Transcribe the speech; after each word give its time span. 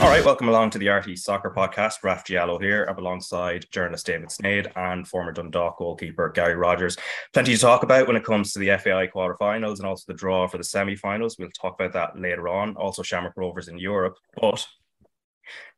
All 0.00 0.10
right, 0.10 0.24
welcome 0.24 0.48
along 0.48 0.70
to 0.70 0.78
the 0.78 0.86
RTÉ 0.86 1.18
Soccer 1.18 1.50
Podcast. 1.50 2.04
Raf 2.04 2.24
Giallo 2.24 2.60
here. 2.60 2.84
Alongside 2.84 3.66
journalist 3.72 4.06
David 4.06 4.28
Sneyd 4.28 4.70
and 4.76 5.06
former 5.06 5.32
Dundalk 5.32 5.78
goalkeeper 5.78 6.28
Gary 6.28 6.54
Rogers. 6.54 6.96
Plenty 7.32 7.54
to 7.54 7.60
talk 7.60 7.82
about 7.82 8.06
when 8.06 8.14
it 8.14 8.22
comes 8.22 8.52
to 8.52 8.60
the 8.60 8.68
FAI 8.78 9.08
quarterfinals 9.08 9.78
and 9.78 9.86
also 9.86 10.04
the 10.06 10.16
draw 10.16 10.46
for 10.46 10.56
the 10.56 10.62
semi-finals. 10.62 11.36
We'll 11.36 11.50
talk 11.50 11.74
about 11.74 11.92
that 11.94 12.16
later 12.16 12.48
on. 12.48 12.76
Also, 12.76 13.02
Shamrock 13.02 13.32
Rovers 13.36 13.66
in 13.66 13.76
Europe. 13.76 14.14
But 14.40 14.64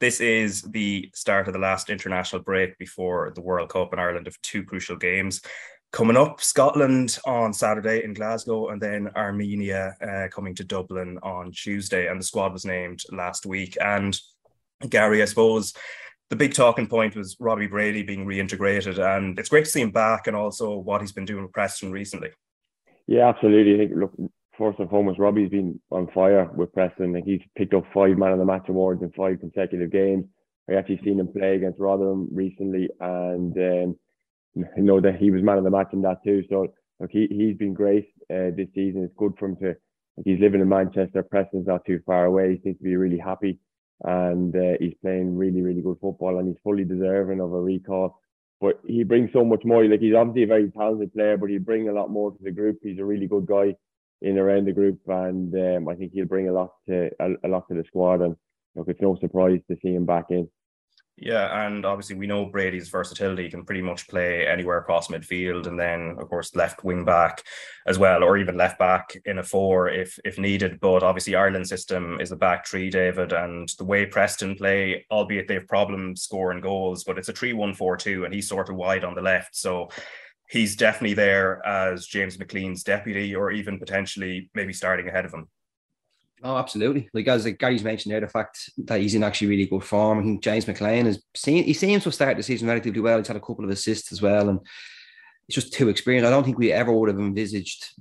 this 0.01 0.21
is 0.21 0.63
the 0.63 1.11
start 1.15 1.47
of 1.47 1.55
the 1.55 1.59
last 1.59 1.89
international 1.89 2.43
break 2.43 2.77
before 2.77 3.33
the 3.35 3.41
World 3.41 3.71
Cup 3.71 3.95
in 3.95 3.99
Ireland 3.99 4.27
of 4.27 4.41
two 4.43 4.65
crucial 4.65 4.97
games 4.97 5.41
coming 5.93 6.17
up 6.17 6.41
Scotland 6.41 7.19
on 7.27 7.53
Saturday 7.53 8.05
in 8.05 8.15
Glasgow, 8.15 8.69
and 8.69 8.81
then 8.81 9.09
Armenia 9.17 9.97
uh, 10.01 10.29
coming 10.29 10.55
to 10.57 10.65
Dublin 10.65 11.19
on 11.23 11.53
Tuesday. 11.53 12.07
And 12.09 12.21
the 12.21 12.25
squad 12.25 12.53
was 12.53 12.65
named 12.65 13.03
last 13.11 13.47
week. 13.47 13.77
And 13.81 14.19
Gary, 14.89 15.23
I 15.23 15.27
suppose 15.27 15.75
the 16.31 16.37
big 16.37 16.55
talking 16.55 16.87
point 16.87 17.17
was 17.17 17.37
Robbie 17.41 17.67
Brady 17.67 18.03
being 18.03 18.25
reintegrated, 18.25 18.99
and 18.99 19.39
it's 19.39 19.49
great 19.49 19.65
to 19.65 19.71
see 19.71 19.81
him 19.81 19.91
back, 19.91 20.27
and 20.27 20.37
also 20.37 20.77
what 20.77 21.01
he's 21.01 21.13
been 21.13 21.25
doing 21.25 21.43
with 21.43 21.53
Preston 21.53 21.91
recently. 21.91 22.31
Yeah, 23.07 23.29
absolutely. 23.29 23.75
I 23.75 23.79
think 23.79 23.99
look, 23.99 24.13
first 24.57 24.79
and 24.79 24.89
foremost, 24.89 25.19
Robbie's 25.19 25.51
been 25.51 25.81
on 25.91 26.09
fire 26.15 26.49
with 26.55 26.73
Preston. 26.73 27.13
Like 27.13 27.25
he's 27.25 27.43
picked 27.57 27.75
up 27.75 27.85
five 27.93 28.17
man 28.17 28.33
of 28.33 28.39
the 28.39 28.45
match 28.45 28.69
awards 28.69 29.03
in 29.03 29.11
five 29.11 29.41
consecutive 29.41 29.91
games. 29.91 30.27
I 30.71 30.75
actually 30.75 31.01
seen 31.03 31.19
him 31.19 31.27
play 31.27 31.57
against 31.57 31.81
Rotherham 31.81 32.29
recently, 32.31 32.89
and 33.01 33.57
um, 33.59 33.97
I 34.57 34.81
know 34.81 35.01
that 35.01 35.17
he 35.17 35.31
was 35.31 35.43
man 35.43 35.59
of 35.59 35.65
the 35.65 35.71
match 35.71 35.91
in 35.93 36.03
that 36.03 36.23
too. 36.25 36.43
So 36.49 36.67
look, 36.99 37.11
he 37.11 37.27
he's 37.31 37.57
been 37.57 37.75
great 37.75 38.09
uh, 38.31 38.51
this 38.57 38.69
season. 38.75 39.05
It's 39.05 39.15
good 39.17 39.35
for 39.39 39.47
him 39.47 39.57
to. 39.57 39.77
He's 40.25 40.41
living 40.41 40.61
in 40.61 40.69
Manchester. 40.69 41.23
Preston's 41.23 41.67
not 41.67 41.85
too 41.87 42.01
far 42.05 42.27
away. 42.27 42.53
He 42.57 42.63
seems 42.63 42.79
to 42.79 42.85
be 42.85 42.97
really 42.97 43.19
happy, 43.19 43.59
and 44.05 44.55
uh, 44.55 44.77
he's 44.81 44.95
playing 45.03 45.37
really 45.37 45.63
really 45.63 45.83
good 45.83 45.99
football, 46.01 46.39
and 46.39 46.49
he's 46.49 46.59
fully 46.63 46.85
deserving 46.85 47.41
of 47.41 47.53
a 47.53 47.61
recall. 47.61 48.19
But 48.61 48.81
he 48.87 49.05
brings 49.05 49.31
so 49.33 49.45
much 49.45 49.65
more. 49.65 49.85
Like 49.85 50.01
he's 50.01 50.15
obviously 50.15 50.43
a 50.43 50.47
very 50.49 50.71
talented 50.71 51.15
player, 51.15 51.37
but 51.37 51.49
he 51.49 51.59
brings 51.59 51.89
a 51.89 51.93
lot 51.93 52.11
more 52.11 52.33
to 52.33 52.39
the 52.43 52.51
group. 52.51 52.79
He's 52.83 52.99
a 52.99 53.05
really 53.05 53.27
good 53.27 53.47
guy 53.47 53.75
in 54.21 54.37
around 54.37 54.67
the 54.67 54.73
group, 54.73 54.99
and 55.07 55.55
um, 55.55 55.89
I 55.89 55.95
think 55.95 56.13
he'll 56.13 56.27
bring 56.27 56.49
a 56.49 56.53
lot 56.53 56.73
to 56.89 57.11
a, 57.21 57.31
a 57.45 57.49
lot 57.49 57.69
to 57.69 57.75
the 57.75 57.85
squad. 57.87 58.21
And 58.21 58.37
look, 58.75 58.89
it's 58.89 59.01
no 59.01 59.17
surprise 59.21 59.61
to 59.71 59.77
see 59.81 59.95
him 59.95 60.05
back 60.05 60.27
in. 60.31 60.49
Yeah, 61.23 61.67
and 61.67 61.85
obviously 61.85 62.17
we 62.17 62.27
know 62.27 62.47
Brady's 62.47 62.89
versatility 62.89 63.43
he 63.43 63.51
can 63.51 63.67
pretty 63.67 63.83
much 63.83 64.09
play 64.09 64.47
anywhere 64.47 64.79
across 64.79 65.09
midfield, 65.09 65.67
and 65.67 65.79
then 65.79 66.17
of 66.19 66.31
course 66.31 66.57
left 66.57 66.83
wing 66.83 67.05
back 67.05 67.43
as 67.87 67.99
well, 67.99 68.25
or 68.25 68.39
even 68.39 68.57
left 68.57 68.79
back 68.79 69.15
in 69.27 69.37
a 69.39 69.43
four 69.43 69.91
if 69.91 70.19
if 70.25 70.39
needed. 70.39 70.81
But 70.81 71.03
obviously 71.03 71.35
Ireland's 71.35 71.69
system 71.69 72.19
is 72.23 72.33
a 72.33 72.37
back 72.37 72.67
three, 72.67 72.89
David, 72.89 73.35
and 73.35 73.69
the 73.77 73.85
way 73.85 74.07
Preston 74.07 74.57
play, 74.57 75.05
albeit 75.11 75.47
they 75.47 75.55
have 75.55 75.69
problems 75.69 76.23
scoring 76.23 76.63
goals, 76.63 77.05
but 77.05 77.19
it's 77.19 77.29
a 77.29 77.35
three-one-four-two, 77.35 78.25
and 78.25 78.33
he's 78.33 78.49
sort 78.49 78.71
of 78.71 78.77
wide 78.77 79.05
on 79.05 79.15
the 79.15 79.21
left, 79.21 79.55
so 79.55 79.91
he's 80.49 80.75
definitely 80.75 81.15
there 81.15 81.65
as 81.67 82.07
James 82.07 82.39
McLean's 82.39 82.83
deputy, 82.83 83.37
or 83.37 83.51
even 83.51 83.79
potentially 83.79 84.49
maybe 84.55 84.73
starting 84.73 85.07
ahead 85.07 85.27
of 85.27 85.35
him. 85.35 85.49
Oh, 86.43 86.57
absolutely. 86.57 87.11
Like 87.13 87.29
as 87.29 87.45
like 87.45 87.59
Gary's 87.59 87.85
mentioned 87.85 88.13
there, 88.13 88.21
the 88.21 88.29
fact 88.29 88.71
that 88.79 89.01
he's 89.01 89.15
in 89.15 89.23
actually 89.23 89.49
really 89.49 89.67
good 89.67 89.85
form. 89.85 90.21
I 90.21 90.23
think 90.23 90.43
James 90.43 90.67
McLean 90.67 91.07
is 91.07 91.23
seen 91.35 91.65
he 91.65 91.75
seems 91.75 92.05
to 92.05 92.13
started 92.13 92.39
the 92.39 92.43
season 92.43 92.69
relatively 92.69 93.01
well. 93.01 93.19
He's 93.19 93.29
had 93.29 93.37
a 93.37 93.41
couple 93.41 93.65
of 93.65 93.71
assists 93.71 94.11
as 94.11 94.23
well, 94.23 94.49
and 94.49 94.61
it's 95.49 95.55
just 95.55 95.75
too 95.75 95.91
experienced. 95.91 96.27
I 96.27 96.31
don't 96.31 96.45
think 96.45 96.59
we 96.59 96.73
ever 96.73 96.93
would 96.93 97.11
have 97.11 97.19
envisaged 97.19 97.93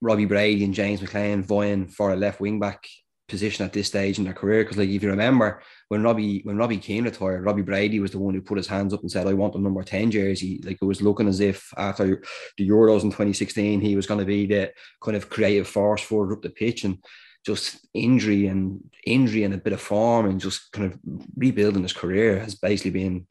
Robbie 0.00 0.24
Brady 0.24 0.64
and 0.64 0.74
James 0.74 1.00
McLean 1.00 1.42
vying 1.42 1.86
for 1.86 2.12
a 2.12 2.16
left 2.16 2.40
wing 2.40 2.58
back 2.58 2.88
position 3.28 3.64
at 3.64 3.72
this 3.72 3.86
stage 3.86 4.18
in 4.18 4.24
their 4.24 4.32
career. 4.32 4.64
Because 4.64 4.78
like 4.78 4.88
if 4.88 5.02
you 5.02 5.10
remember 5.10 5.62
when 5.88 6.02
Robbie 6.02 6.40
when 6.42 6.56
Robbie 6.56 6.78
came 6.78 7.04
retired, 7.04 7.44
Robbie 7.44 7.62
Brady 7.62 8.00
was 8.00 8.10
the 8.10 8.18
one 8.18 8.34
who 8.34 8.40
put 8.40 8.56
his 8.58 8.66
hands 8.66 8.92
up 8.92 9.02
and 9.02 9.10
said, 9.10 9.28
"I 9.28 9.34
want 9.34 9.52
the 9.52 9.60
number 9.60 9.84
ten 9.84 10.10
jersey." 10.10 10.60
Like 10.64 10.78
it 10.82 10.84
was 10.84 11.00
looking 11.00 11.28
as 11.28 11.38
if 11.38 11.72
after 11.76 12.24
the 12.56 12.68
Euros 12.68 13.04
in 13.04 13.10
2016, 13.10 13.80
he 13.80 13.94
was 13.94 14.08
going 14.08 14.18
to 14.18 14.26
be 14.26 14.46
the 14.46 14.72
kind 15.00 15.16
of 15.16 15.30
creative 15.30 15.68
force 15.68 16.02
forward 16.02 16.32
up 16.32 16.42
the 16.42 16.50
pitch 16.50 16.82
and 16.82 16.98
just 17.48 17.86
injury 17.94 18.46
and 18.46 18.78
injury 19.06 19.42
and 19.42 19.54
a 19.54 19.58
bit 19.58 19.72
of 19.72 19.80
form 19.80 20.26
and 20.26 20.38
just 20.38 20.70
kind 20.70 20.92
of 20.92 20.98
rebuilding 21.34 21.82
his 21.82 21.94
career 21.94 22.38
has 22.38 22.54
basically 22.54 22.90
been 22.90 23.26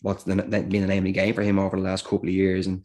what's 0.00 0.24
the, 0.24 0.34
been 0.34 0.70
the 0.70 0.86
name 0.86 1.04
of 1.04 1.04
the 1.04 1.12
game 1.12 1.34
for 1.34 1.42
him 1.42 1.58
over 1.58 1.76
the 1.76 1.82
last 1.82 2.04
couple 2.04 2.28
of 2.28 2.34
years. 2.34 2.66
And 2.66 2.82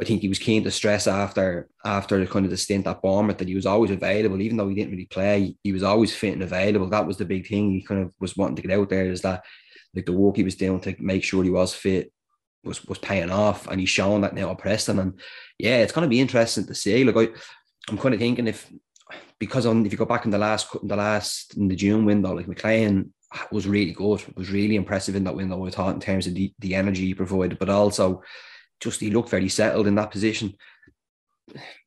I 0.00 0.06
think 0.06 0.22
he 0.22 0.30
was 0.30 0.38
keen 0.38 0.64
to 0.64 0.70
stress 0.70 1.06
after 1.06 1.68
after 1.84 2.18
the 2.18 2.26
kind 2.26 2.46
of 2.46 2.50
the 2.50 2.56
stint 2.56 2.86
at 2.86 3.02
Bournemouth 3.02 3.36
that 3.38 3.48
he 3.48 3.54
was 3.54 3.66
always 3.66 3.90
available, 3.90 4.40
even 4.40 4.56
though 4.56 4.68
he 4.68 4.74
didn't 4.74 4.92
really 4.92 5.04
play. 5.04 5.54
He 5.62 5.72
was 5.72 5.82
always 5.82 6.14
fit 6.16 6.32
and 6.32 6.42
available. 6.42 6.88
That 6.88 7.06
was 7.06 7.18
the 7.18 7.26
big 7.26 7.46
thing. 7.46 7.72
He 7.72 7.82
kind 7.82 8.00
of 8.00 8.12
was 8.18 8.34
wanting 8.34 8.56
to 8.56 8.62
get 8.62 8.78
out 8.78 8.88
there. 8.88 9.04
Is 9.10 9.20
that 9.20 9.44
like 9.94 10.06
the 10.06 10.12
work 10.12 10.36
he 10.36 10.44
was 10.44 10.54
doing 10.54 10.80
to 10.80 10.96
make 10.98 11.24
sure 11.24 11.44
he 11.44 11.50
was 11.50 11.74
fit 11.74 12.10
was 12.64 12.82
was 12.86 12.98
paying 12.98 13.30
off, 13.30 13.66
and 13.68 13.78
he's 13.78 13.90
shown 13.90 14.22
that 14.22 14.34
now 14.34 14.50
at 14.50 14.56
Preston. 14.56 14.98
And 14.98 15.20
yeah, 15.58 15.78
it's 15.80 15.92
going 15.92 16.06
to 16.06 16.14
be 16.14 16.20
interesting 16.20 16.66
to 16.68 16.74
see. 16.74 17.04
Like 17.04 17.28
I, 17.28 17.34
I'm 17.90 17.98
kind 17.98 18.14
of 18.14 18.20
thinking 18.20 18.46
if 18.46 18.72
because 19.38 19.66
on 19.66 19.84
if 19.84 19.92
you 19.92 19.98
go 19.98 20.04
back 20.04 20.24
in 20.24 20.30
the 20.30 20.38
last 20.38 20.74
in 20.80 20.88
the 20.88 20.96
last 20.96 21.56
in 21.56 21.68
the 21.68 21.76
June 21.76 22.04
window, 22.04 22.32
like 22.34 22.48
McLean 22.48 23.12
was 23.50 23.66
really 23.66 23.92
good, 23.92 24.22
was 24.36 24.50
really 24.50 24.76
impressive 24.76 25.16
in 25.16 25.24
that 25.24 25.34
window. 25.34 25.64
I 25.66 25.70
thought 25.70 25.94
in 25.94 26.00
terms 26.00 26.26
of 26.26 26.34
the, 26.34 26.52
the 26.58 26.74
energy 26.74 27.06
he 27.06 27.14
provided, 27.14 27.58
but 27.58 27.70
also 27.70 28.22
just 28.80 29.00
he 29.00 29.10
looked 29.10 29.30
very 29.30 29.48
settled 29.48 29.86
in 29.86 29.94
that 29.96 30.10
position. 30.10 30.54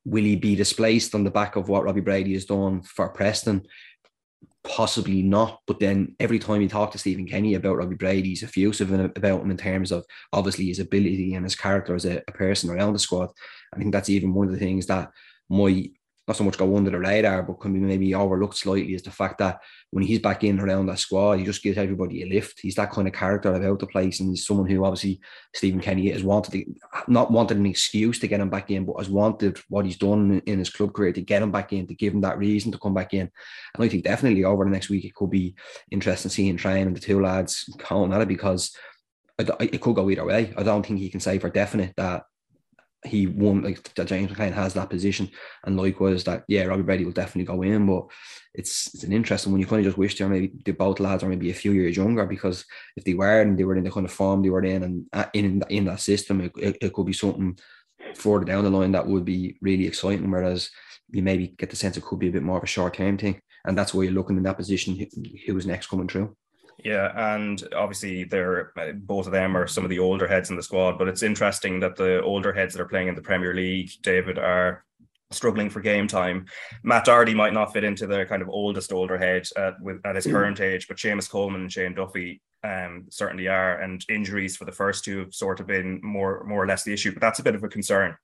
Will 0.05 0.23
he 0.23 0.35
be 0.35 0.55
displaced 0.55 1.15
on 1.15 1.23
the 1.23 1.31
back 1.31 1.55
of 1.55 1.69
what 1.69 1.83
Robbie 1.83 2.01
Brady 2.01 2.33
has 2.33 2.45
done 2.45 2.81
for 2.81 3.09
Preston? 3.09 3.65
Possibly 4.63 5.21
not. 5.21 5.61
But 5.67 5.79
then 5.79 6.15
every 6.19 6.39
time 6.39 6.61
you 6.61 6.69
talk 6.69 6.91
to 6.91 6.97
Stephen 6.97 7.27
Kenny 7.27 7.53
about 7.53 7.77
Robbie 7.77 7.95
Brady, 7.95 8.29
he's 8.29 8.43
effusive 8.43 8.91
about 8.91 9.41
him 9.41 9.51
in 9.51 9.57
terms 9.57 9.91
of 9.91 10.05
obviously 10.33 10.65
his 10.65 10.79
ability 10.79 11.35
and 11.35 11.45
his 11.45 11.55
character 11.55 11.95
as 11.95 12.05
a, 12.05 12.21
a 12.27 12.31
person 12.31 12.69
around 12.69 12.93
the 12.93 12.99
squad. 12.99 13.29
I 13.73 13.77
think 13.77 13.91
that's 13.91 14.09
even 14.09 14.33
one 14.33 14.47
of 14.47 14.53
the 14.53 14.59
things 14.59 14.87
that 14.87 15.11
my 15.49 15.89
not 16.27 16.35
so 16.35 16.43
much 16.43 16.57
go 16.57 16.75
under 16.75 16.89
the 16.89 16.99
radar, 16.99 17.43
but 17.43 17.59
can 17.59 17.73
be 17.73 17.79
maybe 17.79 18.15
overlooked 18.15 18.57
slightly 18.57 18.95
is 18.95 19.03
the 19.03 19.11
fact 19.11 19.37
that 19.37 19.59
when 19.91 20.03
he's 20.03 20.19
back 20.19 20.43
in 20.43 20.59
around 20.59 20.87
that 20.87 20.97
squad, 20.97 21.37
he 21.37 21.45
just 21.45 21.61
gives 21.61 21.77
everybody 21.77 22.23
a 22.23 22.25
lift. 22.25 22.59
He's 22.61 22.75
that 22.75 22.91
kind 22.91 23.07
of 23.07 23.13
character 23.13 23.53
about 23.53 23.79
the 23.79 23.87
place, 23.87 24.19
and 24.19 24.29
he's 24.29 24.45
someone 24.45 24.67
who 24.67 24.83
obviously 24.83 25.19
Stephen 25.53 25.79
Kenny 25.79 26.09
has 26.09 26.23
wanted 26.23 26.51
to, 26.51 26.65
not 27.07 27.31
wanted 27.31 27.57
an 27.57 27.67
excuse 27.67 28.17
to 28.19 28.27
get 28.27 28.39
him 28.39 28.49
back 28.49 28.71
in, 28.71 28.85
but 28.85 28.97
has 28.97 29.09
wanted 29.09 29.59
what 29.69 29.85
he's 29.85 29.97
done 29.97 30.41
in 30.47 30.59
his 30.59 30.71
club 30.71 30.93
career 30.93 31.13
to 31.13 31.21
get 31.21 31.43
him 31.43 31.51
back 31.51 31.73
in, 31.73 31.85
to 31.87 31.93
give 31.93 32.13
him 32.13 32.21
that 32.21 32.39
reason 32.39 32.71
to 32.71 32.79
come 32.79 32.95
back 32.95 33.13
in. 33.13 33.29
And 33.75 33.83
I 33.83 33.87
think 33.87 34.03
definitely 34.03 34.43
over 34.43 34.65
the 34.65 34.71
next 34.71 34.89
week 34.89 35.05
it 35.05 35.13
could 35.13 35.29
be 35.29 35.55
interesting 35.91 36.31
seeing 36.31 36.57
train 36.57 36.87
and 36.87 36.95
the 36.95 37.01
two 37.01 37.21
lads 37.21 37.69
calling 37.77 38.13
at 38.13 38.21
it 38.21 38.27
because 38.27 38.75
it 39.37 39.81
could 39.81 39.95
go 39.95 40.09
either 40.09 40.25
way. 40.25 40.53
I 40.57 40.63
don't 40.63 40.85
think 40.85 40.99
he 40.99 41.09
can 41.09 41.19
say 41.19 41.39
for 41.39 41.49
definite 41.49 41.93
that 41.97 42.23
he 43.05 43.27
won 43.27 43.63
like 43.63 43.93
James 44.05 44.29
McLean 44.29 44.53
has 44.53 44.73
that 44.73 44.89
position, 44.89 45.29
and 45.63 45.77
likewise 45.77 46.23
that 46.23 46.43
yeah 46.47 46.63
Robbie 46.63 46.83
Brady 46.83 47.05
will 47.05 47.11
definitely 47.11 47.45
go 47.45 47.61
in, 47.61 47.85
but 47.85 48.05
it's 48.53 48.93
it's 48.93 49.03
an 49.03 49.13
interesting 49.13 49.51
one. 49.51 49.61
You 49.61 49.67
kind 49.67 49.79
of 49.79 49.85
just 49.85 49.97
wish 49.97 50.17
they 50.17 50.25
maybe 50.27 50.51
the 50.65 50.71
both 50.71 50.99
lads 50.99 51.23
are 51.23 51.29
maybe 51.29 51.51
a 51.51 51.55
few 51.55 51.71
years 51.71 51.97
younger 51.97 52.25
because 52.25 52.65
if 52.95 53.03
they 53.03 53.13
were 53.13 53.41
and 53.41 53.57
they 53.57 53.63
were 53.63 53.75
in 53.75 53.83
the 53.83 53.91
kind 53.91 54.05
of 54.05 54.11
form 54.11 54.41
they 54.41 54.49
were 54.49 54.63
in 54.63 54.83
and 54.83 55.05
uh, 55.13 55.25
in 55.33 55.61
in 55.69 55.85
that 55.85 55.99
system, 55.99 56.41
it, 56.41 56.51
it, 56.57 56.77
it 56.81 56.93
could 56.93 57.05
be 57.05 57.13
something 57.13 57.57
further 58.15 58.45
down 58.45 58.63
the 58.63 58.69
line 58.69 58.91
that 58.91 59.07
would 59.07 59.25
be 59.25 59.57
really 59.61 59.87
exciting. 59.87 60.29
Whereas 60.31 60.69
you 61.11 61.21
maybe 61.21 61.49
get 61.57 61.69
the 61.69 61.75
sense 61.75 61.97
it 61.97 62.03
could 62.03 62.19
be 62.19 62.29
a 62.29 62.31
bit 62.31 62.43
more 62.43 62.57
of 62.57 62.63
a 62.63 62.67
short 62.67 62.95
term 62.95 63.17
thing, 63.17 63.39
and 63.65 63.77
that's 63.77 63.93
why 63.93 64.03
you're 64.03 64.13
looking 64.13 64.37
in 64.37 64.43
that 64.43 64.57
position 64.57 64.95
who, 64.95 65.05
who's 65.45 65.65
next 65.65 65.87
coming 65.87 66.07
through. 66.07 66.35
Yeah, 66.83 67.35
and 67.35 67.63
obviously 67.75 68.25
they're 68.25 68.71
uh, 68.77 68.91
both 68.93 69.27
of 69.27 69.31
them 69.31 69.55
are 69.55 69.67
some 69.67 69.83
of 69.83 69.89
the 69.89 69.99
older 69.99 70.27
heads 70.27 70.49
in 70.49 70.55
the 70.55 70.63
squad, 70.63 70.97
but 70.97 71.07
it's 71.07 71.23
interesting 71.23 71.79
that 71.79 71.95
the 71.95 72.21
older 72.21 72.53
heads 72.53 72.73
that 72.73 72.81
are 72.81 72.87
playing 72.87 73.07
in 73.07 73.15
the 73.15 73.21
Premier 73.21 73.53
League, 73.53 73.91
David, 74.01 74.37
are 74.37 74.83
struggling 75.31 75.69
for 75.69 75.79
game 75.79 76.07
time. 76.07 76.45
Matt 76.83 77.05
Doherty 77.05 77.33
might 77.33 77.53
not 77.53 77.73
fit 77.73 77.83
into 77.83 78.07
the 78.07 78.25
kind 78.25 78.41
of 78.41 78.49
oldest 78.49 78.91
older 78.91 79.17
head 79.17 79.47
at, 79.57 79.81
with, 79.81 80.05
at 80.05 80.15
his 80.15 80.27
current 80.27 80.59
age, 80.59 80.87
but 80.87 80.97
Seamus 80.97 81.29
Coleman 81.29 81.61
and 81.61 81.71
Shane 81.71 81.95
Duffy 81.95 82.41
um, 82.63 83.05
certainly 83.09 83.47
are, 83.47 83.79
and 83.79 84.03
injuries 84.09 84.57
for 84.57 84.65
the 84.65 84.71
first 84.71 85.03
two 85.03 85.19
have 85.19 85.33
sort 85.33 85.59
of 85.59 85.67
been 85.67 85.99
more 86.03 86.43
more 86.45 86.63
or 86.63 86.67
less 86.67 86.83
the 86.83 86.93
issue. 86.93 87.11
But 87.11 87.21
that's 87.21 87.39
a 87.39 87.43
bit 87.43 87.55
of 87.55 87.63
a 87.63 87.69
concern. 87.69 88.15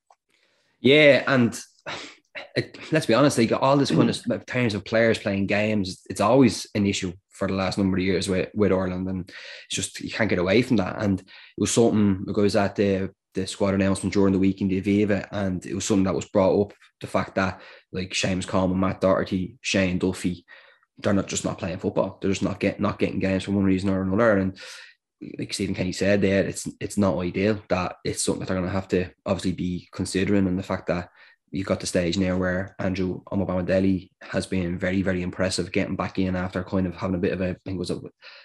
Yeah, 0.82 1.24
and 1.28 1.60
it, 2.56 2.78
let's 2.92 3.06
be 3.06 3.14
honest, 3.14 3.38
like 3.38 3.52
all 3.54 3.78
this 3.78 3.92
kind 3.92 4.10
of 4.10 4.46
terms 4.46 4.74
of 4.74 4.84
players 4.84 5.20
playing 5.20 5.48
games, 5.48 6.02
it's 6.10 6.22
always 6.22 6.68
an 6.76 6.86
issue 6.86 7.14
for 7.32 7.48
the 7.48 7.54
last 7.54 7.78
number 7.78 7.98
of 7.98 8.04
years 8.04 8.30
with, 8.30 8.50
with 8.54 8.72
Ireland, 8.72 9.08
and 9.08 9.30
it's 9.30 9.76
just 9.76 10.00
you 10.02 10.12
can't 10.12 10.30
get 10.30 10.40
away 10.40 10.62
from 10.62 10.78
that. 10.78 11.02
And 11.02 11.20
it 11.20 11.26
was 11.58 11.72
something 11.72 12.24
because 12.26 12.56
at 12.56 12.76
the 12.76 13.12
the 13.34 13.48
squad 13.48 13.74
announcement 13.74 14.14
during 14.14 14.34
the 14.34 14.40
week 14.40 14.62
in 14.62 14.68
the 14.68 14.82
Aviva, 14.82 15.28
and 15.32 15.66
it 15.66 15.74
was 15.74 15.86
something 15.86 16.04
that 16.04 16.16
was 16.16 16.26
brought 16.26 16.60
up 16.60 16.74
the 17.00 17.08
fact 17.08 17.36
that 17.36 17.62
like 17.92 18.12
Seamus 18.12 18.48
Coleman, 18.48 18.80
Matt 18.80 19.02
Doherty, 19.02 19.58
Shane 19.62 19.98
Duffy, 19.98 20.46
they're 20.98 21.14
not 21.14 21.28
just 21.28 21.46
not 21.46 21.58
playing 21.58 21.80
football. 21.80 22.18
They're 22.22 22.32
just 22.32 22.44
not 22.44 22.60
getting 22.60 22.82
not 22.82 23.00
getting 23.00 23.20
games 23.20 23.44
for 23.44 23.52
one 23.52 23.64
reason 23.64 23.90
or 23.90 24.02
another. 24.02 24.38
And 24.38 24.58
like 25.38 25.54
Stephen 25.54 25.76
Kenny 25.76 25.92
said 25.92 26.22
there, 26.22 26.46
it's 26.46 26.68
it's 26.80 26.98
not 26.98 27.18
ideal 27.18 27.62
that 27.70 27.98
it's 28.04 28.24
something 28.24 28.42
that 28.42 28.48
they're 28.48 28.58
going 28.58 28.68
to 28.68 28.74
have 28.74 28.88
to 28.90 29.10
obviously 29.26 29.54
be 29.54 29.90
considering, 29.92 30.48
and 30.48 30.58
the 30.58 30.64
fact 30.64 30.88
that 30.88 31.10
you've 31.52 31.68
got 31.68 31.80
the 31.80 31.88
stage 31.88 32.18
now 32.18 32.38
where 32.38 32.76
Andrew 32.80 33.22
Omobamidele 33.32 34.10
has 34.22 34.46
been 34.46 34.80
very, 34.80 35.02
very 35.02 35.22
impressive 35.22 35.72
getting 35.72 35.98
back 35.98 36.18
in 36.18 36.36
after 36.36 36.64
kind 36.64 36.88
of 36.88 36.96
having 36.96 37.16
a 37.16 37.20
bit 37.20 37.34
of 37.34 37.42
a, 37.42 37.50
I 37.50 37.56
think 37.66 37.76
it 37.76 37.80
was 37.80 37.92
a, 37.92 38.00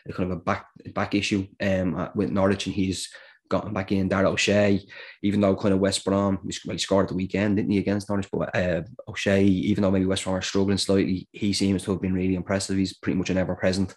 a 0.08 0.12
kind 0.12 0.30
of 0.30 0.38
a 0.38 0.40
back 0.40 0.66
back 0.94 1.14
issue 1.14 1.46
um, 1.60 2.10
with 2.14 2.30
Norwich, 2.30 2.66
and 2.66 2.74
he's 2.74 3.08
gotten 3.48 3.72
back 3.72 3.92
in. 3.92 4.08
Dara 4.08 4.30
O'Shea, 4.30 4.80
even 5.22 5.40
though 5.40 5.54
kind 5.54 5.72
of 5.72 5.80
West 5.80 6.04
Brom, 6.04 6.40
well, 6.42 6.72
he 6.72 6.78
scored 6.78 7.04
at 7.04 7.10
the 7.10 7.14
weekend, 7.14 7.56
didn't 7.56 7.70
he, 7.70 7.78
against 7.78 8.08
Norwich? 8.08 8.28
But 8.32 8.54
uh, 8.56 8.82
O'Shea, 9.08 9.44
even 9.44 9.82
though 9.82 9.90
maybe 9.90 10.06
West 10.06 10.24
Brom 10.24 10.36
are 10.36 10.42
struggling 10.42 10.78
slightly, 10.78 11.28
he 11.32 11.52
seems 11.52 11.84
to 11.84 11.92
have 11.92 12.02
been 12.02 12.14
really 12.14 12.34
impressive. 12.34 12.76
He's 12.76 12.96
pretty 12.96 13.18
much 13.18 13.30
an 13.30 13.38
ever 13.38 13.54
present. 13.54 13.94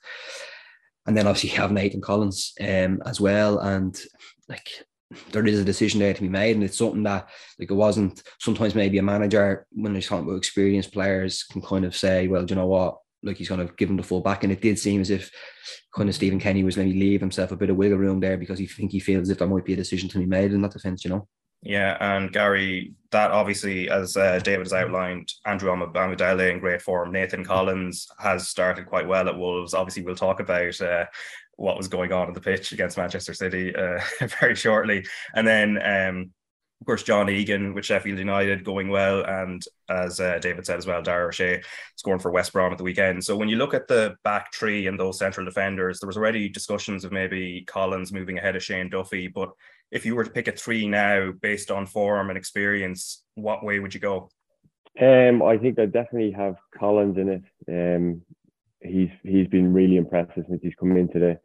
And 1.07 1.17
then 1.17 1.25
obviously 1.25 1.49
you 1.49 1.55
have 1.57 1.71
Nathan 1.71 2.01
Collins 2.01 2.53
um, 2.61 3.01
as 3.05 3.19
well. 3.19 3.57
And 3.59 3.99
like 4.47 4.69
there 5.31 5.45
is 5.45 5.59
a 5.59 5.65
decision 5.65 5.99
there 5.99 6.13
to 6.13 6.21
be 6.21 6.29
made, 6.29 6.55
and 6.55 6.63
it's 6.63 6.77
something 6.77 7.03
that 7.03 7.29
like 7.57 7.71
it 7.71 7.75
wasn't. 7.75 8.21
Sometimes 8.39 8.75
maybe 8.75 8.97
a 8.99 9.03
manager, 9.03 9.65
when 9.71 9.93
they're 9.93 10.01
talking 10.01 10.27
about 10.27 10.37
experienced 10.37 10.93
players, 10.93 11.43
can 11.43 11.61
kind 11.61 11.85
of 11.85 11.95
say, 11.95 12.27
"Well, 12.27 12.45
do 12.45 12.53
you 12.53 12.59
know 12.59 12.67
what? 12.67 12.97
Like 13.23 13.37
he's 13.37 13.49
going 13.49 13.65
to 13.65 13.73
give 13.73 13.89
him 13.89 13.97
the 13.97 14.03
full 14.03 14.21
back." 14.21 14.43
And 14.43 14.53
it 14.53 14.61
did 14.61 14.77
seem 14.77 15.01
as 15.01 15.09
if 15.09 15.31
kind 15.95 16.09
of 16.09 16.15
Stephen 16.15 16.39
Kenny 16.39 16.63
was 16.63 16.77
maybe 16.77 16.93
leave 16.93 17.19
himself 17.19 17.51
a 17.51 17.55
bit 17.55 17.69
of 17.69 17.77
wiggle 17.77 17.97
room 17.97 18.19
there 18.19 18.37
because 18.37 18.59
he 18.59 18.67
think 18.67 18.91
he 18.91 18.99
feels 18.99 19.29
if 19.29 19.39
there 19.39 19.47
might 19.47 19.65
be 19.65 19.73
a 19.73 19.77
decision 19.77 20.09
to 20.09 20.19
be 20.19 20.25
made 20.25 20.53
in 20.53 20.61
that 20.61 20.71
defence. 20.71 21.03
You 21.03 21.11
know. 21.11 21.27
Yeah, 21.61 21.97
and 21.99 22.31
Gary, 22.31 22.93
that 23.11 23.31
obviously, 23.31 23.89
as 23.89 24.15
uh, 24.15 24.39
David 24.39 24.65
has 24.65 24.73
outlined, 24.73 25.33
Andrew 25.45 25.69
Omobamidele 25.71 26.53
in 26.53 26.59
great 26.59 26.81
form. 26.81 27.11
Nathan 27.11 27.43
Collins 27.43 28.07
has 28.17 28.47
started 28.47 28.85
quite 28.85 29.07
well 29.07 29.27
at 29.27 29.37
Wolves. 29.37 29.73
Obviously, 29.73 30.03
we'll 30.03 30.15
talk 30.15 30.39
about 30.39 30.79
uh, 30.79 31.05
what 31.59 31.77
was 31.77 31.89
going 31.89 32.13
on 32.13 32.27
on 32.27 32.33
the 32.33 32.39
pitch 32.39 32.71
against 32.71 32.97
Manchester 32.97 33.33
City 33.33 33.75
uh, 33.75 33.99
very 34.39 34.55
shortly. 34.55 35.05
And 35.35 35.45
then, 35.45 35.77
um, 35.83 36.31
of 36.79 36.87
course, 36.87 37.03
John 37.03 37.29
Egan 37.29 37.73
with 37.73 37.85
Sheffield 37.85 38.17
United 38.17 38.63
going 38.63 38.87
well. 38.87 39.25
And 39.25 39.61
as 39.89 40.21
uh, 40.21 40.39
David 40.39 40.65
said 40.65 40.77
as 40.77 40.87
well, 40.87 41.01
Dara 41.01 41.27
O'Shea 41.27 41.61
scoring 41.97 42.21
for 42.21 42.31
West 42.31 42.53
Brom 42.53 42.71
at 42.71 42.77
the 42.77 42.85
weekend. 42.85 43.21
So 43.25 43.35
when 43.35 43.49
you 43.49 43.57
look 43.57 43.73
at 43.73 43.89
the 43.89 44.15
back 44.23 44.53
three 44.53 44.87
and 44.87 44.97
those 44.97 45.19
central 45.19 45.45
defenders, 45.45 45.99
there 45.99 46.07
was 46.07 46.15
already 46.15 46.47
discussions 46.47 47.03
of 47.03 47.11
maybe 47.11 47.65
Collins 47.67 48.13
moving 48.13 48.37
ahead 48.37 48.55
of 48.55 48.63
Shane 48.63 48.89
Duffy. 48.89 49.27
But 49.27 49.51
if 49.91 50.05
you 50.05 50.15
were 50.15 50.23
to 50.23 50.31
pick 50.31 50.47
a 50.47 50.53
three 50.53 50.87
now 50.87 51.33
based 51.33 51.71
on 51.71 51.85
form 51.85 52.29
and 52.29 52.37
experience, 52.37 53.21
what 53.35 53.65
way 53.65 53.79
would 53.79 53.93
you 53.93 53.99
go? 53.99 54.29
Um, 55.01 55.43
I 55.43 55.57
think 55.57 55.77
I 55.77 55.87
definitely 55.87 56.31
have 56.31 56.55
Collins 56.77 57.17
in 57.17 57.27
it. 57.27 57.43
Um, 57.67 58.21
he's 58.81 59.09
he's 59.23 59.47
been 59.47 59.73
really 59.73 59.97
impressive 59.97 60.45
since 60.47 60.61
he's 60.61 60.75
come 60.79 60.95
into 60.95 61.19
the 61.19 61.39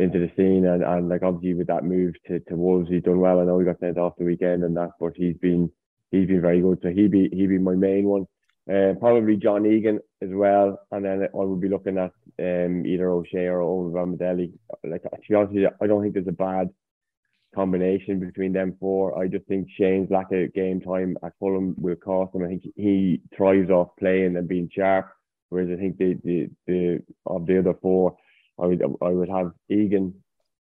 into 0.00 0.18
the 0.18 0.30
scene 0.34 0.66
and, 0.66 0.82
and 0.82 1.08
like 1.08 1.22
obviously 1.22 1.54
with 1.54 1.66
that 1.66 1.84
move 1.84 2.14
to, 2.26 2.40
to 2.40 2.56
Wolves 2.56 2.88
he's 2.88 3.02
done 3.02 3.20
well. 3.20 3.40
I 3.40 3.44
know 3.44 3.58
he 3.58 3.66
got 3.66 3.80
sent 3.80 3.98
off 3.98 4.16
the 4.18 4.24
weekend 4.24 4.64
and 4.64 4.76
that, 4.76 4.92
but 4.98 5.12
he's 5.14 5.36
been 5.36 5.70
he's 6.10 6.26
been 6.26 6.40
very 6.40 6.60
good. 6.60 6.78
So 6.82 6.88
he 6.88 7.06
be 7.06 7.28
he 7.30 7.46
be 7.46 7.58
my 7.58 7.74
main 7.74 8.04
one. 8.04 8.26
Uh, 8.70 8.94
probably 8.98 9.36
John 9.36 9.66
Egan 9.66 10.00
as 10.22 10.28
well, 10.32 10.78
and 10.92 11.04
then 11.04 11.22
I 11.22 11.36
would 11.36 11.60
be 11.60 11.68
looking 11.68 11.98
at 11.98 12.12
um, 12.38 12.86
either 12.86 13.10
O'Shea 13.10 13.48
or 13.48 13.60
Omobamidele. 13.60 14.52
Like 14.84 15.02
to 15.02 15.10
be 15.28 15.34
honest, 15.34 15.74
I 15.80 15.86
don't 15.86 16.02
think 16.02 16.14
there's 16.14 16.28
a 16.28 16.32
bad 16.32 16.70
combination 17.54 18.20
between 18.20 18.52
them 18.52 18.76
four. 18.78 19.20
I 19.20 19.26
just 19.26 19.46
think 19.46 19.68
Shane's 19.76 20.10
lack 20.10 20.30
of 20.32 20.54
game 20.54 20.80
time 20.80 21.18
at 21.22 21.32
Fulham 21.40 21.74
will 21.78 21.96
cost 21.96 22.34
him. 22.34 22.44
I 22.44 22.48
think 22.48 22.62
he 22.76 23.20
thrives 23.36 23.70
off 23.70 23.96
playing 23.98 24.36
and 24.36 24.48
being 24.48 24.70
sharp, 24.72 25.10
whereas 25.48 25.68
I 25.70 25.76
think 25.76 25.98
the 25.98 26.18
the, 26.24 26.50
the 26.66 27.02
of 27.26 27.46
the 27.46 27.58
other 27.58 27.74
four 27.82 28.16
I 28.60 28.66
would 28.66 28.82
I 29.00 29.08
would 29.08 29.28
have 29.28 29.52
Egan, 29.68 30.14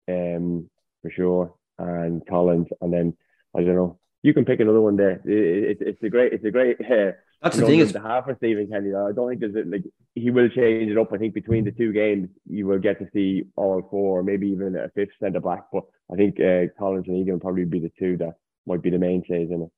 um, 0.08 0.68
for 1.02 1.10
sure, 1.10 1.54
and 1.78 2.26
Collins, 2.26 2.68
and 2.80 2.92
then 2.92 3.16
I 3.56 3.62
don't 3.62 3.76
know. 3.76 3.98
You 4.22 4.34
can 4.34 4.44
pick 4.44 4.60
another 4.60 4.80
one 4.80 4.96
there. 4.96 5.20
It, 5.24 5.70
it, 5.70 5.78
it's 5.80 6.02
a 6.02 6.08
great, 6.08 6.32
it's 6.32 6.44
a 6.44 6.50
great. 6.50 6.78
Uh, 7.42 7.48
That's 7.48 7.58
the 7.58 7.66
thing. 7.66 7.80
Is 7.80 7.92
the 7.92 8.00
half 8.00 8.24
for 8.24 8.34
Stephen 8.38 8.66
Kenny. 8.66 8.94
I 8.94 9.12
don't 9.12 9.28
think 9.28 9.40
there's 9.40 9.54
a, 9.54 9.68
like 9.68 9.84
he 10.14 10.30
will 10.30 10.48
change 10.48 10.90
it 10.90 10.96
up. 10.96 11.12
I 11.12 11.18
think 11.18 11.34
between 11.34 11.64
the 11.64 11.70
two 11.70 11.92
games, 11.92 12.30
you 12.48 12.66
will 12.66 12.78
get 12.78 12.98
to 12.98 13.06
see 13.12 13.44
all 13.56 13.86
four, 13.90 14.22
maybe 14.22 14.48
even 14.48 14.74
a 14.74 14.88
fifth 14.94 15.10
centre 15.20 15.40
back. 15.40 15.64
But 15.70 15.84
I 16.10 16.16
think 16.16 16.40
uh, 16.40 16.72
Collins 16.78 17.04
and 17.08 17.18
Egan 17.18 17.34
will 17.34 17.40
probably 17.40 17.66
be 17.66 17.80
the 17.80 17.92
two 17.98 18.16
that 18.16 18.36
might 18.66 18.82
be 18.82 18.88
the 18.88 18.98
mainstays 18.98 19.50
in 19.50 19.62
it. 19.64 19.70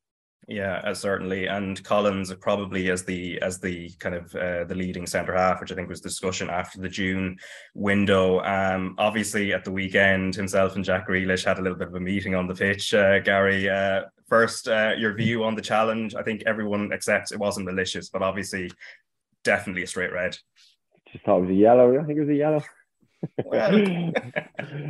Yeah, 0.47 0.81
uh, 0.85 0.95
certainly, 0.95 1.47
and 1.47 1.83
Collins 1.85 2.33
probably 2.41 2.91
as 2.91 3.05
the 3.05 3.39
as 3.43 3.61
the 3.61 3.91
kind 3.99 4.15
of 4.15 4.35
uh, 4.35 4.65
the 4.65 4.75
leading 4.75 5.07
centre 5.07 5.35
half, 5.35 5.61
which 5.61 5.71
I 5.71 5.75
think 5.75 5.91
was 5.91 6.01
discussion 6.01 6.49
after 6.49 6.81
the 6.81 6.89
June 6.89 7.37
window. 7.75 8.41
Um, 8.41 8.95
obviously, 8.97 9.53
at 9.53 9.65
the 9.65 9.73
weekend, 9.73 10.35
himself 10.35 10.75
and 10.75 10.85
Jack 10.85 11.07
Grealish 11.07 11.45
had 11.45 11.59
a 11.59 11.63
little 11.63 11.77
bit 11.77 11.89
of 11.89 11.95
a 11.95 12.01
meeting 12.01 12.35
on 12.35 12.47
the 12.47 12.55
pitch. 12.55 12.95
Uh, 12.95 13.19
Gary, 13.19 13.69
uh, 13.69 14.05
first, 14.27 14.69
uh, 14.69 14.95
your 14.97 15.13
view 15.13 15.45
on 15.45 15.55
the 15.55 15.61
challenge? 15.61 16.15
I 16.15 16.23
think 16.23 16.45
everyone 16.47 16.95
accepts 16.95 17.31
it 17.31 17.39
wasn't 17.39 17.67
malicious, 17.67 18.09
but 18.09 18.23
obviously, 18.23 18.71
definitely 19.45 19.83
a 19.83 19.87
straight 19.87 20.13
red. 20.13 20.39
Just 21.13 21.25
thought 21.27 21.39
it 21.39 21.43
was 21.43 21.51
a 21.51 21.55
yellow. 21.55 21.99
I 21.99 22.05
think 22.05 22.17
it 22.17 22.21
was 22.21 22.31
a 22.31 22.35
yellow. 22.35 22.63
Well. 23.45 24.13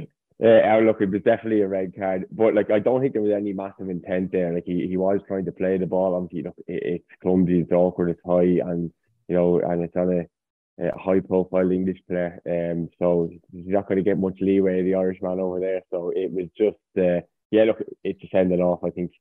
Uh, 0.42 0.78
look, 0.78 1.00
it 1.00 1.10
was 1.10 1.22
definitely 1.22 1.62
a 1.62 1.68
red 1.68 1.92
card, 1.98 2.24
but 2.30 2.54
like 2.54 2.70
I 2.70 2.78
don't 2.78 3.00
think 3.00 3.12
there 3.12 3.22
was 3.22 3.32
any 3.32 3.52
massive 3.52 3.90
intent 3.90 4.30
there. 4.30 4.52
Like 4.54 4.64
he, 4.66 4.86
he 4.86 4.96
was 4.96 5.20
trying 5.26 5.44
to 5.46 5.52
play 5.52 5.78
the 5.78 5.86
ball. 5.86 6.14
Obviously, 6.14 6.42
look, 6.42 6.54
it, 6.68 6.82
it's 6.84 7.20
clumsy, 7.20 7.60
it's 7.60 7.72
awkward, 7.72 8.10
it's 8.10 8.20
high, 8.24 8.70
and 8.70 8.92
you 9.26 9.34
know, 9.34 9.58
and 9.58 9.82
it's 9.82 9.96
on 9.96 10.12
a, 10.12 10.86
a 10.86 10.96
high 10.96 11.18
profile 11.18 11.72
English 11.72 11.98
player. 12.08 12.40
Um, 12.48 12.88
so 13.00 13.28
he's 13.52 13.66
not 13.66 13.88
going 13.88 13.98
to 13.98 14.04
get 14.04 14.18
much 14.18 14.38
leeway, 14.40 14.82
the 14.82 14.94
Irishman 14.94 15.40
over 15.40 15.58
there. 15.58 15.82
So 15.90 16.12
it 16.14 16.30
was 16.32 16.46
just, 16.56 16.76
uh, 16.96 17.20
yeah, 17.50 17.64
look, 17.64 17.82
it's 18.04 18.20
just 18.20 18.34
ended 18.34 18.60
off. 18.60 18.84
I 18.84 18.90
think, 18.90 19.12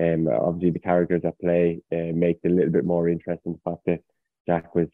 um, 0.00 0.26
obviously 0.26 0.70
the 0.70 0.78
characters 0.78 1.20
that 1.22 1.38
play 1.38 1.82
uh, 1.92 2.12
make 2.14 2.40
it 2.42 2.50
a 2.50 2.54
little 2.54 2.72
bit 2.72 2.86
more 2.86 3.10
interesting. 3.10 3.52
The 3.52 3.70
fact 3.70 3.82
that 3.86 4.00
Jack 4.46 4.74
was 4.74 4.88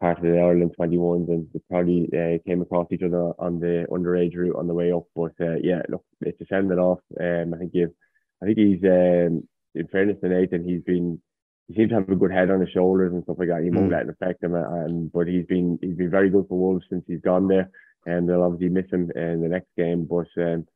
part 0.00 0.18
of 0.18 0.24
the 0.24 0.38
Ireland 0.38 0.74
21s 0.78 1.28
and 1.28 1.46
they 1.52 1.60
probably 1.68 2.08
uh, 2.12 2.38
came 2.46 2.62
across 2.62 2.88
each 2.90 3.02
other 3.02 3.32
on 3.38 3.60
the 3.60 3.86
underage 3.90 4.34
route 4.34 4.56
on 4.56 4.66
the 4.66 4.74
way 4.74 4.92
up. 4.92 5.04
But 5.14 5.32
uh, 5.40 5.56
yeah, 5.62 5.82
look, 5.88 6.04
it's 6.22 6.38
just 6.38 6.52
ended 6.52 6.78
off. 6.78 7.00
Um, 7.20 7.54
I 7.54 7.58
think 7.58 7.72
you, 7.74 7.94
I 8.42 8.46
think 8.46 8.58
he's 8.58 8.82
um, 8.84 9.46
in 9.74 9.86
fairness 9.92 10.16
to 10.22 10.28
Nathan, 10.28 10.64
he's 10.64 10.82
been 10.82 11.20
he 11.68 11.76
seems 11.76 11.90
to 11.90 11.96
have 11.96 12.08
a 12.08 12.16
good 12.16 12.32
head 12.32 12.50
on 12.50 12.60
his 12.60 12.70
shoulders 12.70 13.12
and 13.12 13.22
stuff 13.22 13.36
like 13.38 13.48
that. 13.48 13.62
He 13.62 13.70
mm. 13.70 13.76
won't 13.76 13.92
let 13.92 14.02
it 14.02 14.08
affect 14.08 14.42
him, 14.42 14.54
and 14.54 15.12
but 15.12 15.28
he's 15.28 15.46
been 15.46 15.78
he's 15.80 15.96
been 15.96 16.10
very 16.10 16.30
good 16.30 16.46
for 16.48 16.58
Wolves 16.58 16.84
since 16.90 17.04
he's 17.06 17.20
gone 17.20 17.46
there, 17.46 17.70
and 18.06 18.28
they'll 18.28 18.42
obviously 18.42 18.70
miss 18.70 18.90
him 18.90 19.10
in 19.14 19.40
the 19.40 19.48
next 19.48 19.68
game. 19.76 20.04
But 20.04 20.26
um, 20.42 20.66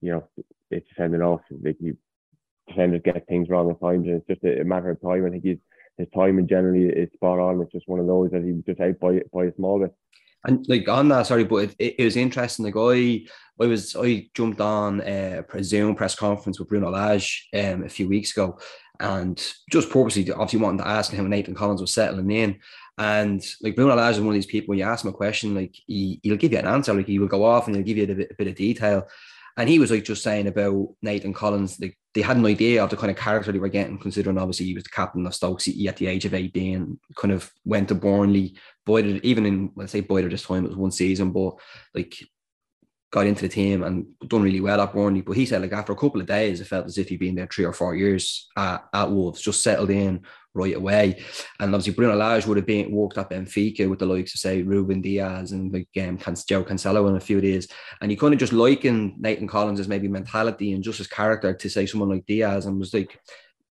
you 0.00 0.12
know, 0.12 0.28
it's 0.70 0.86
just 0.88 1.00
ended 1.00 1.22
off. 1.22 1.40
Like 1.50 1.76
you 1.80 1.96
defenders 2.68 3.02
get 3.04 3.26
things 3.26 3.48
wrong 3.48 3.70
at 3.70 3.80
times, 3.80 4.06
and 4.06 4.16
it's 4.16 4.26
just 4.28 4.44
a, 4.44 4.60
a 4.60 4.64
matter 4.64 4.90
of 4.90 5.00
time. 5.00 5.26
I 5.26 5.30
think 5.30 5.42
he's 5.42 5.58
his 5.98 6.08
timing 6.14 6.48
generally 6.48 6.86
is 6.86 7.12
spot 7.12 7.38
on. 7.38 7.60
It's 7.60 7.72
just 7.72 7.88
one 7.88 8.00
of 8.00 8.06
those 8.06 8.30
that 8.30 8.44
he 8.44 8.52
was 8.52 8.64
just 8.64 8.80
out 8.80 8.98
by 8.98 9.20
by 9.32 9.44
a 9.44 9.54
small 9.54 9.80
bit. 9.80 9.94
And 10.44 10.64
like 10.68 10.88
on 10.88 11.08
that, 11.08 11.26
sorry, 11.26 11.44
but 11.44 11.56
it, 11.56 11.76
it, 11.78 11.94
it 11.98 12.04
was 12.04 12.16
interesting. 12.16 12.64
Like 12.64 12.74
I, 12.76 13.24
I 13.62 13.66
was, 13.66 13.94
I 13.94 14.28
jumped 14.34 14.60
on 14.60 15.00
a 15.00 15.44
Zoom 15.62 15.94
press 15.94 16.16
conference 16.16 16.58
with 16.58 16.68
Bruno 16.68 16.90
Lage 16.90 17.48
um, 17.54 17.84
a 17.84 17.88
few 17.88 18.08
weeks 18.08 18.32
ago, 18.32 18.58
and 18.98 19.40
just 19.70 19.88
purposely, 19.90 20.30
obviously, 20.32 20.58
wanting 20.58 20.78
to 20.78 20.88
ask 20.88 21.12
him 21.12 21.22
when 21.22 21.30
Nathan 21.30 21.54
Collins 21.54 21.80
was 21.80 21.94
settling 21.94 22.30
in. 22.30 22.58
And 22.98 23.42
like 23.62 23.76
Bruno 23.76 23.94
Lage 23.94 24.16
is 24.16 24.20
one 24.20 24.28
of 24.28 24.34
these 24.34 24.46
people. 24.46 24.72
When 24.72 24.78
you 24.78 24.84
ask 24.84 25.04
him 25.04 25.10
a 25.10 25.14
question, 25.14 25.54
like 25.54 25.76
he, 25.86 26.20
he'll 26.22 26.36
give 26.36 26.52
you 26.52 26.58
an 26.58 26.66
answer. 26.66 26.92
Like 26.92 27.06
he 27.06 27.18
will 27.18 27.28
go 27.28 27.44
off 27.44 27.66
and 27.66 27.76
he'll 27.76 27.84
give 27.84 27.96
you 27.96 28.04
a 28.04 28.14
bit, 28.14 28.30
a 28.30 28.34
bit 28.34 28.48
of 28.48 28.54
detail. 28.54 29.08
And 29.56 29.68
he 29.68 29.78
was 29.78 29.90
like 29.90 30.04
just 30.04 30.22
saying 30.22 30.46
about 30.46 30.94
Nathan 31.02 31.32
Collins, 31.32 31.78
like 31.80 31.96
they 32.14 32.20
had 32.20 32.36
an 32.36 32.46
idea 32.46 32.82
of 32.82 32.90
the 32.90 32.96
kind 32.96 33.10
of 33.10 33.16
character 33.16 33.52
they 33.52 33.58
were 33.58 33.68
getting, 33.68 33.98
considering 33.98 34.38
obviously 34.38 34.66
he 34.66 34.74
was 34.74 34.84
the 34.84 34.90
captain 34.90 35.26
of 35.26 35.34
Stoke 35.34 35.60
City 35.60 35.88
at 35.88 35.96
the 35.96 36.06
age 36.06 36.24
of 36.24 36.34
18, 36.34 36.98
kind 37.16 37.32
of 37.32 37.50
went 37.64 37.88
to 37.88 37.94
Burnley, 37.94 38.54
Boyd, 38.84 39.20
even 39.22 39.46
in, 39.46 39.72
let's 39.76 39.92
say 39.92 40.00
Boyd 40.00 40.30
this 40.30 40.42
time, 40.42 40.64
it 40.64 40.68
was 40.68 40.76
one 40.76 40.90
season, 40.90 41.32
but 41.32 41.54
like 41.94 42.16
got 43.12 43.26
into 43.26 43.42
the 43.42 43.48
team 43.48 43.82
and 43.82 44.06
done 44.26 44.42
really 44.42 44.60
well 44.60 44.80
at 44.80 44.92
Burnley. 44.92 45.20
But 45.20 45.36
he 45.36 45.46
said, 45.46 45.62
like, 45.62 45.72
after 45.72 45.92
a 45.92 45.96
couple 45.96 46.20
of 46.20 46.26
days, 46.26 46.60
it 46.60 46.66
felt 46.66 46.86
as 46.86 46.98
if 46.98 47.08
he'd 47.08 47.20
been 47.20 47.34
there 47.34 47.46
three 47.46 47.64
or 47.64 47.72
four 47.72 47.94
years 47.94 48.48
at, 48.56 48.84
at 48.92 49.10
Wolves, 49.10 49.40
just 49.40 49.62
settled 49.62 49.90
in 49.90 50.22
right 50.54 50.74
away. 50.74 51.22
And 51.60 51.74
obviously, 51.74 51.94
Bruno 51.94 52.16
Lage 52.16 52.46
would 52.46 52.56
have 52.56 52.66
been 52.66 52.90
worked 52.90 53.18
at 53.18 53.30
Benfica 53.30 53.88
with 53.88 53.98
the 53.98 54.06
likes 54.06 54.34
of, 54.34 54.40
say, 54.40 54.62
Rúben 54.62 55.02
Dias 55.02 55.52
and 55.52 55.72
like 55.72 55.88
um, 55.98 56.18
João 56.18 56.66
Cancelo 56.66 57.08
in 57.08 57.16
a 57.16 57.20
few 57.20 57.40
days. 57.40 57.68
And 58.00 58.10
he 58.10 58.16
kind 58.16 58.34
of 58.34 58.40
just 58.40 58.52
likened 58.52 59.20
Nathan 59.20 59.48
Collins' 59.48 59.80
as 59.80 59.88
maybe 59.88 60.08
mentality 60.08 60.72
and 60.72 60.84
just 60.84 60.98
his 60.98 61.06
character 61.06 61.54
to, 61.54 61.70
say, 61.70 61.86
someone 61.86 62.10
like 62.10 62.26
Dias 62.26 62.66
and 62.66 62.78
was 62.78 62.94
like, 62.94 63.18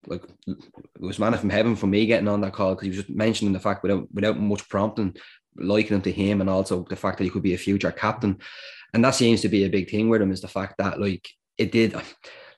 like 0.07 0.23
it 0.47 0.57
was 0.99 1.19
manna 1.19 1.37
from 1.37 1.51
heaven 1.51 1.77
for 1.77 1.87
me 1.87 2.07
getting 2.07 2.29
on 2.29 2.41
that 2.41 2.55
call 2.55 2.75
because 2.75 2.85
he 2.85 2.89
was 2.89 2.99
just 2.99 3.11
mentioning 3.11 3.53
the 3.53 3.61
fact 3.61 3.83
without 3.83 4.11
without 4.15 4.39
much 4.39 4.67
prompting, 4.69 5.15
liking 5.57 5.95
him 5.95 6.01
to 6.03 6.11
him, 6.11 6.41
and 6.41 6.49
also 6.49 6.87
the 6.89 6.97
fact 6.97 7.19
that 7.19 7.25
he 7.25 7.31
could 7.31 7.43
be 7.43 7.53
a 7.53 7.59
future 7.59 7.93
captain 7.93 8.39
and 8.93 9.05
that 9.05 9.15
seems 9.15 9.41
to 9.41 9.49
be 9.49 9.65
a 9.65 9.71
big 9.71 9.91
thing 9.91 10.09
with 10.09 10.23
him 10.23 10.33
is 10.33 10.41
the 10.41 10.49
fact 10.49 10.75
that 10.79 11.01
like 11.01 11.29
it 11.59 11.73
did 11.73 11.95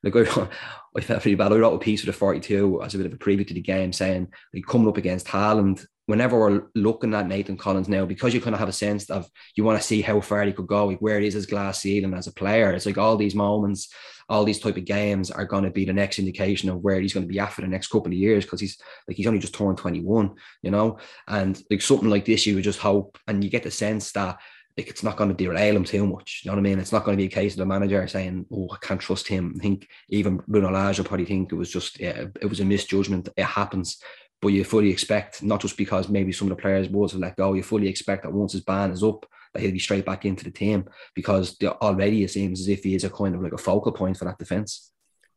like 0.02 0.16
I, 0.16 0.48
I 0.96 1.00
felt 1.00 1.22
pretty 1.22 1.34
bad. 1.34 1.52
I 1.52 1.56
wrote 1.56 1.74
a 1.74 1.78
piece 1.78 2.00
for 2.00 2.06
the 2.06 2.12
42 2.12 2.82
as 2.82 2.94
a 2.94 2.98
bit 2.98 3.06
of 3.06 3.12
a 3.12 3.16
preview 3.16 3.46
to 3.46 3.54
the 3.54 3.60
game 3.60 3.92
saying 3.92 4.28
like 4.52 4.66
coming 4.66 4.88
up 4.88 4.96
against 4.96 5.26
Haaland, 5.26 5.86
whenever 6.06 6.38
we're 6.38 6.62
looking 6.74 7.14
at 7.14 7.28
Nathan 7.28 7.56
Collins 7.56 7.88
now, 7.88 8.04
because 8.04 8.34
you 8.34 8.40
kind 8.40 8.54
of 8.54 8.60
have 8.60 8.68
a 8.68 8.72
sense 8.72 9.08
of 9.08 9.28
you 9.56 9.64
want 9.64 9.80
to 9.80 9.86
see 9.86 10.02
how 10.02 10.20
far 10.20 10.42
he 10.44 10.52
could 10.52 10.66
go, 10.66 10.86
like 10.86 10.98
where 10.98 11.18
it 11.18 11.24
is 11.24 11.34
his 11.34 11.46
glass 11.46 11.80
ceiling 11.80 12.14
as 12.14 12.26
a 12.26 12.32
player. 12.32 12.72
It's 12.72 12.86
like 12.86 12.98
all 12.98 13.16
these 13.16 13.34
moments, 13.34 13.92
all 14.28 14.44
these 14.44 14.58
type 14.58 14.76
of 14.76 14.84
games 14.84 15.30
are 15.30 15.44
going 15.44 15.64
to 15.64 15.70
be 15.70 15.84
the 15.84 15.92
next 15.92 16.18
indication 16.18 16.68
of 16.68 16.80
where 16.80 17.00
he's 17.00 17.14
going 17.14 17.26
to 17.26 17.32
be 17.32 17.38
at 17.38 17.52
for 17.52 17.60
the 17.60 17.68
next 17.68 17.88
couple 17.88 18.08
of 18.08 18.14
years 18.14 18.44
because 18.44 18.60
he's 18.60 18.78
like 19.06 19.16
he's 19.16 19.26
only 19.26 19.38
just 19.38 19.54
turned 19.54 19.78
21, 19.78 20.34
you 20.62 20.70
know, 20.70 20.98
and 21.28 21.62
like 21.70 21.82
something 21.82 22.10
like 22.10 22.24
this, 22.24 22.46
you 22.46 22.56
would 22.56 22.64
just 22.64 22.80
hope, 22.80 23.18
and 23.28 23.44
you 23.44 23.50
get 23.50 23.62
the 23.62 23.70
sense 23.70 24.12
that 24.12 24.38
like 24.76 24.88
it's 24.88 25.02
not 25.02 25.16
going 25.16 25.28
to 25.28 25.36
derail 25.36 25.76
him 25.76 25.84
too 25.84 26.06
much. 26.06 26.42
You 26.42 26.50
know 26.50 26.56
what 26.56 26.60
I 26.60 26.62
mean? 26.62 26.78
It's 26.78 26.92
not 26.92 27.04
going 27.04 27.16
to 27.16 27.22
be 27.22 27.26
a 27.26 27.34
case 27.34 27.54
of 27.54 27.58
the 27.58 27.66
manager 27.66 28.06
saying, 28.08 28.46
"Oh, 28.50 28.68
I 28.72 28.76
can't 28.84 29.00
trust 29.00 29.28
him." 29.28 29.54
I 29.58 29.62
think 29.62 29.88
even 30.08 30.40
Bruno 30.48 30.70
Lage 30.70 30.98
will 30.98 31.04
probably 31.04 31.26
think 31.26 31.52
it 31.52 31.56
was 31.56 31.70
just 31.70 32.00
yeah, 32.00 32.26
it 32.40 32.46
was 32.46 32.60
a 32.60 32.64
misjudgment. 32.64 33.28
It 33.36 33.44
happens, 33.44 34.02
but 34.40 34.48
you 34.48 34.64
fully 34.64 34.90
expect 34.90 35.42
not 35.42 35.60
just 35.60 35.76
because 35.76 36.08
maybe 36.08 36.32
some 36.32 36.50
of 36.50 36.56
the 36.56 36.62
players 36.62 36.88
was 36.88 37.14
let 37.14 37.36
go. 37.36 37.54
You 37.54 37.62
fully 37.62 37.88
expect 37.88 38.22
that 38.22 38.32
once 38.32 38.52
his 38.52 38.62
ban 38.62 38.90
is 38.90 39.02
up, 39.02 39.26
that 39.52 39.60
he'll 39.60 39.72
be 39.72 39.78
straight 39.78 40.06
back 40.06 40.24
into 40.24 40.44
the 40.44 40.50
team 40.50 40.86
because 41.14 41.56
already 41.62 42.24
it 42.24 42.30
seems 42.30 42.60
as 42.60 42.68
if 42.68 42.84
he 42.84 42.94
is 42.94 43.04
a 43.04 43.10
kind 43.10 43.34
of 43.34 43.42
like 43.42 43.52
a 43.52 43.58
focal 43.58 43.92
point 43.92 44.16
for 44.16 44.24
that 44.24 44.38
defense. 44.38 44.91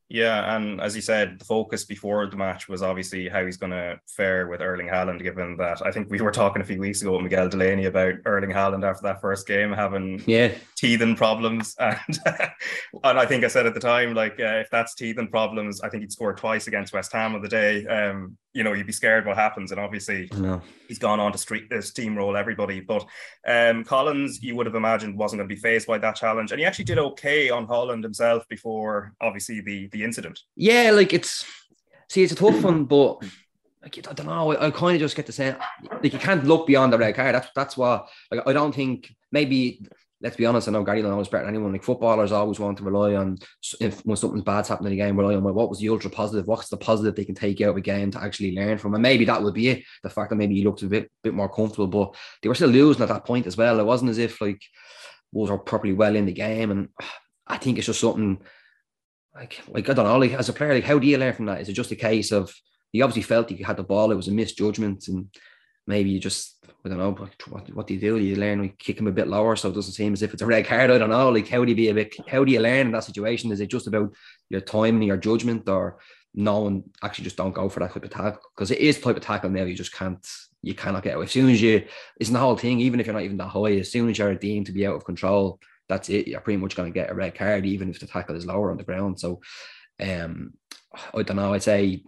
Yeah, 0.08 0.56
and 0.56 0.80
as 0.82 0.96
you 0.96 1.02
said, 1.02 1.40
the 1.40 1.46
focus 1.46 1.84
before 1.84 2.28
the 2.28 2.38
match 2.38 2.70
was 2.70 2.84
obviously 2.84 3.28
how 3.28 3.44
he's 3.44 3.58
going 3.58 3.72
to 3.72 4.00
fare 4.08 4.48
with 4.48 4.62
Erling 4.62 4.88
Haaland, 4.88 5.24
given 5.24 5.58
that 5.58 5.84
I 5.84 5.92
think 5.92 6.12
we 6.12 6.22
were 6.22 6.32
talking 6.32 6.62
a 6.62 6.66
few 6.66 6.80
weeks 6.80 7.02
ago 7.02 7.14
with 7.14 7.24
Miguel 7.24 7.50
Delaney 7.50 7.86
about 7.86 8.14
Erling 8.26 8.52
Haaland 8.52 8.88
after 8.88 9.02
that 9.04 9.20
first 9.20 9.48
game 9.48 9.74
having 9.74 10.22
yeah 10.28 10.54
teething 10.76 11.16
problems, 11.16 11.76
and 11.80 12.20
and 13.04 13.20
I 13.20 13.26
think 13.26 13.44
I 13.44 13.48
said 13.48 13.66
at 13.66 13.74
the 13.74 13.80
time 13.80 14.14
like 14.14 14.40
uh, 14.40 14.62
if 14.62 14.70
that's 14.70 14.94
teething 14.94 15.30
problems, 15.30 15.82
I 15.82 15.90
think 15.90 16.02
he'd 16.02 16.12
scored 16.12 16.38
twice 16.38 16.68
against 16.68 16.94
West 16.94 17.12
Ham 17.12 17.34
of 17.34 17.42
the 17.42 17.50
day. 17.50 17.86
Um, 17.88 18.38
you 18.56 18.64
know, 18.64 18.72
you'd 18.72 18.88
be 18.88 18.94
scared 18.94 19.26
what 19.26 19.36
happens, 19.36 19.72
and 19.72 19.80
obviously 19.82 20.30
he's 20.88 20.98
gone 20.98 21.20
on 21.20 21.34
to 21.34 21.38
street 21.38 21.66
uh, 21.72 21.76
steamroll 21.76 22.40
everybody. 22.40 22.80
But 22.80 23.06
um, 23.46 23.84
Collins, 23.84 24.42
you 24.42 24.56
would 24.56 24.66
have 24.66 24.76
imagined, 24.76 25.18
wasn't 25.18 25.40
going 25.40 25.50
to 25.50 25.56
be 25.56 25.60
faced 25.60 25.88
by 25.88 25.98
that 25.98 26.16
challenge, 26.16 26.52
and 26.52 26.60
he 26.60 26.66
actually 26.66 26.86
did 26.86 26.98
okay 26.98 27.50
on 27.50 27.68
Haaland 27.68 28.02
himself 28.02 28.48
before 28.48 29.14
obviously 29.20 29.60
the 29.60 29.88
the 29.88 30.04
incident. 30.06 30.40
Yeah, 30.56 30.92
like 30.92 31.14
it's 31.14 31.46
see, 32.10 32.24
it's 32.24 32.32
a 32.32 32.36
tough 32.36 32.64
one, 32.64 32.86
but 32.86 33.22
like 33.84 33.98
I 33.98 34.14
don't 34.14 34.26
know. 34.26 34.54
I, 34.54 34.68
I 34.68 34.72
kind 34.72 34.96
of 34.96 35.02
just 35.02 35.18
get 35.18 35.26
the 35.26 35.34
sense 35.34 35.62
like 36.02 36.14
you 36.14 36.20
can't 36.20 36.46
look 36.46 36.66
beyond 36.66 36.94
the 36.94 36.98
red 36.98 37.14
card. 37.14 37.36
That's 37.36 37.50
that's 37.54 37.76
what 37.76 38.08
like 38.32 38.48
I 38.48 38.54
don't 38.54 38.74
think 38.74 39.14
maybe. 39.32 39.86
Let's 40.26 40.38
be 40.38 40.48
honest. 40.48 40.68
I 40.68 40.72
know 40.72 40.84
Gary 40.84 41.04
knows 41.04 41.28
better 41.28 41.46
than 41.46 41.54
anyone. 41.54 41.72
Like 41.72 41.84
footballers 41.84 42.32
always 42.32 42.60
want 42.60 42.80
to 42.80 42.84
rely 42.84 43.14
on 43.14 43.38
if 43.80 44.04
when 44.08 44.18
something 44.18 44.42
bad's 44.42 44.70
happening 44.70 44.94
in 44.94 44.98
the 44.98 45.04
game, 45.04 45.20
rely 45.20 45.36
on 45.36 45.44
what 45.44 45.70
was 45.70 45.78
the 45.78 45.90
ultra 45.90 46.10
positive, 46.10 46.48
what's 46.48 46.68
the 46.70 46.78
positive 46.78 47.14
they 47.14 47.26
can 47.26 47.36
take 47.36 47.62
out 47.62 47.70
of 47.70 47.78
a 47.78 47.82
game 47.82 48.10
to 48.10 48.20
actually 48.20 48.56
learn 48.56 48.80
from, 48.80 48.96
and 48.96 49.04
maybe 49.04 49.26
that 49.26 49.44
would 49.44 49.54
be 49.54 49.68
it. 49.68 49.84
The 50.02 50.10
fact 50.10 50.32
that 50.32 50.38
maybe 50.38 50.56
he 50.56 50.64
looked 50.64 50.82
a 50.82 50.88
bit 50.88 51.12
bit 51.24 51.36
more 51.36 51.48
comfortable, 51.48 51.86
but 51.86 52.16
they 52.42 52.50
were 52.50 52.56
still 52.56 52.70
losing 52.70 53.04
at 53.04 53.10
that 53.10 53.24
point 53.24 53.46
as 53.46 53.56
well. 53.56 53.80
It 53.80 53.86
wasn't 53.86 54.10
as 54.10 54.18
if 54.18 54.42
like 54.42 54.64
Wolves 55.32 55.52
were 55.52 55.60
properly 55.60 55.94
well 55.94 56.16
in 56.16 56.26
the 56.26 56.34
game, 56.34 56.72
and 56.72 56.90
I 57.46 57.58
think 57.58 57.78
it's 57.78 57.86
just 57.86 58.00
something 58.00 58.42
like 59.36 59.62
like 59.68 59.88
I 59.88 59.94
don't 59.94 60.06
know, 60.06 60.18
like 60.18 60.34
as 60.34 60.50
a 60.50 60.54
player, 60.54 60.74
like 60.74 60.86
how 60.86 60.98
do 60.98 61.06
you 61.06 61.20
learn 61.20 61.34
from 61.34 61.46
that? 61.46 61.62
Is 61.62 61.70
it 61.70 61.74
just 61.74 61.92
a 61.92 61.96
case 61.96 62.32
of 62.32 62.52
he 62.92 63.04
obviously 63.04 63.22
felt 63.22 63.52
he 63.52 63.62
had 63.62 63.78
the 63.78 63.84
ball, 63.84 64.12
it 64.12 64.16
was 64.16 64.28
a 64.28 64.32
misjudgment, 64.32 65.08
and 65.08 65.28
maybe 65.86 66.10
you 66.10 66.20
just 66.20 66.55
I 66.86 66.90
don't 66.90 66.98
know 67.00 67.12
what, 67.50 67.74
what 67.74 67.88
do 67.88 67.96
you 67.96 68.00
do? 68.00 68.18
You 68.18 68.36
learn 68.36 68.62
like 68.62 68.78
kick 68.78 69.00
him 69.00 69.08
a 69.08 69.12
bit 69.12 69.28
lower 69.28 69.56
so 69.56 69.70
it 69.70 69.76
doesn't 69.76 69.94
seem 69.94 70.14
as 70.14 70.22
if 70.22 70.34
it's 70.34 70.44
a 70.44 70.46
red 70.46 70.66
card. 70.66 70.92
I 70.92 70.98
don't 70.98 71.10
know. 71.10 71.30
Like 71.30 71.48
how 71.48 71.64
do 71.66 71.72
you 71.72 71.76
be 71.76 71.90
a 71.90 71.94
bit 71.94 72.16
how 72.28 72.44
do 72.44 72.52
you 72.52 72.60
learn 72.60 72.88
in 72.88 72.92
that 72.92 73.04
situation? 73.04 73.52
Is 73.52 73.60
it 73.60 73.72
just 73.72 73.88
about 73.88 74.14
your 74.50 74.62
time 74.62 74.96
and 74.96 75.06
your 75.06 75.18
judgment 75.18 75.68
or 75.68 75.98
no 76.34 76.60
one 76.60 76.84
actually 77.02 77.24
just 77.24 77.38
don't 77.38 77.56
go 77.56 77.70
for 77.70 77.80
that 77.80 77.94
type 77.94 78.04
of 78.04 78.10
tackle? 78.12 78.42
Because 78.56 78.72
it 78.72 78.80
is 78.80 79.00
type 79.00 79.18
of 79.18 79.24
tackle 79.24 79.50
now 79.50 79.64
you 79.64 79.76
just 79.76 79.94
can't 79.94 80.26
you 80.62 80.76
cannot 80.76 81.04
get 81.04 81.16
out. 81.16 81.24
As 81.24 81.32
soon 81.32 81.50
as 81.50 81.62
you 81.62 81.86
it's 82.20 82.30
the 82.30 82.40
whole 82.40 82.58
thing, 82.58 82.80
even 82.80 83.00
if 83.00 83.08
you're 83.08 83.14
not 83.14 83.24
even 83.24 83.38
that 83.38 83.48
high, 83.48 83.74
as 83.74 83.92
soon 83.92 84.10
as 84.10 84.18
you're 84.18 84.36
deemed 84.36 84.68
to 84.68 84.72
be 84.72 84.86
out 84.86 84.96
of 84.96 85.06
control, 85.06 85.60
that's 85.88 86.10
it. 86.10 86.28
You're 86.28 86.42
pretty 86.42 86.58
much 86.58 86.76
going 86.76 86.92
to 86.92 87.00
get 87.00 87.12
a 87.12 87.16
red 87.16 87.36
card, 87.36 87.66
even 87.66 87.90
if 87.90 88.00
the 88.00 88.08
tackle 88.08 88.36
is 88.36 88.46
lower 88.46 88.72
on 88.72 88.78
the 88.78 88.84
ground. 88.84 89.20
So, 89.20 89.42
um, 90.00 90.54
I 91.14 91.22
don't 91.22 91.38
know. 91.38 91.54
I'd 91.54 91.64
say 91.64 92.04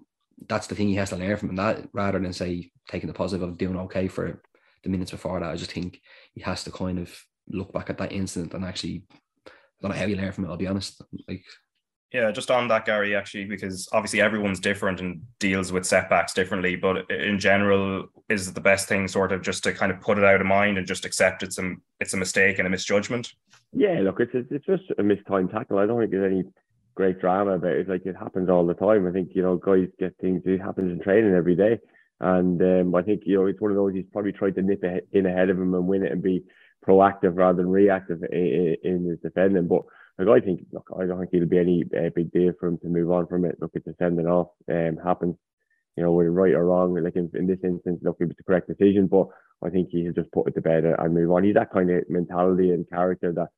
that's 0.47 0.67
the 0.67 0.75
thing 0.75 0.87
he 0.87 0.95
has 0.95 1.09
to 1.09 1.15
learn 1.15 1.37
from 1.37 1.55
that, 1.55 1.87
rather 1.93 2.19
than 2.19 2.33
say 2.33 2.71
taking 2.89 3.07
the 3.07 3.13
positive 3.13 3.47
of 3.47 3.57
doing 3.57 3.77
okay 3.77 4.07
for 4.07 4.41
the 4.87 4.91
minutes 4.91 5.11
before 5.11 5.39
that. 5.39 5.49
I 5.49 5.55
just 5.55 5.71
think 5.71 6.01
he 6.33 6.41
has 6.41 6.63
to 6.63 6.71
kind 6.71 6.99
of 6.99 7.15
look 7.49 7.73
back 7.73 7.89
at 7.89 7.97
that 7.99 8.11
incident 8.11 8.53
and 8.53 8.65
actually, 8.65 9.03
I 9.45 9.51
don't 9.81 9.91
know 9.91 9.97
how 9.97 10.05
you 10.05 10.15
learn 10.15 10.31
from 10.31 10.45
it. 10.45 10.49
I'll 10.49 10.57
be 10.57 10.67
honest. 10.67 11.01
Like 11.27 11.43
yeah, 12.13 12.31
just 12.31 12.49
on 12.49 12.69
that, 12.69 12.85
Gary, 12.85 13.15
actually, 13.15 13.45
because 13.45 13.89
obviously 13.91 14.21
everyone's 14.21 14.61
different 14.61 15.01
and 15.01 15.21
deals 15.39 15.73
with 15.73 15.85
setbacks 15.85 16.33
differently. 16.33 16.77
But 16.77 17.09
in 17.11 17.37
general, 17.37 18.05
is 18.29 18.53
the 18.53 18.61
best 18.61 18.87
thing 18.87 19.09
sort 19.09 19.33
of 19.33 19.41
just 19.41 19.63
to 19.65 19.73
kind 19.73 19.91
of 19.91 19.99
put 19.99 20.17
it 20.17 20.23
out 20.23 20.39
of 20.39 20.47
mind 20.47 20.77
and 20.77 20.87
just 20.87 21.03
accept 21.03 21.43
it's 21.43 21.59
a 21.59 21.73
it's 21.99 22.13
a 22.13 22.17
mistake 22.17 22.59
and 22.59 22.67
a 22.67 22.69
misjudgment? 22.69 23.33
Yeah, 23.73 23.99
look, 24.01 24.21
it's 24.21 24.31
it's 24.33 24.65
just 24.65 24.83
a 24.97 25.03
mistimed 25.03 25.51
tackle. 25.51 25.79
I 25.79 25.85
don't 25.85 25.99
think 25.99 26.11
there's 26.11 26.31
any 26.31 26.43
great 26.95 27.19
drama 27.19 27.51
about 27.51 27.71
it. 27.71 27.89
Like 27.89 28.05
it 28.05 28.15
happens 28.15 28.49
all 28.49 28.65
the 28.65 28.73
time. 28.73 29.05
I 29.05 29.11
think 29.11 29.31
you 29.33 29.41
know 29.41 29.57
guys 29.57 29.89
get 29.99 30.15
things. 30.21 30.43
It 30.45 30.61
happens 30.61 30.93
in 30.93 31.01
training 31.01 31.35
every 31.35 31.55
day, 31.55 31.79
and 32.19 32.61
um, 32.61 32.95
I 32.95 33.01
think 33.03 33.23
you 33.25 33.37
know 33.37 33.45
it's 33.45 33.61
one 33.61 33.71
of 33.71 33.77
those. 33.77 33.93
He's 33.93 34.05
probably 34.11 34.31
tried 34.31 34.55
to 34.55 34.61
nip 34.61 34.83
in 35.11 35.25
ahead 35.25 35.49
of 35.49 35.57
him 35.57 35.73
and 35.73 35.87
win 35.87 36.03
it 36.03 36.11
and 36.11 36.21
be 36.21 36.43
proactive 36.85 37.35
rather 37.35 37.57
than 37.57 37.69
reactive 37.69 38.23
in, 38.31 39.05
his 39.09 39.19
defending, 39.19 39.67
but 39.67 39.83
like 40.19 40.43
I 40.43 40.45
think, 40.45 40.61
look, 40.71 40.89
I 40.99 41.05
don't 41.05 41.19
think 41.19 41.29
it'll 41.33 41.47
be 41.47 41.59
any 41.59 41.83
uh, 41.95 42.09
big 42.15 42.31
deal 42.31 42.53
for 42.59 42.67
him 42.69 42.77
to 42.79 42.87
move 42.87 43.11
on 43.11 43.27
from 43.27 43.45
it. 43.45 43.57
Look, 43.61 43.71
it's 43.75 43.87
a 43.87 43.93
sending 43.99 44.25
off. 44.25 44.47
Um, 44.69 44.97
happens, 45.03 45.35
you 45.95 46.03
know, 46.03 46.11
whether 46.11 46.31
right 46.31 46.53
or 46.53 46.65
wrong. 46.65 46.95
Like 46.95 47.15
in, 47.15 47.29
in 47.35 47.45
this 47.45 47.59
instance, 47.63 47.99
look, 48.01 48.17
it 48.19 48.25
was 48.25 48.37
the 48.37 48.43
correct 48.43 48.67
decision, 48.67 49.07
but 49.07 49.27
I 49.63 49.69
think 49.69 49.89
he'll 49.91 50.13
just 50.13 50.31
put 50.31 50.47
it 50.47 50.55
to 50.55 50.61
bed 50.61 50.85
and 50.85 51.13
move 51.13 51.31
on. 51.31 51.43
He's 51.43 51.53
that 51.53 51.71
kind 51.71 51.91
of 51.91 52.03
mentality 52.09 52.71
and 52.71 52.89
character 52.89 53.31
that 53.33 53.49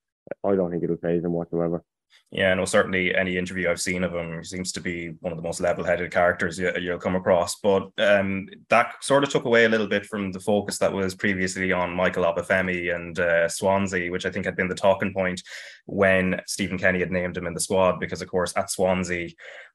I 0.43 0.55
don't 0.55 0.71
think 0.71 0.83
it'll 0.83 0.97
phase 0.97 1.23
him 1.23 1.31
whatsoever. 1.31 1.83
Yeah, 2.31 2.53
no, 2.53 2.65
certainly 2.65 3.15
any 3.15 3.37
interview 3.37 3.69
I've 3.69 3.81
seen 3.81 4.03
of 4.03 4.13
him 4.13 4.43
seems 4.43 4.71
to 4.73 4.81
be 4.81 5.09
one 5.19 5.33
of 5.33 5.37
the 5.37 5.43
most 5.43 5.59
level-headed 5.59 6.11
characters 6.11 6.59
you, 6.59 6.71
will 6.75 6.99
come 6.99 7.15
across. 7.15 7.55
But 7.55 7.89
um, 7.97 8.47
that 8.69 9.03
sort 9.03 9.23
of 9.23 9.31
took 9.31 9.45
away 9.45 9.65
a 9.65 9.69
little 9.69 9.87
bit 9.87 10.05
from 10.05 10.31
the 10.31 10.39
focus 10.39 10.77
that 10.77 10.93
was 10.93 11.15
previously 11.15 11.71
on 11.71 11.95
Michael 11.95 12.25
Obafemi 12.25 12.93
and 12.93 13.19
uh, 13.19 13.49
Swansea, 13.49 14.11
which 14.11 14.27
I 14.27 14.29
think 14.29 14.45
had 14.45 14.55
been 14.55 14.67
the 14.67 14.75
talking 14.75 15.11
point 15.11 15.41
when 15.87 16.39
Stephen 16.45 16.77
Kenny 16.77 16.99
had 16.99 17.11
named 17.11 17.35
him 17.35 17.47
in 17.47 17.55
the 17.55 17.59
squad. 17.59 17.99
Because 17.99 18.21
of 18.21 18.29
course, 18.29 18.53
at 18.55 18.69
Swansea, 18.69 19.29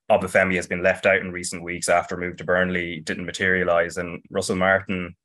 Obafemi 0.08 0.54
has 0.54 0.68
been 0.68 0.82
left 0.82 1.06
out 1.06 1.20
in 1.20 1.32
recent 1.32 1.62
weeks 1.62 1.88
after 1.88 2.14
a 2.14 2.18
move 2.18 2.36
to 2.36 2.44
Burnley 2.44 3.00
didn't 3.00 3.26
materialise, 3.26 3.96
and 3.96 4.22
Russell 4.30 4.56
Martin 4.56 5.16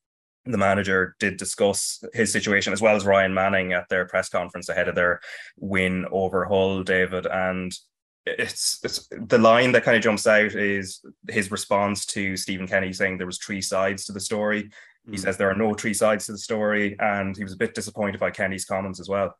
the 0.49 0.57
manager 0.57 1.15
did 1.19 1.37
discuss 1.37 2.03
his 2.13 2.31
situation 2.31 2.73
as 2.73 2.81
well 2.81 2.95
as 2.95 3.05
Ryan 3.05 3.33
Manning 3.33 3.73
at 3.73 3.87
their 3.89 4.05
press 4.05 4.29
conference 4.29 4.69
ahead 4.69 4.87
of 4.87 4.95
their 4.95 5.21
win 5.57 6.05
over 6.11 6.45
Hull, 6.45 6.83
David. 6.83 7.25
And 7.25 7.71
it's, 8.25 8.79
it's 8.83 9.07
the 9.11 9.37
line 9.37 9.71
that 9.73 9.83
kind 9.83 9.95
of 9.95 10.03
jumps 10.03 10.27
out 10.27 10.53
is 10.53 11.01
his 11.29 11.51
response 11.51 12.05
to 12.07 12.35
Stephen 12.35 12.67
Kenny 12.67 12.93
saying 12.93 13.17
there 13.17 13.27
was 13.27 13.37
three 13.37 13.61
sides 13.61 14.05
to 14.05 14.11
the 14.11 14.19
story. 14.19 14.69
He 15.09 15.17
mm. 15.17 15.19
says 15.19 15.37
there 15.37 15.49
are 15.49 15.55
no 15.55 15.73
three 15.73 15.93
sides 15.93 16.25
to 16.25 16.33
the 16.33 16.37
story, 16.37 16.95
and 16.99 17.35
he 17.35 17.43
was 17.43 17.53
a 17.53 17.57
bit 17.57 17.73
disappointed 17.73 18.19
by 18.19 18.31
Kenny's 18.31 18.65
comments 18.65 18.99
as 18.99 19.07
well 19.07 19.35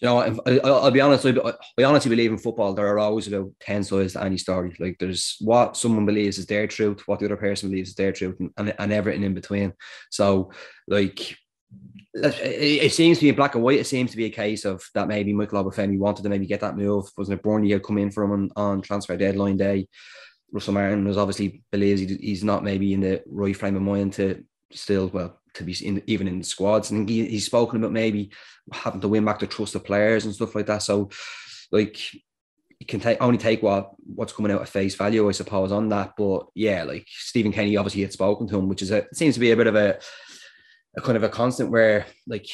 you 0.00 0.08
know, 0.08 0.18
I, 0.18 0.30
will 0.30 0.90
be 0.90 1.00
honest. 1.00 1.26
I, 1.26 1.34
I 1.78 1.84
honestly 1.84 2.08
believe 2.08 2.30
in 2.30 2.38
football. 2.38 2.72
There 2.72 2.86
are 2.86 2.98
always 2.98 3.28
about 3.28 3.52
ten 3.60 3.84
sides 3.84 4.14
to 4.14 4.22
any 4.22 4.38
story. 4.38 4.74
Like 4.78 4.96
there's 4.98 5.36
what 5.40 5.76
someone 5.76 6.06
believes 6.06 6.38
is 6.38 6.46
their 6.46 6.66
truth, 6.66 7.06
what 7.06 7.20
the 7.20 7.26
other 7.26 7.36
person 7.36 7.68
believes 7.68 7.90
is 7.90 7.94
their 7.94 8.12
truth, 8.12 8.36
and, 8.40 8.50
and, 8.56 8.74
and 8.78 8.92
everything 8.92 9.24
in 9.24 9.34
between. 9.34 9.74
So, 10.10 10.52
like, 10.88 11.36
it, 12.14 12.92
seems 12.92 13.18
to 13.18 13.26
be 13.26 13.30
black 13.32 13.54
and 13.54 13.62
white. 13.62 13.78
It 13.78 13.86
seems 13.86 14.10
to 14.12 14.16
be 14.16 14.24
a 14.24 14.30
case 14.30 14.64
of 14.64 14.82
that 14.94 15.06
maybe 15.06 15.34
Michael 15.34 15.62
Obafemi 15.62 15.98
wanted 15.98 16.22
to 16.22 16.30
maybe 16.30 16.46
get 16.46 16.60
that 16.60 16.76
move. 16.76 17.04
Wasn't 17.18 17.38
it 17.38 17.42
Burnley 17.42 17.70
had 17.70 17.82
come 17.82 17.98
in 17.98 18.10
for 18.10 18.24
him 18.24 18.32
on, 18.32 18.50
on 18.56 18.82
transfer 18.82 19.16
deadline 19.16 19.58
day? 19.58 19.86
Russell 20.50 20.74
Martin 20.74 21.06
was 21.06 21.18
obviously 21.18 21.62
believes 21.70 22.00
he, 22.00 22.16
he's 22.16 22.42
not 22.42 22.64
maybe 22.64 22.94
in 22.94 23.00
the 23.00 23.22
right 23.26 23.56
frame 23.56 23.76
of 23.76 23.82
mind 23.82 24.14
to 24.14 24.44
still 24.72 25.08
well 25.08 25.39
to 25.54 25.64
be 25.64 25.74
in 25.84 26.02
even 26.06 26.28
in 26.28 26.38
the 26.38 26.44
squads. 26.44 26.90
And 26.90 27.08
he, 27.08 27.26
he's 27.26 27.46
spoken 27.46 27.78
about 27.78 27.92
maybe 27.92 28.30
having 28.72 29.00
to 29.00 29.08
win 29.08 29.24
back 29.24 29.38
the 29.38 29.46
trust 29.46 29.74
of 29.74 29.84
players 29.84 30.24
and 30.24 30.34
stuff 30.34 30.54
like 30.54 30.66
that. 30.66 30.82
So, 30.82 31.10
like, 31.70 32.12
you 32.80 32.86
can 32.86 33.00
take 33.00 33.20
only 33.20 33.38
take 33.38 33.62
what 33.62 33.90
what's 33.98 34.32
coming 34.32 34.50
out 34.52 34.62
at 34.62 34.68
face 34.68 34.94
value, 34.94 35.28
I 35.28 35.32
suppose, 35.32 35.70
on 35.70 35.88
that. 35.90 36.14
But 36.16 36.46
yeah, 36.54 36.84
like 36.84 37.06
Stephen 37.08 37.52
Kenny 37.52 37.76
obviously 37.76 38.02
had 38.02 38.12
spoken 38.12 38.48
to 38.48 38.58
him, 38.58 38.68
which 38.68 38.82
is 38.82 38.90
a 38.90 39.06
seems 39.12 39.34
to 39.34 39.40
be 39.40 39.50
a 39.50 39.56
bit 39.56 39.66
of 39.66 39.76
a 39.76 39.98
a 40.96 41.00
kind 41.00 41.16
of 41.16 41.22
a 41.22 41.28
constant 41.28 41.70
where 41.70 42.06
like 42.26 42.48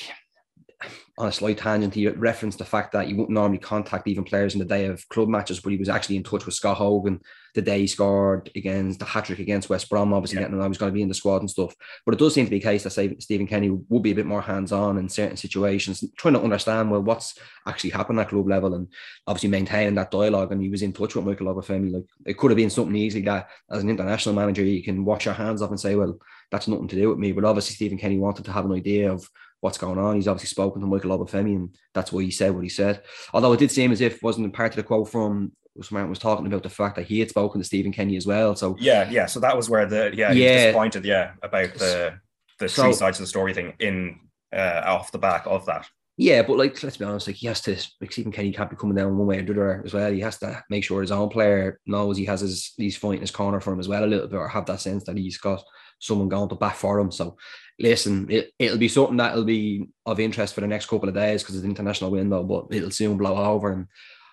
on 1.19 1.29
a 1.29 1.33
slight 1.33 1.59
tangent, 1.59 1.95
he 1.95 2.07
referenced 2.09 2.59
the 2.59 2.65
fact 2.65 2.93
that 2.93 3.09
you 3.09 3.17
wouldn't 3.17 3.35
normally 3.35 3.59
contact 3.59 4.07
even 4.07 4.25
players 4.25 4.55
in 4.55 4.59
the 4.59 4.67
day 4.67 4.87
of 4.87 5.09
club 5.09 5.29
matches, 5.29 5.61
but 5.61 5.71
he 5.71 5.79
was 5.79 5.89
actually 5.89 6.17
in 6.17 6.23
touch 6.23 6.45
with 6.45 6.55
Scott 6.55 6.77
Hogan 6.77 7.21
the 7.57 7.63
day 7.63 7.81
he 7.81 7.87
scored 7.87 8.51
against 8.55 9.01
the 9.01 9.05
hat 9.05 9.25
trick 9.25 9.41
against 9.41 9.69
West 9.69 9.91
Brom, 9.91 10.13
obviously 10.13 10.37
yeah. 10.37 10.45
getting 10.45 10.61
I 10.61 10.69
was 10.69 10.79
going 10.79 10.93
to 10.93 10.95
be 10.95 11.03
in 11.03 11.09
the 11.09 11.15
squad 11.15 11.41
and 11.41 11.51
stuff. 11.51 11.75
But 12.05 12.15
it 12.15 12.19
does 12.19 12.35
seem 12.35 12.45
to 12.45 12.51
be 12.51 12.59
a 12.59 12.61
case 12.61 12.85
that 12.85 12.91
Stephen 13.21 13.47
Kenny 13.47 13.71
would 13.71 14.03
be 14.03 14.13
a 14.13 14.15
bit 14.15 14.27
more 14.27 14.43
hands 14.43 14.71
on 14.71 14.99
in 14.99 15.09
certain 15.09 15.37
situations, 15.37 16.05
trying 16.17 16.35
to 16.35 16.43
understand 16.43 16.91
well 16.91 17.03
what's 17.03 17.39
actually 17.67 17.91
happened 17.91 18.21
at 18.21 18.29
club 18.29 18.47
level 18.47 18.75
and 18.75 18.89
obviously 19.27 19.49
maintaining 19.49 19.95
that 19.97 20.11
dialogue. 20.11 20.53
And 20.53 20.63
he 20.63 20.69
was 20.69 20.83
in 20.83 20.93
touch 20.93 21.17
with 21.17 21.25
Michael 21.25 21.53
Obafemi. 21.53 21.93
Like 21.93 22.05
it 22.27 22.37
could 22.39 22.51
have 22.51 22.57
been 22.57 22.71
something 22.71 22.95
easy 22.95 23.23
that 23.23 23.49
as 23.71 23.83
an 23.83 23.91
international 23.91 24.35
manager 24.35 24.63
you 24.63 24.85
can 24.85 25.05
wash 25.05 25.25
your 25.25 25.35
hands 25.35 25.63
off 25.63 25.71
and 25.71 25.81
say, 25.81 25.97
well, 25.97 26.19
that's 26.53 26.69
nothing 26.69 26.89
to 26.89 26.97
do 26.97 27.09
with 27.09 27.19
me. 27.19 27.33
But 27.33 27.45
obviously 27.45 27.75
Stephen 27.75 27.99
Kenny 27.99 28.19
wanted 28.19 28.45
to 28.45 28.53
have 28.53 28.67
an 28.67 28.73
idea 28.73 29.11
of 29.11 29.29
what's 29.61 29.79
going 29.79 29.99
on. 29.99 30.17
He's 30.17 30.29
obviously 30.29 30.49
spoken 30.49 30.83
to 30.83 30.87
Michael 30.87 31.19
Obafemi, 31.19 31.57
and 31.57 31.75
that's 31.95 32.13
why 32.13 32.23
he 32.23 32.31
said 32.31 32.55
what 32.55 32.65
he 32.65 32.69
said. 32.69 33.03
Although 33.33 33.55
it 33.55 33.59
did 33.59 33.71
seem 33.71 33.93
as 33.93 34.03
if 34.03 34.23
wasn't 34.23 34.53
part 34.53 34.73
of 34.73 34.77
the 34.77 34.83
quote 34.83 35.09
from 35.09 35.53
Martin 35.91 36.11
was 36.11 36.19
talking 36.19 36.47
about 36.47 36.63
the 36.63 36.71
fact 36.71 36.97
that 36.97 37.07
he 37.07 37.21
had 37.21 37.31
spoken 37.31 37.61
to 37.61 37.67
Stephen 37.67 37.93
Kenny 37.93 38.17
as 38.17 38.27
well. 38.27 38.55
So 38.57 38.77
yeah, 38.79 39.09
yeah. 39.11 39.27
So 39.27 39.41
that 39.41 39.57
was 39.57 39.69
where 39.69 39.87
the 39.87 40.13
yeah, 40.15 40.33
he 40.33 40.45
yeah. 40.45 40.67
disappointed, 40.67 41.05
yeah, 41.05 41.33
about 41.43 41.75
the 41.75 42.19
the 42.59 42.69
so, 42.69 42.85
three 42.85 42.93
sides 42.93 43.19
of 43.19 43.25
the 43.25 43.29
story 43.29 43.55
thing 43.55 43.75
in 43.79 44.21
uh, 44.55 44.83
off 44.85 45.13
the 45.13 45.19
back 45.19 45.47
of 45.47 45.67
that. 45.67 45.89
Yeah, 46.19 46.43
but 46.43 46.57
like 46.57 46.83
let's 46.83 46.97
be 46.97 47.05
honest, 47.05 47.27
like 47.27 47.37
he 47.37 47.47
has 47.47 47.61
to 47.63 47.77
like 48.01 48.11
Stephen 48.11 48.33
Kenny 48.33 48.53
can't 48.53 48.71
be 48.71 48.77
coming 48.77 48.97
down 48.97 49.19
one 49.19 49.27
way 49.27 49.39
or 49.39 49.43
the 49.43 49.53
other 49.53 49.83
as 49.85 49.93
well. 49.93 50.11
He 50.11 50.21
has 50.21 50.39
to 50.39 50.65
make 50.71 50.83
sure 50.83 51.03
his 51.03 51.13
own 51.13 51.29
player 51.29 51.79
knows 51.87 52.17
he 52.17 52.25
has 52.25 52.41
his 52.41 52.73
he's 52.79 52.97
fighting 52.97 53.21
his 53.21 53.31
corner 53.31 53.61
for 53.61 53.73
him 53.73 53.81
as 53.81 53.89
well 53.89 54.03
a 54.03 54.07
little 54.07 54.27
bit, 54.27 54.37
or 54.37 54.49
have 54.49 54.65
that 54.67 54.81
sense 54.81 55.05
that 55.05 55.19
he's 55.19 55.37
got 55.37 55.63
someone 55.99 56.29
going 56.29 56.49
to 56.49 56.55
bat 56.55 56.77
for 56.77 56.99
him. 56.99 57.11
So 57.11 57.37
listen, 57.79 58.31
it, 58.31 58.51
it'll 58.59 58.79
be 58.79 58.89
something 58.89 59.19
that'll 59.19 59.45
be 59.45 59.89
of 60.07 60.19
interest 60.21 60.55
for 60.55 60.63
the 60.63 60.67
next 60.67 60.87
couple 60.87 61.09
of 61.09 61.15
days 61.15 61.43
because 61.43 61.57
it's 61.57 61.65
an 61.65 61.71
international 61.71 62.11
window, 62.11 62.43
but 62.43 62.67
it'll 62.71 62.91
soon 62.91 63.19
blow 63.19 63.37
over 63.37 63.73
and 63.73 63.87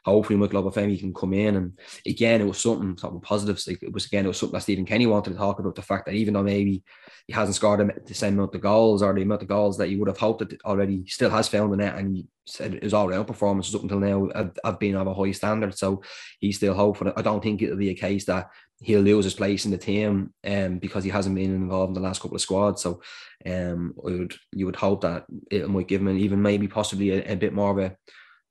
hopefully 0.05 0.37
Michael 0.37 0.63
Obafemi 0.63 0.99
can 0.99 1.13
come 1.13 1.33
in. 1.33 1.55
And 1.55 1.79
again, 2.05 2.41
it 2.41 2.47
was 2.47 2.61
something, 2.61 2.97
something 2.97 3.21
positives. 3.21 3.67
Like 3.67 3.81
it 3.81 3.93
was 3.93 4.05
again, 4.05 4.25
it 4.25 4.29
was 4.29 4.37
something 4.37 4.53
that 4.53 4.61
Stephen 4.61 4.85
Kenny 4.85 5.05
wanted 5.05 5.31
to 5.31 5.37
talk 5.37 5.59
about 5.59 5.75
the 5.75 5.81
fact 5.81 6.05
that 6.05 6.15
even 6.15 6.33
though 6.33 6.43
maybe 6.43 6.83
he 7.27 7.33
hasn't 7.33 7.55
scored 7.55 8.03
the 8.05 8.13
same 8.13 8.33
amount 8.33 8.55
of 8.55 8.61
goals 8.61 9.01
or 9.01 9.13
the 9.13 9.21
amount 9.21 9.41
of 9.41 9.47
goals 9.47 9.77
that 9.77 9.89
you 9.89 9.99
would 9.99 10.09
have 10.09 10.17
hoped 10.17 10.39
that 10.39 10.61
already, 10.63 11.05
still 11.07 11.29
has 11.29 11.47
found 11.47 11.71
the 11.71 11.77
net. 11.77 11.95
And 11.95 12.15
he 12.15 12.27
said 12.45 12.83
his 12.83 12.93
all 12.93 13.07
round 13.07 13.27
performances 13.27 13.73
up 13.75 13.83
until 13.83 13.99
now 13.99 14.29
have, 14.35 14.57
have, 14.63 14.79
been 14.79 14.95
of 14.95 15.07
a 15.07 15.13
high 15.13 15.31
standard. 15.31 15.77
So 15.77 16.03
he's 16.39 16.57
still 16.57 16.73
hopeful. 16.73 17.13
I 17.15 17.21
don't 17.21 17.41
think 17.41 17.61
it'll 17.61 17.77
be 17.77 17.89
a 17.89 17.95
case 17.95 18.25
that 18.25 18.49
he'll 18.81 19.01
lose 19.01 19.23
his 19.23 19.33
place 19.33 19.63
in 19.63 19.71
the 19.71 19.77
team 19.77 20.33
um, 20.45 20.79
because 20.79 21.05
he 21.05 21.09
hasn't 21.09 21.35
been 21.35 21.55
involved 21.55 21.91
in 21.91 21.93
the 21.93 22.07
last 22.07 22.21
couple 22.21 22.35
of 22.35 22.41
squads. 22.41 22.81
So 22.81 23.01
um, 23.45 23.93
would, 23.95 24.35
you 24.51 24.65
would 24.65 24.75
hope 24.75 25.01
that 25.01 25.25
it 25.49 25.69
might 25.69 25.87
give 25.87 26.01
him 26.01 26.09
even 26.17 26.41
maybe 26.41 26.67
possibly 26.67 27.11
a, 27.11 27.31
a 27.31 27.35
bit 27.35 27.53
more 27.53 27.71
of 27.71 27.77
a 27.77 27.95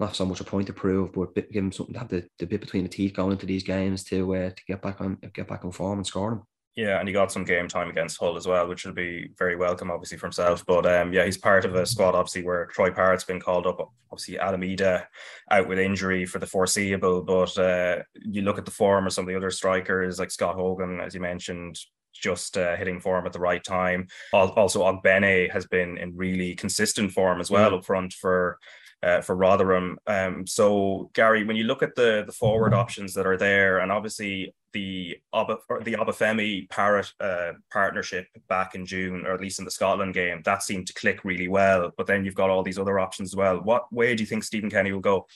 not 0.00 0.16
so 0.16 0.24
much 0.24 0.40
a 0.40 0.44
point 0.44 0.66
to 0.66 0.72
prove, 0.72 1.12
but 1.12 1.34
give 1.34 1.64
him 1.64 1.72
something 1.72 1.92
to 1.92 1.98
have 1.98 2.08
the, 2.08 2.26
the 2.38 2.46
bit 2.46 2.60
between 2.60 2.82
the 2.82 2.88
teeth 2.88 3.14
going 3.14 3.32
into 3.32 3.46
these 3.46 3.62
games 3.62 4.04
to 4.04 4.34
uh, 4.34 4.50
to 4.50 4.64
get 4.66 4.82
back 4.82 5.00
on 5.00 5.18
get 5.34 5.48
back 5.48 5.64
on 5.64 5.72
form 5.72 5.98
and 5.98 6.06
score 6.06 6.30
them. 6.30 6.42
Yeah, 6.74 6.98
and 6.98 7.06
he 7.06 7.12
got 7.12 7.30
some 7.30 7.44
game 7.44 7.68
time 7.68 7.90
against 7.90 8.18
Hull 8.18 8.36
as 8.38 8.46
well, 8.46 8.66
which 8.66 8.86
will 8.86 8.94
be 8.94 9.28
very 9.38 9.56
welcome, 9.56 9.90
obviously, 9.90 10.16
for 10.16 10.26
himself. 10.26 10.64
But 10.64 10.86
um, 10.86 11.12
yeah, 11.12 11.26
he's 11.26 11.36
part 11.36 11.66
of 11.66 11.74
a 11.74 11.84
squad, 11.84 12.14
obviously, 12.14 12.44
where 12.44 12.64
Troy 12.66 12.90
Parrott's 12.90 13.24
been 13.24 13.40
called 13.40 13.66
up. 13.66 13.92
Obviously, 14.10 14.38
Adam 14.38 14.62
Idah 14.62 15.04
out 15.50 15.68
with 15.68 15.78
injury 15.78 16.24
for 16.24 16.38
the 16.38 16.46
foreseeable. 16.46 17.22
But 17.22 17.58
uh, 17.58 18.02
you 18.14 18.40
look 18.40 18.56
at 18.56 18.64
the 18.64 18.70
form 18.70 19.06
of 19.06 19.12
some 19.12 19.24
of 19.24 19.28
the 19.28 19.36
other 19.36 19.50
strikers, 19.50 20.18
like 20.18 20.30
Scott 20.30 20.54
Hogan, 20.54 21.00
as 21.00 21.14
you 21.14 21.20
mentioned, 21.20 21.78
just 22.14 22.56
uh, 22.56 22.74
hitting 22.76 23.00
form 23.00 23.26
at 23.26 23.34
the 23.34 23.38
right 23.38 23.62
time. 23.62 24.06
Also, 24.32 24.82
Ogbene 24.82 25.50
has 25.50 25.66
been 25.66 25.98
in 25.98 26.16
really 26.16 26.54
consistent 26.54 27.12
form 27.12 27.38
as 27.40 27.50
well 27.50 27.72
mm. 27.72 27.78
up 27.78 27.84
front 27.84 28.14
for 28.14 28.58
uh, 29.02 29.20
for 29.20 29.34
Rotherham. 29.34 29.98
Um, 30.06 30.46
so 30.46 31.10
Gary, 31.14 31.44
when 31.44 31.56
you 31.56 31.64
look 31.64 31.82
at 31.82 31.94
the 31.94 32.24
the 32.26 32.32
forward 32.32 32.74
options 32.74 33.14
that 33.14 33.26
are 33.26 33.36
there, 33.36 33.78
and 33.78 33.90
obviously 33.90 34.54
the 34.72 35.18
Oba, 35.32 35.58
the 35.82 35.94
Obafemi 35.94 36.68
Parrott 36.70 37.12
uh, 37.20 37.52
partnership 37.70 38.26
back 38.48 38.74
in 38.74 38.86
June, 38.86 39.26
or 39.26 39.34
at 39.34 39.40
least 39.40 39.58
in 39.58 39.64
the 39.64 39.70
Scotland 39.70 40.14
game, 40.14 40.42
that 40.44 40.62
seemed 40.62 40.86
to 40.86 40.94
click 40.94 41.24
really 41.24 41.48
well. 41.48 41.90
But 41.96 42.06
then 42.06 42.24
you've 42.24 42.34
got 42.34 42.50
all 42.50 42.62
these 42.62 42.78
other 42.78 42.98
options 42.98 43.30
as 43.30 43.36
well. 43.36 43.58
What 43.60 43.92
way 43.92 44.14
do 44.14 44.22
you 44.22 44.26
think 44.26 44.44
Stephen 44.44 44.70
Kenny 44.70 44.92
will 44.92 45.00
go? 45.00 45.26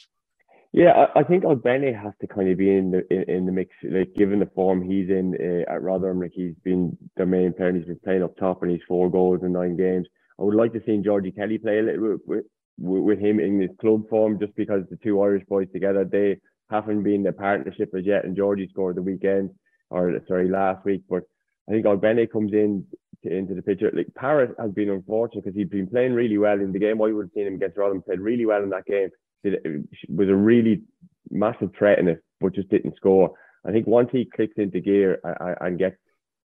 Yeah, 0.72 1.06
I, 1.14 1.22
think 1.22 1.44
Ogbene 1.44 1.98
has 1.98 2.12
to 2.20 2.26
kind 2.26 2.50
of 2.50 2.58
be 2.58 2.70
in 2.70 2.90
the 2.90 3.06
in, 3.10 3.36
in, 3.36 3.46
the 3.46 3.52
mix. 3.52 3.74
Like 3.82 4.14
given 4.14 4.40
the 4.40 4.50
form 4.54 4.82
he's 4.82 5.08
in 5.08 5.34
uh, 5.40 5.72
at 5.72 5.82
Rotherham, 5.82 6.20
like 6.20 6.32
he's 6.34 6.54
been 6.64 6.98
the 7.16 7.24
main 7.24 7.54
player. 7.54 7.72
He's 7.72 7.86
been 7.86 8.00
playing 8.04 8.22
up 8.22 8.36
top, 8.36 8.62
and 8.62 8.70
he's 8.70 8.82
four 8.86 9.10
goals 9.10 9.42
in 9.42 9.52
nine 9.52 9.76
games. 9.76 10.06
I 10.38 10.42
would 10.42 10.54
like 10.54 10.74
to 10.74 10.82
see 10.84 10.98
Georgie 10.98 11.32
Kelly 11.32 11.56
play 11.56 11.78
a 11.78 11.82
little 11.82 12.18
bit 12.28 12.44
with 12.78 13.18
him 13.18 13.40
in 13.40 13.60
his 13.60 13.70
club 13.80 14.08
form 14.08 14.38
just 14.38 14.54
because 14.56 14.82
the 14.90 14.96
two 14.96 15.20
Irish 15.22 15.44
boys 15.48 15.68
together 15.72 16.04
they 16.04 16.38
haven't 16.70 17.02
been 17.02 17.22
the 17.22 17.32
partnership 17.32 17.90
as 17.96 18.04
yet 18.04 18.24
and 18.24 18.36
Georgie 18.36 18.68
scored 18.70 18.96
the 18.96 19.02
weekend 19.02 19.50
or 19.90 20.18
sorry 20.28 20.48
last 20.48 20.84
week 20.84 21.02
but 21.08 21.22
I 21.68 21.72
think 21.72 21.86
Ogbene 21.86 22.30
comes 22.30 22.52
in 22.52 22.84
to, 23.24 23.34
into 23.34 23.54
the 23.54 23.62
picture. 23.62 23.90
Like 23.92 24.14
Parrott 24.14 24.54
has 24.58 24.70
been 24.72 24.90
unfortunate 24.90 25.44
because 25.44 25.56
he'd 25.56 25.70
been 25.70 25.88
playing 25.88 26.12
really 26.12 26.38
well 26.38 26.60
in 26.60 26.72
the 26.72 26.78
game. 26.78 27.02
I 27.02 27.12
would 27.12 27.26
have 27.26 27.32
seen 27.34 27.46
him 27.46 27.54
against 27.54 27.76
Rotherham 27.76 28.02
played 28.02 28.20
really 28.20 28.46
well 28.46 28.62
in 28.62 28.70
that 28.70 28.86
game. 28.86 29.08
It 29.42 29.84
was 30.08 30.28
a 30.28 30.34
really 30.34 30.82
massive 31.30 31.70
threat 31.78 31.98
in 31.98 32.08
it 32.08 32.22
but 32.40 32.54
just 32.54 32.68
didn't 32.68 32.96
score. 32.96 33.32
I 33.64 33.72
think 33.72 33.86
once 33.86 34.10
he 34.12 34.24
clicks 34.24 34.54
into 34.58 34.80
gear 34.80 35.18
and 35.60 35.78
gets 35.78 35.96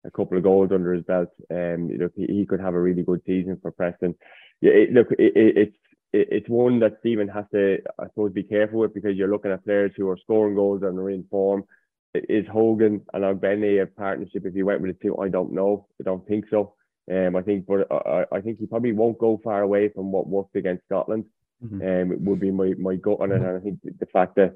a 0.06 0.12
couple 0.12 0.38
of 0.38 0.44
goals 0.44 0.70
under 0.72 0.94
his 0.94 1.04
belt 1.04 1.30
um 1.50 1.90
you 1.90 1.98
know 1.98 2.10
he, 2.16 2.28
he 2.28 2.46
could 2.46 2.60
have 2.60 2.76
a 2.76 2.80
really 2.80 3.04
good 3.04 3.22
season 3.26 3.58
for 3.62 3.72
Preston. 3.72 4.16
Yeah, 4.62 4.72
it, 4.72 4.94
look, 4.94 5.08
it, 5.12 5.36
it, 5.36 5.58
it's 5.58 5.78
it's 6.14 6.48
one 6.48 6.80
that 6.80 6.98
Stephen 7.00 7.28
has 7.28 7.46
to, 7.54 7.78
I 8.00 8.06
suppose, 8.06 8.32
be 8.32 8.44
careful 8.44 8.80
with 8.80 8.94
because 8.94 9.16
you're 9.16 9.30
looking 9.30 9.52
at 9.52 9.66
players 9.66 9.92
who 9.98 10.10
are 10.10 10.18
scoring 10.18 10.56
goals 10.56 10.82
and 10.84 10.98
are 10.98 11.10
in 11.10 11.26
form. 11.30 11.66
Is 12.14 12.46
Hogan 12.48 13.02
and 13.14 13.24
Ogbene 13.24 13.82
a 13.82 13.86
partnership 13.86 14.46
if 14.46 14.54
he 14.54 14.64
went 14.64 14.82
with 14.82 14.92
a 14.92 15.00
team? 15.00 15.16
I 15.22 15.28
don't 15.28 15.52
know. 15.52 15.88
I 16.00 16.04
don't 16.04 16.26
think 16.26 16.46
so. 16.50 16.76
Um, 17.12 17.36
I 17.36 17.42
think, 17.42 17.66
but 17.66 17.92
I, 17.92 18.26
I 18.32 18.42
think 18.42 18.60
he 18.60 18.66
probably 18.66 18.94
won't 18.94 19.20
go 19.20 19.40
far 19.44 19.62
away 19.62 19.90
from 19.90 20.12
what 20.12 20.28
worked 20.28 20.56
against 20.56 20.86
Scotland. 20.86 21.26
Mm-hmm. 21.64 21.82
Um, 21.82 22.12
it 22.14 22.22
would 22.22 22.40
be 22.40 22.52
my, 22.52 22.74
my 22.78 22.96
gut 22.96 23.20
on 23.20 23.32
it. 23.32 23.42
And 23.42 23.58
I 23.58 23.60
think 23.60 23.80
the 23.84 24.06
fact 24.08 24.38
that 24.38 24.56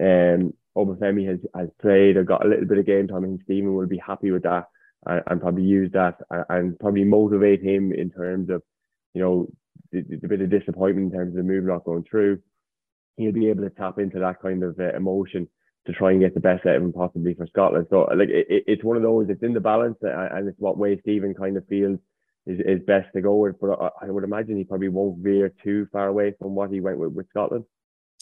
um, 0.00 0.52
Obafemi 0.76 1.28
has, 1.28 1.38
has 1.54 1.68
played 1.80 2.16
or 2.16 2.24
got 2.24 2.44
a 2.44 2.48
little 2.48 2.66
bit 2.66 2.78
of 2.78 2.86
game 2.86 3.08
time, 3.08 3.24
I 3.24 3.28
think 3.28 3.42
Stephen 3.44 3.74
will 3.74 3.86
be 3.86 4.02
happy 4.04 4.30
with 4.30 4.42
that 4.42 4.66
and, 5.06 5.22
and 5.26 5.40
probably 5.40 5.64
use 5.64 5.92
that 5.92 6.18
and, 6.30 6.44
and 6.48 6.78
probably 6.78 7.04
motivate 7.04 7.62
him 7.62 7.92
in 7.92 8.10
terms 8.10 8.50
of, 8.50 8.62
you 9.14 9.22
know, 9.22 9.48
the 9.92 10.28
bit 10.28 10.40
of 10.40 10.50
disappointment 10.50 11.12
in 11.12 11.18
terms 11.18 11.30
of 11.30 11.36
the 11.36 11.42
move 11.42 11.64
not 11.64 11.84
going 11.84 12.04
through, 12.04 12.40
he'll 13.16 13.32
be 13.32 13.48
able 13.48 13.64
to 13.64 13.70
tap 13.70 13.98
into 13.98 14.18
that 14.18 14.40
kind 14.40 14.62
of 14.62 14.78
uh, 14.78 14.94
emotion 14.94 15.48
to 15.86 15.92
try 15.92 16.10
and 16.10 16.20
get 16.20 16.34
the 16.34 16.40
best 16.40 16.66
out 16.66 16.76
of 16.76 16.82
him 16.82 16.92
possibly 16.92 17.34
for 17.34 17.46
Scotland. 17.46 17.86
So 17.90 18.02
like 18.14 18.28
it, 18.28 18.64
it's 18.66 18.84
one 18.84 18.96
of 18.96 19.02
those, 19.02 19.28
it's 19.28 19.42
in 19.42 19.54
the 19.54 19.60
balance 19.60 19.96
uh, 20.04 20.28
and 20.32 20.48
it's 20.48 20.58
what 20.58 20.78
way 20.78 20.98
Stephen 21.00 21.34
kind 21.34 21.56
of 21.56 21.66
feels 21.68 21.98
is, 22.46 22.60
is 22.60 22.84
best 22.86 23.08
to 23.14 23.20
go 23.20 23.36
with. 23.36 23.56
But 23.60 23.80
I, 23.80 24.06
I 24.06 24.10
would 24.10 24.24
imagine 24.24 24.56
he 24.56 24.64
probably 24.64 24.88
won't 24.88 25.22
veer 25.22 25.52
too 25.62 25.86
far 25.92 26.08
away 26.08 26.34
from 26.38 26.54
what 26.54 26.70
he 26.70 26.80
went 26.80 26.98
with 26.98 27.12
with 27.12 27.28
Scotland. 27.30 27.64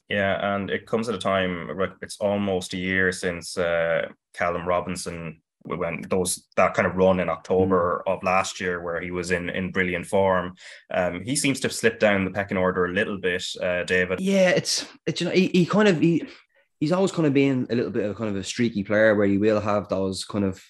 Yeah, 0.08 0.54
and 0.54 0.70
it 0.70 0.86
comes 0.86 1.08
at 1.08 1.14
a 1.14 1.18
time. 1.18 1.70
It's 2.02 2.18
almost 2.18 2.74
a 2.74 2.78
year 2.78 3.10
since 3.10 3.56
uh, 3.56 4.08
Callum 4.34 4.68
Robinson 4.68 5.40
when 5.64 6.02
those 6.08 6.46
that 6.56 6.74
kind 6.74 6.86
of 6.86 6.96
run 6.96 7.20
in 7.20 7.28
October 7.28 8.02
mm. 8.06 8.12
of 8.12 8.22
last 8.22 8.60
year 8.60 8.82
where 8.82 9.00
he 9.00 9.10
was 9.10 9.30
in 9.30 9.48
in 9.50 9.72
brilliant 9.72 10.06
form. 10.06 10.54
Um, 10.92 11.22
he 11.24 11.36
seems 11.36 11.60
to 11.60 11.68
have 11.68 11.72
slipped 11.72 12.00
down 12.00 12.24
the 12.24 12.30
pecking 12.30 12.56
order 12.56 12.84
a 12.84 12.92
little 12.92 13.18
bit, 13.18 13.44
uh, 13.62 13.84
David. 13.84 14.20
Yeah, 14.20 14.50
it's 14.50 14.86
it's 15.06 15.20
you 15.20 15.26
know 15.26 15.32
he, 15.32 15.48
he 15.48 15.66
kind 15.66 15.88
of 15.88 16.00
he 16.00 16.26
he's 16.80 16.92
always 16.92 17.12
kind 17.12 17.26
of 17.26 17.34
been 17.34 17.66
a 17.70 17.74
little 17.74 17.90
bit 17.90 18.04
of 18.04 18.16
kind 18.16 18.30
of 18.30 18.36
a 18.36 18.44
streaky 18.44 18.84
player 18.84 19.14
where 19.14 19.26
he 19.26 19.38
will 19.38 19.60
have 19.60 19.88
those 19.88 20.24
kind 20.24 20.44
of 20.44 20.62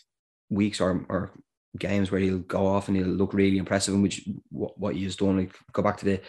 weeks 0.48 0.80
or 0.80 1.04
or 1.09 1.33
games 1.76 2.12
where 2.12 2.20
he'll 2.20 2.38
go 2.38 2.66
off 2.66 2.87
and 2.87 2.96
he'll 2.96 3.07
look 3.07 3.35
really 3.35 3.59
impressive, 3.59 3.94
and 3.94 4.02
which 4.02 4.28
what, 4.50 4.78
what 4.78 4.94
he's 4.94 5.16
done. 5.16 5.38
Like 5.38 5.54
go 5.72 5.83
back 5.83 5.96
to 5.98 6.04
the 6.04 6.20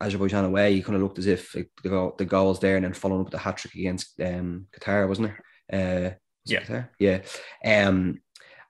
Azerbaijan 0.00 0.44
away, 0.44 0.74
he 0.74 0.82
kind 0.82 0.96
of 0.96 1.02
looked 1.02 1.18
as 1.18 1.26
if 1.26 1.54
like, 1.54 1.70
the, 1.82 2.12
the 2.18 2.24
goals 2.24 2.60
there 2.60 2.76
and 2.76 2.84
then 2.84 2.92
following 2.92 3.20
up 3.20 3.26
with 3.26 3.32
the 3.32 3.38
hat 3.38 3.56
trick 3.56 3.74
against 3.74 4.20
um, 4.20 4.66
Qatar, 4.78 5.08
wasn't 5.08 5.30
it? 5.30 5.34
Uh, 5.72 6.14
yeah, 6.44 6.84
yeah. 6.98 7.20
Um, 7.64 8.20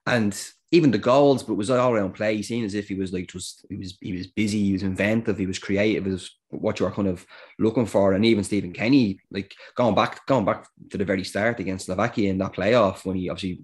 and 0.06 0.38
even 0.74 0.90
the 0.90 0.98
goals, 0.98 1.44
but 1.44 1.52
it 1.52 1.56
was 1.56 1.70
all 1.70 1.92
around 1.92 2.14
play. 2.14 2.36
He 2.36 2.42
seemed 2.42 2.66
as 2.66 2.74
if 2.74 2.88
he 2.88 2.94
was 2.94 3.12
like 3.12 3.28
just 3.28 3.64
he 3.70 3.76
was 3.76 3.96
he 4.00 4.12
was 4.12 4.26
busy, 4.26 4.62
he 4.62 4.72
was 4.72 4.82
inventive, 4.82 5.38
he 5.38 5.46
was 5.46 5.58
creative, 5.58 6.06
was 6.06 6.36
what 6.50 6.80
you 6.80 6.86
were 6.86 6.92
kind 6.92 7.06
of 7.06 7.24
looking 7.60 7.86
for. 7.86 8.12
And 8.12 8.24
even 8.24 8.42
Stephen 8.42 8.72
Kenny, 8.72 9.20
like 9.30 9.54
going 9.76 9.94
back 9.94 10.26
going 10.26 10.44
back 10.44 10.66
to 10.90 10.98
the 10.98 11.04
very 11.04 11.22
start 11.22 11.60
against 11.60 11.86
Slovakia 11.86 12.30
in 12.30 12.38
that 12.38 12.54
playoff 12.54 13.04
when 13.04 13.16
he 13.16 13.30
obviously 13.30 13.60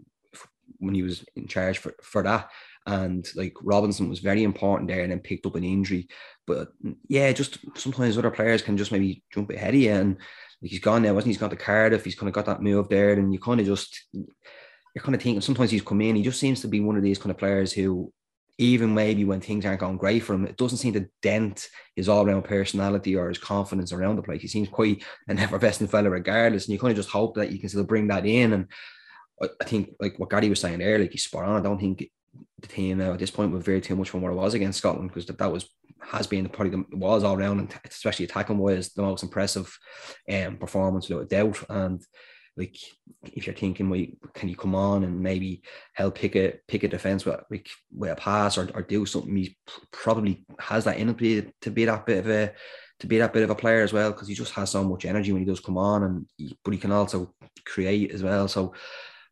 when 0.79 0.95
he 0.95 1.03
was 1.03 1.25
in 1.35 1.49
charge 1.49 1.79
for, 1.79 1.95
for 2.01 2.23
that. 2.23 2.49
And 2.87 3.29
like 3.35 3.55
Robinson 3.63 4.09
was 4.09 4.21
very 4.21 4.43
important 4.45 4.89
there 4.89 5.03
and 5.03 5.13
then 5.13 5.21
picked 5.21 5.47
up 5.47 5.57
an 5.57 5.65
injury. 5.65 6.09
But 6.47 6.69
yeah, 7.09 7.33
just 7.33 7.59
sometimes 7.75 8.17
other 8.17 8.31
players 8.31 8.63
can 8.63 8.77
just 8.77 8.93
maybe 8.93 9.23
jump 9.33 9.51
ahead 9.51 9.75
of 9.75 9.81
you. 9.81 9.93
And 9.93 10.17
he's 10.63 10.81
gone 10.81 11.03
now, 11.03 11.15
wasn't 11.15 11.29
he? 11.29 11.33
He's 11.33 11.41
got 11.41 11.51
to 11.51 11.57
Cardiff, 11.57 12.05
he's 12.05 12.15
kind 12.15 12.29
of 12.29 12.35
got 12.35 12.47
that 12.47 12.63
move 12.63 12.89
there, 12.89 13.13
and 13.13 13.33
you 13.33 13.39
kind 13.39 13.61
of 13.61 13.67
just 13.67 14.07
you're 14.95 15.03
kind 15.03 15.15
of 15.15 15.23
thinking 15.23 15.41
sometimes 15.41 15.71
he's 15.71 15.83
come 15.83 16.01
in, 16.01 16.17
he 16.17 16.23
just 16.23 16.41
seems 16.41 16.61
to 16.61 16.69
be 16.69 16.81
one 16.81 16.97
of 16.97 17.03
these 17.03 17.19
kind 17.19 17.31
of 17.31 17.39
players 17.39 17.73
who, 17.73 18.13
even 18.59 18.93
maybe 18.93 19.25
when 19.25 19.41
things 19.41 19.65
aren't 19.65 19.81
going 19.81 19.97
great 19.97 20.23
for 20.23 20.35
him, 20.35 20.45
it 20.45 20.57
doesn't 20.57 20.79
seem 20.79 20.93
to 20.93 21.09
dent 21.23 21.69
his 21.97 22.09
all 22.09 22.27
round 22.27 22.45
personality 22.45 23.17
or 23.17 23.29
his 23.29 23.39
confidence 23.39 23.93
around 23.93 24.17
the 24.17 24.23
place. 24.23 24.43
He 24.43 24.49
seems 24.49 24.69
quite 24.69 25.03
an 25.29 25.39
effervescent 25.39 25.91
fella 25.91 26.11
regardless. 26.11 26.67
And 26.67 26.73
you 26.75 26.79
kind 26.79 26.91
of 26.91 26.97
just 26.97 27.09
hope 27.09 27.37
that 27.37 27.53
you 27.53 27.59
can 27.59 27.71
still 27.71 27.85
bring 27.85 28.09
that 28.09 28.27
in. 28.27 28.53
And 28.53 28.67
I 29.41 29.65
think 29.65 29.95
like 29.99 30.19
what 30.19 30.29
Gary 30.29 30.51
was 30.51 30.61
saying 30.61 30.83
earlier, 30.83 30.99
like 30.99 31.13
he's 31.13 31.25
spot 31.25 31.45
on. 31.45 31.59
I 31.59 31.63
don't 31.63 31.79
think 31.79 32.11
the 32.61 32.69
team 32.69 32.99
now 32.99 33.13
at 33.13 33.19
this 33.19 33.31
point 33.31 33.53
would 33.53 33.65
vary 33.65 33.81
too 33.81 33.97
much 33.97 34.11
from 34.11 34.23
what 34.23 34.33
it 34.33 34.37
was 34.37 34.55
against 34.55 34.79
Scotland 34.79 35.09
because 35.09 35.27
that, 35.27 35.39
that 35.39 35.53
was 35.53 35.69
has 36.03 36.27
been 36.27 36.49
probably 36.49 36.71
the 36.71 36.97
was 36.97 37.25
all 37.25 37.37
around 37.37 37.59
and 37.59 37.75
especially 37.89 38.25
attacking 38.25 38.59
wise 38.59 38.91
the 38.93 39.03
most 39.03 39.23
impressive 39.23 39.77
um, 40.33 40.57
performance 40.57 41.09
without 41.09 41.23
a 41.23 41.27
doubt. 41.27 41.65
And 41.69 42.03
like 42.57 42.77
if 43.35 43.47
you're 43.47 43.55
thinking, 43.55 43.89
well, 43.89 44.05
can 44.35 44.49
you 44.49 44.57
come 44.57 44.75
on 44.75 45.05
and 45.05 45.21
maybe 45.21 45.63
help 45.95 46.17
pick 46.17 46.37
a 46.37 46.59
pick 46.69 46.85
a 46.85 46.89
defense 46.89 47.25
with, 47.25 47.41
like, 47.51 47.69
with 47.95 48.13
a 48.13 48.17
pass 48.17 48.59
or, 48.59 48.69
or 48.75 48.83
do 48.83 49.07
something? 49.07 49.35
He 49.37 49.57
probably 49.93 50.45
has 50.59 50.85
that 50.85 51.01
ability 51.01 51.53
to 51.63 51.71
be 51.71 51.85
that 51.85 52.07
bit 52.07 52.19
of 52.19 52.31
a 52.31 52.53
to 53.01 53.07
be 53.07 53.19
that 53.19 53.33
bit 53.33 53.43
of 53.43 53.51
a 53.51 53.55
player 53.55 53.83
as 53.83 53.93
well 53.93 54.13
because 54.13 54.29
he 54.29 54.35
just 54.35 54.53
has 54.53 54.71
so 54.71 54.85
much 54.85 55.07
energy 55.07 55.33
when 55.33 55.41
he 55.41 55.47
does 55.47 55.61
come 55.61 55.79
on 55.79 56.03
and 56.03 56.27
he, 56.37 56.57
but 56.63 56.75
he 56.75 56.79
can 56.79 56.93
also 56.93 57.35
create 57.65 58.11
as 58.11 58.23
well. 58.23 58.47
So, 58.47 58.75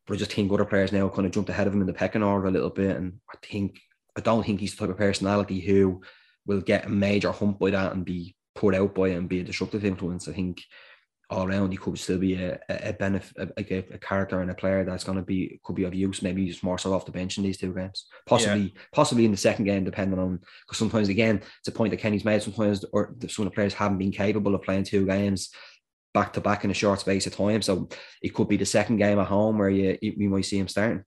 but 0.08 0.14
I 0.14 0.16
just 0.16 0.32
think 0.32 0.50
other 0.50 0.64
players 0.64 0.90
now 0.90 1.08
kind 1.10 1.26
of 1.26 1.32
jumped 1.32 1.50
ahead 1.50 1.66
of 1.66 1.74
him 1.74 1.82
in 1.82 1.86
the 1.86 1.92
pecking 1.92 2.22
order 2.22 2.46
a 2.46 2.50
little 2.50 2.70
bit, 2.70 2.96
and 2.96 3.20
I 3.30 3.36
think 3.46 3.78
I 4.16 4.20
don't 4.22 4.44
think 4.44 4.58
he's 4.58 4.74
the 4.74 4.80
type 4.80 4.90
of 4.90 4.96
personality 4.96 5.60
who 5.60 6.00
will 6.46 6.62
get 6.62 6.86
a 6.86 6.88
major 6.88 7.30
hump 7.30 7.58
by 7.58 7.70
that 7.70 7.92
and 7.92 8.04
be 8.04 8.34
put 8.54 8.74
out 8.74 8.94
by 8.94 9.08
it 9.08 9.16
and 9.16 9.28
be 9.28 9.40
a 9.40 9.44
disruptive 9.44 9.84
influence. 9.84 10.26
I 10.26 10.32
think 10.32 10.62
all 11.30 11.46
around 11.46 11.70
he 11.72 11.76
could 11.76 11.98
still 11.98 12.18
be 12.18 12.34
a, 12.34 12.58
a 12.70 12.94
benefit 12.94 13.52
like 13.56 13.70
a, 13.70 13.84
a, 13.92 13.98
character 13.98 14.40
and 14.40 14.50
a 14.50 14.54
player 14.54 14.82
that's 14.82 15.04
going 15.04 15.18
to 15.18 15.22
be 15.22 15.60
could 15.62 15.76
be 15.76 15.84
of 15.84 15.94
use 15.94 16.22
maybe 16.22 16.46
just 16.46 16.64
more 16.64 16.78
so 16.78 16.94
off 16.94 17.04
the 17.04 17.12
bench 17.12 17.36
in 17.36 17.44
these 17.44 17.58
two 17.58 17.74
games 17.74 18.06
possibly 18.26 18.60
yeah. 18.60 18.80
possibly 18.94 19.26
in 19.26 19.30
the 19.30 19.36
second 19.36 19.66
game 19.66 19.84
depending 19.84 20.18
on 20.18 20.38
because 20.66 20.78
sometimes 20.78 21.10
again 21.10 21.36
it's 21.58 21.68
a 21.68 21.72
point 21.72 21.90
that 21.90 21.98
Kenny's 21.98 22.24
made 22.24 22.42
sometimes 22.42 22.82
or 22.92 23.14
some 23.28 23.46
of 23.46 23.52
the 23.52 23.54
players 23.54 23.74
haven't 23.74 23.98
been 23.98 24.10
capable 24.10 24.54
of 24.54 24.62
playing 24.62 24.84
two 24.84 25.04
games 25.04 25.50
back 26.14 26.32
to 26.32 26.40
back 26.40 26.64
in 26.64 26.70
a 26.70 26.74
short 26.74 27.00
space 27.00 27.26
of 27.26 27.36
time 27.36 27.62
so 27.62 27.88
it 28.22 28.34
could 28.34 28.48
be 28.48 28.56
the 28.56 28.66
second 28.66 28.96
game 28.96 29.18
at 29.18 29.26
home 29.26 29.58
where 29.58 29.70
you 29.70 29.96
you 30.00 30.28
might 30.30 30.44
see 30.44 30.58
him 30.58 30.68
starting 30.68 31.04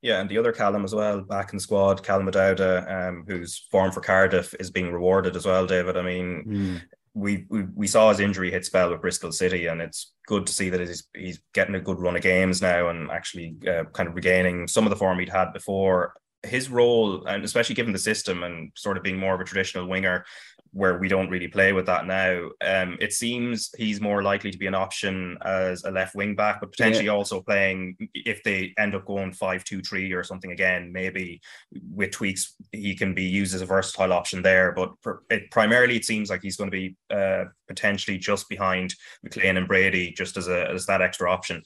yeah, 0.00 0.20
and 0.20 0.30
the 0.30 0.38
other 0.38 0.52
Callum 0.52 0.84
as 0.84 0.94
well, 0.94 1.22
back 1.22 1.52
in 1.52 1.56
the 1.56 1.60
squad, 1.60 2.04
Callum 2.04 2.28
O'Dowda, 2.28 3.08
um, 3.08 3.24
who's 3.26 3.66
formed 3.68 3.94
for 3.94 4.00
Cardiff, 4.00 4.54
is 4.60 4.70
being 4.70 4.92
rewarded 4.92 5.34
as 5.34 5.44
well, 5.44 5.66
David. 5.66 5.96
I 5.96 6.02
mean, 6.02 6.44
mm 6.46 6.80
we, 7.18 7.46
we 7.48 7.62
we 7.74 7.86
saw 7.86 8.10
his 8.10 8.20
injury 8.20 8.50
hit 8.50 8.64
spell 8.64 8.90
with 8.90 9.00
Bristol 9.00 9.32
City, 9.32 9.66
and 9.66 9.80
it's 9.80 10.12
good 10.26 10.46
to 10.46 10.52
see 10.52 10.70
that 10.70 10.80
he's 10.80 11.04
he's 11.14 11.40
getting 11.52 11.74
a 11.74 11.80
good 11.80 11.98
run 11.98 12.16
of 12.16 12.22
games 12.22 12.62
now 12.62 12.88
and 12.88 13.10
actually 13.10 13.56
uh, 13.66 13.84
kind 13.92 14.08
of 14.08 14.14
regaining 14.14 14.68
some 14.68 14.84
of 14.84 14.90
the 14.90 14.96
form 14.96 15.18
he'd 15.18 15.28
had 15.28 15.52
before. 15.52 16.14
His 16.44 16.70
role, 16.70 17.26
and 17.26 17.44
especially 17.44 17.74
given 17.74 17.92
the 17.92 17.98
system 17.98 18.44
and 18.44 18.70
sort 18.76 18.96
of 18.96 19.02
being 19.02 19.18
more 19.18 19.34
of 19.34 19.40
a 19.40 19.44
traditional 19.44 19.88
winger, 19.88 20.24
where 20.78 20.98
we 20.98 21.08
don't 21.08 21.28
really 21.28 21.48
play 21.48 21.72
with 21.72 21.86
that 21.86 22.06
now. 22.06 22.48
Um, 22.64 22.96
it 23.00 23.12
seems 23.12 23.70
he's 23.76 24.00
more 24.00 24.22
likely 24.22 24.52
to 24.52 24.58
be 24.58 24.68
an 24.68 24.76
option 24.76 25.36
as 25.44 25.82
a 25.82 25.90
left 25.90 26.14
wing 26.14 26.36
back, 26.36 26.60
but 26.60 26.70
potentially 26.70 27.06
yeah. 27.06 27.12
also 27.12 27.40
playing 27.42 27.96
if 28.14 28.42
they 28.44 28.72
end 28.78 28.94
up 28.94 29.04
going 29.04 29.32
five 29.32 29.64
two 29.64 29.82
three 29.82 30.12
or 30.12 30.22
something 30.22 30.52
again. 30.52 30.92
Maybe 30.92 31.40
with 31.92 32.12
tweaks, 32.12 32.54
he 32.70 32.94
can 32.94 33.12
be 33.12 33.24
used 33.24 33.54
as 33.56 33.60
a 33.60 33.66
versatile 33.66 34.12
option 34.12 34.40
there. 34.40 34.70
But 34.72 34.92
it, 35.30 35.50
primarily, 35.50 35.96
it 35.96 36.04
seems 36.04 36.30
like 36.30 36.42
he's 36.42 36.56
going 36.56 36.70
to 36.70 36.76
be 36.76 36.96
uh, 37.10 37.46
potentially 37.66 38.16
just 38.16 38.48
behind 38.48 38.94
McLean 39.24 39.56
and 39.56 39.66
Brady, 39.66 40.12
just 40.12 40.36
as 40.36 40.46
a 40.46 40.70
as 40.70 40.86
that 40.86 41.02
extra 41.02 41.30
option. 41.30 41.62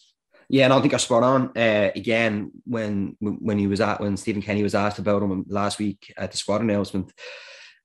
Yeah, 0.49 0.65
and 0.65 0.73
I 0.73 0.81
think 0.81 0.95
I 0.95 0.97
spot 0.97 1.23
on. 1.23 1.57
Uh, 1.57 1.91
again, 1.95 2.51
when 2.65 3.17
when 3.21 3.59
he 3.59 3.67
was 3.67 3.83
at 3.83 4.01
when 4.01 4.17
Stephen 4.17 4.43
Kenny 4.43 4.63
was 4.63 4.75
asked 4.75 4.99
about 4.99 5.23
him 5.23 5.45
last 5.49 5.79
week 5.79 6.13
at 6.17 6.31
the 6.31 6.39
squad 6.39 6.63
announcement, 6.63 7.13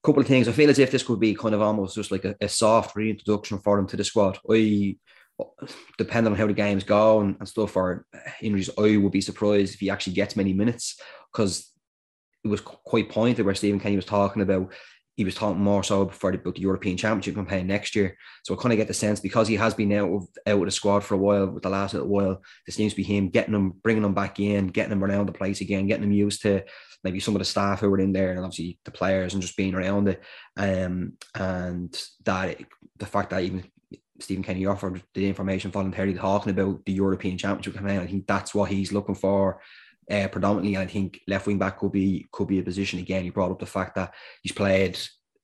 couple 0.08 0.22
of 0.22 0.28
things. 0.28 0.48
I 0.48 0.54
feel 0.54 0.70
as 0.70 0.80
if 0.80 0.90
this 0.90 1.04
could 1.04 1.20
be 1.20 1.36
kind 1.36 1.54
of 1.54 1.62
almost 1.62 1.96
just 1.96 2.12
like 2.12 2.24
a, 2.24 2.34
a 2.40 2.48
soft 2.48 2.96
reintroduction 2.96 3.60
for 3.60 3.78
him 3.78 3.88
to 3.88 3.98
the 3.98 4.06
squad. 4.06 4.40
I, 4.50 4.96
depending 5.98 6.32
on 6.32 6.40
how 6.40 6.48
the 6.48 6.54
games 6.54 6.86
go 6.86 7.20
and, 7.20 7.36
and 7.40 7.48
stuff, 7.48 7.76
or 7.76 8.06
injuries, 8.42 8.70
I 8.78 8.96
would 8.96 9.12
be 9.12 9.20
surprised 9.20 9.74
if 9.74 9.82
he 9.82 9.90
actually 9.90 10.14
gets 10.14 10.38
many 10.38 10.54
minutes 10.54 10.98
because 11.32 11.70
it 12.46 12.48
was 12.48 12.62
quite 12.62 13.10
pointed 13.10 13.46
where 13.46 13.54
Stephen 13.54 13.82
Kenny 13.82 13.98
was 13.98 14.06
talking 14.06 14.42
about. 14.42 14.72
He 15.18 15.26
was 15.26 15.36
talking 15.36 15.62
more 15.62 15.84
so 15.84 16.06
before 16.06 16.32
the, 16.32 16.38
about 16.38 16.56
the 16.56 16.62
European 16.62 16.96
Championship 16.96 17.36
campaign 17.36 17.68
next 17.68 17.94
year. 17.94 18.16
So 18.44 18.54
I 18.54 18.62
kind 18.62 18.72
of 18.72 18.78
get 18.78 18.88
the 18.88 18.94
sense 18.94 19.20
because 19.20 19.50
he 19.50 19.56
has 19.56 19.74
been 19.74 19.92
out 19.92 20.10
of 20.10 20.28
out 20.46 20.60
of 20.60 20.66
the 20.66 20.72
squad 20.72 21.04
for 21.04 21.16
a 21.16 21.18
while, 21.18 21.48
with 21.48 21.64
the 21.64 21.70
last 21.70 21.96
little 21.96 22.08
while, 22.08 22.42
this 22.66 22.76
seems 22.76 22.94
to 22.94 22.98
be 22.98 23.04
him 23.04 23.28
getting 23.28 23.56
him, 23.56 23.74
bringing 23.84 24.06
him 24.06 24.14
back 24.14 24.40
in, 24.40 24.68
getting 24.68 24.94
him 24.94 25.04
around 25.04 25.26
the 25.26 25.34
place 25.34 25.60
again, 25.60 25.88
getting 25.88 26.06
him 26.06 26.14
used 26.14 26.44
to 26.44 26.64
maybe 27.08 27.22
some 27.22 27.36
of 27.36 27.40
the 27.40 27.46
staff 27.46 27.80
who 27.80 27.90
were 27.90 28.00
in 28.00 28.12
there 28.12 28.32
and 28.32 28.40
obviously 28.40 28.78
the 28.84 28.92
players 28.92 29.34
and 29.34 29.42
just 29.42 29.56
being 29.56 29.74
around 29.74 30.10
it. 30.10 30.22
Um, 30.58 31.14
and 31.34 31.98
that 32.26 32.60
the 32.98 33.06
fact 33.06 33.30
that 33.30 33.44
even 33.44 33.64
Stephen 34.20 34.44
Kenny 34.44 34.66
offered 34.66 35.02
the 35.14 35.26
information 35.26 35.72
voluntarily 35.72 36.16
talking 36.16 36.52
about 36.52 36.84
the 36.86 36.92
European 36.92 37.38
Championship 37.38 37.76
campaign, 37.76 38.00
I 38.00 38.08
think 38.08 38.28
that's 38.28 38.54
what 38.54 38.70
he's 38.70 38.92
looking 38.92 39.16
for. 39.16 39.62
Uh, 40.12 40.28
predominantly, 40.28 40.78
I 40.78 40.86
think 40.86 41.22
left 41.28 41.48
wing 41.48 41.58
back 41.58 41.80
could 41.80 41.92
be 41.92 42.26
could 42.32 42.48
be 42.48 42.60
a 42.60 42.64
position 42.64 43.00
again. 43.00 43.24
He 43.24 43.30
brought 43.30 43.52
up 43.52 43.60
the 43.60 43.66
fact 43.66 43.96
that 43.96 44.14
he's 44.42 44.54
played 44.54 44.98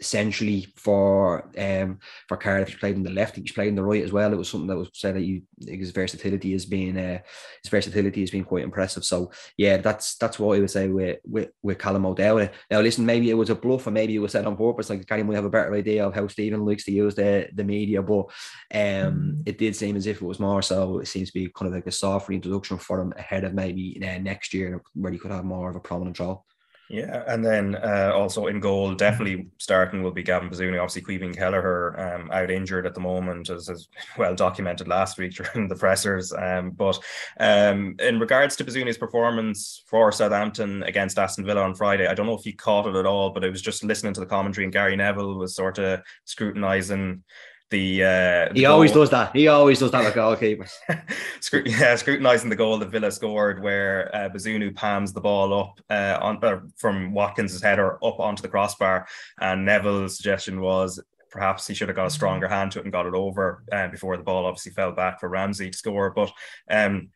essentially 0.04 0.68
for 0.76 1.50
um 1.58 2.00
for 2.28 2.38
Cardiff. 2.38 2.70
He 2.70 2.76
played 2.76 2.96
in 2.96 3.04
the 3.04 3.10
left, 3.10 3.38
he's 3.38 3.52
played 3.52 3.70
in 3.70 3.76
the 3.76 3.84
right 3.84 4.04
as 4.04 4.12
well. 4.12 4.32
It 4.32 4.38
was 4.38 4.50
something 4.50 4.68
that 4.68 4.78
was 4.78 4.90
said 4.94 5.16
that 5.16 5.24
you 5.24 5.44
his 5.66 5.92
versatility 5.92 6.52
has 6.52 6.66
been 6.66 6.98
uh, 6.98 7.20
his 7.64 7.70
versatility 7.70 8.22
has 8.22 8.32
been 8.32 8.44
quite 8.44 8.64
impressive. 8.64 9.06
So 9.06 9.32
yeah, 9.58 9.78
that's 9.78 10.16
that's 10.16 10.38
what 10.38 10.58
I 10.58 10.60
would 10.60 10.70
say 10.70 10.90
with 10.90 11.20
with, 11.24 11.50
with 11.62 11.80
Callum 11.80 12.06
O'Dowda. 12.06 12.52
Now 12.70 12.82
listen, 12.82 13.06
maybe 13.06 13.30
it 13.30 13.36
was 13.42 13.50
a 13.50 13.56
bluff 13.56 13.88
or 13.88 13.92
maybe 13.92 14.16
it 14.16 14.20
was 14.20 14.34
said 14.34 14.46
on 14.46 14.58
purpose. 14.58 14.90
Like 14.90 15.06
Gary 15.08 15.24
might 15.24 15.36
have 15.36 15.46
a 15.46 15.50
better 15.58 15.74
idea 15.74 16.06
of 16.06 16.14
how 16.14 16.28
Stephen 16.28 16.66
likes 16.66 16.84
to 16.86 16.92
use 16.92 17.16
the 17.16 17.48
the 17.54 17.64
media, 17.64 18.02
but 18.02 18.26
um 18.74 19.14
mm. 19.14 19.44
it 19.46 19.58
did 19.58 19.76
seem 19.76 19.96
as 19.96 20.08
if 20.08 20.22
it 20.22 20.26
was 20.26 20.40
more 20.40 20.62
so. 20.62 21.00
It 21.00 21.08
seems 21.08 21.30
to 21.30 21.40
be 21.40 21.50
kind 21.50 21.70
of 21.70 21.76
like 21.76 21.88
a 21.88 21.92
soft 21.92 22.28
reintroduction 22.28 22.78
for 22.78 23.00
him 23.00 23.14
ahead 23.18 23.46
of 23.46 23.54
maybe 23.54 24.00
uh, 24.04 24.20
next 24.20 24.54
year 24.54 24.82
where 24.94 25.12
he 25.12 25.18
could 25.18 25.32
have 25.32 25.46
more 25.46 25.70
of 25.70 25.76
a 25.78 25.80
prominent 25.80 26.20
role. 26.20 26.46
Yeah, 26.90 27.24
and 27.28 27.44
then 27.44 27.76
uh, 27.76 28.12
also 28.14 28.48
in 28.48 28.60
goal, 28.60 28.94
definitely 28.94 29.48
starting 29.58 30.04
will 30.04 30.12
be 30.12 30.22
Gavin 30.22 30.50
Bazunu. 30.50 30.82
Obviously, 30.82 31.02
Caoimhín 31.02 31.36
Kelleher 31.36 32.00
um, 32.00 32.30
out 32.32 32.52
injured 32.52 32.86
at 32.86 32.94
the 32.94 33.00
moment, 33.00 33.50
as, 33.50 33.88
well 34.18 34.36
documented 34.36 34.88
last 34.88 35.18
week 35.18 35.34
during 35.54 35.70
the 35.70 35.76
pressers. 35.76 36.34
Um, 36.34 36.72
but 36.72 37.00
um, 37.40 37.96
in 38.00 38.20
regards 38.20 38.56
to 38.58 38.66
Bazunu's 38.66 38.98
performance 38.98 39.84
for 39.88 40.12
Southampton 40.12 40.84
against 40.84 41.18
Aston 41.18 41.46
Villa 41.46 41.62
on 41.62 41.74
Friday, 41.74 42.06
I 42.06 42.14
don't 42.14 42.26
know 42.26 42.38
if 42.38 42.44
he 42.44 42.54
caught 42.54 42.88
it 42.88 42.96
at 42.96 43.06
all, 43.06 43.32
but 43.32 43.46
I 43.46 43.50
was 43.50 43.62
just 43.62 43.84
listening 43.84 44.14
to 44.14 44.20
the 44.20 44.26
commentary, 44.26 44.66
and 44.66 44.74
Gary 44.74 44.96
Neville 44.96 45.38
was 45.38 45.56
sort 45.56 45.80
of 45.80 46.02
scrutinising 46.26 47.24
the, 47.74 48.04
uh, 48.04 48.08
the 48.50 48.52
he 48.54 48.62
goal. 48.62 48.74
always 48.74 48.92
does 48.92 49.10
that. 49.10 49.36
He 49.36 49.48
always 49.48 49.80
does 49.80 49.90
that 49.92 50.06
with 50.06 50.14
goalkeepers. 50.24 50.72
yeah, 51.66 51.96
scrutinizing 51.96 52.50
the 52.50 52.56
goal 52.56 52.78
that 52.78 52.90
Villa 52.90 53.12
scored, 53.12 53.62
where 53.64 54.16
uh, 54.16 54.30
Bazunu 54.30 54.74
palms 54.76 55.12
the 55.12 55.20
ball 55.20 55.54
up 55.60 55.82
uh, 55.90 56.20
on 56.22 56.44
uh, 56.44 56.60
from 56.78 57.14
Watkins's 57.14 57.64
header 57.64 57.96
up 58.06 58.20
onto 58.20 58.44
the 58.44 58.48
crossbar, 58.48 59.08
and 59.42 59.66
Neville's 59.66 60.16
suggestion 60.16 60.62
was 60.62 61.02
perhaps 61.32 61.66
he 61.66 61.74
should 61.74 61.90
have 61.90 61.96
got 61.96 62.06
a 62.06 62.12
stronger 62.12 62.48
hand 62.48 62.72
to 62.72 62.80
it 62.80 62.84
and 62.86 62.92
got 62.92 63.08
it 63.08 63.16
over 63.16 63.64
uh, 63.72 63.88
before 63.88 64.16
the 64.18 64.24
ball 64.24 64.46
obviously 64.46 64.72
fell 64.72 64.92
back 64.92 65.20
for 65.20 65.30
Ramsey 65.30 65.72
to 65.72 65.78
score. 65.78 66.12
But 66.12 66.32
um, 66.70 67.10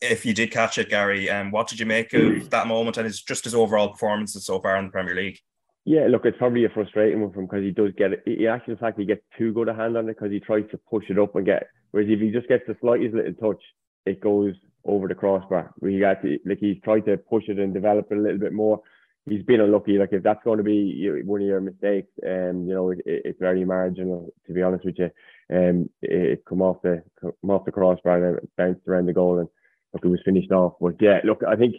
if 0.00 0.24
you 0.24 0.34
did 0.34 0.52
catch 0.52 0.78
it, 0.78 0.88
Gary, 0.88 1.28
um, 1.28 1.50
what 1.50 1.66
did 1.66 1.80
you 1.80 1.86
make 1.86 2.14
of 2.14 2.48
that 2.50 2.68
moment 2.68 2.96
and 2.96 3.06
his 3.06 3.20
just 3.22 3.42
his 3.42 3.56
overall 3.56 3.88
performances 3.88 4.46
so 4.46 4.60
far 4.60 4.76
in 4.76 4.84
the 4.84 4.92
Premier 4.92 5.16
League? 5.16 5.40
Yeah, 5.86 6.08
look, 6.10 6.22
it's 6.24 6.36
probably 6.36 6.64
a 6.64 6.68
frustrating 6.68 7.20
one 7.22 7.32
for 7.32 7.38
him 7.38 7.46
because 7.46 7.62
he 7.62 7.70
does 7.70 7.92
get 7.96 8.12
it. 8.12 8.22
He 8.26 8.48
actually, 8.48 8.72
in 8.72 8.78
fact, 8.78 8.98
he 8.98 9.04
gets 9.04 9.22
too 9.38 9.52
good 9.52 9.68
a 9.68 9.74
hand 9.74 9.96
on 9.96 10.08
it 10.08 10.14
because 10.14 10.32
he 10.32 10.40
tries 10.40 10.64
to 10.72 10.78
push 10.90 11.04
it 11.08 11.18
up 11.18 11.36
and 11.36 11.46
get. 11.46 11.68
Whereas 11.92 12.08
if 12.10 12.18
he 12.18 12.30
just 12.30 12.48
gets 12.48 12.64
the 12.66 12.76
slightest 12.80 13.14
little 13.14 13.32
touch, 13.34 13.62
it 14.04 14.20
goes 14.20 14.54
over 14.84 15.06
the 15.06 15.14
crossbar. 15.14 15.72
He 15.80 16.00
got 16.00 16.22
to, 16.22 16.38
like 16.44 16.58
he's 16.58 16.80
tried 16.82 17.06
to 17.06 17.16
push 17.16 17.44
it 17.46 17.60
and 17.60 17.72
develop 17.72 18.08
it 18.10 18.18
a 18.18 18.20
little 18.20 18.40
bit 18.40 18.52
more. 18.52 18.80
He's 19.28 19.44
been 19.44 19.60
unlucky. 19.60 19.96
Like 19.96 20.12
if 20.12 20.24
that's 20.24 20.42
going 20.42 20.58
to 20.58 20.64
be 20.64 21.08
one 21.24 21.40
of 21.40 21.46
your 21.46 21.60
mistakes, 21.60 22.10
um, 22.26 22.66
you 22.66 22.74
know, 22.74 22.90
it, 22.90 23.00
it's 23.06 23.38
very 23.38 23.64
marginal. 23.64 24.28
To 24.48 24.52
be 24.52 24.62
honest 24.62 24.84
with 24.84 24.98
you, 24.98 25.10
um, 25.54 25.88
it, 26.02 26.32
it 26.32 26.44
come 26.48 26.62
off 26.62 26.82
the 26.82 27.04
come 27.20 27.50
off 27.50 27.64
the 27.64 27.70
crossbar 27.70 28.24
and 28.24 28.48
bounced 28.56 28.88
around 28.88 29.06
the 29.06 29.12
goal 29.12 29.38
and 29.38 29.48
look, 29.92 30.04
it 30.04 30.08
was 30.08 30.20
finished 30.24 30.50
off. 30.50 30.74
But 30.80 30.96
yeah, 31.00 31.20
look, 31.22 31.42
I 31.46 31.54
think 31.54 31.76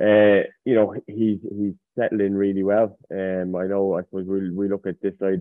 uh, 0.00 0.48
you 0.64 0.74
know, 0.74 0.94
he's 1.06 1.38
he's 1.42 1.74
settling 1.98 2.34
really 2.34 2.62
well. 2.62 2.96
Um, 3.10 3.54
I 3.54 3.66
know. 3.66 3.96
I 3.98 4.02
suppose 4.02 4.26
we 4.26 4.50
we 4.50 4.68
look 4.68 4.86
at 4.86 5.00
this 5.02 5.18
side. 5.18 5.40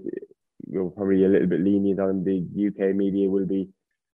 We're 0.67 0.89
probably 0.89 1.25
a 1.25 1.29
little 1.29 1.47
bit 1.47 1.61
lenient 1.61 1.99
on 1.99 2.23
the 2.23 2.39
UK 2.67 2.95
media. 2.95 3.29
Will 3.29 3.47
be 3.47 3.69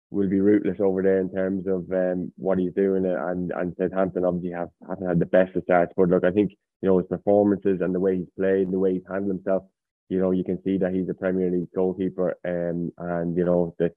will 0.09 0.29
be 0.29 0.39
rootless 0.39 0.79
over 0.79 1.01
there 1.01 1.19
in 1.19 1.31
terms 1.31 1.67
of 1.67 1.91
um, 1.91 2.31
what 2.37 2.57
he's 2.57 2.73
doing. 2.73 3.05
And 3.05 3.51
and 3.51 3.75
Southampton 3.77 4.25
obviously 4.25 4.51
have 4.51 4.69
haven't 4.87 5.07
had 5.07 5.19
the 5.19 5.25
best 5.25 5.55
of 5.55 5.63
starts. 5.63 5.93
But 5.95 6.09
look, 6.09 6.23
I 6.23 6.31
think 6.31 6.51
you 6.81 6.89
know 6.89 6.97
his 6.97 7.07
performances 7.07 7.81
and 7.81 7.93
the 7.93 7.99
way 7.99 8.17
he's 8.17 8.33
played, 8.37 8.63
and 8.63 8.73
the 8.73 8.79
way 8.79 8.93
he's 8.93 9.07
handled 9.07 9.37
himself. 9.37 9.63
You 10.09 10.19
know, 10.19 10.31
you 10.31 10.43
can 10.43 10.61
see 10.63 10.77
that 10.79 10.93
he's 10.93 11.09
a 11.09 11.13
Premier 11.13 11.51
League 11.51 11.71
goalkeeper. 11.75 12.35
Um, 12.45 12.91
and 12.97 13.37
you 13.37 13.45
know 13.45 13.75
that 13.77 13.93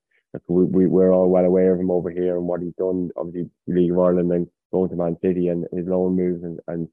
we, 0.49 0.65
we 0.65 0.87
we're 0.87 1.13
all 1.13 1.29
well 1.29 1.45
aware 1.45 1.73
of 1.73 1.81
him 1.81 1.91
over 1.91 2.11
here 2.11 2.37
and 2.37 2.47
what 2.47 2.61
he's 2.61 2.75
done. 2.79 3.11
Obviously, 3.17 3.51
League 3.67 3.93
of 3.93 3.99
Ireland 3.99 4.33
and 4.33 4.47
going 4.77 4.91
to 4.91 4.97
Man 4.97 5.17
City 5.23 5.49
and 5.49 5.67
his 5.73 5.87
loan 5.87 6.17
moves 6.17 6.43
and, 6.45 6.59
and 6.69 6.89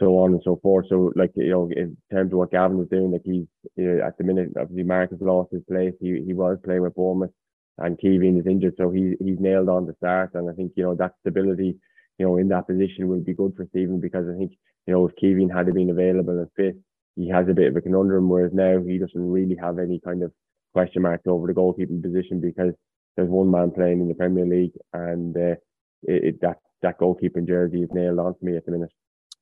so 0.00 0.18
on 0.18 0.32
and 0.32 0.42
so 0.44 0.58
forth. 0.62 0.86
So, 0.88 1.12
like 1.16 1.32
you 1.36 1.50
know, 1.50 1.70
in 1.70 1.96
terms 2.12 2.32
of 2.32 2.38
what 2.38 2.52
Gavin 2.52 2.78
was 2.78 2.88
doing, 2.88 3.12
like 3.12 3.22
he's 3.24 3.46
you 3.76 3.84
know, 3.86 4.06
at 4.06 4.16
the 4.18 4.24
minute, 4.24 4.50
obviously 4.60 4.84
Marcus 4.84 5.18
lost 5.20 5.52
his 5.52 5.64
place. 5.70 5.94
He 6.00 6.22
he 6.26 6.34
was 6.34 6.58
playing 6.64 6.82
with 6.82 6.94
Bournemouth, 6.94 7.34
and 7.78 7.98
Caoimhín 7.98 8.40
is 8.40 8.46
injured, 8.46 8.74
so 8.78 8.90
he 8.90 9.14
he's 9.20 9.40
nailed 9.40 9.68
on 9.68 9.86
to 9.86 9.94
start. 9.96 10.34
And 10.34 10.50
I 10.50 10.54
think 10.54 10.72
you 10.76 10.84
know 10.84 10.94
that 10.94 11.14
stability 11.20 11.78
you 12.18 12.26
know, 12.26 12.36
in 12.36 12.48
that 12.48 12.66
position 12.66 13.08
would 13.08 13.24
be 13.24 13.34
good 13.34 13.54
for 13.56 13.66
Stephen 13.70 14.00
because 14.00 14.26
I 14.28 14.38
think, 14.38 14.52
you 14.86 14.94
know, 14.94 15.06
if 15.06 15.14
Caoimhín 15.16 15.54
had 15.54 15.72
been 15.72 15.90
available 15.90 16.38
and 16.38 16.48
fit, 16.56 16.76
he 17.14 17.28
has 17.28 17.48
a 17.48 17.54
bit 17.54 17.68
of 17.68 17.76
a 17.76 17.80
conundrum, 17.80 18.28
whereas 18.28 18.52
now 18.52 18.80
he 18.82 18.98
doesn't 18.98 19.30
really 19.30 19.56
have 19.60 19.78
any 19.78 20.00
kind 20.04 20.22
of 20.22 20.32
question 20.72 21.02
marks 21.02 21.26
over 21.26 21.46
the 21.46 21.52
goalkeeping 21.52 22.02
position 22.02 22.40
because 22.40 22.72
there's 23.16 23.28
one 23.28 23.50
man 23.50 23.70
playing 23.70 24.00
in 24.00 24.08
the 24.08 24.14
Premier 24.14 24.46
League 24.46 24.72
and 24.92 25.36
uh, 25.36 25.56
it, 26.02 26.24
it, 26.24 26.40
that 26.42 26.58
that 26.82 26.98
goalkeeping 26.98 27.46
jersey 27.46 27.82
is 27.82 27.90
nailed 27.92 28.18
on 28.18 28.34
for 28.34 28.44
me 28.44 28.56
at 28.56 28.66
the 28.66 28.72
minute. 28.72 28.92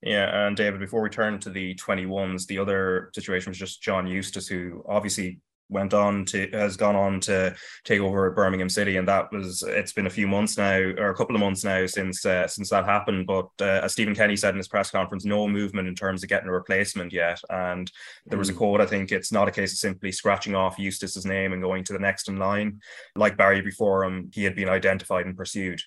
Yeah, 0.01 0.47
and 0.47 0.55
David, 0.55 0.79
before 0.79 1.01
we 1.01 1.09
turn 1.09 1.39
to 1.39 1.49
the 1.49 1.73
21s, 1.75 2.45
the 2.45 2.59
other 2.59 3.09
situation 3.15 3.49
was 3.49 3.57
just 3.57 3.81
John 3.81 4.05
Eustace, 4.05 4.47
who 4.47 4.83
obviously 4.87 5.39
went 5.69 5.93
on 5.93 6.25
to 6.25 6.47
has 6.51 6.77
gone 6.77 6.95
on 6.95 7.19
to 7.19 7.55
take 7.83 7.99
over 7.99 8.27
at 8.27 8.35
Birmingham 8.35 8.69
City, 8.69 8.97
and 8.97 9.07
that 9.07 9.31
was 9.31 9.63
it's 9.63 9.93
been 9.93 10.07
a 10.07 10.11
few 10.11 10.27
months 10.27 10.57
now, 10.57 10.77
or 10.77 11.09
a 11.09 11.15
couple 11.15 11.35
of 11.35 11.39
months 11.39 11.63
now 11.63 11.85
since 11.85 12.25
uh, 12.25 12.47
since 12.47 12.69
that 12.69 12.85
happened. 12.85 13.27
But 13.27 13.49
uh, 13.61 13.81
as 13.83 13.93
Stephen 13.93 14.15
Kenny 14.15 14.35
said 14.35 14.51
in 14.51 14.57
his 14.57 14.67
press 14.67 14.91
conference, 14.91 15.25
no 15.25 15.47
movement 15.47 15.87
in 15.87 15.95
terms 15.95 16.23
of 16.23 16.29
getting 16.29 16.49
a 16.49 16.53
replacement 16.53 17.11
yet. 17.11 17.39
And 17.49 17.91
there 18.25 18.39
was 18.39 18.49
a 18.49 18.51
hmm. 18.51 18.59
quote, 18.59 18.81
I 18.81 18.85
think 18.85 19.11
it's 19.11 19.31
not 19.31 19.47
a 19.47 19.51
case 19.51 19.71
of 19.73 19.79
simply 19.79 20.11
scratching 20.11 20.55
off 20.55 20.79
Eustace's 20.79 21.25
name 21.25 21.53
and 21.53 21.61
going 21.61 21.83
to 21.85 21.93
the 21.93 21.99
next 21.99 22.29
in 22.29 22.37
line. 22.37 22.81
Like 23.15 23.37
Barry 23.37 23.61
before 23.61 24.03
him, 24.03 24.29
he 24.33 24.43
had 24.43 24.55
been 24.55 24.69
identified 24.69 25.25
and 25.25 25.37
pursued. 25.37 25.81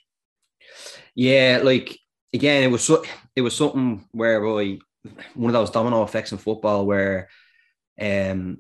Yeah, 1.15 1.61
like 1.63 1.99
again, 2.33 2.63
it 2.63 2.71
was 2.71 2.85
so, 2.85 3.05
it 3.35 3.43
was 3.43 3.57
something 3.57 4.07
where 4.13 4.47
I 4.47 4.79
one 5.35 5.49
of 5.49 5.53
those 5.53 5.71
domino 5.71 6.03
effects 6.03 6.33
in 6.33 6.39
football 6.39 6.87
where 6.87 7.29
um 8.01 8.59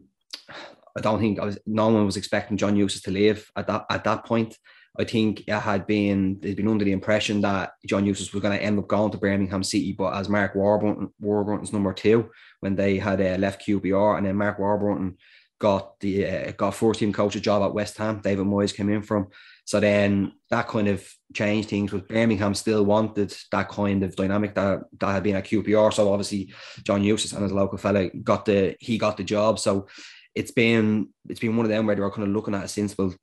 I 0.97 1.01
don't 1.01 1.21
think 1.21 1.39
I 1.39 1.45
was 1.45 1.59
no 1.67 1.89
one 1.89 2.07
was 2.07 2.17
expecting 2.17 2.57
John 2.57 2.77
Eustace 2.77 3.03
to 3.03 3.11
leave 3.11 3.51
at 3.57 3.67
that 3.67 3.87
at 3.91 4.05
that 4.05 4.25
point. 4.25 4.57
I 4.99 5.05
think 5.05 5.45
it 5.47 5.53
had 5.53 5.87
been 5.87 6.41
they'd 6.41 6.57
been 6.57 6.69
under 6.69 6.85
the 6.85 6.93
impression 6.93 7.41
that 7.43 7.73
John 7.87 8.05
Eustace 8.05 8.33
was 8.33 8.43
going 8.43 8.59
to 8.59 8.65
end 8.65 8.79
up 8.79 8.89
going 8.89 9.13
to 9.13 9.19
Birmingham 9.19 9.63
City, 9.63 9.93
but 9.93 10.15
as 10.15 10.29
Mark 10.29 10.57
Warburton, 10.57 11.13
Warburton's 11.21 11.73
number 11.73 11.93
two 11.93 12.31
when 12.61 12.75
they 12.75 12.99
had 12.99 13.21
uh, 13.21 13.37
left 13.39 13.65
QPR, 13.65 14.17
and 14.17 14.27
then 14.27 14.35
Mark 14.35 14.59
Warburton 14.59 15.17
got 15.61 16.01
the 16.01 16.27
uh, 16.27 16.53
got 16.53 16.75
first 16.75 16.99
team 16.99 17.13
coach 17.13 17.37
a 17.37 17.41
job 17.41 17.63
at 17.63 17.75
West 17.75 17.97
Ham. 17.99 18.21
David 18.21 18.47
Moyes 18.47 18.75
came 18.75 18.89
in 18.89 19.03
from. 19.03 19.29
So 19.69 19.81
then 19.81 20.33
that 20.49 20.67
kind 20.67 20.89
of 20.89 21.07
changed 21.35 21.69
things. 21.69 21.93
With 21.93 22.09
Birmingham 22.09 22.55
still 22.55 22.87
wanted 22.87 23.37
that 23.53 23.69
kind 23.69 24.03
of 24.03 24.17
dynamic 24.17 24.55
that 24.55 24.81
that 24.99 25.13
had 25.13 25.23
been 25.23 25.37
at 25.37 25.45
QPR. 25.45 25.93
So 25.93 26.11
obviously 26.11 26.55
John 26.85 27.05
Eustace 27.05 27.35
and 27.35 27.43
his 27.43 27.53
local 27.53 27.77
fella 27.77 28.09
got 28.09 28.47
the 28.47 28.77
he 28.81 28.97
got 28.97 29.19
the 29.19 29.25
job. 29.25 29.59
So 29.59 29.87
it's 30.35 30.53
been 30.53 31.11
it's 31.29 31.39
been 31.39 31.55
one 31.55 31.67
of 31.67 31.71
them 31.71 31.85
where 31.85 31.95
they 31.95 32.01
were 32.01 32.11
kind 32.11 32.27
of 32.27 32.33
looking 32.35 32.55
at 32.55 32.65
it 32.65 32.69
since 32.69 32.97
well 32.97 33.15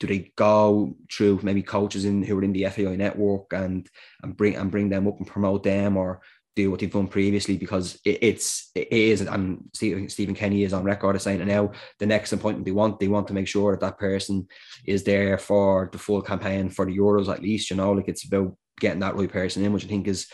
do 0.00 0.08
they 0.08 0.32
go 0.34 0.96
through 1.08 1.38
maybe 1.44 1.62
coaches 1.62 2.04
in 2.04 2.24
who 2.24 2.36
are 2.36 2.42
in 2.42 2.52
the 2.52 2.64
FAI 2.64 2.96
network 2.96 3.52
and 3.52 3.88
and 4.24 4.36
bring 4.36 4.56
and 4.56 4.72
bring 4.72 4.88
them 4.88 5.06
up 5.06 5.18
and 5.18 5.28
promote 5.28 5.62
them 5.62 5.96
or 5.96 6.20
do 6.54 6.70
what 6.70 6.80
they've 6.80 6.92
done 6.92 7.08
previously 7.08 7.56
because 7.56 7.98
it, 8.04 8.18
it's 8.22 8.70
it 8.74 8.92
is 8.92 9.20
and 9.20 9.64
Stephen, 9.74 10.08
Stephen 10.08 10.34
Kenny 10.34 10.64
is 10.64 10.72
on 10.72 10.84
record 10.84 11.16
as 11.16 11.22
saying 11.22 11.40
and 11.40 11.48
now. 11.48 11.72
The 11.98 12.06
next 12.06 12.32
appointment 12.32 12.64
they 12.64 12.72
want 12.72 13.00
they 13.00 13.08
want 13.08 13.28
to 13.28 13.34
make 13.34 13.48
sure 13.48 13.72
that 13.72 13.80
that 13.80 13.98
person 13.98 14.46
is 14.86 15.04
there 15.04 15.38
for 15.38 15.88
the 15.92 15.98
full 15.98 16.22
campaign 16.22 16.68
for 16.68 16.84
the 16.84 16.96
Euros 16.96 17.32
at 17.32 17.42
least 17.42 17.70
you 17.70 17.76
know 17.76 17.92
like 17.92 18.08
it's 18.08 18.24
about 18.24 18.56
getting 18.80 19.00
that 19.00 19.16
right 19.16 19.30
person 19.30 19.64
in 19.64 19.72
which 19.72 19.84
I 19.84 19.88
think 19.88 20.08
is 20.08 20.28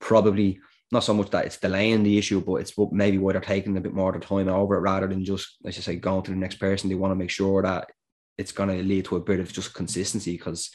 probably 0.00 0.60
not 0.92 1.02
so 1.04 1.14
much 1.14 1.30
that 1.30 1.46
it's 1.46 1.58
delaying 1.58 2.02
the 2.02 2.18
issue 2.18 2.40
but 2.40 2.56
it's 2.56 2.72
maybe 2.92 3.18
why 3.18 3.32
they're 3.32 3.40
taking 3.40 3.76
a 3.76 3.80
bit 3.80 3.94
more 3.94 4.14
of 4.14 4.20
the 4.20 4.26
time 4.26 4.48
over 4.48 4.76
it 4.76 4.80
rather 4.80 5.08
than 5.08 5.24
just 5.24 5.56
as 5.64 5.76
you 5.76 5.82
say 5.82 5.96
going 5.96 6.22
to 6.24 6.30
the 6.30 6.36
next 6.36 6.56
person. 6.56 6.88
They 6.88 6.94
want 6.94 7.10
to 7.10 7.16
make 7.16 7.30
sure 7.30 7.62
that 7.62 7.90
it's 8.38 8.52
going 8.52 8.68
to 8.68 8.82
lead 8.82 9.06
to 9.06 9.16
a 9.16 9.20
bit 9.20 9.40
of 9.40 9.52
just 9.52 9.74
consistency 9.74 10.36
because 10.36 10.70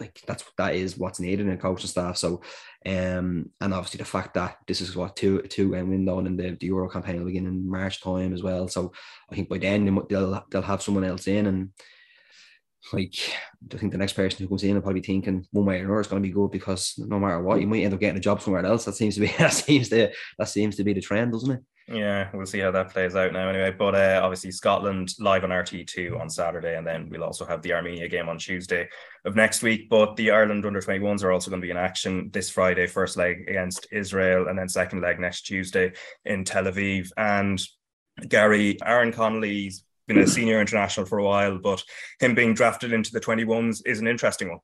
like 0.00 0.20
that's 0.26 0.44
that 0.56 0.74
is 0.74 0.96
what's 0.96 1.20
needed 1.20 1.46
in 1.46 1.52
a 1.52 1.56
coaching 1.56 1.88
staff. 1.88 2.16
So, 2.16 2.40
um, 2.86 3.50
and 3.60 3.74
obviously 3.74 3.98
the 3.98 4.04
fact 4.04 4.34
that 4.34 4.56
this 4.66 4.80
is 4.80 4.96
what 4.96 5.16
two 5.16 5.42
two 5.42 5.74
and 5.74 5.90
window 5.90 6.18
and 6.18 6.38
the, 6.38 6.56
the 6.58 6.66
Euro 6.66 6.88
campaign 6.88 7.18
will 7.18 7.26
begin 7.26 7.46
in 7.46 7.68
March 7.68 8.02
time 8.02 8.32
as 8.32 8.42
well. 8.42 8.66
So 8.68 8.92
I 9.30 9.34
think 9.34 9.48
by 9.48 9.58
then 9.58 9.84
they'll 10.08 10.44
they'll 10.50 10.62
have 10.62 10.82
someone 10.82 11.04
else 11.04 11.26
in 11.28 11.46
and 11.46 11.70
like 12.92 13.14
I 13.72 13.76
think 13.76 13.92
the 13.92 13.98
next 13.98 14.14
person 14.14 14.42
who 14.42 14.48
comes 14.48 14.64
in 14.64 14.74
will 14.74 14.82
probably 14.82 15.00
be 15.00 15.06
thinking 15.06 15.46
one 15.52 15.66
way 15.66 15.80
or 15.80 15.84
another 15.84 16.00
is 16.00 16.06
going 16.06 16.22
to 16.22 16.28
be 16.28 16.32
good 16.32 16.50
because 16.50 16.94
no 16.98 17.20
matter 17.20 17.42
what 17.42 17.60
you 17.60 17.66
might 17.66 17.82
end 17.82 17.94
up 17.94 18.00
getting 18.00 18.16
a 18.16 18.20
job 18.20 18.40
somewhere 18.40 18.64
else. 18.64 18.84
That 18.84 18.94
seems 18.94 19.14
to 19.14 19.20
be 19.20 19.26
that 19.38 19.52
seems 19.52 19.88
to 19.90 20.10
that 20.38 20.48
seems 20.48 20.76
to 20.76 20.84
be 20.84 20.92
the 20.92 21.00
trend, 21.00 21.32
doesn't 21.32 21.50
it? 21.50 21.60
Yeah, 21.88 22.28
we'll 22.32 22.46
see 22.46 22.60
how 22.60 22.70
that 22.70 22.90
plays 22.90 23.16
out 23.16 23.32
now 23.32 23.48
anyway. 23.48 23.74
But 23.76 23.96
uh, 23.96 24.20
obviously, 24.22 24.52
Scotland 24.52 25.12
live 25.18 25.42
on 25.42 25.50
RTÉ2 25.50 26.20
on 26.20 26.30
Saturday, 26.30 26.76
and 26.76 26.86
then 26.86 27.08
we'll 27.10 27.24
also 27.24 27.44
have 27.44 27.62
the 27.62 27.72
Armenia 27.72 28.06
game 28.06 28.28
on 28.28 28.38
Tuesday 28.38 28.88
of 29.24 29.34
next 29.34 29.62
week. 29.62 29.90
But 29.90 30.14
the 30.14 30.30
Ireland 30.30 30.64
under 30.64 30.80
21s 30.80 31.24
are 31.24 31.32
also 31.32 31.50
going 31.50 31.60
to 31.60 31.66
be 31.66 31.72
in 31.72 31.76
action 31.76 32.30
this 32.32 32.48
Friday, 32.48 32.86
first 32.86 33.16
leg 33.16 33.44
against 33.48 33.88
Israel, 33.90 34.46
and 34.46 34.56
then 34.56 34.68
second 34.68 35.00
leg 35.00 35.18
next 35.18 35.42
Tuesday 35.42 35.92
in 36.24 36.44
Tel 36.44 36.64
Aviv. 36.64 37.10
And 37.16 37.60
Gary, 38.28 38.78
Aaron 38.84 39.12
Connolly's 39.12 39.84
been 40.14 40.22
a 40.22 40.26
senior 40.26 40.60
international 40.60 41.06
for 41.06 41.18
a 41.18 41.24
while, 41.24 41.58
but 41.58 41.82
him 42.18 42.34
being 42.34 42.54
drafted 42.54 42.92
into 42.92 43.12
the 43.12 43.20
21s 43.20 43.82
is 43.86 44.00
an 44.00 44.06
interesting 44.06 44.48
one. 44.48 44.60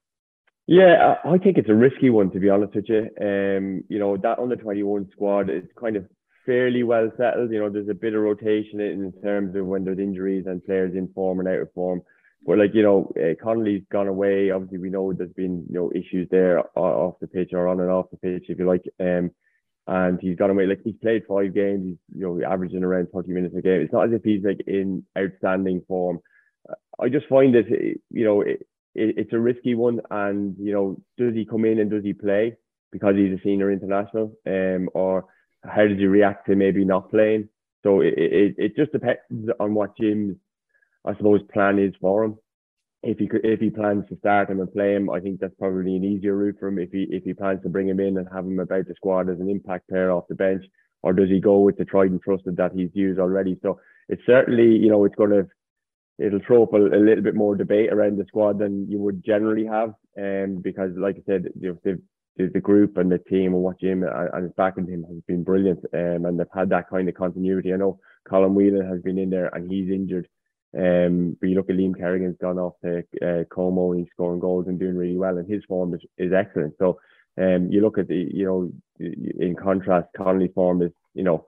Yeah, 0.67 1.15
I 1.25 1.39
think 1.39 1.59
it's 1.59 1.69
a 1.69 1.75
risky 1.75 2.11
one 2.11 2.31
to 2.33 2.41
be 2.41 2.49
honest 2.49 2.75
with 2.75 2.89
you. 2.89 3.09
Um, 3.21 3.85
you 3.89 4.01
know 4.01 4.17
that 4.17 4.41
under 4.41 4.57
twenty 4.57 4.83
one 4.83 5.09
squad 5.13 5.49
is 5.49 5.63
kind 5.81 5.95
of 5.95 6.07
fairly 6.45 6.83
well 6.83 7.09
settled. 7.17 7.53
You 7.53 7.61
know, 7.61 7.71
there's 7.71 7.89
a 7.89 7.95
bit 7.95 8.15
of 8.15 8.23
rotation 8.23 8.81
in 8.81 9.13
terms 9.23 9.55
of 9.55 9.65
when 9.65 9.85
there's 9.85 10.01
injuries 10.01 10.47
and 10.47 10.65
players 10.65 10.97
in 10.97 11.07
form 11.15 11.39
and 11.39 11.49
out 11.49 11.61
of 11.61 11.73
form. 11.73 12.03
But 12.45 12.59
like 12.59 12.75
you 12.75 12.83
know, 12.83 13.13
uh, 13.17 13.41
Connolly's 13.41 13.85
gone 13.93 14.09
away. 14.09 14.51
Obviously, 14.51 14.79
we 14.79 14.91
know 14.91 15.13
there's 15.13 15.33
been 15.35 15.67
you 15.69 15.75
know 15.75 15.93
issues 15.95 16.27
there 16.33 16.65
off 16.77 17.21
the 17.21 17.29
pitch 17.29 17.51
or 17.53 17.69
on 17.69 17.79
and 17.79 17.91
off 17.91 18.11
the 18.11 18.17
pitch, 18.17 18.47
if 18.49 18.59
you 18.59 18.67
like. 18.67 18.83
Um, 18.99 19.31
and 19.87 20.19
he's 20.21 20.37
gone 20.37 20.51
away. 20.51 20.67
Like 20.67 20.81
he's 20.85 20.97
played 21.01 21.23
five 21.29 21.55
games. 21.55 21.85
He's 21.87 22.19
you 22.19 22.27
know 22.27 22.47
averaging 22.47 22.85
around 22.85 23.09
30 23.15 23.33
minutes 23.33 23.55
a 23.57 23.63
game. 23.63 23.81
It's 23.81 23.93
not 23.93 24.09
as 24.09 24.15
if 24.15 24.23
he's 24.25 24.45
like 24.45 24.61
in 24.67 25.05
outstanding 25.19 25.83
form. 25.87 26.21
I 27.01 27.09
just 27.09 27.27
find 27.29 27.55
that 27.55 27.69
you 27.71 28.25
know 28.25 28.41
it, 28.41 28.67
it, 28.95 29.19
it's 29.19 29.33
a 29.33 29.39
risky 29.39 29.75
one. 29.75 30.01
And 30.11 30.57
you 30.59 30.73
know, 30.73 30.97
does 31.19 31.35
he 31.35 31.45
come 31.45 31.65
in 31.65 31.79
and 31.79 31.91
does 31.91 32.05
he 32.05 32.13
play 32.13 32.57
because 32.93 33.15
he's 33.17 33.33
a 33.39 33.43
senior 33.43 33.71
international, 33.71 34.33
um, 34.47 34.89
or 34.95 35.27
how 35.65 35.83
did 35.83 36.01
you 36.01 36.09
react 36.09 36.47
to 36.47 36.57
maybe 36.57 36.85
not 36.85 37.11
playing? 37.11 37.49
So 37.83 38.01
it, 38.01 38.15
it, 38.17 38.55
it 38.59 38.77
just 38.77 38.93
depends 38.93 39.21
on 39.61 39.75
what 39.75 39.97
Jim's, 39.97 40.37
I 41.05 41.15
suppose, 41.17 41.41
plan 41.53 41.79
is 41.79 41.95
for 42.01 42.25
him. 42.25 42.39
If 43.07 43.19
he 43.19 43.29
could, 43.29 43.45
if 43.45 43.61
he 43.61 43.71
plans 43.71 44.05
to 44.09 44.17
start 44.19 44.51
him 44.51 44.61
and 44.61 44.73
play 44.73 44.95
him, 44.95 45.11
I 45.11 45.21
think 45.21 45.41
that's 45.41 45.55
probably 45.59 45.97
an 45.97 46.05
easier 46.05 46.35
route 46.37 46.57
for 46.59 46.69
him. 46.69 46.79
If 46.79 46.91
he 46.91 47.07
if 47.11 47.25
he 47.25 47.35
plans 47.35 47.63
to 47.63 47.69
bring 47.69 47.89
him 47.89 48.01
in 48.01 48.19
and 48.19 48.29
have 48.33 48.45
him 48.45 48.59
about 48.59 48.87
the 48.87 48.95
squad 48.95 49.31
as 49.31 49.41
an 49.41 49.49
impact 49.49 49.89
player 49.89 50.11
off 50.11 50.29
the 50.29 50.35
bench, 50.35 50.65
or 51.03 51.13
does 51.13 51.29
he 51.29 51.41
go 51.41 51.61
with 51.61 51.77
the 51.77 51.85
tried 51.85 52.11
and 52.11 52.21
trusted 52.21 52.57
that 52.57 52.73
he's 52.73 52.91
used 52.95 53.21
already? 53.21 53.59
So 53.63 53.79
it's 54.09 54.23
certainly 54.27 54.77
you 54.77 54.91
know 54.91 55.05
it's 55.05 55.15
going 55.15 55.31
to 55.31 55.47
it'll 56.19 56.41
throw 56.47 56.63
up 56.63 56.73
a, 56.73 56.77
a, 56.77 57.01
little 57.01 57.23
bit 57.23 57.35
more 57.35 57.55
debate 57.55 57.93
around 57.93 58.19
the 58.19 58.25
squad 58.27 58.59
than 58.59 58.89
you 58.91 58.99
would 58.99 59.25
generally 59.25 59.67
have, 59.67 59.95
um, 60.19 60.61
because 60.63 60.91
like 60.97 61.17
I 61.17 61.23
said, 61.27 61.49
you 61.61 61.79
know, 61.85 61.99
the, 62.37 62.51
the 62.53 62.61
group 62.61 62.97
and 62.97 63.11
the 63.11 63.19
team 63.19 63.55
and 63.55 63.63
what 63.63 63.81
Jim 63.81 64.03
and 64.03 64.43
his 64.43 64.53
backing 64.57 64.87
him 64.87 65.05
has 65.05 65.23
been 65.27 65.43
brilliant. 65.43 65.81
Um, 65.95 66.27
and 66.27 66.39
they've 66.39 66.47
had 66.55 66.71
that 66.71 66.89
kind 66.89 67.09
of 67.09 67.15
continuity. 67.15 67.73
I 67.73 67.77
know 67.77 67.99
Colin 68.29 68.55
Whelan 68.55 68.87
has 68.87 69.01
been 69.03 69.19
in 69.19 69.31
there 69.31 69.55
and 69.55 69.71
he's 69.71 69.91
injured. 69.91 70.29
Um, 70.77 71.37
but 71.41 71.49
you 71.49 71.55
look 71.55 71.71
at 71.71 71.77
Liam 71.77 71.97
Kerrigan's 71.97 72.37
gone 72.41 72.59
off 72.59 72.75
to 72.85 72.99
uh, 73.23 73.45
Como 73.45 73.93
and 73.93 74.01
he's 74.01 74.11
scoring 74.13 74.41
goals 74.41 74.67
and 74.69 74.79
doing 74.79 74.97
really 74.97 75.17
well, 75.17 75.39
and 75.39 75.51
his 75.51 75.65
form 75.65 75.95
is, 75.95 76.01
is 76.19 76.33
excellent. 76.33 76.75
So, 76.79 76.99
um, 77.39 77.69
you 77.71 77.81
look 77.81 77.99
at 77.99 78.09
the, 78.09 78.29
you 78.33 78.45
know, 78.45 78.71
in 78.99 79.55
contrast, 79.55 80.09
Connolly's 80.17 80.53
form 80.55 80.83
is, 80.83 80.93
you 81.15 81.23
know, 81.23 81.47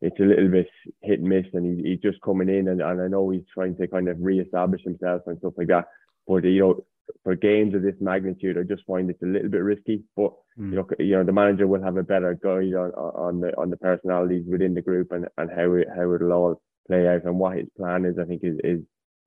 it's 0.00 0.18
a 0.20 0.24
little 0.24 0.48
bit 0.48 0.68
hit 1.02 1.20
and 1.20 1.28
miss, 1.28 1.46
and 1.52 1.78
he's, 1.78 1.84
he's 1.84 2.00
just 2.00 2.20
coming 2.22 2.48
in, 2.48 2.68
and, 2.68 2.80
and 2.80 3.00
I 3.00 3.08
know 3.08 3.30
he's 3.30 3.44
trying 3.52 3.76
to 3.76 3.86
kind 3.86 4.08
of 4.08 4.18
re-establish 4.20 4.82
himself 4.82 5.22
and 5.26 5.38
stuff 5.38 5.54
like 5.56 5.68
that. 5.68 5.86
But 6.26 6.44
you 6.44 6.60
know, 6.60 6.84
for 7.22 7.34
games 7.34 7.74
of 7.74 7.82
this 7.82 7.94
magnitude, 8.00 8.58
I 8.58 8.62
just 8.62 8.86
find 8.86 9.08
it's 9.10 9.22
a 9.22 9.26
little 9.26 9.50
bit 9.50 9.62
risky. 9.62 10.02
But 10.16 10.32
mm. 10.58 10.70
you 10.70 10.76
know, 10.76 10.88
you 10.98 11.16
know, 11.16 11.24
the 11.24 11.32
manager 11.32 11.66
will 11.66 11.82
have 11.82 11.96
a 11.96 12.02
better 12.02 12.34
guide 12.34 12.74
on, 12.74 12.90
on 12.92 13.40
the 13.40 13.56
on 13.58 13.70
the 13.70 13.76
personalities 13.76 14.44
within 14.48 14.74
the 14.74 14.82
group 14.82 15.12
and, 15.12 15.26
and 15.38 15.50
how 15.50 15.72
it 15.74 15.88
how 15.94 16.12
it'll 16.14 16.32
all 16.32 16.62
play 16.86 17.08
out 17.08 17.24
and 17.24 17.38
what 17.38 17.56
his 17.56 17.68
plan 17.76 18.04
is. 18.04 18.18
I 18.18 18.24
think 18.24 18.42
is 18.44 18.58
is 18.62 18.80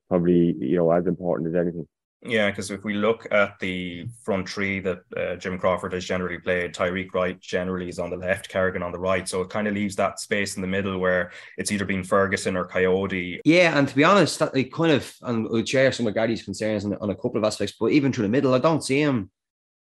probably 0.09 0.55
you 0.59 0.77
know 0.77 0.91
as 0.91 1.07
important 1.07 1.49
as 1.49 1.59
anything. 1.59 1.87
Yeah, 2.23 2.49
because 2.49 2.71
if 2.71 2.83
we 2.83 2.95
look 2.95 3.27
at 3.31 3.59
the 3.59 4.07
front 4.23 4.49
three 4.49 4.79
that 4.79 5.01
uh, 5.15 5.35
Jim 5.35 5.59
Crawford 5.59 5.93
has 5.93 6.03
generally 6.03 6.39
played, 6.39 6.73
Tyreik 6.73 7.13
Wright 7.13 7.39
generally 7.39 7.89
is 7.89 7.99
on 7.99 8.09
the 8.09 8.17
left, 8.17 8.49
Kerrigan 8.49 8.81
on 8.81 8.91
the 8.91 8.99
right. 8.99 9.29
So 9.29 9.41
it 9.41 9.49
kind 9.49 9.67
of 9.67 9.75
leaves 9.75 9.95
that 9.97 10.19
space 10.19 10.55
in 10.55 10.61
the 10.61 10.67
middle 10.67 10.97
where 10.97 11.31
it's 11.57 11.71
either 11.71 11.85
been 11.85 12.03
Ferguson 12.03 12.57
or 12.57 12.65
Coyote. 12.65 13.39
Yeah, 13.45 13.77
and 13.77 13.87
to 13.87 13.95
be 13.95 14.03
honest, 14.03 14.39
that 14.39 14.55
like 14.55 14.71
kind 14.71 14.93
of, 14.93 15.13
and 15.21 15.47
we'll 15.47 15.63
share 15.63 15.91
some 15.91 16.07
of 16.07 16.15
Gary's 16.15 16.43
concerns 16.43 16.85
on, 16.85 16.95
on 16.95 17.11
a 17.11 17.15
couple 17.15 17.37
of 17.37 17.43
aspects, 17.43 17.75
but 17.79 17.91
even 17.91 18.11
through 18.11 18.23
the 18.23 18.29
middle, 18.29 18.55
I 18.55 18.59
don't 18.59 18.83
see 18.83 18.99
him. 18.99 19.29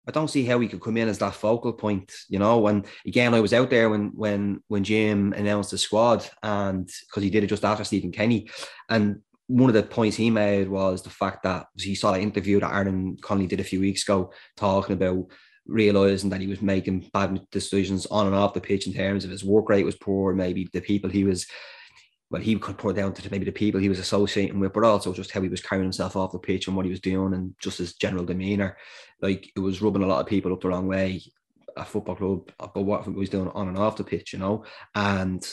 I 0.06 0.12
don't 0.12 0.28
see 0.28 0.44
how 0.44 0.60
he 0.60 0.68
could 0.68 0.80
come 0.80 0.96
in 0.96 1.08
as 1.08 1.18
that 1.18 1.34
focal 1.34 1.72
point, 1.72 2.12
you 2.28 2.38
know. 2.38 2.66
And 2.68 2.86
again, 3.06 3.34
I 3.34 3.40
was 3.40 3.52
out 3.52 3.70
there 3.70 3.90
when 3.90 4.12
when 4.14 4.62
when 4.68 4.84
Jim 4.84 5.32
announced 5.32 5.72
the 5.72 5.78
squad, 5.78 6.28
and 6.42 6.86
because 6.86 7.22
he 7.22 7.30
did 7.30 7.44
it 7.44 7.48
just 7.48 7.64
after 7.64 7.84
Stephen 7.84 8.12
Kenny, 8.12 8.48
and 8.88 9.20
one 9.48 9.70
of 9.70 9.74
the 9.74 9.82
points 9.82 10.16
he 10.16 10.30
made 10.30 10.68
was 10.68 11.02
the 11.02 11.10
fact 11.10 11.42
that 11.44 11.66
he 11.76 11.94
saw 11.94 12.12
that 12.12 12.20
interview 12.20 12.60
that 12.60 12.72
Aaron 12.72 13.16
Connolly 13.20 13.46
did 13.46 13.60
a 13.60 13.64
few 13.64 13.80
weeks 13.80 14.02
ago 14.02 14.32
talking 14.56 14.94
about 14.94 15.26
realizing 15.66 16.30
that 16.30 16.40
he 16.40 16.46
was 16.46 16.62
making 16.62 17.08
bad 17.12 17.40
decisions 17.50 18.06
on 18.06 18.26
and 18.26 18.34
off 18.34 18.54
the 18.54 18.60
pitch 18.60 18.86
in 18.86 18.92
terms 18.92 19.24
of 19.24 19.30
his 19.30 19.44
work 19.44 19.68
rate 19.68 19.84
was 19.84 19.96
poor, 19.96 20.34
maybe 20.34 20.68
the 20.72 20.80
people 20.80 21.10
he 21.10 21.24
was 21.24 21.46
well, 22.30 22.42
he 22.42 22.56
could 22.56 22.78
put 22.78 22.96
down 22.96 23.12
to 23.12 23.30
maybe 23.30 23.44
the 23.44 23.52
people 23.52 23.80
he 23.80 23.88
was 23.88 24.00
associating 24.00 24.58
with, 24.58 24.72
but 24.72 24.84
also 24.84 25.12
just 25.12 25.30
how 25.30 25.40
he 25.40 25.48
was 25.48 25.60
carrying 25.60 25.84
himself 25.84 26.16
off 26.16 26.32
the 26.32 26.38
pitch 26.38 26.66
and 26.66 26.76
what 26.76 26.84
he 26.84 26.90
was 26.90 27.00
doing 27.00 27.34
and 27.34 27.54
just 27.60 27.78
his 27.78 27.94
general 27.94 28.24
demeanor. 28.24 28.76
Like 29.22 29.50
it 29.54 29.60
was 29.60 29.80
rubbing 29.80 30.02
a 30.02 30.06
lot 30.06 30.20
of 30.20 30.26
people 30.26 30.52
up 30.52 30.60
the 30.60 30.68
wrong 30.68 30.88
way 30.88 31.22
at 31.76 31.86
football 31.86 32.16
club, 32.16 32.50
but 32.58 32.82
what 32.82 33.04
he 33.04 33.10
was 33.10 33.30
doing 33.30 33.48
on 33.48 33.68
and 33.68 33.78
off 33.78 33.96
the 33.96 34.04
pitch, 34.04 34.32
you 34.32 34.38
know. 34.40 34.64
And 34.94 35.46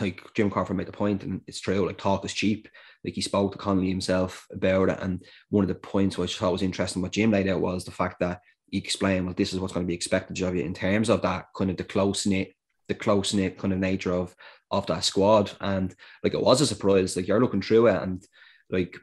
like 0.00 0.20
Jim 0.34 0.50
Crawford 0.50 0.76
made 0.76 0.88
the 0.88 0.92
point, 0.92 1.22
and 1.22 1.42
it's 1.46 1.60
true, 1.60 1.86
like 1.86 1.98
talk 1.98 2.24
is 2.24 2.32
cheap. 2.32 2.68
Like 3.04 3.14
he 3.14 3.20
spoke 3.20 3.52
to 3.52 3.58
Connolly 3.58 3.88
himself 3.88 4.46
about 4.50 4.88
it. 4.88 4.98
And 5.00 5.22
one 5.50 5.62
of 5.62 5.68
the 5.68 5.74
points 5.74 6.18
which 6.18 6.36
I 6.36 6.40
thought 6.40 6.52
was 6.52 6.62
interesting, 6.62 7.02
what 7.02 7.12
Jim 7.12 7.30
laid 7.30 7.48
out 7.48 7.60
was 7.60 7.84
the 7.84 7.90
fact 7.90 8.18
that 8.20 8.40
he 8.70 8.78
explained, 8.78 9.26
well, 9.26 9.34
this 9.36 9.52
is 9.52 9.60
what's 9.60 9.72
going 9.72 9.86
to 9.86 9.88
be 9.88 9.94
expected 9.94 10.40
of 10.42 10.56
you 10.56 10.62
in 10.62 10.74
terms 10.74 11.08
of 11.08 11.22
that 11.22 11.46
kind 11.56 11.70
of 11.70 11.76
the 11.76 11.84
close 11.84 12.26
knit, 12.26 12.54
the 12.88 12.94
close 12.94 13.34
knit 13.34 13.58
kind 13.58 13.72
of 13.72 13.78
nature 13.78 14.12
of 14.12 14.34
of 14.70 14.86
that 14.86 15.04
squad. 15.04 15.52
And 15.60 15.94
like 16.22 16.34
it 16.34 16.42
was 16.42 16.60
a 16.60 16.66
surprise. 16.66 17.16
Like 17.16 17.28
you're 17.28 17.40
looking 17.40 17.62
through 17.62 17.88
it 17.88 18.02
and 18.02 18.24
like 18.70 18.96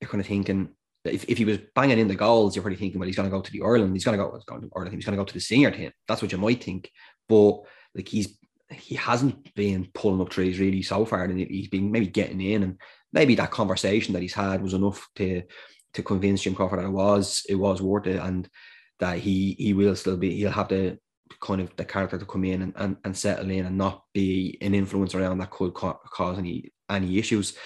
you're 0.00 0.10
kind 0.10 0.20
of 0.20 0.26
thinking 0.26 0.70
if, 1.04 1.24
if 1.28 1.38
he 1.38 1.44
was 1.44 1.58
banging 1.74 1.98
in 1.98 2.08
the 2.08 2.14
goals, 2.14 2.54
you're 2.54 2.62
probably 2.62 2.78
thinking, 2.78 3.00
well, 3.00 3.06
he's 3.06 3.16
going 3.16 3.28
to 3.28 3.36
go 3.36 3.42
to 3.42 3.50
the 3.50 3.62
Ireland, 3.62 3.92
he's 3.92 4.04
going 4.04 4.16
to 4.16 4.24
go, 4.24 4.38
going 4.46 4.62
to 4.62 4.70
Ireland, 4.74 4.94
he's 4.94 5.04
to 5.04 5.12
go 5.12 5.24
to 5.24 5.34
the 5.34 5.40
senior 5.40 5.70
team. 5.70 5.90
That's 6.06 6.22
what 6.22 6.32
you 6.32 6.38
might 6.38 6.62
think. 6.62 6.90
But 7.28 7.62
like 7.94 8.08
he's 8.08 8.38
he 8.70 8.94
hasn't 8.94 9.54
been 9.54 9.88
pulling 9.92 10.20
up 10.20 10.30
trees 10.30 10.58
really 10.58 10.82
so 10.82 11.04
far, 11.04 11.24
and 11.24 11.38
he's 11.38 11.68
been 11.68 11.90
maybe 11.90 12.06
getting 12.06 12.40
in, 12.40 12.62
and 12.62 12.80
maybe 13.12 13.34
that 13.34 13.50
conversation 13.50 14.14
that 14.14 14.22
he's 14.22 14.32
had 14.32 14.62
was 14.62 14.74
enough 14.74 15.06
to 15.16 15.42
to 15.94 16.02
convince 16.02 16.42
Jim 16.42 16.54
Crawford 16.54 16.78
that 16.78 16.86
it 16.86 16.90
was 16.90 17.42
it 17.48 17.56
was 17.56 17.82
worth 17.82 18.06
it, 18.06 18.20
and 18.20 18.48
that 19.00 19.18
he 19.18 19.54
he 19.58 19.74
will 19.74 19.96
still 19.96 20.16
be 20.16 20.36
he'll 20.36 20.50
have 20.50 20.68
the 20.68 20.98
kind 21.40 21.60
of 21.60 21.74
the 21.76 21.84
character 21.84 22.18
to 22.18 22.26
come 22.26 22.44
in 22.44 22.62
and, 22.62 22.72
and, 22.76 22.96
and 23.04 23.16
settle 23.16 23.50
in 23.50 23.66
and 23.66 23.78
not 23.78 24.04
be 24.12 24.58
an 24.60 24.74
influence 24.74 25.14
around 25.14 25.38
that 25.38 25.50
could 25.50 25.74
ca- 25.74 25.98
cause 26.10 26.38
any 26.38 26.72
any 26.90 27.18
issues. 27.18 27.56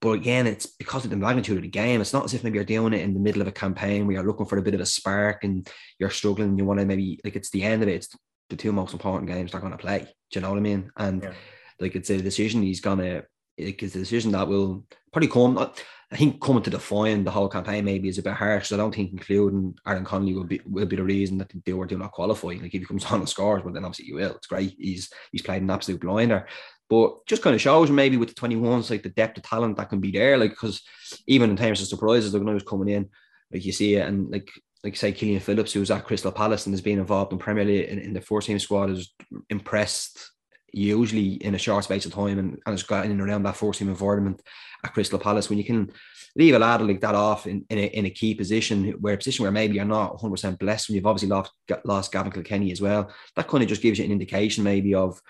But 0.00 0.12
again, 0.12 0.48
it's 0.48 0.66
because 0.66 1.04
of 1.04 1.10
the 1.10 1.16
magnitude 1.16 1.58
of 1.58 1.62
the 1.62 1.68
game. 1.68 2.00
It's 2.00 2.12
not 2.12 2.24
as 2.24 2.34
if 2.34 2.42
maybe 2.42 2.56
you're 2.56 2.64
doing 2.64 2.92
it 2.92 3.02
in 3.02 3.14
the 3.14 3.20
middle 3.20 3.40
of 3.40 3.46
a 3.46 3.52
campaign 3.52 4.04
where 4.04 4.16
you're 4.16 4.26
looking 4.26 4.46
for 4.46 4.58
a 4.58 4.62
bit 4.62 4.74
of 4.74 4.80
a 4.80 4.86
spark 4.86 5.44
and 5.44 5.68
you're 6.00 6.10
struggling. 6.10 6.48
And 6.48 6.58
you 6.58 6.64
want 6.64 6.80
to 6.80 6.86
maybe 6.86 7.20
like 7.24 7.36
it's 7.36 7.50
the 7.50 7.62
end 7.62 7.82
of 7.82 7.88
it. 7.88 7.94
It's 7.94 8.16
the 8.50 8.56
two 8.56 8.72
most 8.72 8.92
important 8.92 9.30
games 9.30 9.52
they're 9.52 9.60
going 9.60 9.72
to 9.72 9.78
play. 9.78 10.00
Do 10.00 10.38
you 10.38 10.40
know 10.40 10.50
what 10.50 10.58
I 10.58 10.62
mean? 10.62 10.90
And 10.96 11.22
yeah. 11.22 11.32
like 11.78 11.94
it's 11.94 12.10
a 12.10 12.20
decision 12.20 12.62
he's 12.62 12.80
gonna. 12.80 13.22
It's 13.56 13.94
a 13.94 13.98
decision 13.98 14.32
that 14.32 14.48
will 14.48 14.86
probably 15.12 15.28
come. 15.28 15.70
I 16.12 16.16
think 16.16 16.42
coming 16.42 16.62
to 16.64 16.70
define 16.70 17.24
the 17.24 17.30
whole 17.30 17.48
campaign 17.48 17.86
maybe 17.86 18.08
is 18.08 18.18
a 18.18 18.22
bit 18.22 18.34
harsh. 18.34 18.70
I 18.70 18.76
don't 18.76 18.94
think 18.94 19.12
including 19.12 19.74
Aaron 19.86 20.04
Connolly 20.04 20.34
will 20.34 20.44
be 20.44 20.60
will 20.66 20.84
be 20.84 20.96
the 20.96 21.02
reason 21.02 21.38
that 21.38 21.50
they 21.64 21.72
were 21.72 21.86
do 21.86 21.96
not 21.96 22.12
qualify. 22.12 22.48
Like 22.48 22.74
if 22.74 22.80
he 22.80 22.84
comes 22.84 23.04
on 23.10 23.20
and 23.20 23.28
scores, 23.28 23.64
well 23.64 23.72
then 23.72 23.84
obviously 23.84 24.06
you 24.06 24.16
will. 24.16 24.34
It's 24.34 24.46
great. 24.46 24.76
He's 24.78 25.10
he's 25.30 25.42
played 25.42 25.62
an 25.62 25.70
absolute 25.70 26.02
blinder. 26.02 26.46
But 26.90 27.24
just 27.26 27.42
kind 27.42 27.54
of 27.54 27.62
shows 27.62 27.90
maybe 27.90 28.18
with 28.18 28.28
the 28.28 28.34
21s, 28.34 28.90
like 28.90 29.02
the 29.02 29.08
depth 29.08 29.38
of 29.38 29.44
talent 29.44 29.78
that 29.78 29.88
can 29.88 30.00
be 30.00 30.10
there. 30.10 30.36
Like 30.36 30.50
because 30.50 30.82
even 31.26 31.48
in 31.48 31.56
terms 31.56 31.80
of 31.80 31.88
surprises, 31.88 32.32
they're 32.32 32.40
going 32.42 32.58
to 32.58 32.64
coming 32.64 32.90
in, 32.90 33.08
like 33.50 33.64
you 33.64 33.72
see 33.72 33.94
it, 33.94 34.06
and 34.06 34.30
like 34.30 34.50
like 34.84 34.96
say 34.96 35.12
Killian 35.12 35.40
Phillips, 35.40 35.72
who 35.72 35.80
was 35.80 35.90
at 35.90 36.04
Crystal 36.04 36.32
Palace 36.32 36.66
and 36.66 36.74
has 36.74 36.82
been 36.82 36.98
involved 36.98 37.32
in 37.32 37.38
Premier 37.38 37.64
League 37.64 37.88
in, 37.88 37.98
in 37.98 38.12
the 38.12 38.20
four 38.20 38.42
team 38.42 38.58
squad, 38.58 38.90
is 38.90 39.14
impressed 39.48 40.30
usually 40.72 41.34
in 41.34 41.54
a 41.54 41.58
short 41.58 41.84
space 41.84 42.06
of 42.06 42.14
time 42.14 42.38
and, 42.38 42.52
and 42.66 42.72
has 42.72 42.82
got 42.82 43.04
in 43.04 43.10
and 43.10 43.20
around 43.20 43.42
that 43.44 43.56
four 43.56 43.72
team 43.72 43.88
environment 43.88 44.42
at 44.84 44.92
Crystal 44.92 45.18
Palace. 45.18 45.48
When 45.48 45.58
you 45.58 45.64
can 45.64 45.92
leave 46.34 46.54
a 46.54 46.58
lad 46.58 46.82
like 46.82 47.00
that 47.00 47.14
off 47.14 47.46
in, 47.46 47.64
in, 47.68 47.78
a, 47.78 47.86
in 47.86 48.06
a 48.06 48.10
key 48.10 48.34
position, 48.34 48.92
where 49.00 49.14
a 49.14 49.18
position 49.18 49.42
where 49.42 49.52
maybe 49.52 49.74
you're 49.74 49.84
not 49.84 50.18
100% 50.18 50.58
blessed, 50.58 50.88
when 50.88 50.96
you've 50.96 51.06
obviously 51.06 51.28
lost, 51.28 51.52
lost 51.84 52.12
Gavin 52.12 52.32
Kilkenny 52.32 52.72
as 52.72 52.80
well, 52.80 53.12
that 53.36 53.48
kind 53.48 53.62
of 53.62 53.68
just 53.68 53.82
gives 53.82 53.98
you 53.98 54.04
an 54.04 54.12
indication 54.12 54.64
maybe 54.64 54.94
of 54.94 55.20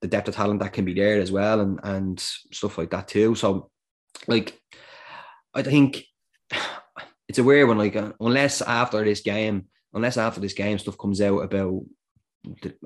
the 0.00 0.08
depth 0.08 0.28
of 0.28 0.34
talent 0.34 0.60
that 0.60 0.72
can 0.72 0.84
be 0.84 0.94
there 0.94 1.20
as 1.20 1.32
well 1.32 1.60
and, 1.60 1.80
and 1.82 2.20
stuff 2.20 2.78
like 2.78 2.90
that 2.90 3.08
too. 3.08 3.34
So, 3.34 3.70
like, 4.28 4.58
I 5.54 5.62
think 5.62 6.04
it's 7.28 7.38
a 7.38 7.44
weird 7.44 7.68
one. 7.68 7.78
Like, 7.78 7.96
uh, 7.96 8.12
unless 8.20 8.62
after 8.62 9.04
this 9.04 9.20
game, 9.20 9.66
unless 9.92 10.16
after 10.16 10.40
this 10.40 10.52
game 10.52 10.78
stuff 10.78 10.98
comes 10.98 11.20
out 11.20 11.38
about 11.38 11.82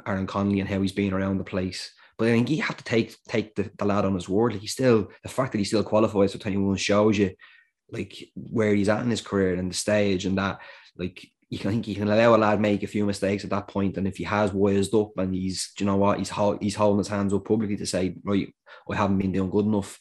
Aaron 0.07 0.27
Connolly 0.27 0.61
and 0.61 0.69
how 0.69 0.81
he's 0.81 0.93
been 0.93 1.13
around 1.13 1.39
the 1.39 1.45
place. 1.45 1.93
But 2.19 2.29
I 2.29 2.33
think 2.33 2.51
you 2.51 2.63
have 2.63 2.77
to 2.77 2.85
take 2.85 3.17
take 3.29 3.55
the, 3.55 3.71
the 3.79 3.85
lad 3.85 4.05
on 4.05 4.15
his 4.15 4.29
word. 4.29 4.53
Like 4.53 4.61
he 4.61 4.67
still 4.67 5.11
the 5.23 5.29
fact 5.29 5.53
that 5.53 5.59
he 5.59 5.65
still 5.65 5.83
qualifies 5.83 6.33
for 6.33 6.39
21 6.39 6.77
shows 6.77 7.19
you 7.19 7.35
like 7.91 8.31
where 8.35 8.75
he's 8.75 8.89
at 8.89 9.03
in 9.03 9.11
his 9.11 9.23
career 9.23 9.55
and 9.55 9.71
the 9.71 9.75
stage 9.75 10.27
and 10.27 10.39
that 10.39 10.61
like 10.97 11.27
you 11.51 11.59
can 11.59 11.71
I 11.71 11.73
think 11.73 11.89
you 11.89 11.97
can 11.97 12.09
allow 12.09 12.35
a 12.35 12.39
lad 12.39 12.61
make 12.61 12.85
a 12.85 12.87
few 12.87 13.05
mistakes 13.05 13.43
at 13.43 13.51
that 13.51 13.67
point, 13.67 13.97
and 13.97 14.07
if 14.07 14.17
he 14.17 14.25
has 14.25 14.53
wised 14.53 14.95
up 14.95 15.11
and 15.17 15.35
he's, 15.35 15.73
you 15.81 15.87
know 15.87 15.97
what, 15.97 16.19
he's 16.19 16.33
he's 16.61 16.77
holding 16.77 16.99
his 16.99 17.09
hands 17.09 17.35
up 17.35 17.45
publicly 17.45 17.77
to 17.77 17.87
say, 17.87 18.15
right, 18.25 18.55
I 18.89 18.97
haven't 18.97 19.19
been 19.19 19.33
doing 19.33 19.51
good 19.51 19.67
enough 19.67 19.99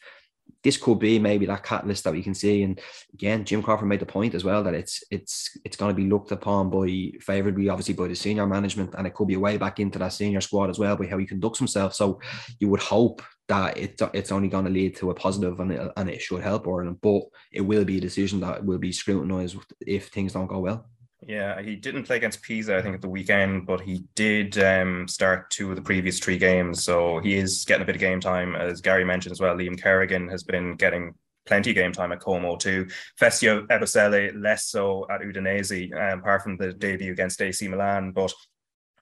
this 0.63 0.77
could 0.77 0.99
be 0.99 1.19
maybe 1.19 1.45
that 1.45 1.63
catalyst 1.63 2.03
that 2.03 2.13
we 2.13 2.21
can 2.21 2.33
see. 2.33 2.63
And 2.63 2.79
again, 3.13 3.45
Jim 3.45 3.61
Crawford 3.61 3.87
made 3.87 4.01
the 4.01 4.05
point 4.05 4.33
as 4.33 4.43
well 4.43 4.63
that 4.63 4.73
it's 4.73 5.03
it's 5.09 5.57
it's 5.63 5.77
going 5.77 5.95
to 5.95 6.01
be 6.01 6.09
looked 6.09 6.31
upon 6.31 6.69
by 6.69 7.11
favorably, 7.21 7.69
obviously 7.69 7.93
by 7.93 8.07
the 8.07 8.15
senior 8.15 8.45
management, 8.45 8.95
and 8.97 9.07
it 9.07 9.13
could 9.13 9.27
be 9.27 9.35
a 9.35 9.39
way 9.39 9.57
back 9.57 9.79
into 9.79 9.99
that 9.99 10.13
senior 10.13 10.41
squad 10.41 10.69
as 10.69 10.79
well 10.79 10.95
by 10.95 11.05
how 11.07 11.17
he 11.17 11.25
conducts 11.25 11.59
himself. 11.59 11.93
So 11.93 12.19
you 12.59 12.67
would 12.69 12.81
hope 12.81 13.21
that 13.47 13.77
it, 13.77 13.99
it's 14.13 14.31
only 14.31 14.47
going 14.47 14.65
to 14.65 14.71
lead 14.71 14.95
to 14.97 15.09
a 15.09 15.15
positive 15.15 15.59
and 15.59 15.71
it, 15.71 15.91
and 15.97 16.09
it 16.09 16.21
should 16.21 16.41
help 16.41 16.67
Ireland, 16.67 16.99
but 17.01 17.23
it 17.51 17.61
will 17.61 17.83
be 17.83 17.97
a 17.97 18.01
decision 18.01 18.39
that 18.41 18.63
will 18.63 18.77
be 18.77 18.91
scrutinised 18.91 19.57
if 19.85 20.09
things 20.09 20.33
don't 20.33 20.47
go 20.47 20.59
well. 20.59 20.85
Yeah, 21.27 21.61
he 21.61 21.75
didn't 21.75 22.03
play 22.03 22.15
against 22.15 22.41
Pisa, 22.41 22.77
I 22.77 22.81
think, 22.81 22.95
at 22.95 23.01
the 23.01 23.09
weekend, 23.09 23.65
but 23.65 23.81
he 23.81 24.05
did 24.15 24.57
um, 24.57 25.07
start 25.07 25.49
two 25.49 25.69
of 25.69 25.75
the 25.75 25.81
previous 25.81 26.17
three 26.17 26.37
games. 26.37 26.83
So 26.83 27.19
he 27.19 27.35
is 27.35 27.65
getting 27.65 27.83
a 27.83 27.85
bit 27.85 27.95
of 27.95 27.99
game 27.99 28.21
time. 28.21 28.55
As 28.55 28.79
Gary 28.79 29.03
mentioned 29.03 29.33
as 29.33 29.41
well, 29.41 29.55
Liam 29.55 29.79
Kerrigan 29.79 30.29
has 30.29 30.43
been 30.43 30.75
getting 30.75 31.13
plenty 31.45 31.71
of 31.71 31.75
game 31.75 31.91
time 31.91 32.13
at 32.13 32.21
Como 32.21 32.55
too. 32.55 32.87
Festy 33.19 33.67
Ebosele 33.67 34.41
less 34.41 34.67
so 34.67 35.05
at 35.09 35.21
Udinese, 35.21 35.91
um, 35.93 36.19
apart 36.19 36.41
from 36.41 36.55
the 36.55 36.71
debut 36.71 37.11
against 37.11 37.41
AC 37.41 37.67
Milan. 37.67 38.11
But 38.11 38.33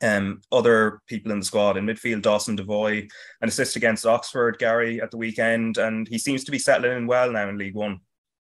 um, 0.01 0.41
other 0.51 1.01
people 1.07 1.31
in 1.31 1.39
the 1.39 1.45
squad 1.45 1.77
in 1.77 1.85
midfield, 1.85 2.23
Dawson 2.23 2.57
Devoy, 2.57 3.07
an 3.41 3.47
assist 3.47 3.75
against 3.75 4.05
Oxford, 4.07 4.57
Gary 4.57 5.01
at 5.01 5.11
the 5.11 5.17
weekend, 5.17 5.77
and 5.77 6.07
he 6.07 6.17
seems 6.17 6.43
to 6.45 6.51
be 6.51 6.59
settling 6.59 6.97
in 6.97 7.07
well 7.07 7.31
now 7.31 7.47
in 7.47 7.57
League 7.59 7.75
One. 7.75 7.99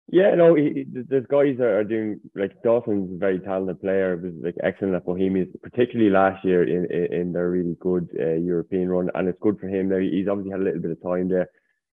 Yeah, 0.08 0.34
no, 0.34 0.54
he, 0.54 0.84
guys 0.84 1.56
that 1.58 1.64
are 1.64 1.84
doing 1.84 2.20
like 2.34 2.62
Dawson's 2.62 3.14
a 3.14 3.18
very 3.18 3.38
talented 3.38 3.80
player, 3.80 4.16
was 4.16 4.34
like 4.42 4.54
excellent 4.62 4.94
at 4.94 5.06
Bohemians, 5.06 5.48
particularly 5.62 6.10
last 6.10 6.44
year 6.44 6.62
in 6.62 6.84
in, 6.92 7.20
in 7.20 7.32
their 7.32 7.50
really 7.50 7.76
good 7.80 8.10
uh, 8.20 8.34
European 8.34 8.90
run, 8.90 9.10
and 9.14 9.28
it's 9.28 9.38
good 9.40 9.58
for 9.58 9.66
him 9.66 9.88
now. 9.88 9.98
He's 9.98 10.28
obviously 10.28 10.52
had 10.52 10.60
a 10.60 10.64
little 10.64 10.82
bit 10.82 10.90
of 10.90 11.02
time 11.02 11.28
there, 11.28 11.48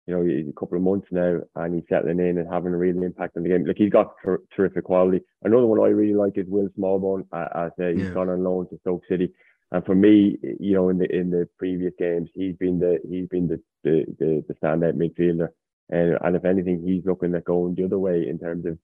you 0.08 0.15
know, 0.15 0.24
a 0.24 0.54
couple 0.58 0.78
of 0.78 0.84
months 0.84 1.08
now, 1.12 1.41
and 1.56 1.76
he's 1.76 1.84
settling 1.89 2.22
in 2.22 2.38
and 2.38 2.48
having 2.50 2.74
a 2.74 2.78
real 2.78 3.04
impact 3.04 3.36
on 3.36 3.43
the 3.43 3.50
game. 3.50 3.65
Like 3.65 3.78
he's 3.78 3.91
got 3.91 4.15
ter- 4.24 4.41
terrific 4.56 4.86
quality. 4.86 5.20
Another 5.43 5.65
one 5.65 5.82
I 5.82 5.91
really 5.91 6.15
like 6.15 6.38
is 6.38 6.48
Will 6.48 6.70
Smallbone, 6.80 7.26
as 7.34 7.72
uh, 7.78 7.89
he's 7.93 8.08
yeah. 8.08 8.13
gone 8.13 8.30
on 8.30 8.41
loan 8.41 8.70
to 8.70 8.78
Stoke 8.80 9.04
City. 9.10 9.34
And 9.72 9.84
for 9.84 9.96
me, 9.96 10.38
you 10.62 10.76
know, 10.76 10.88
in 10.88 10.98
the 10.98 11.13
in 11.13 11.30
the 11.30 11.50
previous 11.60 11.93
games, 12.00 12.30
he's 12.34 12.56
been 12.56 12.80
the 12.80 13.00
he's 13.08 13.28
been 13.28 13.50
the 13.50 13.62
the, 13.84 14.06
the, 14.17 14.46
the 14.48 14.54
standout 14.54 14.93
midfielder. 14.93 15.50
And, 15.89 16.17
and 16.21 16.36
if 16.36 16.45
anything, 16.45 16.82
he's 16.82 17.06
looking 17.06 17.34
at 17.36 17.45
going 17.45 17.76
the 17.76 17.86
other 17.86 18.00
way 18.00 18.28
in 18.28 18.39
terms 18.39 18.65
of 18.65 18.78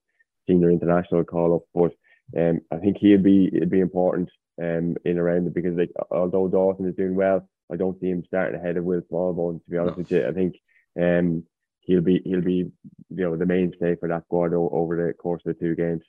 senior 0.47 0.69
international 0.69 1.23
call 1.23 1.55
up. 1.55 1.63
But 1.73 1.91
um, 2.39 2.61
I 2.71 2.77
think 2.77 2.97
he'd 2.97 3.23
be 3.23 3.49
it'll 3.53 3.69
be 3.69 3.79
important 3.79 4.29
um, 4.61 4.95
in 5.05 5.17
around 5.17 5.47
it 5.47 5.53
because 5.53 5.77
like 5.77 5.91
although 6.11 6.47
Dawson 6.47 6.87
is 6.87 6.95
doing 6.95 7.15
well, 7.15 7.47
I 7.71 7.75
don't 7.75 7.99
see 7.99 8.07
him 8.07 8.23
starting 8.25 8.59
ahead 8.59 8.77
of 8.77 8.85
Will 8.85 9.01
Smallbone. 9.01 9.63
To 9.63 9.69
be 9.69 9.77
honest 9.77 9.97
no. 9.97 10.01
with 10.01 10.11
you, 10.11 10.27
I 10.27 10.31
think 10.31 10.55
um, 10.99 11.43
he'll 11.81 12.01
be 12.01 12.21
he'll 12.23 12.41
be 12.41 12.53
you 12.55 12.71
know 13.09 13.35
the 13.35 13.45
mainstay 13.45 13.95
for 13.95 14.09
that 14.09 14.23
squad 14.25 14.53
over 14.53 14.95
the 14.95 15.13
course 15.13 15.41
of 15.45 15.55
the 15.55 15.59
two 15.59 15.75
games. 15.75 16.03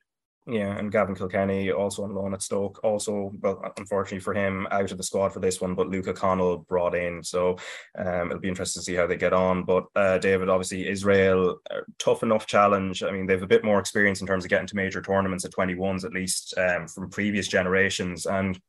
Yeah, 0.46 0.76
and 0.76 0.92
Gavin 0.92 1.14
Kilkenny 1.14 1.72
also 1.72 2.04
on 2.04 2.14
loan 2.14 2.34
at 2.34 2.42
Stoke. 2.42 2.78
Also, 2.84 3.32
well, 3.40 3.62
unfortunately 3.78 4.20
for 4.20 4.34
him, 4.34 4.68
out 4.70 4.90
of 4.90 4.98
the 4.98 5.02
squad 5.02 5.30
for 5.30 5.40
this 5.40 5.58
one, 5.58 5.74
but 5.74 5.88
Luca 5.88 6.12
Connell 6.12 6.58
brought 6.68 6.94
in. 6.94 7.22
So 7.22 7.56
um, 7.98 8.28
it'll 8.28 8.40
be 8.40 8.48
interesting 8.48 8.80
to 8.80 8.84
see 8.84 8.94
how 8.94 9.06
they 9.06 9.16
get 9.16 9.32
on. 9.32 9.64
But 9.64 9.86
uh, 9.96 10.18
David, 10.18 10.50
obviously, 10.50 10.86
Israel, 10.86 11.60
uh, 11.70 11.80
tough 11.98 12.22
enough 12.22 12.46
challenge. 12.46 13.02
I 13.02 13.10
mean, 13.10 13.24
they've 13.24 13.42
a 13.42 13.46
bit 13.46 13.64
more 13.64 13.80
experience 13.80 14.20
in 14.20 14.26
terms 14.26 14.44
of 14.44 14.50
getting 14.50 14.66
to 14.66 14.76
major 14.76 15.00
tournaments 15.00 15.46
at 15.46 15.52
21s, 15.52 16.04
at 16.04 16.12
least 16.12 16.52
um, 16.58 16.88
from 16.88 17.08
previous 17.08 17.48
generations. 17.48 18.26
And 18.26 18.60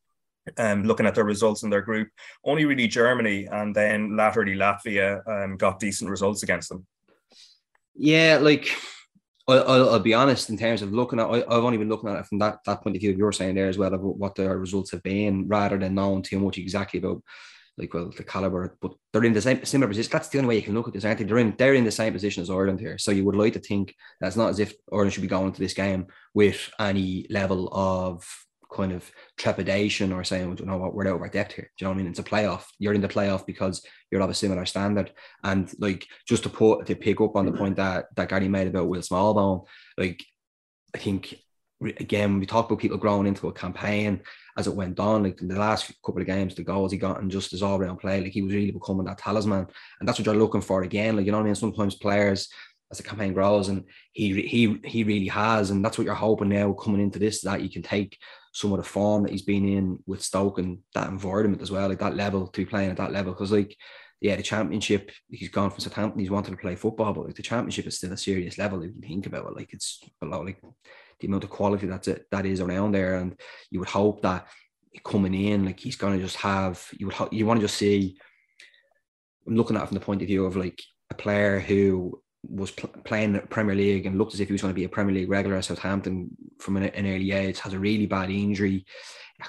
um, 0.57 0.83
looking 0.83 1.05
at 1.05 1.15
their 1.15 1.25
results 1.25 1.63
in 1.63 1.69
their 1.69 1.81
group, 1.81 2.07
only 2.45 2.63
really 2.63 2.87
Germany 2.87 3.49
and 3.51 3.75
then 3.75 4.15
latterly 4.15 4.55
Latvia 4.55 5.27
um, 5.27 5.57
got 5.57 5.81
decent 5.81 6.09
results 6.09 6.41
against 6.41 6.69
them. 6.69 6.85
Yeah, 7.95 8.39
like 8.41 8.69
I'll, 9.47 9.89
I'll, 9.89 9.99
be 9.99 10.13
honest 10.13 10.49
in 10.49 10.57
terms 10.57 10.81
of 10.81 10.91
looking 10.91 11.19
at. 11.19 11.29
I, 11.29 11.37
have 11.37 11.63
only 11.63 11.77
been 11.77 11.89
looking 11.89 12.09
at 12.09 12.17
it 12.17 12.25
from 12.25 12.39
that, 12.39 12.59
that 12.65 12.81
point 12.81 12.95
of 12.95 13.01
view. 13.01 13.11
You're 13.11 13.31
saying 13.31 13.55
there 13.55 13.69
as 13.69 13.77
well 13.77 13.93
about 13.93 14.17
what 14.17 14.35
their 14.35 14.57
results 14.57 14.91
have 14.91 15.03
been, 15.03 15.47
rather 15.47 15.77
than 15.77 15.93
knowing 15.93 16.23
too 16.23 16.39
much 16.39 16.57
exactly 16.57 16.99
about 16.99 17.21
like 17.77 17.93
well 17.93 18.11
the 18.15 18.23
caliber. 18.23 18.75
But 18.81 18.93
they're 19.13 19.23
in 19.23 19.33
the 19.33 19.41
same 19.41 19.63
similar 19.63 19.87
position. 19.87 20.09
That's 20.11 20.29
the 20.29 20.39
only 20.39 20.47
way 20.49 20.55
you 20.55 20.63
can 20.63 20.73
look 20.73 20.87
at 20.87 20.93
this, 20.93 21.05
aren't 21.05 21.19
they? 21.19 21.25
They're 21.25 21.37
in 21.37 21.55
they're 21.57 21.75
in 21.75 21.85
the 21.85 21.91
same 21.91 22.13
position 22.13 22.41
as 22.41 22.49
Ireland 22.49 22.79
here. 22.79 22.97
So 22.97 23.11
you 23.11 23.23
would 23.25 23.35
like 23.35 23.53
to 23.53 23.59
think 23.59 23.93
that's 24.19 24.35
not 24.35 24.49
as 24.49 24.59
if 24.59 24.73
Ireland 24.91 25.13
should 25.13 25.21
be 25.21 25.27
going 25.27 25.51
to 25.51 25.59
this 25.59 25.73
game 25.73 26.07
with 26.33 26.71
any 26.79 27.27
level 27.29 27.69
of 27.71 28.27
kind 28.73 28.91
of 28.91 29.09
trepidation 29.37 30.11
or 30.11 30.23
saying, 30.23 30.47
well, 30.47 30.57
you 30.57 30.65
know 30.65 30.77
what, 30.77 30.93
we're 30.93 31.07
out 31.07 31.15
of 31.15 31.21
our 31.21 31.29
depth 31.29 31.53
here. 31.53 31.71
Do 31.77 31.83
you 31.83 31.85
know 31.85 31.91
what 31.91 31.95
I 31.95 31.97
mean? 32.03 32.07
It's 32.07 32.19
a 32.19 32.23
playoff. 32.23 32.65
You're 32.79 32.93
in 32.93 33.01
the 33.01 33.07
playoff 33.07 33.45
because 33.45 33.85
you're 34.11 34.21
of 34.21 34.29
a 34.29 34.33
similar 34.33 34.65
standard. 34.65 35.11
And 35.43 35.71
like 35.79 36.05
just 36.27 36.43
to 36.43 36.49
put 36.49 36.85
to 36.87 36.95
pick 36.95 37.21
up 37.21 37.35
on 37.35 37.45
the 37.45 37.51
mm-hmm. 37.51 37.59
point 37.59 37.75
that 37.77 38.05
that 38.15 38.29
Gary 38.29 38.47
made 38.47 38.67
about 38.67 38.87
Will 38.87 39.01
Smallbone, 39.01 39.65
like 39.97 40.23
I 40.93 40.97
think 40.97 41.35
again 41.81 42.39
we 42.39 42.45
talk 42.45 42.65
about 42.65 42.79
people 42.79 42.97
growing 42.97 43.27
into 43.27 43.49
a 43.49 43.53
campaign 43.53 44.21
as 44.57 44.67
it 44.67 44.75
went 44.75 44.99
on. 44.99 45.23
Like 45.23 45.41
in 45.41 45.47
the 45.47 45.59
last 45.59 45.91
couple 46.05 46.21
of 46.21 46.27
games, 46.27 46.55
the 46.55 46.63
goals 46.63 46.91
he 46.91 46.97
got 46.97 47.21
and 47.21 47.31
just 47.31 47.51
his 47.51 47.63
all 47.63 47.79
round 47.79 47.99
play, 47.99 48.21
like 48.21 48.31
he 48.31 48.41
was 48.41 48.53
really 48.53 48.71
becoming 48.71 49.05
that 49.05 49.17
talisman. 49.17 49.67
And 49.99 50.07
that's 50.07 50.19
what 50.19 50.25
you're 50.25 50.35
looking 50.35 50.61
for 50.61 50.83
again. 50.83 51.15
Like 51.15 51.25
you 51.25 51.31
know 51.31 51.37
what 51.37 51.43
I 51.43 51.47
mean? 51.47 51.55
Sometimes 51.55 51.95
players 51.95 52.49
as 52.91 52.97
the 52.97 53.03
campaign 53.03 53.33
grows 53.33 53.69
and 53.69 53.83
he 54.11 54.41
he 54.43 54.79
he 54.85 55.03
really 55.03 55.27
has 55.27 55.71
and 55.71 55.83
that's 55.83 55.97
what 55.97 56.05
you're 56.05 56.13
hoping 56.13 56.49
now 56.49 56.71
coming 56.73 57.01
into 57.01 57.19
this 57.19 57.41
that 57.41 57.61
you 57.61 57.69
can 57.69 57.81
take 57.81 58.17
some 58.55 58.71
of 58.71 58.77
the 58.77 58.83
form 58.83 59.23
that 59.23 59.33
he's 59.33 59.41
been 59.41 59.67
in 59.67 59.99
with 60.07 60.21
Stoke 60.21 60.59
and 60.59 60.79
that 60.93 61.09
environment 61.09 61.61
as 61.61 61.71
well, 61.71 61.89
like 61.89 61.99
that 61.99 62.15
level 62.15 62.47
to 62.47 62.61
be 62.61 62.65
playing 62.65 62.89
at 62.89 62.95
that 62.95 63.11
level. 63.11 63.33
Because 63.33 63.51
like, 63.51 63.75
yeah, 64.21 64.37
the 64.37 64.43
championship, 64.43 65.11
he's 65.29 65.49
gone 65.49 65.69
from 65.69 65.81
Southampton, 65.81 66.21
he's 66.21 66.31
wanted 66.31 66.51
to 66.51 66.57
play 66.57 66.75
football, 66.75 67.11
but 67.11 67.25
like 67.25 67.35
the 67.35 67.43
championship 67.43 67.85
is 67.85 67.97
still 67.97 68.13
a 68.13 68.17
serious 68.17 68.57
level 68.57 68.81
if 68.81 68.91
you 68.95 69.01
think 69.01 69.25
about 69.25 69.47
it. 69.47 69.57
Like 69.57 69.73
it's 69.73 70.01
a 70.21 70.25
lot 70.25 70.45
like 70.45 70.61
the 71.19 71.27
amount 71.27 71.43
of 71.43 71.49
quality 71.49 71.85
that's 71.85 72.07
it 72.07 72.27
that 72.31 72.45
is 72.45 72.61
around 72.61 72.93
there. 72.93 73.15
And 73.15 73.37
you 73.71 73.79
would 73.79 73.89
hope 73.89 74.21
that 74.21 74.47
coming 75.03 75.33
in, 75.33 75.65
like 75.65 75.81
he's 75.81 75.97
gonna 75.97 76.17
just 76.17 76.37
have 76.37 76.81
you 76.93 77.07
would 77.07 77.15
you 77.33 77.45
want 77.45 77.59
to 77.59 77.65
just 77.65 77.75
see 77.75 78.17
I'm 79.45 79.57
looking 79.57 79.75
at 79.75 79.83
it 79.83 79.87
from 79.87 79.95
the 79.95 80.05
point 80.05 80.21
of 80.21 80.29
view 80.29 80.45
of 80.45 80.55
like 80.55 80.81
a 81.09 81.13
player 81.13 81.59
who 81.59 82.21
was 82.49 82.71
pl- 82.71 82.89
playing 83.03 83.39
Premier 83.49 83.75
League 83.75 84.05
and 84.05 84.17
looked 84.17 84.33
as 84.33 84.39
if 84.39 84.47
he 84.47 84.53
was 84.53 84.61
going 84.61 84.73
to 84.73 84.79
be 84.79 84.85
a 84.85 84.89
Premier 84.89 85.13
League 85.13 85.29
regular 85.29 85.57
at 85.57 85.65
Southampton 85.65 86.29
from 86.59 86.77
an, 86.77 86.83
an 86.83 87.07
early 87.07 87.31
age, 87.31 87.59
has 87.59 87.73
a 87.73 87.79
really 87.79 88.05
bad 88.05 88.29
injury, 88.29 88.85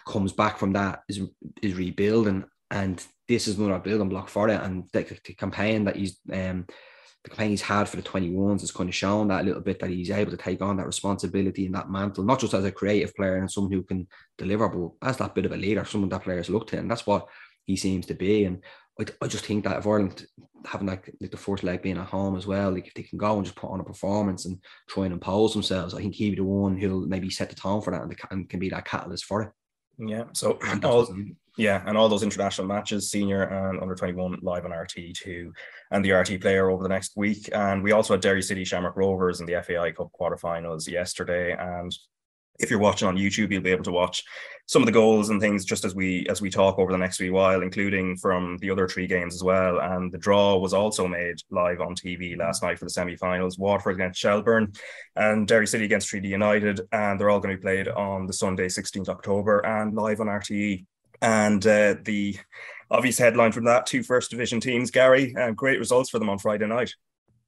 comes 0.07 0.33
back 0.33 0.59
from 0.59 0.73
that, 0.73 1.03
is 1.09 1.21
is 1.63 1.75
rebuilding, 1.75 2.45
and 2.71 3.05
this 3.29 3.49
is 3.49 3.59
another 3.59 3.79
building 3.79 4.09
block 4.09 4.29
for 4.29 4.49
it. 4.49 4.61
And 4.61 4.85
the, 4.93 5.19
the 5.25 5.35
campaign 5.35 5.85
that 5.85 5.97
he's 5.97 6.19
um, 6.33 6.67
the 7.27 7.31
campaign 7.31 7.51
he's 7.51 7.63
had 7.63 7.89
for 7.89 7.97
the 7.97 8.03
21s 8.03 8.61
has 8.61 8.71
kind 8.71 8.89
of 8.89 8.95
shown 8.95 9.29
that 9.29 9.43
a 9.43 9.45
little 9.45 9.61
bit 9.61 9.81
that 9.81 9.91
he's 9.91 10.11
able 10.11 10.31
to 10.31 10.37
take 10.37 10.63
on 10.63 10.77
that 10.77 10.87
responsibility 10.87 11.67
and 11.67 11.75
that 11.75 11.91
mantle, 11.91 12.25
not 12.25 12.39
just 12.39 12.55
as 12.55 12.65
a 12.65 12.71
creative 12.71 13.15
player 13.17 13.37
and 13.37 13.51
someone 13.51 13.73
who 13.73 13.83
can 13.83 14.07
deliver, 14.39 14.69
but 14.69 15.09
as 15.09 15.17
that 15.17 15.35
bit 15.35 15.45
of 15.45 15.53
a 15.53 15.57
leader, 15.57 15.85
someone 15.85 16.09
that 16.11 16.23
players 16.23 16.49
look 16.49 16.69
to. 16.69 16.79
And 16.79 16.89
that's 16.91 17.07
what 17.07 17.27
he 17.67 17.77
seems 17.77 18.07
to 18.07 18.15
be. 18.15 18.45
And 18.45 18.63
I, 18.99 19.05
I 19.23 19.27
just 19.27 19.45
think 19.45 19.65
that 19.65 19.79
if 19.79 19.87
Ireland 19.87 20.27
having 20.65 20.87
like, 20.87 21.13
like 21.21 21.31
the 21.31 21.37
first 21.37 21.63
leg 21.63 21.83
being 21.83 21.99
at 21.99 22.07
home 22.07 22.37
as 22.37 22.47
well, 22.47 22.73
like 22.73 22.87
if 22.87 22.95
they 22.95 23.03
can 23.03 23.19
go 23.19 23.37
and 23.37 23.45
just 23.45 23.57
put 23.57 23.71
on 23.71 23.81
a 23.81 23.85
performance 23.85 24.47
and 24.47 24.59
try 24.89 25.05
and 25.05 25.13
impose 25.13 25.53
themselves, 25.53 25.95
I 25.95 25.99
think 25.99 26.15
he'd 26.15 26.31
be 26.31 26.37
the 26.37 26.45
one 26.45 26.77
who'll 26.77 27.07
maybe 27.07 27.31
set 27.31 27.51
the 27.51 27.57
tone 27.57 27.83
for 27.83 27.93
that 27.93 28.03
and, 28.03 28.11
the, 28.11 28.17
and 28.31 28.49
can 28.49 28.61
be 28.61 28.71
that 28.71 28.87
catalyst 28.87 29.25
for 29.25 29.43
it. 29.43 29.51
Yeah. 29.99 30.25
So 30.33 30.59
all, 30.85 31.09
yeah, 31.57 31.83
and 31.87 31.97
all 31.97 32.09
those 32.09 32.23
international 32.23 32.67
matches, 32.67 33.11
senior 33.11 33.45
and 33.45 33.81
under 33.81 33.95
21 33.95 34.41
live 34.43 34.65
on 34.65 34.73
RTÉ2 34.73 35.51
and 35.91 36.05
the 36.05 36.11
RTÉ 36.11 36.41
player 36.41 36.71
over 36.71 36.83
the 36.83 36.89
next 36.89 37.17
week. 37.17 37.49
And 37.53 37.83
we 37.83 37.93
also 37.93 38.15
had 38.15 38.21
Derry 38.21 38.43
City 38.43 38.65
Shamrock 38.65 38.97
Rovers 38.97 39.41
in 39.41 39.47
the 39.47 39.63
FAI 39.63 39.93
Cup 39.93 40.11
quarterfinals 40.19 40.89
yesterday. 40.89 41.57
And 41.59 41.97
if 42.59 42.71
you're 42.71 42.79
watching 42.79 43.09
on 43.09 43.17
YouTube, 43.17 43.51
you'll 43.51 43.63
be 43.63 43.71
able 43.71 43.85
to 43.85 43.93
watch 43.93 44.23
some 44.67 44.83
of 44.83 44.87
the 44.87 44.93
goals 44.93 45.31
and 45.31 45.41
things 45.41 45.65
just 45.65 45.85
as 45.85 45.95
we 45.95 46.27
as 46.29 46.41
we 46.41 46.51
talk 46.51 46.79
over 46.79 46.91
the 46.91 46.99
next 46.99 47.21
wee 47.21 47.31
while, 47.31 47.63
including 47.63 48.17
from 48.17 48.59
the 48.59 48.71
other 48.71 48.89
three 48.89 49.07
games 49.07 49.35
as 49.35 49.43
well. 49.43 49.79
And 49.79 50.11
the 50.11 50.19
draw 50.19 50.57
was 50.57 50.75
also 50.75 51.07
made 51.07 51.37
live 51.51 51.81
on 51.81 51.95
TV 51.95 52.37
last 52.37 52.63
night 52.63 52.79
for 52.79 52.85
the 52.85 52.91
semi-finals. 52.91 53.59
Waterford 53.59 53.95
against 53.95 54.21
Shelbourne 54.21 54.73
and 55.15 55.47
Derry 55.47 55.67
City 55.67 55.85
against 55.85 56.09
Treaty 56.09 56.29
United, 56.29 56.81
and 56.91 57.19
they're 57.19 57.31
all 57.31 57.41
going 57.41 57.55
to 57.55 57.59
be 57.59 57.63
played 57.63 57.89
on 57.89 58.27
the 58.27 58.33
Sunday, 58.33 58.67
16th 58.67 59.09
October, 59.09 59.61
and 59.61 59.95
live 59.95 60.21
on 60.21 60.27
RTÉ. 60.27 60.85
And 61.23 61.65
uh, 61.67 61.95
the 62.03 62.37
obvious 62.91 63.19
headline 63.19 63.53
from 63.53 63.65
that: 63.65 63.87
two 63.87 64.03
First 64.03 64.31
Division 64.31 64.61
teams, 64.61 64.91
Gary, 64.91 65.35
great 65.55 65.79
results 65.79 66.11
for 66.11 66.19
them 66.19 66.29
on 66.29 66.39
Friday 66.39 66.67
night. 66.67 66.93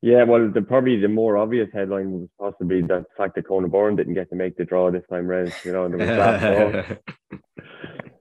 Yeah, 0.01 0.25
well, 0.25 0.49
the 0.49 0.63
probably 0.63 1.01
the 1.01 1.09
more 1.09 1.37
obvious 1.37 1.69
headline 1.73 2.13
was 2.13 2.29
possibly 2.39 2.83
the 2.83 3.05
fact 3.17 3.35
that 3.35 3.49
Conor 3.49 3.67
Boren 3.67 3.97
didn't 3.97 4.15
get 4.15 4.31
to 4.31 4.37
make 4.37 4.57
the 4.57 4.65
draw 4.65 4.91
this 4.91 5.03
time 5.11 5.27
round. 5.27 5.53
You 5.65 5.73
know, 5.73 5.89
there 5.89 5.99
was 5.99 6.07
that. 6.07 7.01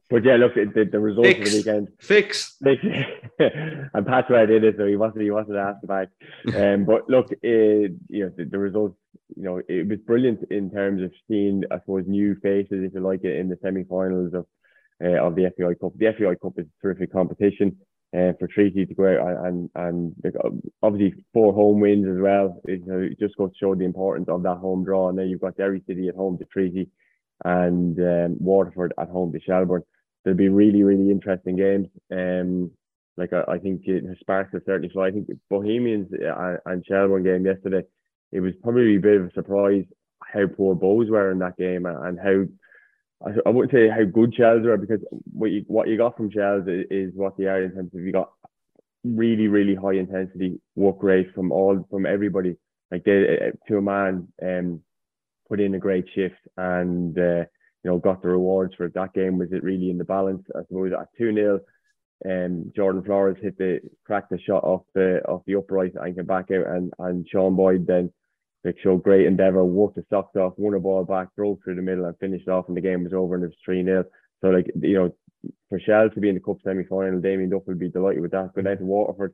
but 0.10 0.26
yeah, 0.26 0.38
look, 0.38 0.56
the, 0.56 0.90
the 0.92 1.00
results 1.00 1.30
Fix. 1.30 1.40
of 1.40 1.52
the 1.52 1.58
weekend. 1.58 1.88
Fix. 2.00 2.56
Fix. 2.64 2.84
and 3.40 4.06
Patway 4.08 4.48
did 4.48 4.64
it, 4.64 4.76
so 4.80 4.88
he 4.88 4.96
wasn't 4.96 5.22
he 5.22 5.30
wasn't 5.30 5.58
asked 5.58 5.84
about. 5.84 6.08
Um, 6.56 6.86
but 6.86 7.08
look, 7.10 7.32
it, 7.44 7.92
you 8.10 8.26
know, 8.26 8.32
the, 8.36 8.46
the, 8.46 8.58
results. 8.58 8.98
You 9.36 9.44
know, 9.44 9.62
it 9.68 9.88
was 9.88 10.00
brilliant 10.00 10.50
in 10.50 10.72
terms 10.72 11.04
of 11.04 11.12
seeing, 11.28 11.64
I 11.70 11.78
suppose, 11.80 12.06
new 12.08 12.36
faces, 12.42 12.86
if 12.86 12.94
you 12.94 13.02
like, 13.02 13.24
it 13.24 13.38
in 13.38 13.50
the 13.50 13.58
semi-finals 13.62 14.34
of 14.34 14.48
uh, 15.04 15.20
of 15.24 15.36
the 15.36 15.52
FAI 15.56 15.76
Cup. 15.80 15.92
The 15.96 16.12
FAI 16.18 16.36
Cup 16.42 16.54
is 16.58 16.66
a 16.66 16.82
terrific 16.82 17.12
competition 17.12 17.78
uh, 18.16 18.34
for 18.40 18.48
Treaty 18.48 18.86
to 18.86 18.94
go 18.94 19.06
out 19.06 19.46
and 19.46 19.70
and, 19.76 20.16
and 20.24 20.62
obviously 20.82 21.24
four 21.34 21.54
home 21.54 21.80
wins 21.80 22.08
as 22.08 22.22
well. 22.22 22.62
It, 22.66 22.82
you 22.82 22.86
know, 22.86 23.00
it 23.00 23.20
just 23.20 23.36
goes 23.38 23.52
to 23.52 23.58
show 23.58 23.76
the 23.76 23.86
importance 23.86 24.30
of 24.30 24.44
that 24.44 24.58
home 24.58 24.84
draw. 24.84 25.10
And 25.10 25.18
then 25.18 25.28
you've 25.28 25.42
got 25.42 25.58
Derry 25.58 25.84
City 25.88 26.08
at 26.08 26.16
home 26.16 26.38
to 26.38 26.46
Treaty, 26.46 26.90
and 27.46 28.00
um, 28.00 28.38
Waterford 28.40 28.94
at 28.98 29.10
home 29.10 29.32
to 29.34 29.40
Shelbourne. 29.40 29.84
They'll 30.24 30.34
be 30.34 30.50
really 30.50 30.84
really 30.84 31.12
interesting 31.12 31.56
games. 31.56 31.88
Um, 32.12 32.72
like 33.18 33.34
I, 33.34 33.44
I 33.54 33.58
think 33.58 33.82
it, 33.86 34.04
Sparks 34.20 34.54
have 34.54 34.64
certainly 34.66 34.92
so 34.94 35.02
I 35.02 35.12
think 35.12 35.28
Bohemians 35.50 36.08
uh, 36.14 36.58
and 36.66 36.86
Shelbourne 36.86 37.24
game 37.24 37.46
yesterday, 37.46 37.84
it 38.32 38.40
was 38.40 38.54
probably 38.64 38.96
a 38.96 39.00
bit 39.00 39.22
of 39.22 39.28
a 39.28 39.34
surprise 39.34 39.86
how 40.22 40.46
poor 40.48 40.76
Bohs 40.76 41.10
were 41.10 41.32
in 41.32 41.40
that 41.40 41.58
game 41.58 41.86
and 41.86 42.20
how 42.20 42.44
I, 43.26 43.32
I 43.46 43.50
wouldn't 43.50 43.72
say 43.72 43.90
how 43.90 44.04
good 44.04 44.34
Shels 44.36 44.66
are 44.66 44.78
because 44.78 45.02
what 45.32 45.52
you 45.52 45.64
what 45.68 45.88
you 45.88 45.98
got 45.98 46.18
from 46.18 46.32
Shels 46.32 46.66
is, 46.68 47.12
what 47.16 47.38
they 47.38 47.46
are 47.46 47.64
in 47.64 47.74
terms 47.74 47.94
of 47.94 48.02
you 48.02 48.12
got 48.12 48.32
really 49.04 49.48
really 49.48 49.76
high 49.76 49.94
intensity 49.94 50.60
work 50.76 51.02
rate 51.02 51.34
from 51.34 51.52
all 51.52 51.86
from 51.90 52.06
everybody. 52.06 52.56
Like 52.92 53.04
they 53.04 53.52
to 53.68 53.78
a 53.78 53.82
man 53.82 54.28
um 54.42 54.82
put 55.50 55.60
in 55.60 55.76
a 55.76 55.80
great 55.80 56.06
shift 56.14 56.36
and 56.58 57.18
uh, 57.18 57.46
you 57.84 57.92
know 57.92 57.98
got 57.98 58.22
the 58.22 58.28
rewards 58.28 58.74
for 58.76 58.90
that 58.90 59.14
game 59.14 59.38
was 59.38 59.52
it 59.52 59.64
really 59.64 59.90
in 59.90 59.98
the 59.98 60.04
balance 60.04 60.44
I 60.56 60.62
suppose 60.68 60.92
at 60.94 61.08
2 61.18 61.34
0 61.34 61.60
um 62.26 62.72
Jordan 62.76 63.04
Flores 63.04 63.38
hit 63.42 63.58
the 63.58 63.80
cracked 64.06 64.30
the 64.30 64.40
shot 64.40 64.64
off 64.64 64.84
the 64.94 65.22
off 65.26 65.44
the 65.46 65.56
upright 65.56 65.94
and 65.96 66.16
came 66.16 66.26
back 66.26 66.52
out 66.52 66.68
and 66.68 66.94
and 67.00 67.28
Sean 67.30 67.56
Boyd 67.56 67.88
then 67.88 68.12
like 68.68 68.78
showed 68.84 69.02
great 69.02 69.26
endeavour, 69.26 69.64
worked 69.64 69.96
the 69.96 70.04
socks 70.10 70.36
off, 70.36 70.54
won 70.58 70.74
a 70.74 70.80
ball 70.80 71.06
back, 71.06 71.30
drove 71.36 71.58
through 71.64 71.76
the 71.76 71.82
middle 71.82 72.06
and 72.06 72.18
finished 72.20 72.50
off 72.50 72.68
and 72.68 72.76
the 72.76 72.82
game 72.82 73.04
was 73.04 73.14
over 73.14 73.36
and 73.36 73.44
it 73.44 73.48
was 73.48 73.56
3 73.64 73.84
0. 73.84 74.04
So 74.42 74.50
like 74.50 74.68
you 74.82 74.94
know, 74.94 75.16
for 75.70 75.80
Shell 75.80 76.10
to 76.10 76.20
be 76.20 76.30
in 76.30 76.36
the 76.36 76.42
cup 76.42 76.58
semi 76.64 76.84
final, 76.84 77.22
Damien 77.22 77.50
Duff 77.50 77.64
would 77.66 77.80
be 77.80 77.90
delighted 77.90 78.22
with 78.22 78.32
that. 78.32 78.52
But 78.54 78.66
then 78.66 78.78
Waterford, 78.82 79.34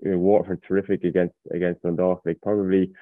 you 0.00 0.12
know, 0.12 0.18
Waterford 0.18 0.62
terrific 0.68 1.04
against 1.04 1.34
against 1.50 1.82
Dundalk. 1.82 2.20
Like 2.24 2.40
probably 2.42 2.92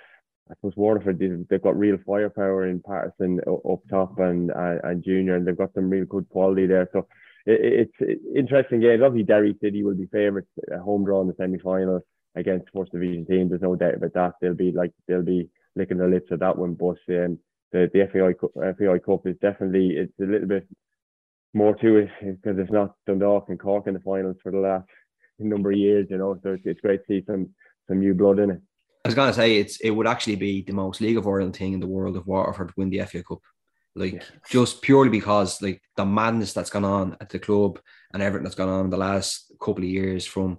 I 0.50 0.54
suppose 0.54 0.76
Waterford 0.76 1.46
they've 1.50 1.62
got 1.62 1.76
real 1.76 1.98
firepower 2.06 2.68
in 2.68 2.80
Patterson 2.80 3.40
up 3.46 3.80
top 3.90 4.18
and 4.18 4.50
and, 4.50 4.80
and 4.84 5.04
Junior 5.04 5.36
and 5.36 5.46
they've 5.46 5.58
got 5.58 5.74
some 5.74 5.90
real 5.90 6.04
good 6.04 6.28
quality 6.28 6.66
there. 6.66 6.88
So 6.92 7.08
it, 7.46 7.90
it's 8.00 8.20
interesting 8.36 8.80
games. 8.80 9.02
Obviously 9.02 9.24
Derry 9.24 9.56
City 9.60 9.82
will 9.82 9.96
be 9.96 10.06
favourites 10.06 10.50
home 10.82 11.04
draw 11.04 11.20
in 11.20 11.28
the 11.28 11.34
semi 11.36 11.58
final 11.58 12.00
against 12.34 12.68
first 12.74 12.92
division 12.92 13.26
teams. 13.26 13.50
There's 13.50 13.62
no 13.62 13.76
doubt 13.76 13.94
about 13.94 14.14
that. 14.14 14.32
They'll 14.40 14.54
be 14.54 14.72
like 14.72 14.92
they'll 15.08 15.22
be 15.22 15.48
licking 15.76 15.98
their 15.98 16.10
lips 16.10 16.32
at 16.32 16.40
that 16.40 16.56
one. 16.56 16.74
But 16.74 16.98
um, 17.08 17.38
the 17.72 17.90
the 17.92 18.08
FAI 18.12 18.34
FAI 18.78 18.98
Cup 18.98 19.26
is 19.26 19.36
definitely 19.40 19.96
it's 19.96 20.12
a 20.20 20.24
little 20.24 20.48
bit 20.48 20.68
more 21.52 21.74
to 21.76 21.96
it 21.96 22.10
because 22.20 22.58
it's 22.58 22.72
not 22.72 22.94
Dundalk 23.06 23.48
and 23.48 23.58
Cork 23.58 23.86
in 23.86 23.94
the 23.94 24.00
finals 24.00 24.36
for 24.42 24.52
the 24.52 24.58
last 24.58 24.88
number 25.38 25.70
of 25.70 25.78
years. 25.78 26.06
You 26.10 26.18
know, 26.18 26.38
so 26.42 26.52
it's, 26.52 26.62
it's 26.64 26.80
great 26.80 27.06
to 27.06 27.06
see 27.08 27.24
some 27.26 27.50
some 27.88 28.00
new 28.00 28.14
blood 28.14 28.38
in 28.38 28.50
it. 28.50 28.60
I 29.04 29.08
was 29.08 29.14
gonna 29.14 29.32
say 29.32 29.58
it's 29.58 29.76
it 29.80 29.90
would 29.90 30.06
actually 30.06 30.36
be 30.36 30.62
the 30.62 30.72
most 30.72 31.00
League 31.00 31.18
of 31.18 31.26
Ireland 31.26 31.56
thing 31.56 31.74
in 31.74 31.80
the 31.80 31.86
world 31.86 32.16
if 32.16 32.26
Waterford 32.26 32.72
win 32.76 32.90
the 32.90 33.02
FA 33.04 33.22
Cup. 33.22 33.40
Like 33.96 34.14
yeah. 34.14 34.22
just 34.50 34.82
purely 34.82 35.10
because 35.10 35.62
like 35.62 35.80
the 35.96 36.04
madness 36.04 36.52
that's 36.52 36.70
gone 36.70 36.84
on 36.84 37.16
at 37.20 37.28
the 37.28 37.38
club 37.38 37.78
and 38.12 38.22
everything 38.22 38.44
that's 38.44 38.56
gone 38.56 38.68
on 38.68 38.86
in 38.86 38.90
the 38.90 38.96
last 38.96 39.52
couple 39.60 39.84
of 39.84 39.90
years 39.90 40.26
from 40.26 40.58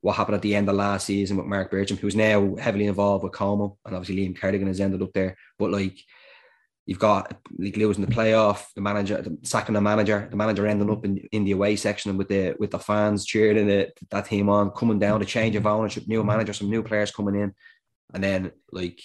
what 0.00 0.16
happened 0.16 0.36
at 0.36 0.42
the 0.42 0.54
end 0.54 0.68
of 0.68 0.76
last 0.76 1.06
season 1.06 1.36
with 1.36 1.46
Marc 1.46 1.70
Bircham, 1.70 1.98
who's 1.98 2.16
now 2.16 2.54
heavily 2.56 2.86
involved 2.86 3.24
with 3.24 3.32
Como, 3.32 3.78
and 3.84 3.96
obviously 3.96 4.16
Liam 4.16 4.38
Kerrigan 4.38 4.68
has 4.68 4.80
ended 4.80 5.02
up 5.02 5.12
there. 5.12 5.36
But 5.58 5.70
like 5.70 5.98
you've 6.86 6.98
got 6.98 7.36
like 7.58 7.76
losing 7.76 8.04
the 8.04 8.10
playoff, 8.10 8.66
the 8.74 8.80
manager 8.80 9.20
the, 9.20 9.36
sacking 9.42 9.74
the 9.74 9.80
manager, 9.80 10.26
the 10.30 10.36
manager 10.36 10.66
ending 10.66 10.90
up 10.90 11.04
in, 11.04 11.18
in 11.32 11.44
the 11.44 11.52
away 11.52 11.76
section 11.76 12.16
with 12.16 12.28
the 12.28 12.54
with 12.58 12.70
the 12.70 12.78
fans 12.78 13.26
cheering 13.26 13.68
it, 13.68 13.98
that 14.10 14.26
team 14.26 14.48
on, 14.48 14.70
coming 14.70 14.98
down, 14.98 15.20
a 15.20 15.24
change 15.24 15.56
of 15.56 15.66
ownership, 15.66 16.06
new 16.06 16.22
manager, 16.22 16.52
some 16.52 16.70
new 16.70 16.82
players 16.82 17.10
coming 17.10 17.34
in, 17.34 17.52
and 18.14 18.22
then 18.22 18.52
like 18.72 19.00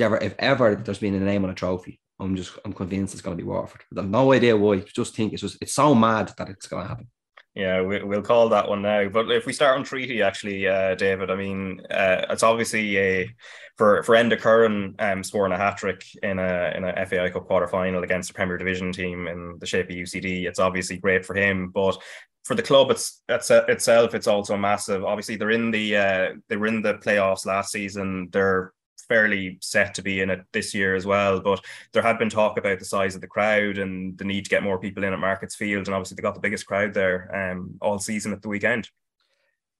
ever 0.00 0.16
if 0.16 0.34
ever 0.38 0.74
there's 0.74 0.98
been 0.98 1.14
a 1.14 1.20
name 1.20 1.44
on 1.44 1.50
a 1.50 1.54
trophy, 1.54 2.00
I'm 2.18 2.36
just 2.36 2.58
I'm 2.64 2.72
convinced 2.72 3.14
it's 3.14 3.22
going 3.22 3.36
to 3.36 3.42
be 3.42 3.48
Waterford. 3.48 3.82
I 3.96 4.00
have 4.00 4.10
no 4.10 4.32
idea 4.32 4.56
why. 4.56 4.80
Just 4.80 5.14
think 5.14 5.32
it's 5.32 5.42
just 5.42 5.58
it's 5.60 5.74
so 5.74 5.94
mad 5.94 6.32
that 6.38 6.48
it's 6.48 6.66
going 6.66 6.84
to 6.84 6.88
happen. 6.88 7.08
Yeah, 7.54 7.82
we, 7.82 8.02
will 8.02 8.22
call 8.22 8.48
that 8.48 8.68
one 8.68 8.80
now. 8.80 9.08
But 9.08 9.30
if 9.30 9.44
we 9.44 9.52
start 9.52 9.76
on 9.76 9.84
treaty, 9.84 10.22
actually, 10.22 10.66
uh, 10.66 10.94
David, 10.94 11.30
I 11.30 11.36
mean, 11.36 11.82
uh, 11.90 12.24
it's 12.30 12.42
obviously 12.42 12.98
a 12.98 13.34
for 13.76 14.02
for 14.04 14.14
Enda 14.14 14.38
Curran 14.38 14.94
um, 14.98 15.22
scoring 15.22 15.52
a 15.52 15.58
hat 15.58 15.76
trick 15.76 16.02
in 16.22 16.38
a 16.38 16.72
in 16.74 16.84
a 16.84 17.06
FAI 17.06 17.28
Cup 17.28 17.46
quarter 17.46 17.68
final 17.68 18.04
against 18.04 18.30
a 18.30 18.34
Premier 18.34 18.56
Division 18.56 18.90
team 18.90 19.28
in 19.28 19.56
the 19.58 19.66
shape 19.66 19.90
of 19.90 19.96
UCD. 19.96 20.46
It's 20.46 20.58
obviously 20.58 20.96
great 20.96 21.26
for 21.26 21.34
him, 21.34 21.68
but 21.68 21.98
for 22.44 22.54
the 22.54 22.62
club, 22.62 22.90
it's, 22.90 23.22
it's 23.28 23.50
itself, 23.50 24.14
it's 24.14 24.26
also 24.26 24.56
massive. 24.56 25.04
Obviously, 25.04 25.36
they're 25.36 25.50
in 25.50 25.70
the 25.70 25.96
uh, 25.96 26.28
they 26.48 26.56
were 26.56 26.66
in 26.66 26.80
the 26.80 26.94
playoffs 26.94 27.44
last 27.44 27.70
season. 27.70 28.28
They're 28.32 28.72
fairly 29.08 29.58
set 29.60 29.94
to 29.94 30.02
be 30.02 30.20
in 30.20 30.30
it 30.30 30.40
this 30.52 30.74
year 30.74 30.94
as 30.94 31.06
well. 31.06 31.40
But 31.40 31.64
there 31.92 32.02
had 32.02 32.18
been 32.18 32.30
talk 32.30 32.58
about 32.58 32.78
the 32.78 32.84
size 32.84 33.14
of 33.14 33.20
the 33.20 33.26
crowd 33.26 33.78
and 33.78 34.16
the 34.18 34.24
need 34.24 34.44
to 34.44 34.50
get 34.50 34.62
more 34.62 34.78
people 34.78 35.04
in 35.04 35.12
at 35.12 35.18
Markets 35.18 35.54
Field, 35.54 35.86
and 35.86 35.94
obviously 35.94 36.16
they 36.16 36.22
got 36.22 36.34
the 36.34 36.40
biggest 36.40 36.66
crowd 36.66 36.94
there 36.94 37.52
um, 37.52 37.78
all 37.80 37.98
season 37.98 38.32
at 38.32 38.42
the 38.42 38.48
weekend. 38.48 38.88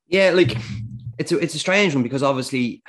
Yeah, 0.07 0.31
like 0.31 0.57
it's 1.18 1.33
a, 1.33 1.39
it's 1.39 1.55
a 1.55 1.59
strange 1.59 1.95
one 1.95 2.03
because 2.03 2.23
obviously 2.23 2.83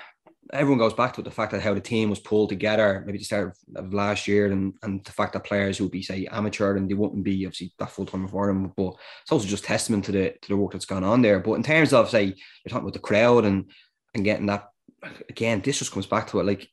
everyone 0.52 0.80
goes 0.80 0.94
back 0.94 1.14
to 1.14 1.22
the 1.22 1.32
fact 1.32 1.52
that 1.52 1.62
how 1.62 1.74
the 1.74 1.82
team 1.82 2.10
was 2.10 2.20
pulled 2.20 2.50
together, 2.50 3.04
maybe 3.06 3.18
the 3.18 3.24
start 3.24 3.58
of 3.76 3.94
last 3.94 4.28
year, 4.28 4.52
and 4.52 4.74
and 4.84 5.04
the 5.04 5.12
fact 5.12 5.34
that 5.34 5.44
players 5.44 5.82
would 5.82 5.92
be 5.92 6.02
say 6.02 6.28
amateur 6.32 6.76
and 6.76 6.90
they 6.90 6.94
wouldn't 6.94 7.24
be 7.24 7.46
obviously 7.46 7.72
that 7.80 7.92
full 7.92 8.06
time 8.06 8.28
for 8.28 8.48
them. 8.48 8.72
But 8.76 8.96
it's 9.22 9.32
also 9.32 9.48
just 9.48 9.64
testament 9.64 10.06
to 10.06 10.12
the 10.12 10.36
to 10.42 10.50
the 10.50 10.58
work 10.58 10.72
that's 10.72 10.86
gone 10.86 11.04
on 11.04 11.22
there. 11.22 11.40
But 11.40 11.54
in 11.54 11.64
terms 11.64 11.94
of 11.94 12.10
say 12.10 12.26
you're 12.26 12.36
talking 12.70 12.84
about 12.84 12.94
the 12.94 13.00
crowd 13.00 13.46
and 13.46 13.70
and 14.14 14.24
getting 14.24 14.46
that 14.48 14.70
again, 15.30 15.62
this 15.62 15.80
just 15.80 15.92
comes 15.92 16.06
back 16.06 16.28
to 16.28 16.40
it. 16.40 16.46
Like 16.46 16.70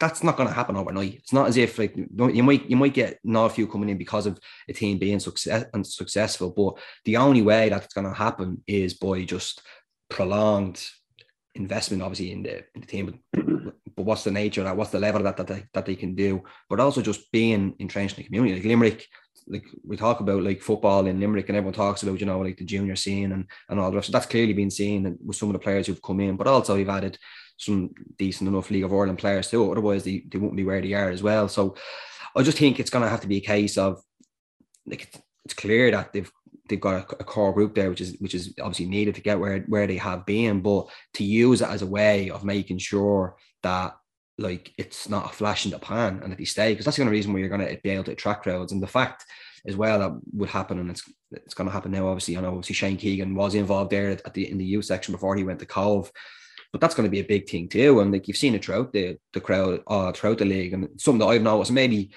that's 0.00 0.22
not 0.22 0.36
going 0.36 0.48
to 0.48 0.54
happen 0.54 0.76
overnight. 0.76 1.14
It's 1.14 1.32
not 1.32 1.48
as 1.48 1.56
if 1.56 1.78
like 1.78 1.96
you 1.96 2.42
might 2.42 2.68
you 2.68 2.76
might 2.76 2.94
get 2.94 3.18
not 3.24 3.46
a 3.46 3.54
few 3.54 3.66
coming 3.66 3.88
in 3.88 3.98
because 3.98 4.26
of 4.26 4.38
a 4.68 4.72
team 4.72 4.98
being 4.98 5.20
success 5.20 5.66
and 5.72 5.86
successful, 5.86 6.50
but 6.50 6.82
the 7.04 7.16
only 7.16 7.42
way 7.42 7.68
that's 7.68 7.94
going 7.94 8.06
to 8.06 8.14
happen 8.14 8.62
is 8.66 8.94
by 8.94 9.24
just 9.24 9.62
prolonged 10.08 10.84
investment, 11.54 12.02
obviously 12.02 12.32
in 12.32 12.42
the 12.42 12.58
in 12.74 12.80
the 12.80 12.86
team. 12.86 13.20
But, 13.32 13.74
but 13.96 14.06
what's 14.06 14.24
the 14.24 14.30
nature 14.30 14.60
of 14.62 14.66
that? 14.66 14.76
What's 14.76 14.90
the 14.90 14.98
level 14.98 15.22
that 15.22 15.36
that 15.36 15.46
they, 15.46 15.64
that 15.72 15.86
they 15.86 15.96
can 15.96 16.14
do? 16.14 16.42
But 16.68 16.80
also 16.80 17.00
just 17.00 17.30
being 17.30 17.74
entrenched 17.78 18.18
in 18.18 18.22
the 18.22 18.26
community. 18.26 18.56
Like 18.56 18.66
Limerick, 18.66 19.06
like 19.46 19.64
we 19.86 19.96
talk 19.96 20.20
about 20.20 20.42
like 20.42 20.60
football 20.60 21.06
in 21.06 21.20
Limerick, 21.20 21.48
and 21.48 21.56
everyone 21.56 21.74
talks 21.74 22.02
about 22.02 22.18
you 22.20 22.26
know 22.26 22.40
like 22.40 22.56
the 22.56 22.64
junior 22.64 22.96
scene 22.96 23.32
and 23.32 23.46
and 23.68 23.78
all 23.78 23.90
the 23.90 23.96
rest. 23.96 24.08
So 24.08 24.12
that's 24.12 24.26
clearly 24.26 24.52
been 24.52 24.70
seen 24.70 25.16
with 25.24 25.36
some 25.36 25.48
of 25.48 25.52
the 25.52 25.60
players 25.60 25.86
who've 25.86 26.02
come 26.02 26.20
in. 26.20 26.36
But 26.36 26.48
also 26.48 26.76
we've 26.76 26.88
added 26.88 27.18
some 27.56 27.94
decent 28.18 28.48
enough 28.48 28.70
League 28.70 28.84
of 28.84 28.92
Ireland 28.92 29.18
players 29.18 29.50
too. 29.50 29.70
Otherwise, 29.70 30.04
they, 30.04 30.24
they 30.28 30.38
won't 30.38 30.56
be 30.56 30.64
where 30.64 30.80
they 30.80 30.92
are 30.92 31.10
as 31.10 31.22
well. 31.22 31.48
So 31.48 31.76
I 32.36 32.42
just 32.42 32.58
think 32.58 32.80
it's 32.80 32.90
going 32.90 33.04
to 33.04 33.10
have 33.10 33.20
to 33.20 33.28
be 33.28 33.38
a 33.38 33.40
case 33.40 33.78
of 33.78 34.02
like 34.86 35.14
it's 35.44 35.54
clear 35.54 35.90
that 35.90 36.12
they've 36.12 36.30
they've 36.68 36.80
got 36.80 37.12
a, 37.12 37.16
a, 37.20 37.24
core 37.24 37.52
group 37.52 37.74
there, 37.74 37.90
which 37.90 38.00
is 38.00 38.16
which 38.18 38.34
is 38.34 38.54
obviously 38.60 38.86
needed 38.86 39.14
to 39.14 39.20
get 39.20 39.38
where 39.38 39.60
where 39.60 39.86
they 39.86 39.96
have 39.96 40.26
been, 40.26 40.60
but 40.60 40.88
to 41.14 41.24
use 41.24 41.60
it 41.62 41.68
as 41.68 41.82
a 41.82 41.86
way 41.86 42.30
of 42.30 42.44
making 42.44 42.78
sure 42.78 43.36
that 43.62 43.94
like 44.38 44.72
it's 44.78 45.08
not 45.08 45.26
a 45.26 45.34
flash 45.34 45.64
in 45.64 45.70
the 45.70 45.78
pan 45.78 46.20
and 46.22 46.32
that 46.32 46.38
they 46.38 46.44
stay 46.44 46.72
because 46.72 46.84
that's 46.84 46.96
the 46.96 47.02
only 47.02 47.12
reason 47.12 47.32
where 47.32 47.40
you're 47.40 47.48
going 47.48 47.60
to 47.60 47.80
be 47.82 47.90
able 47.90 48.04
to 48.04 48.10
attract 48.10 48.42
crowds 48.42 48.72
and 48.72 48.82
the 48.82 48.86
fact 48.86 49.24
as 49.66 49.76
well 49.76 49.98
that 50.00 50.20
would 50.32 50.48
happen 50.48 50.80
and 50.80 50.90
it's 50.90 51.08
it's 51.30 51.54
going 51.54 51.68
to 51.68 51.72
happen 51.72 51.92
now 51.92 52.08
obviously 52.08 52.36
I 52.36 52.40
know 52.40 52.48
obviously 52.48 52.74
Shane 52.74 52.96
Keegan 52.96 53.34
was 53.36 53.54
involved 53.54 53.92
there 53.92 54.10
at 54.10 54.34
the 54.34 54.50
in 54.50 54.58
the 54.58 54.64
youth 54.64 54.86
section 54.86 55.12
before 55.12 55.36
he 55.36 55.44
went 55.44 55.60
to 55.60 55.66
Cobh 55.66 56.10
but 56.74 56.80
that's 56.80 56.96
going 56.96 57.06
to 57.06 57.10
be 57.10 57.20
a 57.20 57.24
big 57.24 57.48
thing 57.48 57.68
too. 57.68 58.00
And 58.00 58.10
like 58.10 58.26
you've 58.26 58.36
seen 58.36 58.56
it 58.56 58.64
throughout 58.64 58.92
the 58.92 59.16
the 59.32 59.40
crowd, 59.40 59.80
uh, 59.86 60.10
throughout 60.10 60.38
the 60.38 60.44
league, 60.44 60.72
and 60.72 60.88
something 61.00 61.20
that 61.20 61.32
I've 61.32 61.40
noticed. 61.40 61.70
Maybe 61.70 62.10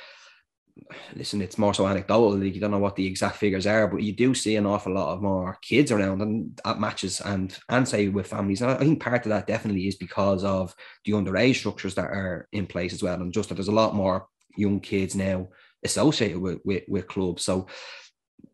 listen, 1.15 1.43
it's 1.43 1.59
more 1.59 1.75
so 1.75 1.85
anecdotal. 1.85 2.35
Like 2.35 2.55
you 2.55 2.59
don't 2.59 2.71
know 2.71 2.79
what 2.79 2.95
the 2.95 3.05
exact 3.05 3.35
figures 3.35 3.67
are, 3.67 3.87
but 3.87 4.01
you 4.01 4.13
do 4.13 4.33
see 4.33 4.55
an 4.55 4.65
awful 4.65 4.95
lot 4.95 5.13
of 5.13 5.21
more 5.21 5.59
kids 5.61 5.91
around 5.91 6.23
and 6.23 6.59
at 6.65 6.79
matches 6.79 7.21
and 7.21 7.55
and 7.69 7.87
say 7.87 8.07
with 8.07 8.25
families. 8.25 8.63
And 8.63 8.71
I 8.71 8.77
think 8.77 8.99
part 8.99 9.27
of 9.27 9.29
that 9.29 9.45
definitely 9.45 9.87
is 9.87 9.95
because 9.95 10.43
of 10.43 10.73
the 11.05 11.11
underage 11.11 11.57
structures 11.57 11.93
that 11.93 12.05
are 12.05 12.47
in 12.51 12.65
place 12.65 12.93
as 12.93 13.03
well, 13.03 13.21
and 13.21 13.31
just 13.31 13.49
that 13.49 13.55
there's 13.55 13.67
a 13.67 13.71
lot 13.71 13.93
more 13.93 14.25
young 14.57 14.79
kids 14.79 15.15
now 15.15 15.49
associated 15.83 16.39
with, 16.39 16.57
with, 16.65 16.83
with 16.87 17.07
clubs. 17.07 17.43
So 17.43 17.67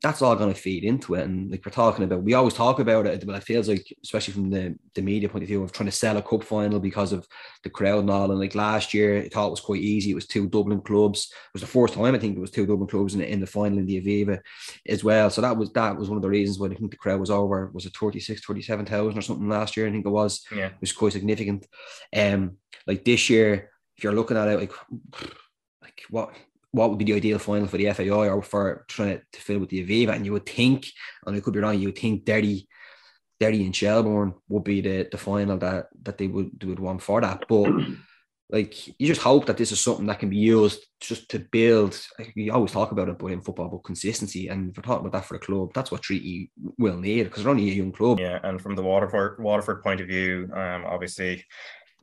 that's 0.04 0.22
all 0.22 0.36
going 0.36 0.54
to 0.54 0.60
feed 0.60 0.84
into 0.84 1.16
it. 1.16 1.24
And 1.24 1.50
like 1.50 1.66
we're 1.66 1.72
talking 1.72 2.04
about, 2.04 2.24
we 2.24 2.34
always 2.34 2.54
talk 2.54 2.80
about 2.80 3.08
it, 3.08 3.26
but 3.26 3.36
it 3.36 3.44
feels 3.44 3.70
like, 3.70 3.88
especially 4.04 4.34
from 4.34 4.50
the, 4.50 4.78
the 4.96 5.02
media 5.02 5.30
point 5.30 5.44
of 5.44 5.48
view, 5.48 5.64
of 5.64 5.72
trying 5.72 5.90
to 5.90 5.96
sell 5.96 6.18
a 6.18 6.22
cup 6.22 6.44
final 6.44 6.82
because 6.82 7.14
of 7.14 7.26
the 7.64 7.70
crowd 7.70 8.00
and 8.00 8.10
all. 8.10 8.30
And 8.30 8.40
like 8.40 8.54
last 8.54 8.94
year, 8.94 9.20
I 9.20 9.30
thought 9.30 9.48
it 9.48 9.52
was 9.52 9.62
quite 9.62 9.82
easy. 9.82 10.12
It 10.12 10.16
was 10.16 10.28
two 10.28 10.50
Dublin 10.50 10.82
clubs. 10.82 11.30
It 11.32 11.54
was 11.54 11.62
the 11.62 11.68
first 11.68 11.94
time 11.94 12.14
I 12.14 12.20
think 12.20 12.36
it 12.36 12.42
was 12.42 12.52
two 12.52 12.66
Dublin 12.66 12.90
clubs 12.90 13.14
in 13.14 13.22
the, 13.22 13.32
in 13.32 13.40
the 13.40 13.48
final 13.48 13.80
in 13.80 13.86
the 13.86 14.02
Aviva 14.02 14.40
as 14.90 15.06
well. 15.06 15.30
So 15.30 15.40
that 15.40 15.56
was 15.56 15.72
that 15.72 15.96
was 15.96 16.10
one 16.10 16.18
of 16.18 16.22
the 16.22 16.30
reasons 16.30 16.60
why 16.60 16.68
I 16.68 16.76
think 16.76 16.92
the 16.92 16.98
crowd 16.98 17.22
was 17.22 17.32
over. 17.32 17.72
Was 17.74 17.86
it 17.86 17.96
36, 17.96 18.46
37,000 18.46 19.18
or 19.18 19.22
something 19.22 19.48
last 19.48 19.78
year? 19.78 19.88
I 19.88 19.92
think 19.92 20.06
it 20.06 20.10
was. 20.10 20.46
Yeah. 20.54 20.68
It 20.68 20.82
was 20.82 20.92
quite 20.92 21.14
significant. 21.14 21.66
Um, 22.14 22.58
like 22.86 23.06
this 23.06 23.30
year, 23.30 23.72
if 23.96 24.04
you're 24.04 24.12
looking 24.12 24.36
at 24.36 24.50
it, 24.50 24.60
like, 24.60 24.74
like 25.82 26.02
what 26.10 26.36
what 26.74 26.90
would 26.90 27.00
be 27.00 27.06
the 27.06 27.14
ideal 27.14 27.40
final 27.40 27.68
for 27.68 27.78
the 27.78 27.92
FAI 27.94 28.28
or 28.28 28.42
for 28.42 28.84
trying 28.88 29.20
to, 29.20 29.24
to 29.32 29.40
fill 29.40 29.60
with 29.60 29.70
the 29.70 29.86
Aviva? 29.86 30.16
And 30.16 30.26
you 30.26 30.34
would 30.34 30.48
think, 30.48 30.88
and 31.26 31.38
it 31.38 31.44
could 31.44 31.54
be 31.54 31.60
wrong, 31.60 31.80
you 31.80 31.90
would 31.90 31.98
think 31.98 32.26
Derry, 32.26 32.68
Derry 33.40 33.64
and 33.64 33.76
Shelbourne 33.76 34.34
would 34.50 34.64
be 34.64 34.82
the, 34.82 35.08
the 35.12 35.18
final 35.18 35.58
that 35.60 35.88
that 36.02 36.18
they 36.18 36.28
would 36.28 36.60
they 36.60 36.66
would 36.66 36.80
want 36.80 37.02
for 37.02 37.22
that. 37.22 37.46
But 37.48 37.72
like 38.50 38.88
you 39.00 39.08
just 39.08 39.22
hope 39.22 39.46
that 39.46 39.58
this 39.58 39.72
is 39.72 39.80
something 39.82 40.08
that 40.08 40.20
can 40.20 40.30
be 40.30 40.38
used 40.38 40.84
just 41.00 41.30
to 41.30 41.40
build. 41.40 42.00
We 42.36 42.50
always 42.50 42.72
talk 42.72 42.92
about 42.92 43.08
it, 43.08 43.20
but 43.20 43.28
in 43.28 43.42
football, 43.42 43.70
but 43.70 43.84
consistency. 43.84 44.48
And 44.48 44.72
if 44.72 44.78
we're 44.78 44.82
talking 44.82 45.06
about 45.06 45.20
that 45.20 45.28
for 45.28 45.36
a 45.36 45.40
club, 45.40 45.74
that's 45.76 45.92
what 45.92 46.02
Treaty 46.02 46.52
will 46.80 46.98
need 46.98 47.26
because 47.26 47.44
they're 47.44 47.52
only 47.52 47.70
a 47.70 47.74
young 47.74 47.92
club. 47.92 48.20
Yeah, 48.20 48.40
and 48.44 48.60
from 48.60 48.76
the 48.76 48.84
Waterford 48.84 49.38
Waterford 49.40 49.84
point 49.84 50.02
of 50.02 50.08
view, 50.08 50.50
um, 50.54 50.86
obviously 50.86 51.46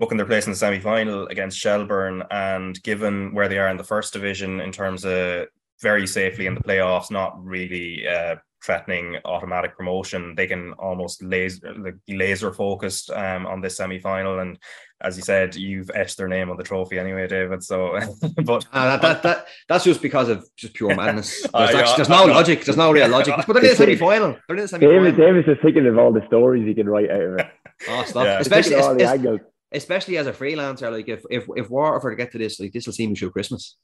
booking 0.01 0.17
their 0.17 0.27
place 0.27 0.47
in 0.47 0.53
the 0.53 0.57
semi 0.57 0.81
final 0.81 1.27
against 1.29 1.59
Shelbourne, 1.59 2.25
And 2.31 2.83
given 2.83 3.33
where 3.35 3.49
they 3.49 3.59
are 3.59 3.69
in 3.69 3.77
the 3.77 3.85
first 3.85 4.13
division 4.15 4.61
in 4.61 4.73
terms 4.73 5.05
of 5.05 5.47
very 5.81 6.07
safely 6.07 6.47
in 6.47 6.55
the 6.55 6.63
playoffs, 6.63 7.11
not 7.11 7.43
really 7.45 8.09
uh, 8.09 8.37
threatening 8.65 9.19
automatic 9.27 9.77
promotion, 9.77 10.35
they 10.35 10.47
can 10.47 10.73
almost 10.75 11.23
laser 11.23 11.75
like, 11.75 11.97
laser 12.09 12.53
focused 12.53 13.11
um, 13.11 13.47
on 13.47 13.61
this 13.61 13.77
semi 13.77 13.99
final. 13.99 14.41
And 14.41 14.59
as 15.03 15.19
you 15.19 15.23
said, 15.23 15.55
you've 15.55 15.91
etched 15.95 16.17
their 16.17 16.29
name 16.29 16.51
on 16.51 16.57
the 16.57 16.65
trophy 16.65 16.99
anyway, 16.99 17.29
David. 17.29 17.63
So, 17.63 17.99
but 18.43 18.67
uh, 18.73 18.97
that, 18.97 19.03
that, 19.03 19.23
that, 19.23 19.47
that's 19.69 19.85
just 19.85 20.01
because 20.01 20.31
of 20.31 20.49
just 20.57 20.73
pure 20.73 20.95
madness. 20.95 21.43
There's, 21.55 21.75
uh, 21.75 21.79
actually, 21.79 21.97
there's 21.97 22.09
no 22.09 22.25
logic. 22.25 22.65
There's 22.65 22.77
no 22.79 22.91
real 22.91 23.09
logic. 23.19 23.35
But 23.47 23.53
they're 23.53 23.65
in 23.65 23.71
the 23.71 23.77
semi 23.77 23.97
final. 23.97 24.39
They're 24.49 24.57
in 24.57 24.63
the 24.63 24.69
semi 24.69 24.87
final. 24.87 25.05
David, 25.05 25.17
David's 25.19 25.47
just 25.47 25.61
thinking 25.61 25.87
of 25.87 25.99
all 25.99 26.11
the 26.11 26.27
stories 26.27 26.67
he 26.67 26.75
can 26.75 26.89
write 26.89 27.11
out 27.11 27.21
of 27.21 27.39
it. 27.39 27.47
Oh, 27.89 28.05
stop! 28.05 28.25
Yeah. 28.25 28.41
Especially, 28.41 28.75
all 28.75 28.95
the 28.95 29.09
angles 29.09 29.41
especially 29.73 30.19
as 30.19 30.27
a 30.27 30.33
freelancer, 30.33 30.91
like 30.91 31.09
if 31.09 31.25
if 31.31 31.47
if 31.57 31.71
Waterford 31.71 32.19
get 32.19 32.33
to 32.33 32.39
this, 32.39 32.61
like 32.61 32.73
this 32.73 32.87
will 32.87 32.93
see 32.93 33.07
me 33.07 33.15
through 33.15 33.31
Christmas. 33.31 33.77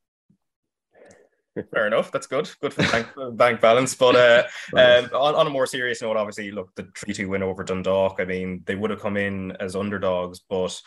Fair 1.73 1.87
enough. 1.87 2.13
That's 2.13 2.27
good. 2.27 2.51
Good 2.61 2.75
for 2.75 2.83
bank, 2.83 3.07
bank 3.37 3.61
balance. 3.61 3.95
But 3.95 4.17
uh, 4.17 4.43
um, 4.75 5.11
on, 5.15 5.35
on 5.35 5.47
a 5.47 5.51
more 5.51 5.67
serious 5.67 6.03
note, 6.03 6.17
obviously, 6.17 6.51
look, 6.51 6.75
the 6.75 6.89
3 6.99 7.15
2 7.15 7.29
win 7.29 7.43
over 7.43 7.65
Dundalk. 7.65 8.17
I 8.19 8.25
mean, 8.25 8.63
they 8.67 8.75
would 8.75 8.91
have 8.91 9.01
come 9.01 9.17
in 9.17 9.57
as 9.59 9.75
underdogs, 9.75 10.41
but 10.49 10.79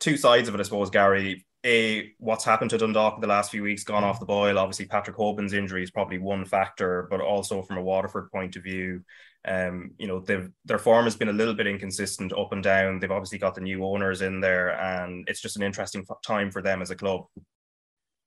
two 0.00 0.16
sides 0.16 0.48
of 0.48 0.54
it, 0.54 0.60
I 0.60 0.64
suppose, 0.64 0.90
Gary. 0.90 1.46
A, 1.66 2.12
what's 2.18 2.44
happened 2.44 2.70
to 2.70 2.78
Dundalk 2.78 3.16
in 3.16 3.20
the 3.20 3.26
last 3.26 3.50
few 3.50 3.62
weeks, 3.62 3.84
gone 3.84 4.04
off 4.04 4.20
the 4.20 4.26
boil. 4.26 4.58
Obviously, 4.58 4.86
Patrick 4.86 5.16
Hoban's 5.16 5.52
injury 5.52 5.82
is 5.82 5.90
probably 5.90 6.18
one 6.18 6.44
factor, 6.44 7.08
but 7.10 7.20
also 7.20 7.62
from 7.62 7.78
a 7.78 7.82
Waterford 7.82 8.30
point 8.30 8.54
of 8.56 8.62
view, 8.62 9.02
um, 9.48 9.92
you 9.98 10.06
know, 10.06 10.20
they've 10.20 10.50
their 10.64 10.78
form 10.78 11.04
has 11.04 11.16
been 11.16 11.28
a 11.28 11.32
little 11.32 11.54
bit 11.54 11.66
inconsistent 11.66 12.32
up 12.32 12.52
and 12.52 12.62
down. 12.62 13.00
They've 13.00 13.10
obviously 13.10 13.38
got 13.38 13.54
the 13.54 13.60
new 13.60 13.84
owners 13.84 14.22
in 14.22 14.40
there, 14.40 14.78
and 14.80 15.26
it's 15.28 15.40
just 15.40 15.56
an 15.56 15.62
interesting 15.62 16.04
time 16.24 16.50
for 16.50 16.62
them 16.62 16.82
as 16.82 16.90
a 16.90 16.96
club. 16.96 17.22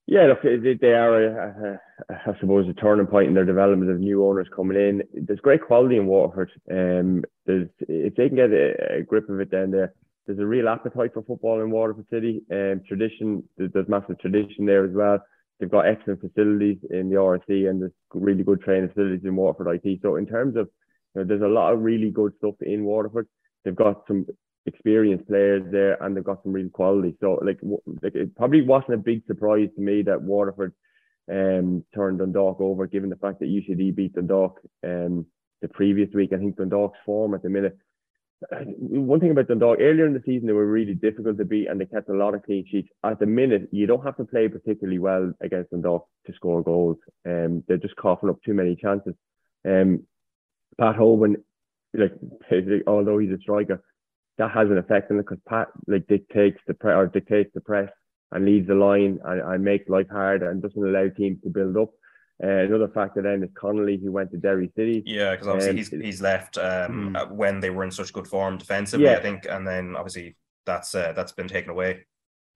Yeah, 0.08 0.26
look, 0.26 0.42
they 0.42 0.94
are, 0.94 1.80
I 2.10 2.40
suppose, 2.40 2.68
a 2.68 2.74
turning 2.74 3.08
point 3.08 3.28
in 3.28 3.34
their 3.34 3.46
development 3.46 3.92
of 3.92 4.00
new 4.00 4.26
owners 4.26 4.48
coming 4.54 4.78
in. 4.78 5.04
There's 5.14 5.40
great 5.40 5.66
quality 5.66 5.98
in 5.98 6.08
Waterford. 6.08 6.52
Um, 6.70 7.24
there's 7.46 7.70
if 7.80 8.16
they 8.16 8.28
can 8.28 8.36
get 8.36 8.52
a, 8.52 8.98
a 8.98 9.04
grip 9.04 9.30
of 9.30 9.40
it 9.40 9.52
down 9.52 9.72
there, 9.72 9.94
there's 10.26 10.40
a 10.40 10.46
real 10.46 10.70
appetite 10.70 11.14
for 11.14 11.24
football 11.24 11.62
in 11.62 11.72
Waterford 11.72 12.08
City. 12.10 12.42
Um, 12.52 12.82
tradition, 12.88 13.44
there's 13.58 13.88
massive 13.88 14.20
tradition 14.20 14.66
there 14.66 14.86
as 14.86 14.92
well. 14.92 15.20
They've 15.60 15.70
got 15.70 15.88
excellent 15.88 16.22
facilities 16.22 16.78
in 16.90 17.10
the 17.10 17.16
RSC 17.16 17.70
and 17.70 17.82
there's 17.82 17.92
really 18.14 18.44
good 18.44 18.62
training 18.62 18.90
facilities 18.90 19.24
in 19.24 19.36
Waterford 19.36 19.80
IT. 19.86 20.00
So 20.02 20.16
in 20.16 20.26
terms 20.26 20.56
of 20.56 20.70
you 21.16 21.22
know, 21.22 21.28
there's 21.28 21.42
a 21.42 21.48
lot 21.48 21.74
of 21.74 21.82
really 21.82 22.10
good 22.10 22.34
stuff 22.38 22.56
in 22.62 22.84
Waterford. 22.84 23.28
They've 23.64 23.76
got 23.76 24.04
some 24.08 24.26
experienced 24.66 25.28
players 25.28 25.64
there, 25.72 26.02
and 26.04 26.16
they've 26.16 26.24
got 26.24 26.44
some 26.44 26.54
real 26.54 26.70
quality. 26.70 27.16
So, 27.20 27.40
like, 27.44 27.60
like 28.02 28.16
it 28.16 28.36
probably 28.36 28.62
wasn't 28.62 28.96
a 28.96 28.98
big 28.98 29.26
surprise 29.28 29.70
to 29.76 29.82
me 29.82 30.04
that 30.04 30.22
Waterford 30.22 30.74
um, 31.32 31.84
turned 31.94 32.20
Dundalk 32.20 32.60
over, 32.60 32.88
given 32.88 33.10
the 33.10 33.16
fact 33.16 33.40
that 33.40 33.50
UCD 33.50 33.96
beat 33.96 34.14
Dundalk 34.14 34.60
um, 34.84 35.26
the 35.62 35.68
previous 35.68 36.10
week. 36.14 36.32
I 36.34 36.38
think 36.38 36.58
Dundalk's 36.58 37.00
form 37.06 37.34
at 37.34 37.44
the 37.44 37.50
minute. 37.50 37.78
One 38.78 39.20
thing 39.20 39.32
about 39.32 39.48
Dundalk, 39.48 39.78
earlier 39.80 40.08
in 40.08 40.14
the 40.14 40.24
season, 40.26 40.48
they 40.48 40.54
were 40.54 40.66
really 40.66 40.96
difficult 40.96 41.38
to 41.38 41.46
beat 41.46 41.68
and 41.68 41.80
they 41.80 41.86
kept 41.86 42.10
a 42.10 42.14
lot 42.14 42.34
of 42.34 42.44
clean 42.44 42.66
sheets. 42.70 42.90
At 43.04 43.20
the 43.20 43.28
minute, 43.28 43.70
you 43.72 43.86
don't 43.86 44.04
have 44.04 44.18
to 44.18 44.26
play 44.26 44.48
particularly 44.48 45.00
well 45.00 45.32
against 45.42 45.72
Dundalk 45.72 46.08
to 46.26 46.34
score 46.34 46.64
goals. 46.64 46.98
Um, 47.26 47.64
they're 47.68 47.78
just 47.78 47.96
coughing 47.96 48.30
up 48.30 48.42
too 48.44 48.54
many 48.54 48.76
chances. 48.76 49.14
Um, 49.66 50.08
Pat 50.80 50.96
Hoban, 50.96 51.36
like 51.94 52.14
although 52.88 53.18
he's 53.18 53.32
a 53.32 53.40
striker, 53.40 53.84
that 54.38 54.52
has 54.52 54.70
an 54.70 54.78
effect 54.78 55.12
on 55.12 55.20
it 55.20 55.24
because 55.24 55.40
Pat 55.48 55.68
like 55.88 56.08
dictates 56.08 56.60
the 56.68 56.74
pre- 56.74 56.94
or 56.94 57.08
dictates 57.08 57.52
the 57.54 57.62
press 57.62 57.90
and 58.32 58.46
leads 58.46 58.68
the 58.68 58.76
line 58.76 59.20
and, 59.26 59.42
and 59.42 59.64
makes 59.64 59.90
life 59.90 60.08
hard 60.10 60.42
and 60.42 60.62
doesn't 60.62 60.84
allow 60.84 61.08
teams 61.10 61.42
to 61.44 61.50
build 61.50 61.78
up. 61.78 61.92
Uh, 62.44 62.48
another 62.48 62.88
factor 62.88 63.22
then 63.22 63.44
is 63.44 63.50
Connolly, 63.54 64.00
who 64.04 64.12
went 64.12 64.32
to 64.32 64.38
Derry 64.38 64.72
City. 64.76 65.04
Yeah, 65.06 65.32
because 65.32 65.48
obviously 65.48 65.72
um, 65.72 65.78
he's 65.78 65.90
he's 65.90 66.22
left 66.22 66.58
um, 66.58 67.14
hmm. 67.16 67.36
when 67.36 67.60
they 67.60 67.70
were 67.70 67.84
in 67.84 67.92
such 67.92 68.14
good 68.14 68.28
form 68.28 68.58
defensively, 68.58 69.06
yeah. 69.06 69.18
I 69.18 69.22
think, 69.22 69.46
and 69.48 69.68
then 69.68 69.96
obviously 69.96 70.36
that's 70.66 70.96
uh, 70.96 71.14
that's 71.16 71.34
been 71.34 71.48
taken 71.48 71.70
away. 71.70 72.06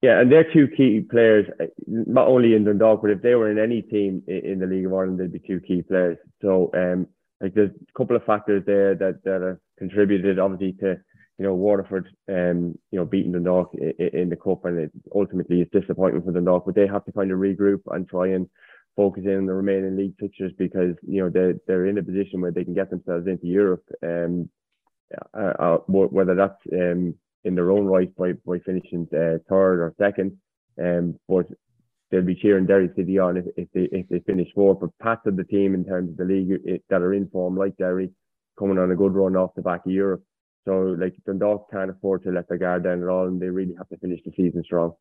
Yeah, 0.02 0.20
and 0.20 0.30
they're 0.30 0.52
two 0.52 0.68
key 0.68 1.00
players, 1.00 1.46
uh, 1.60 1.66
not 1.86 2.28
only 2.28 2.54
in 2.54 2.64
Dundalk, 2.64 3.00
but 3.00 3.10
if 3.10 3.22
they 3.22 3.34
were 3.34 3.50
in 3.50 3.58
any 3.58 3.80
team 3.80 4.22
in 4.26 4.58
the 4.58 4.66
League 4.66 4.86
of 4.86 4.92
Ireland, 4.92 5.18
they'd 5.18 5.32
be 5.32 5.38
two 5.38 5.60
key 5.60 5.82
players. 5.82 6.18
So, 6.42 6.70
um, 6.74 7.06
like 7.40 7.54
there's 7.54 7.70
a 7.70 7.98
couple 7.98 8.16
of 8.16 8.24
factors 8.24 8.62
there 8.66 8.94
that 8.94 9.22
that 9.24 9.42
have 9.42 9.58
contributed, 9.78 10.38
obviously, 10.38 10.72
to 10.80 10.96
you 11.38 11.44
know 11.44 11.54
Waterford, 11.54 12.08
um, 12.28 12.78
you 12.90 12.98
know, 12.98 13.04
beating 13.04 13.32
Dundalk 13.32 13.74
in, 13.74 14.08
in 14.12 14.28
the 14.30 14.36
cup, 14.36 14.64
and 14.64 14.78
it 14.78 14.92
ultimately 15.14 15.60
it's 15.60 15.70
disappointing 15.70 16.22
for 16.22 16.32
Dundalk. 16.32 16.64
But 16.64 16.74
they 16.74 16.86
have 16.86 17.04
to 17.04 17.12
kind 17.12 17.30
of 17.30 17.38
regroup 17.38 17.82
and 17.90 18.08
try 18.08 18.28
and 18.28 18.48
focus 18.96 19.24
in 19.26 19.36
on 19.36 19.46
the 19.46 19.52
remaining 19.52 19.96
league 19.96 20.14
fixtures 20.18 20.52
because 20.58 20.94
you 21.06 21.22
know 21.22 21.30
they're 21.30 21.54
they're 21.66 21.86
in 21.86 21.98
a 21.98 22.02
position 22.02 22.40
where 22.40 22.52
they 22.52 22.64
can 22.64 22.74
get 22.74 22.90
themselves 22.90 23.26
into 23.26 23.46
Europe, 23.46 23.84
um, 24.02 24.48
uh, 25.36 25.52
uh, 25.58 25.76
whether 25.86 26.34
that's 26.34 26.60
um 26.72 27.14
in 27.44 27.54
their 27.54 27.70
own 27.70 27.84
right 27.86 28.14
by 28.16 28.32
by 28.46 28.58
finishing 28.60 29.06
uh, 29.12 29.38
third 29.48 29.80
or 29.80 29.94
second, 29.98 30.36
um, 30.82 31.18
but 31.28 31.46
they'll 32.10 32.22
be 32.22 32.34
cheering 32.34 32.66
Derry 32.66 32.90
City 32.96 33.18
on 33.18 33.36
if, 33.36 33.44
if 33.56 33.68
they 33.74 33.88
if 33.92 34.08
they 34.08 34.20
finish 34.20 34.48
fourth. 34.54 34.80
But 34.80 34.96
parts 34.98 35.26
of 35.26 35.36
the 35.36 35.44
team 35.44 35.74
in 35.74 35.84
terms 35.84 36.10
of 36.10 36.16
the 36.16 36.24
league 36.24 36.82
that 36.88 37.02
are 37.02 37.14
in 37.14 37.28
form, 37.28 37.56
like 37.56 37.76
Derry, 37.76 38.10
coming 38.58 38.78
on 38.78 38.90
a 38.90 38.96
good 38.96 39.14
run 39.14 39.36
off 39.36 39.54
the 39.56 39.62
back 39.62 39.84
of 39.86 39.92
Europe. 39.92 40.22
So 40.66 40.96
like 40.98 41.14
Dundalk 41.24 41.70
can't 41.70 41.90
afford 41.90 42.24
to 42.24 42.30
let 42.30 42.48
their 42.48 42.58
guard 42.58 42.84
down 42.84 43.02
at 43.02 43.08
all, 43.08 43.26
and 43.26 43.40
they 43.40 43.48
really 43.48 43.74
have 43.78 43.88
to 43.90 43.96
finish 43.98 44.20
the 44.24 44.32
season 44.36 44.62
strong. 44.64 44.94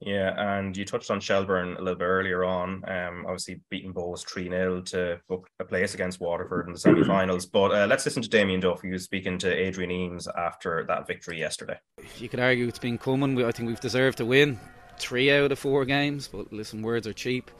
Yeah, 0.00 0.58
and 0.58 0.76
you 0.76 0.84
touched 0.84 1.10
on 1.10 1.18
Shelbourne 1.18 1.76
a 1.76 1.80
little 1.80 1.98
bit 1.98 2.04
earlier 2.04 2.44
on. 2.44 2.88
Um, 2.88 3.24
obviously 3.26 3.60
beating 3.68 3.92
Bohs 3.92 4.24
3 4.24 4.48
0 4.48 4.82
to 4.82 5.20
book 5.28 5.48
a 5.58 5.64
place 5.64 5.94
against 5.94 6.20
Waterford 6.20 6.68
in 6.68 6.72
the 6.72 6.78
semi 6.78 7.02
finals. 7.04 7.46
But 7.52 7.72
uh, 7.72 7.86
let's 7.88 8.04
listen 8.04 8.22
to 8.22 8.28
Damien 8.28 8.60
Duff, 8.60 8.80
who 8.82 8.90
was 8.90 9.02
speaking 9.02 9.38
to 9.38 9.52
Adrian 9.52 9.90
Eames 9.90 10.28
after 10.28 10.84
that 10.86 11.08
victory 11.08 11.40
yesterday. 11.40 11.78
You 12.18 12.28
could 12.28 12.38
argue 12.38 12.68
it's 12.68 12.78
been 12.78 12.98
coming. 12.98 13.44
I 13.44 13.50
think 13.50 13.68
we've 13.68 13.80
deserved 13.80 14.18
to 14.18 14.24
win 14.24 14.60
three 14.98 15.30
out 15.30 15.52
of 15.52 15.58
four 15.58 15.84
games, 15.84 16.28
but 16.28 16.52
listen, 16.52 16.82
words 16.82 17.06
are 17.06 17.12
cheap. 17.12 17.50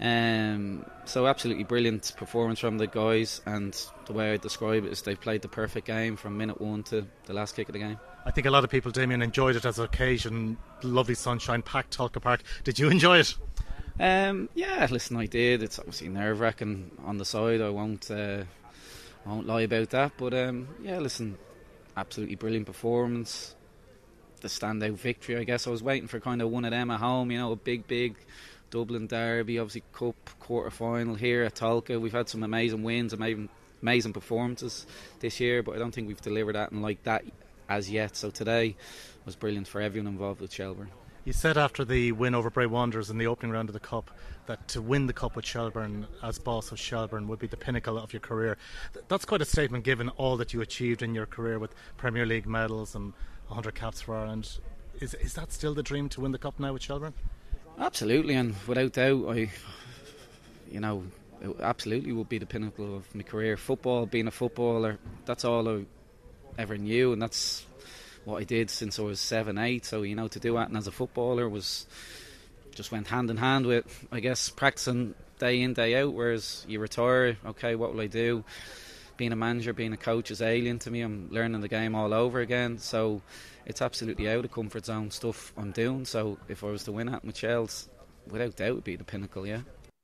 Um, 0.00 0.84
so 1.04 1.26
absolutely 1.26 1.62
brilliant 1.64 2.14
performance 2.16 2.58
from 2.58 2.78
the 2.78 2.86
guys, 2.88 3.40
and 3.46 3.76
the 4.06 4.12
way 4.12 4.32
I 4.32 4.36
describe 4.36 4.84
it 4.84 4.92
is 4.92 5.02
they've 5.02 5.20
played 5.20 5.42
the 5.42 5.48
perfect 5.48 5.86
game 5.86 6.16
from 6.16 6.36
minute 6.36 6.60
one 6.60 6.82
to 6.84 7.06
the 7.26 7.32
last 7.32 7.54
kick 7.54 7.68
of 7.68 7.72
the 7.74 7.78
game. 7.78 7.98
I 8.24 8.30
think 8.30 8.46
a 8.46 8.50
lot 8.50 8.64
of 8.64 8.70
people, 8.70 8.90
Damien, 8.90 9.22
enjoyed 9.22 9.56
it 9.56 9.64
as 9.64 9.78
an 9.78 9.84
occasion. 9.84 10.56
Lovely 10.82 11.14
sunshine, 11.14 11.62
packed 11.62 11.96
Tolka 11.96 12.20
Park. 12.20 12.42
Did 12.64 12.78
you 12.78 12.88
enjoy 12.88 13.18
it? 13.18 13.36
Um, 14.00 14.48
yeah, 14.54 14.86
listen, 14.90 15.16
I 15.16 15.26
did. 15.26 15.62
It's 15.62 15.78
obviously 15.78 16.08
nerve 16.08 16.40
wracking 16.40 16.90
on 17.04 17.18
the 17.18 17.24
side. 17.24 17.60
I 17.60 17.68
won't, 17.68 18.10
uh, 18.10 18.44
I 19.24 19.28
won't 19.28 19.46
lie 19.46 19.62
about 19.62 19.90
that. 19.90 20.12
But 20.16 20.34
um, 20.34 20.68
yeah, 20.82 20.98
listen, 20.98 21.38
absolutely 21.96 22.36
brilliant 22.36 22.66
performance. 22.66 23.54
The 24.42 24.48
standout 24.48 24.94
victory, 24.94 25.36
I 25.38 25.44
guess. 25.44 25.66
I 25.66 25.70
was 25.70 25.82
waiting 25.82 26.08
for 26.08 26.20
kind 26.20 26.42
of 26.42 26.50
one 26.50 26.64
of 26.64 26.72
them 26.72 26.90
at 26.90 27.00
home. 27.00 27.30
You 27.30 27.38
know, 27.38 27.52
a 27.52 27.56
big, 27.56 27.86
big 27.86 28.16
Dublin 28.70 29.06
Derby, 29.06 29.58
obviously 29.58 29.84
Cup 29.92 30.30
quarter 30.40 30.70
final 30.70 31.14
here 31.14 31.44
at 31.44 31.54
Tolka. 31.54 32.00
We've 32.00 32.12
had 32.12 32.28
some 32.28 32.42
amazing 32.42 32.82
wins, 32.82 33.12
amazing 33.12 33.48
amazing 33.82 34.12
performances 34.12 34.86
this 35.20 35.40
year, 35.40 35.62
but 35.62 35.74
I 35.74 35.78
don't 35.78 35.92
think 35.92 36.08
we've 36.08 36.20
delivered 36.20 36.54
that 36.54 36.70
and 36.70 36.82
like 36.82 37.02
that 37.02 37.24
as 37.68 37.90
yet. 37.90 38.16
So 38.16 38.30
today 38.30 38.76
was 39.24 39.36
brilliant 39.36 39.68
for 39.68 39.80
everyone 39.80 40.06
involved 40.06 40.40
with 40.40 40.52
Shelbourne. 40.52 40.90
You 41.24 41.32
said 41.32 41.56
after 41.56 41.84
the 41.84 42.10
win 42.12 42.34
over 42.34 42.50
Bray 42.50 42.66
Wanderers 42.66 43.08
in 43.10 43.18
the 43.18 43.28
opening 43.28 43.52
round 43.52 43.68
of 43.68 43.74
the 43.74 43.80
Cup 43.80 44.10
that 44.46 44.66
to 44.68 44.82
win 44.82 45.06
the 45.06 45.12
Cup 45.12 45.36
with 45.36 45.44
Shelbourne 45.44 46.06
as 46.22 46.38
boss 46.38 46.72
of 46.72 46.80
Shelburne 46.80 47.28
would 47.28 47.38
be 47.38 47.46
the 47.46 47.56
pinnacle 47.56 47.96
of 47.96 48.12
your 48.12 48.20
career. 48.20 48.56
That's 49.06 49.24
quite 49.24 49.40
a 49.40 49.44
statement 49.44 49.84
given 49.84 50.08
all 50.10 50.36
that 50.38 50.52
you 50.52 50.60
achieved 50.62 51.02
in 51.02 51.14
your 51.14 51.26
career 51.26 51.60
with 51.60 51.74
Premier 51.96 52.26
League 52.26 52.46
medals 52.46 52.96
and 52.96 53.12
100 53.52 53.74
caps 53.74 54.00
for 54.00 54.16
Ireland. 54.16 54.58
Is, 55.00 55.14
is 55.14 55.34
that 55.34 55.52
still 55.52 55.74
the 55.74 55.82
dream 55.82 56.08
to 56.10 56.20
win 56.20 56.32
the 56.32 56.38
Cup 56.38 56.58
now 56.58 56.72
with 56.72 56.82
Shelbourne? 56.82 57.14
Absolutely, 57.78 58.34
and 58.34 58.54
without 58.66 58.92
doubt, 58.92 59.26
I, 59.28 59.50
you 60.70 60.80
know, 60.80 61.04
it 61.42 61.56
absolutely 61.60 62.12
would 62.12 62.28
be 62.28 62.38
the 62.38 62.46
pinnacle 62.46 62.96
of 62.96 63.14
my 63.14 63.22
career. 63.22 63.56
Football, 63.56 64.06
being 64.06 64.26
a 64.26 64.30
footballer, 64.30 64.98
that's 65.26 65.44
all 65.44 65.68
I 65.68 65.84
ever 66.56 66.78
knew, 66.78 67.12
and 67.12 67.20
that's 67.20 67.66
what 68.24 68.40
I 68.40 68.44
did 68.44 68.70
since 68.70 68.98
I 68.98 69.02
was 69.02 69.20
seven, 69.20 69.58
eight. 69.58 69.84
So 69.84 70.02
you 70.02 70.14
know, 70.14 70.28
to 70.28 70.40
do 70.40 70.54
that 70.54 70.68
and 70.68 70.76
as 70.76 70.86
a 70.86 70.92
footballer 70.92 71.48
was 71.48 71.86
just 72.74 72.92
went 72.92 73.08
hand 73.08 73.30
in 73.30 73.36
hand 73.36 73.66
with, 73.66 74.06
I 74.10 74.20
guess, 74.20 74.48
practicing 74.48 75.14
day 75.38 75.60
in 75.60 75.74
day 75.74 75.96
out. 75.96 76.14
Whereas 76.14 76.64
you 76.68 76.80
retire, 76.80 77.36
okay, 77.44 77.74
what 77.74 77.92
will 77.92 78.00
I 78.00 78.06
do? 78.06 78.44
Being 79.22 79.30
a 79.30 79.36
manager, 79.36 79.72
being 79.72 79.92
a 79.92 79.96
coach 79.96 80.32
is 80.32 80.42
alien 80.42 80.80
to 80.80 80.90
me. 80.90 81.00
I'm 81.00 81.28
learning 81.30 81.60
the 81.60 81.68
game 81.68 81.94
all 81.94 82.12
over 82.12 82.40
again. 82.40 82.78
So 82.78 83.22
it's 83.64 83.80
absolutely 83.80 84.28
out 84.28 84.44
of 84.44 84.50
comfort 84.50 84.86
zone 84.86 85.12
stuff 85.12 85.52
I'm 85.56 85.70
doing. 85.70 86.06
So 86.06 86.38
if 86.48 86.64
I 86.64 86.66
was 86.66 86.82
to 86.86 86.90
win 86.90 87.08
at 87.08 87.22
Michelle's, 87.22 87.88
without 88.28 88.56
doubt, 88.56 88.74
would 88.74 88.82
be 88.82 88.96
the 88.96 89.04
pinnacle. 89.04 89.46
Yeah. 89.46 89.60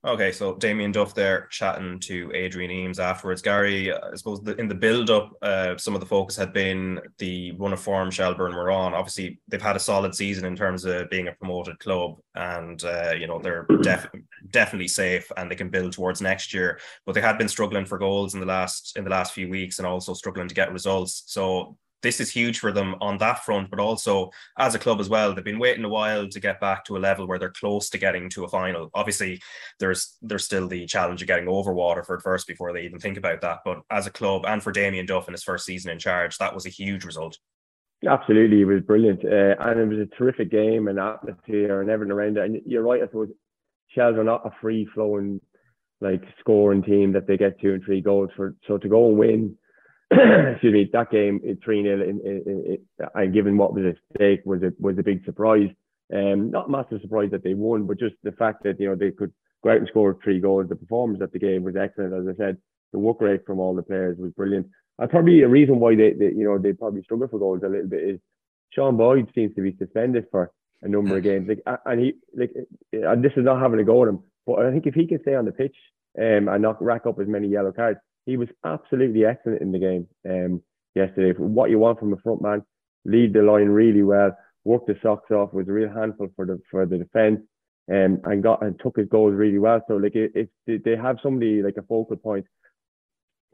Okay, 0.07 0.31
so 0.31 0.55
Damien 0.55 0.93
Duff 0.93 1.13
there 1.13 1.49
chatting 1.51 1.99
to 2.01 2.31
Adrian 2.33 2.71
Eames 2.71 3.01
afterwards. 3.01 3.43
Gary, 3.43 3.93
I 3.93 4.15
suppose 4.15 4.41
the, 4.41 4.55
in 4.55 4.69
the 4.69 4.75
build-up, 4.75 5.33
uh, 5.43 5.77
some 5.77 5.95
of 5.95 6.01
the 6.01 6.07
focus 6.07 6.37
had 6.37 6.53
been 6.53 7.01
the 7.19 7.51
run 7.59 7.73
of 7.73 7.81
form 7.81 8.09
Shelbourne 8.13 8.55
were 8.55 8.71
on. 8.71 8.95
Obviously, 8.95 9.41
they've 9.49 9.61
had 9.61 9.75
a 9.75 9.81
solid 9.81 10.15
season 10.15 10.45
in 10.45 10.55
terms 10.55 10.85
of 10.85 11.11
being 11.11 11.27
a 11.27 11.33
promoted 11.33 11.81
club, 11.81 12.15
and 12.37 12.85
uh, 12.85 13.13
you 13.19 13.27
know 13.27 13.41
they're 13.41 13.67
def- 13.83 14.07
definitely 14.51 14.87
safe 14.87 15.33
and 15.37 15.51
they 15.51 15.57
can 15.57 15.69
build 15.69 15.95
towards 15.95 16.23
next 16.23 16.55
year. 16.55 16.79
But 17.05 17.17
they 17.17 17.21
had 17.21 17.37
been 17.37 17.49
struggling 17.49 17.85
for 17.85 17.99
goals 17.99 18.35
in 18.35 18.41
the 18.41 18.47
last 18.47 18.97
in 18.97 19.03
the 19.03 19.11
last 19.11 19.33
few 19.33 19.49
weeks, 19.49 19.79
and 19.79 19.87
also 19.87 20.15
struggling 20.15 20.47
to 20.47 20.55
get 20.55 20.73
results. 20.73 21.25
So 21.27 21.77
this 22.03 22.21
is 22.21 22.31
huge 22.31 22.59
for 22.59 22.73
them 22.73 22.95
on 23.01 23.19
that 23.19 23.45
front, 23.45 23.71
but 23.71 23.81
also 23.81 24.31
as 24.59 24.75
a 24.75 24.79
club 24.79 25.01
as 25.01 25.09
well. 25.09 25.35
They've 25.35 25.45
been 25.45 25.59
waiting 25.59 25.85
a 25.85 25.89
while 25.89 26.29
to 26.29 26.41
get 26.41 26.61
back 26.61 26.85
to 26.85 26.97
a 26.97 26.99
level 26.99 27.27
where 27.27 27.39
they're 27.39 27.51
close 27.51 27.91
to 27.91 27.99
getting 27.99 28.31
to 28.31 28.45
a 28.45 28.49
final. 28.49 28.91
Obviously, 28.95 29.41
there's 29.79 30.17
there's 30.23 30.45
still 30.45 30.69
the 30.69 30.87
challenge 30.87 31.23
of 31.23 31.29
getting 31.29 31.49
over 31.49 31.73
Waterford 31.73 32.23
first 32.23 32.47
before 32.47 32.73
they 32.73 32.83
even 32.83 32.99
think 32.99 33.17
about 33.17 33.41
that. 33.41 33.59
But 33.65 33.81
as 33.91 34.07
a 34.07 34.13
club 34.13 34.45
and 34.47 34.63
for 34.63 34.73
Damien 34.73 35.07
Duff 35.07 35.29
in 35.29 35.35
his 35.35 35.43
first 35.43 35.65
season 35.65 35.91
in 35.91 35.99
charge, 35.99 36.39
that 36.39 36.55
was 36.55 36.67
a 36.67 36.71
huge 36.71 37.05
result. 37.05 37.39
Absolutely, 38.07 38.61
it 38.61 38.65
was 38.65 38.83
brilliant, 38.83 39.25
uh, 39.25 39.57
and 39.59 39.81
it 39.81 39.89
was 39.89 39.99
a 39.99 40.17
terrific 40.17 40.53
game 40.53 40.87
and 40.87 41.01
atmosphere 41.01 41.81
and 41.81 41.91
everything 41.91 42.13
around 42.13 42.37
it. 42.37 42.45
And 42.45 42.61
you're 42.65 42.83
right, 42.83 43.03
I 43.03 43.07
suppose 43.07 43.31
Shels 43.89 44.17
are 44.17 44.25
not 44.25 44.47
a 44.47 44.53
free 44.61 44.89
flowing 44.95 45.41
like 46.01 46.23
scoring 46.39 46.85
team 46.85 47.13
that 47.13 47.27
they 47.27 47.37
get 47.37 47.61
two 47.61 47.75
and 47.75 47.83
three 47.83 48.01
goals 48.01 48.31
for. 48.37 48.55
So 48.69 48.79
to 48.79 48.89
go 48.89 49.09
and 49.09 49.19
win 49.19 49.57
excuse 50.53 50.73
me, 50.73 50.89
that 50.93 51.11
game 51.11 51.41
three 51.63 51.83
0 51.83 52.79
and 53.15 53.35
given 53.35 53.59
what 53.59 53.75
was 53.75 53.85
at 53.85 53.97
stake 54.15 54.41
was 54.45 54.63
a 54.63 54.73
was 54.79 54.97
a 54.99 55.03
big 55.03 55.25
surprise. 55.25 55.69
Um, 56.13 56.51
not 56.51 56.71
massive 56.71 57.03
surprise 57.03 57.31
that 57.33 57.45
they 57.45 57.53
won, 57.53 57.87
but 57.87 57.99
just 57.99 58.15
the 58.23 58.33
fact 58.33 58.63
that 58.65 58.81
you 58.81 58.89
know 58.89 58.95
they 58.95 59.11
could 59.11 59.33
go 59.63 59.71
out 59.71 59.79
and 59.79 59.89
score 59.89 60.17
three 60.25 60.41
goals. 60.41 60.69
The 60.69 60.77
performance 60.77 61.19
that 61.21 61.33
the 61.33 61.39
game 61.39 61.63
was 61.63 61.77
excellent, 61.77 62.15
as 62.15 62.35
I 62.35 62.37
said. 62.39 62.57
The 62.93 62.99
work 62.99 63.21
rate 63.21 63.45
from 63.47 63.61
all 63.61 63.75
the 63.75 63.83
players 63.83 64.17
was 64.19 64.33
brilliant. 64.33 64.67
And 64.99 65.11
probably 65.11 65.43
a 65.43 65.49
reason 65.49 65.79
why 65.79 65.95
they, 65.95 66.15
they 66.15 66.33
you 66.35 66.45
know 66.45 66.57
they 66.57 66.73
probably 66.73 67.03
struggle 67.03 67.29
for 67.29 67.39
goals 67.39 67.61
a 67.63 67.69
little 67.69 67.89
bit 67.89 68.03
is 68.03 68.21
Sean 68.71 68.97
Boyd 68.97 69.31
seems 69.35 69.55
to 69.57 69.63
be 69.63 69.77
suspended 69.79 70.25
for 70.31 70.51
a 70.83 70.89
number 70.89 71.19
of 71.19 71.23
games. 71.23 71.49
Like 71.49 71.63
and 71.85 72.01
he 72.01 72.15
like 72.35 72.53
and 72.93 73.23
this 73.23 73.33
is 73.37 73.45
not 73.45 73.61
having 73.61 73.81
a 73.81 73.85
go 73.85 74.03
at 74.03 74.09
him, 74.09 74.21
but 74.47 74.61
I 74.61 74.71
think 74.71 74.87
if 74.87 74.95
he 74.95 75.07
can 75.07 75.21
stay 75.21 75.35
on 75.35 75.45
the 75.45 75.53
pitch 75.53 75.77
um, 76.19 76.49
and 76.49 76.63
not 76.63 76.83
rack 76.83 77.05
up 77.05 77.21
as 77.21 77.29
many 77.29 77.49
yellow 77.49 77.73
cards, 77.73 78.01
he 78.29 78.37
was 78.37 78.49
absolutely 78.63 79.25
excellent 79.25 79.63
in 79.63 79.73
the 79.73 79.79
game 79.79 80.07
um, 80.29 80.63
yesterday. 80.95 81.33
What 81.39 81.71
you 81.71 81.79
want 81.79 81.99
from 81.99 82.13
a 82.13 82.19
front 82.19 82.43
man, 82.43 82.63
lead 83.07 83.33
the 83.33 83.41
line 83.41 83.69
really 83.69 84.03
well, 84.03 84.37
work 84.65 84.85
the 84.87 84.97
socks 85.03 85.31
off, 85.31 85.55
was 85.55 85.67
a 85.67 85.73
real 85.73 85.89
handful 85.89 86.29
for 86.37 86.45
the 86.45 86.61
for 86.71 86.85
the 86.85 86.99
defence, 86.99 87.41
um, 87.91 88.21
and 88.25 88.43
got 88.43 88.63
and 88.63 88.79
took 88.79 88.99
his 88.99 89.09
goals 89.09 89.35
really 89.35 89.59
well. 89.59 89.81
So 89.89 89.95
like 89.97 90.13
if 90.15 90.49
they 90.67 90.97
have 90.97 91.17
somebody 91.23 91.63
like 91.63 91.79
a 91.79 91.83
focal 91.83 92.17
point 92.17 92.45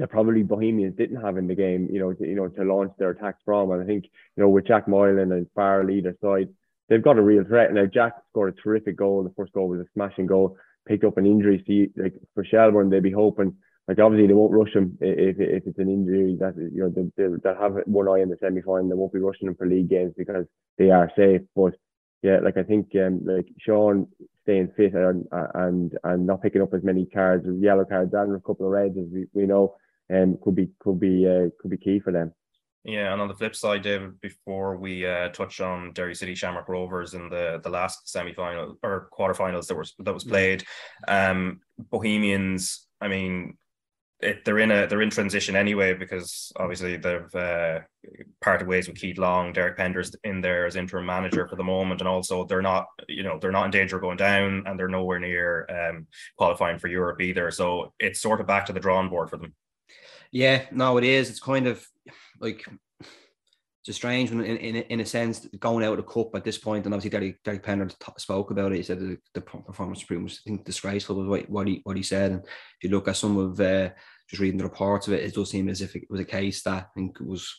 that 0.01 0.11
probably 0.11 0.43
Bohemians 0.43 0.97
didn't 0.97 1.23
have 1.23 1.37
in 1.37 1.47
the 1.47 1.55
game, 1.55 1.89
you 1.93 2.01
know, 2.01 2.13
to, 2.13 2.27
you 2.27 2.35
know, 2.35 2.49
to 2.49 2.65
launch 2.65 2.93
their 2.99 3.11
attacks 3.11 3.39
from. 3.45 3.71
And 3.71 3.81
I 3.81 3.87
think, 3.87 4.07
you 4.37 4.43
know, 4.43 4.49
with 4.49 4.67
Jack 4.67 4.89
Moylan 4.89 5.31
and 5.31 5.47
Farrell 5.55 5.89
either 5.89 6.17
side, 6.21 6.49
they've 6.89 7.01
got 7.01 7.17
a 7.17 7.23
real 7.23 7.45
threat. 7.45 7.73
Now 7.73 7.87
Jack 7.87 8.15
scored 8.31 8.59
a 8.59 8.61
terrific 8.61 8.97
goal. 8.97 9.23
The 9.23 9.33
first 9.37 9.53
goal 9.53 9.69
was 9.69 9.79
a 9.79 9.87
smashing 9.95 10.27
goal. 10.27 10.57
Picked 10.89 11.05
up 11.05 11.17
an 11.17 11.27
injury. 11.27 11.63
So 11.65 12.03
like 12.03 12.15
for 12.35 12.45
Shelbourne, 12.45 12.91
they'd 12.91 13.05
be 13.05 13.13
hoping 13.13 13.55
like 13.89 13.99
obviously 13.99 14.27
they 14.27 14.35
won't 14.35 14.53
rush 14.53 14.75
him 14.75 14.97
if, 15.01 15.37
if 15.39 15.67
it's 15.67 15.79
an 15.79 15.91
injury 15.91 16.37
that 16.41 16.55
you 16.57 16.83
know 16.83 17.11
they'll 17.17 17.39
they'll 17.43 17.61
have 17.61 17.75
one 17.87 18.09
eye 18.09 18.23
in 18.23 18.31
the 18.31 18.37
semi 18.41 18.63
final. 18.63 18.89
They 18.89 18.95
won't 18.95 19.13
be 19.13 19.19
rushing 19.19 19.49
him 19.49 19.57
for 19.57 19.67
league 19.67 19.91
games 19.91 20.15
because 20.17 20.47
they 20.79 20.91
are 20.91 21.11
safe. 21.17 21.43
But 21.55 21.75
yeah, 22.23 22.39
like 22.43 22.57
I 22.57 22.63
think 22.63 22.89
um, 22.97 23.21
like 23.25 23.47
Sean 23.59 24.09
staying 24.43 24.73
fit 24.77 24.95
and 24.95 25.27
and 25.55 25.93
and 26.05 26.27
not 26.27 26.43
picking 26.43 26.63
up 26.63 26.73
as 26.73 26.83
many 26.83 27.07
cards, 27.07 27.47
yellow 27.61 27.85
cards, 27.85 28.15
and 28.15 28.35
a 28.35 28.41
couple 28.41 28.67
of 28.67 28.73
reds 28.73 28.97
as 28.97 29.07
we, 29.13 29.27
we 29.35 29.47
know. 29.47 29.77
um, 30.13 30.39
could 30.43 30.55
be 30.55 30.71
could 30.81 31.01
be 31.01 31.27
uh, 31.27 31.49
could 31.61 31.71
be 31.71 31.77
key 31.77 32.01
for 32.01 32.13
them. 32.13 32.33
Yeah, 32.85 33.13
and 33.13 33.23
on 33.23 33.29
the 33.29 33.35
flip 33.35 33.57
side, 33.57 33.83
David, 33.83 34.21
before 34.21 34.77
we 34.77 35.07
uh, 35.07 35.31
touch 35.31 35.61
on 35.61 35.93
Derry 35.93 36.15
City 36.15 36.35
Shamrock 36.35 36.69
Rovers 36.69 37.15
in 37.15 37.31
the 37.31 37.61
the 37.63 37.71
last 37.71 38.09
semi 38.09 38.35
final 38.35 38.79
or 38.83 39.09
quarterfinals 39.19 39.67
that 39.69 39.77
was 39.77 39.95
that 40.01 40.13
was 40.13 40.25
played, 40.25 40.65
um, 41.09 41.61
Bohemians. 41.91 42.87
I 43.01 43.09
mean, 43.09 43.57
it, 44.25 44.45
they're 44.45 44.59
in 44.59 44.71
a 44.71 44.87
they're 44.87 45.03
in 45.03 45.11
transition 45.11 45.55
anyway 45.55 45.95
because 45.95 46.51
obviously 46.57 46.97
they've 46.97 47.35
uh, 47.35 47.81
parted 48.41 48.67
ways 48.67 48.89
with 48.89 48.97
Keith 48.97 49.19
Long, 49.19 49.53
Derek 49.53 49.77
Pender's 49.77 50.15
in 50.25 50.41
there 50.41 50.67
as 50.67 50.77
interim 50.77 51.07
manager 51.07 51.47
for 51.47 51.57
the 51.57 51.65
moment, 51.65 52.01
and 52.01 52.09
also 52.09 52.45
they're 52.45 52.63
not 52.63 52.87
you 53.09 53.23
know 53.23 53.39
they're 53.39 53.53
not 53.53 53.67
in 53.67 53.71
danger 53.71 53.97
of 53.97 54.03
going 54.03 54.17
down, 54.17 54.65
and 54.67 54.79
they're 54.79 54.89
nowhere 54.89 55.21
near 55.21 55.67
um, 55.71 56.07
qualifying 56.39 56.79
for 56.79 56.89
Europe 56.89 57.21
either. 57.21 57.51
So 57.51 57.93
it's 57.99 58.21
sort 58.21 58.41
of 58.41 58.47
back 58.47 58.67
to 58.67 58.73
the 58.73 58.81
drawing 58.81 59.11
board 59.11 59.31
for 59.31 59.37
them. 59.37 59.55
Yeah, 60.33 60.63
no, 60.73 60.97
it 60.97 61.05
is. 61.05 61.31
It's 61.31 61.41
kind 61.41 61.67
of 61.67 61.87
like 62.41 62.65
just 63.85 63.99
strange 63.99 64.31
in, 64.31 64.43
in, 64.43 64.77
in 64.77 65.01
a 65.01 65.07
sense 65.07 65.47
going 65.61 65.85
out 65.85 65.99
of 65.99 65.99
the 65.99 66.11
cup 66.11 66.35
at 66.35 66.43
this 66.43 66.57
point, 66.57 66.87
and 66.87 66.95
obviously 66.95 67.11
Derek, 67.11 67.43
Derek 67.43 67.63
Pender 67.63 67.87
t- 67.87 68.13
spoke 68.17 68.51
about 68.51 68.73
it. 68.73 68.77
He 68.77 68.83
said 68.83 68.99
the, 68.99 69.19
the 69.35 69.43
performance 69.43 70.09
was 70.09 70.41
I 70.45 70.49
think, 70.49 70.65
disgraceful 70.65 71.17
was 71.17 71.29
what, 71.29 71.51
what 71.51 71.69
he 71.69 71.81
what 71.85 71.97
he 71.97 72.03
said. 72.03 72.33
And 72.33 72.41
if 72.43 72.85
you 72.85 72.91
look 72.91 73.09
at 73.09 73.17
some 73.17 73.37
of 73.37 73.61
uh, 73.61 73.91
just 74.29 74.41
reading 74.41 74.59
the 74.59 74.65
reports 74.65 75.07
of 75.07 75.13
it, 75.13 75.23
it 75.23 75.35
does 75.35 75.51
seem 75.51 75.69
as 75.69 75.81
if 75.81 75.95
it 75.95 76.05
was 76.09 76.21
a 76.21 76.25
case 76.25 76.63
that 76.63 76.73
I 76.73 76.87
think 76.95 77.17
it 77.21 77.27
was 77.27 77.53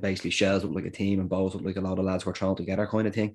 basically 0.00 0.30
Shels 0.30 0.62
looked 0.62 0.76
like 0.76 0.84
a 0.84 0.90
team 0.90 1.20
and 1.20 1.28
Bohs 1.28 1.54
looked 1.54 1.66
like 1.66 1.76
a 1.76 1.80
lot 1.80 1.98
of 1.98 2.04
lads 2.04 2.24
were 2.24 2.32
get 2.32 2.78
our 2.78 2.86
kind 2.86 3.08
of 3.08 3.14
thing. 3.14 3.34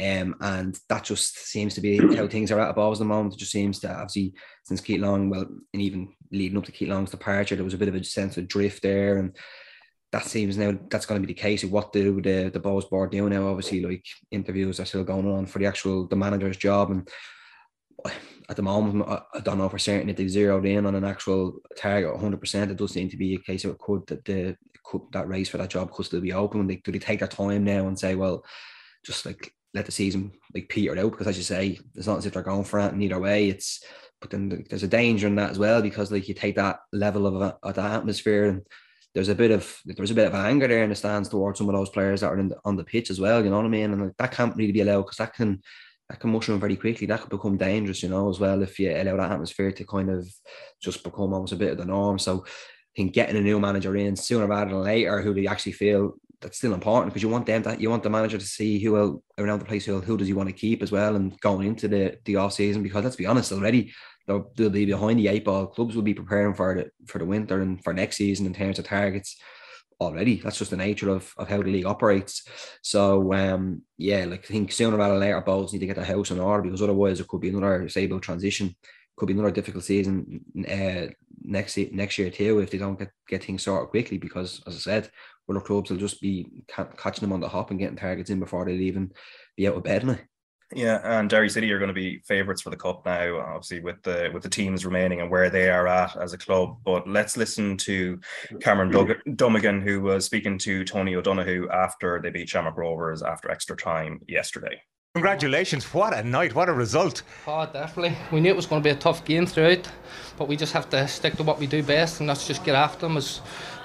Um, 0.00 0.34
and 0.40 0.76
that 0.88 1.04
just 1.04 1.36
seems 1.36 1.74
to 1.74 1.80
be 1.80 1.98
how 2.16 2.26
things 2.26 2.50
are 2.50 2.60
at 2.60 2.70
above 2.70 2.94
at 2.94 2.98
the 2.98 3.04
moment. 3.04 3.34
It 3.34 3.38
just 3.38 3.52
seems 3.52 3.78
to 3.80 3.92
obviously 3.92 4.34
since 4.64 4.80
Keith 4.80 5.00
Long, 5.00 5.30
well, 5.30 5.46
and 5.72 5.82
even 5.82 6.12
leading 6.32 6.58
up 6.58 6.64
to 6.64 6.72
Keith 6.72 6.88
Long's 6.88 7.10
departure, 7.10 7.54
there 7.54 7.64
was 7.64 7.74
a 7.74 7.78
bit 7.78 7.88
of 7.88 7.94
a 7.94 8.02
sense 8.02 8.36
of 8.36 8.48
drift 8.48 8.82
there, 8.82 9.18
and 9.18 9.36
that 10.10 10.24
seems 10.24 10.58
now 10.58 10.76
that's 10.90 11.06
going 11.06 11.20
to 11.20 11.26
be 11.26 11.32
the 11.32 11.40
case. 11.40 11.62
of 11.62 11.70
What 11.70 11.92
do 11.92 12.20
the 12.20 12.50
the 12.52 12.60
Bohs 12.60 12.90
board 12.90 13.12
do 13.12 13.28
now? 13.28 13.46
Obviously, 13.46 13.82
like 13.82 14.04
interviews 14.32 14.80
are 14.80 14.84
still 14.84 15.04
going 15.04 15.30
on 15.30 15.46
for 15.46 15.60
the 15.60 15.66
actual 15.66 16.08
the 16.08 16.16
manager's 16.16 16.56
job, 16.56 16.90
and 16.90 17.08
at 18.48 18.56
the 18.56 18.62
moment, 18.62 19.08
I 19.08 19.40
don't 19.40 19.58
know 19.58 19.68
for 19.68 19.78
certain 19.78 20.10
if 20.10 20.16
they 20.16 20.28
zeroed 20.28 20.66
in 20.66 20.86
on 20.86 20.94
an 20.94 21.04
actual 21.04 21.58
target 21.76 22.12
100. 22.12 22.40
percent 22.40 22.70
It 22.70 22.76
does 22.76 22.92
seem 22.92 23.08
to 23.08 23.16
be 23.16 23.34
a 23.34 23.38
case 23.38 23.64
of 23.64 23.72
it 23.72 23.78
could 23.78 24.06
that 24.08 24.24
the 24.24 24.56
could 24.84 25.02
that 25.12 25.28
race 25.28 25.48
for 25.48 25.58
that 25.58 25.70
job 25.70 25.90
could 25.90 26.06
still 26.06 26.20
be 26.20 26.32
open. 26.32 26.66
They, 26.66 26.76
do 26.76 26.92
they 26.92 26.98
take 26.98 27.20
their 27.20 27.28
time 27.28 27.64
now 27.64 27.86
and 27.86 27.98
say, 27.98 28.14
well, 28.14 28.44
just 29.04 29.24
like 29.24 29.52
let 29.72 29.86
the 29.86 29.92
season 29.92 30.32
like 30.54 30.68
peter 30.68 30.96
out 30.98 31.10
because 31.10 31.26
as 31.26 31.36
you 31.36 31.42
say, 31.42 31.78
it's 31.94 32.06
not 32.06 32.18
as 32.18 32.26
if 32.26 32.34
they're 32.34 32.42
going 32.42 32.64
for 32.64 32.80
it. 32.80 32.92
And 32.92 33.02
either 33.02 33.18
way, 33.18 33.48
it's 33.48 33.82
but 34.20 34.30
then 34.30 34.64
there's 34.68 34.82
a 34.82 34.88
danger 34.88 35.26
in 35.26 35.36
that 35.36 35.50
as 35.50 35.58
well 35.58 35.82
because 35.82 36.12
like 36.12 36.28
you 36.28 36.34
take 36.34 36.56
that 36.56 36.80
level 36.92 37.26
of, 37.26 37.42
uh, 37.42 37.54
of 37.62 37.74
that 37.74 37.92
atmosphere 37.92 38.44
and 38.46 38.62
there's 39.14 39.28
a 39.28 39.34
bit 39.34 39.50
of 39.50 39.78
there's 39.84 40.10
a 40.10 40.14
bit 40.14 40.26
of 40.26 40.34
anger 40.34 40.66
there 40.66 40.82
in 40.82 40.90
the 40.90 40.96
stands 40.96 41.28
towards 41.28 41.58
some 41.58 41.68
of 41.68 41.74
those 41.74 41.90
players 41.90 42.20
that 42.20 42.32
are 42.32 42.42
the, 42.42 42.56
on 42.64 42.76
the 42.76 42.84
pitch 42.84 43.10
as 43.10 43.20
well. 43.20 43.44
You 43.44 43.50
know 43.50 43.56
what 43.56 43.66
I 43.66 43.68
mean? 43.68 43.92
And 43.92 44.02
like, 44.02 44.16
that 44.18 44.32
can't 44.32 44.56
really 44.56 44.72
be 44.72 44.80
allowed 44.80 45.02
because 45.02 45.18
that 45.18 45.34
can 45.34 45.62
that 46.08 46.20
can 46.20 46.30
mushroom 46.30 46.60
very 46.60 46.76
quickly. 46.76 47.06
That 47.06 47.20
could 47.20 47.30
become 47.30 47.56
dangerous, 47.56 48.02
you 48.02 48.10
know, 48.10 48.28
as 48.28 48.38
well 48.38 48.62
if 48.62 48.78
you 48.78 48.90
allow 48.90 49.16
that 49.16 49.32
atmosphere 49.32 49.72
to 49.72 49.84
kind 49.84 50.10
of 50.10 50.28
just 50.80 51.02
become 51.02 51.32
almost 51.32 51.52
a 51.52 51.56
bit 51.56 51.72
of 51.72 51.78
the 51.78 51.84
norm. 51.84 52.18
So 52.18 52.44
I 52.46 52.92
think 52.96 53.14
getting 53.14 53.36
a 53.36 53.40
new 53.40 53.58
manager 53.58 53.96
in 53.96 54.16
sooner 54.16 54.46
rather 54.46 54.70
than 54.70 54.82
later, 54.82 55.22
who 55.22 55.32
they 55.32 55.46
actually 55.46 55.72
feel 55.72 56.16
that's 56.44 56.58
still 56.58 56.74
important 56.74 57.12
because 57.12 57.22
you 57.22 57.28
want 57.28 57.46
them 57.46 57.62
that 57.62 57.80
you 57.80 57.88
want 57.88 58.02
the 58.02 58.10
manager 58.10 58.36
to 58.36 58.44
see 58.44 58.78
who 58.78 58.92
will 58.92 59.22
around 59.38 59.58
the 59.60 59.64
place 59.64 59.86
who, 59.86 60.00
who 60.00 60.16
does 60.16 60.26
he 60.26 60.34
want 60.34 60.48
to 60.48 60.52
keep 60.52 60.82
as 60.82 60.92
well 60.92 61.16
and 61.16 61.40
going 61.40 61.66
into 61.66 61.88
the 61.88 62.18
the 62.26 62.36
off 62.36 62.52
season 62.52 62.82
because 62.82 63.02
let's 63.02 63.16
be 63.16 63.24
honest 63.24 63.50
already 63.50 63.92
they'll, 64.26 64.52
they'll 64.54 64.68
be 64.68 64.84
behind 64.84 65.18
the 65.18 65.28
eight 65.28 65.44
ball 65.44 65.66
clubs 65.66 65.96
will 65.96 66.02
be 66.02 66.12
preparing 66.12 66.54
for 66.54 66.74
the 66.74 67.06
for 67.06 67.18
the 67.18 67.24
winter 67.24 67.62
and 67.62 67.82
for 67.82 67.94
next 67.94 68.16
season 68.16 68.44
in 68.44 68.52
terms 68.52 68.78
of 68.78 68.84
targets 68.84 69.40
already. 70.00 70.36
That's 70.36 70.58
just 70.58 70.70
the 70.70 70.76
nature 70.76 71.10
of, 71.10 71.32
of 71.36 71.48
how 71.48 71.62
the 71.62 71.70
league 71.70 71.86
operates. 71.86 72.44
So 72.82 73.32
um 73.32 73.82
yeah 73.96 74.24
like 74.24 74.44
I 74.44 74.52
think 74.52 74.72
sooner 74.72 74.96
rather 74.96 75.14
than 75.14 75.20
later 75.20 75.42
Bohs 75.42 75.72
need 75.72 75.80
to 75.80 75.86
get 75.86 75.96
the 75.96 76.04
house 76.04 76.30
in 76.30 76.40
order 76.40 76.62
because 76.62 76.82
otherwise 76.82 77.20
it 77.20 77.28
could 77.28 77.40
be 77.40 77.48
another 77.48 77.88
stable 77.88 78.20
transition. 78.20 78.74
Could 79.16 79.26
be 79.26 79.34
another 79.34 79.52
difficult 79.52 79.84
season 79.84 80.44
uh, 80.68 81.12
next 81.42 81.78
next 81.92 82.18
year 82.18 82.30
too 82.30 82.58
if 82.58 82.70
they 82.70 82.78
don't 82.78 82.98
get, 82.98 83.10
get 83.28 83.44
things 83.44 83.62
sorted 83.62 83.90
quickly 83.90 84.18
because 84.18 84.60
as 84.66 84.74
I 84.74 84.78
said 84.78 85.10
other 85.48 85.60
clubs 85.60 85.90
will 85.90 85.98
just 85.98 86.20
be 86.20 86.64
catching 86.96 87.22
them 87.22 87.32
on 87.32 87.40
the 87.40 87.48
hop 87.48 87.70
and 87.70 87.78
getting 87.78 87.96
targets 87.96 88.30
in 88.30 88.40
before 88.40 88.64
they'll 88.64 88.80
even 88.80 89.12
be 89.56 89.68
out 89.68 89.76
of 89.76 89.84
bed 89.84 90.04
now. 90.04 90.18
Yeah, 90.72 91.00
and 91.04 91.28
Derry 91.28 91.48
City 91.48 91.70
are 91.72 91.78
going 91.78 91.88
to 91.88 91.94
be 91.94 92.20
favourites 92.20 92.62
for 92.62 92.70
the 92.70 92.76
cup 92.76 93.04
now, 93.04 93.38
obviously 93.38 93.80
with 93.80 94.02
the 94.02 94.30
with 94.32 94.42
the 94.42 94.48
teams 94.48 94.84
remaining 94.84 95.20
and 95.20 95.30
where 95.30 95.50
they 95.50 95.68
are 95.68 95.86
at 95.86 96.16
as 96.16 96.32
a 96.32 96.38
club. 96.38 96.78
But 96.84 97.08
let's 97.08 97.36
listen 97.36 97.76
to 97.78 98.18
Cameron 98.60 98.90
mm-hmm. 98.90 99.32
Dug- 99.32 99.36
Dummigan, 99.36 99.82
who 99.82 100.00
was 100.00 100.24
speaking 100.24 100.58
to 100.58 100.84
Tony 100.84 101.14
O'Donoghue 101.14 101.68
after 101.70 102.20
they 102.20 102.30
beat 102.30 102.48
Shamrock 102.48 102.76
Rovers 102.76 103.22
after 103.22 103.50
extra 103.50 103.76
time 103.76 104.20
yesterday. 104.26 104.80
Congratulations! 105.14 105.84
What 105.94 106.12
a 106.12 106.24
night! 106.24 106.56
What 106.56 106.68
a 106.68 106.72
result! 106.72 107.22
Oh, 107.46 107.68
definitely. 107.72 108.16
We 108.32 108.40
knew 108.40 108.50
it 108.50 108.56
was 108.56 108.66
going 108.66 108.82
to 108.82 108.84
be 108.84 108.90
a 108.90 108.98
tough 108.98 109.24
game 109.24 109.46
throughout, 109.46 109.88
but 110.36 110.48
we 110.48 110.56
just 110.56 110.72
have 110.72 110.90
to 110.90 111.06
stick 111.06 111.36
to 111.36 111.44
what 111.44 111.60
we 111.60 111.68
do 111.68 111.84
best, 111.84 112.18
and 112.18 112.28
that's 112.28 112.48
just 112.48 112.64
get 112.64 112.74
after 112.74 113.06
them 113.06 113.16
as 113.16 113.40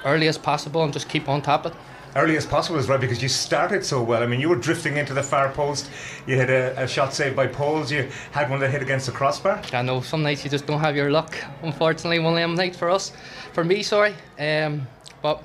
early 0.06 0.28
as 0.28 0.40
possible 0.40 0.84
and 0.84 0.92
just 0.92 1.08
keep 1.08 1.30
on 1.30 1.42
top 1.42 1.66
of 1.66 1.74
it 1.74 1.78
early 2.16 2.38
as 2.38 2.46
possible 2.46 2.80
as 2.80 2.88
well 2.88 2.98
because 2.98 3.22
you 3.22 3.30
started 3.30 3.86
so 3.86 4.02
well. 4.02 4.24
I 4.24 4.28
mean, 4.28 4.40
you 4.40 4.50
were 4.50 4.56
drifting 4.56 4.98
into 4.98 5.14
the 5.14 5.24
far 5.24 5.50
post. 5.50 5.90
You 6.26 6.38
had 6.38 6.50
a, 6.50 6.84
a, 6.84 6.88
shot 6.88 7.14
saved 7.14 7.36
by 7.36 7.48
Pöhls. 7.48 7.92
You 7.92 8.10
had 8.32 8.50
one 8.50 8.60
that 8.60 8.72
hit 8.72 8.82
against 8.82 9.06
the 9.06 9.12
crossbar. 9.12 9.62
I 9.74 9.82
know 9.82 10.02
some 10.02 10.24
nights 10.24 10.44
you 10.44 10.50
just 10.50 10.66
don't 10.66 10.80
have 10.80 10.96
your 10.96 11.12
luck. 11.12 11.36
Unfortunately, 11.64 12.20
one 12.20 12.34
of 12.34 12.40
them 12.40 12.56
nights 12.56 12.78
for 12.78 12.90
us, 12.90 13.12
for 13.54 13.64
me, 13.64 13.84
sorry. 13.84 14.16
Um, 14.40 14.88
but 15.22 15.44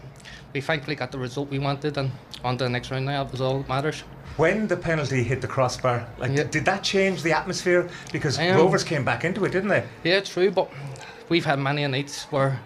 we 0.52 0.60
thankfully 0.60 0.96
got 0.96 1.12
the 1.12 1.18
result 1.18 1.50
we 1.50 1.58
wanted 1.58 1.96
and 1.98 2.10
on 2.42 2.58
to 2.58 2.64
the 2.64 2.70
next 2.70 2.90
round 2.90 3.06
now. 3.06 3.24
That 3.24 3.32
was 3.32 3.40
all 3.40 3.58
that 3.58 3.68
matters 3.68 4.04
when 4.36 4.66
the 4.66 4.76
penalty 4.76 5.22
hit 5.22 5.40
the 5.40 5.46
crossbar, 5.46 6.06
like 6.18 6.32
yeah. 6.32 6.44
did 6.44 6.64
that 6.64 6.82
change 6.82 7.22
the 7.22 7.32
atmosphere? 7.32 7.88
Because 8.12 8.38
um, 8.38 8.56
Rovers 8.56 8.82
came 8.82 9.04
back 9.04 9.24
into 9.24 9.44
it, 9.44 9.52
didn't 9.52 9.68
they? 9.68 9.84
Yeah, 10.02 10.20
true. 10.20 10.50
But 10.50 10.70
we've 11.28 11.44
had 11.44 11.58
many 11.58 11.86
nights 11.86 12.24
where 12.24 12.60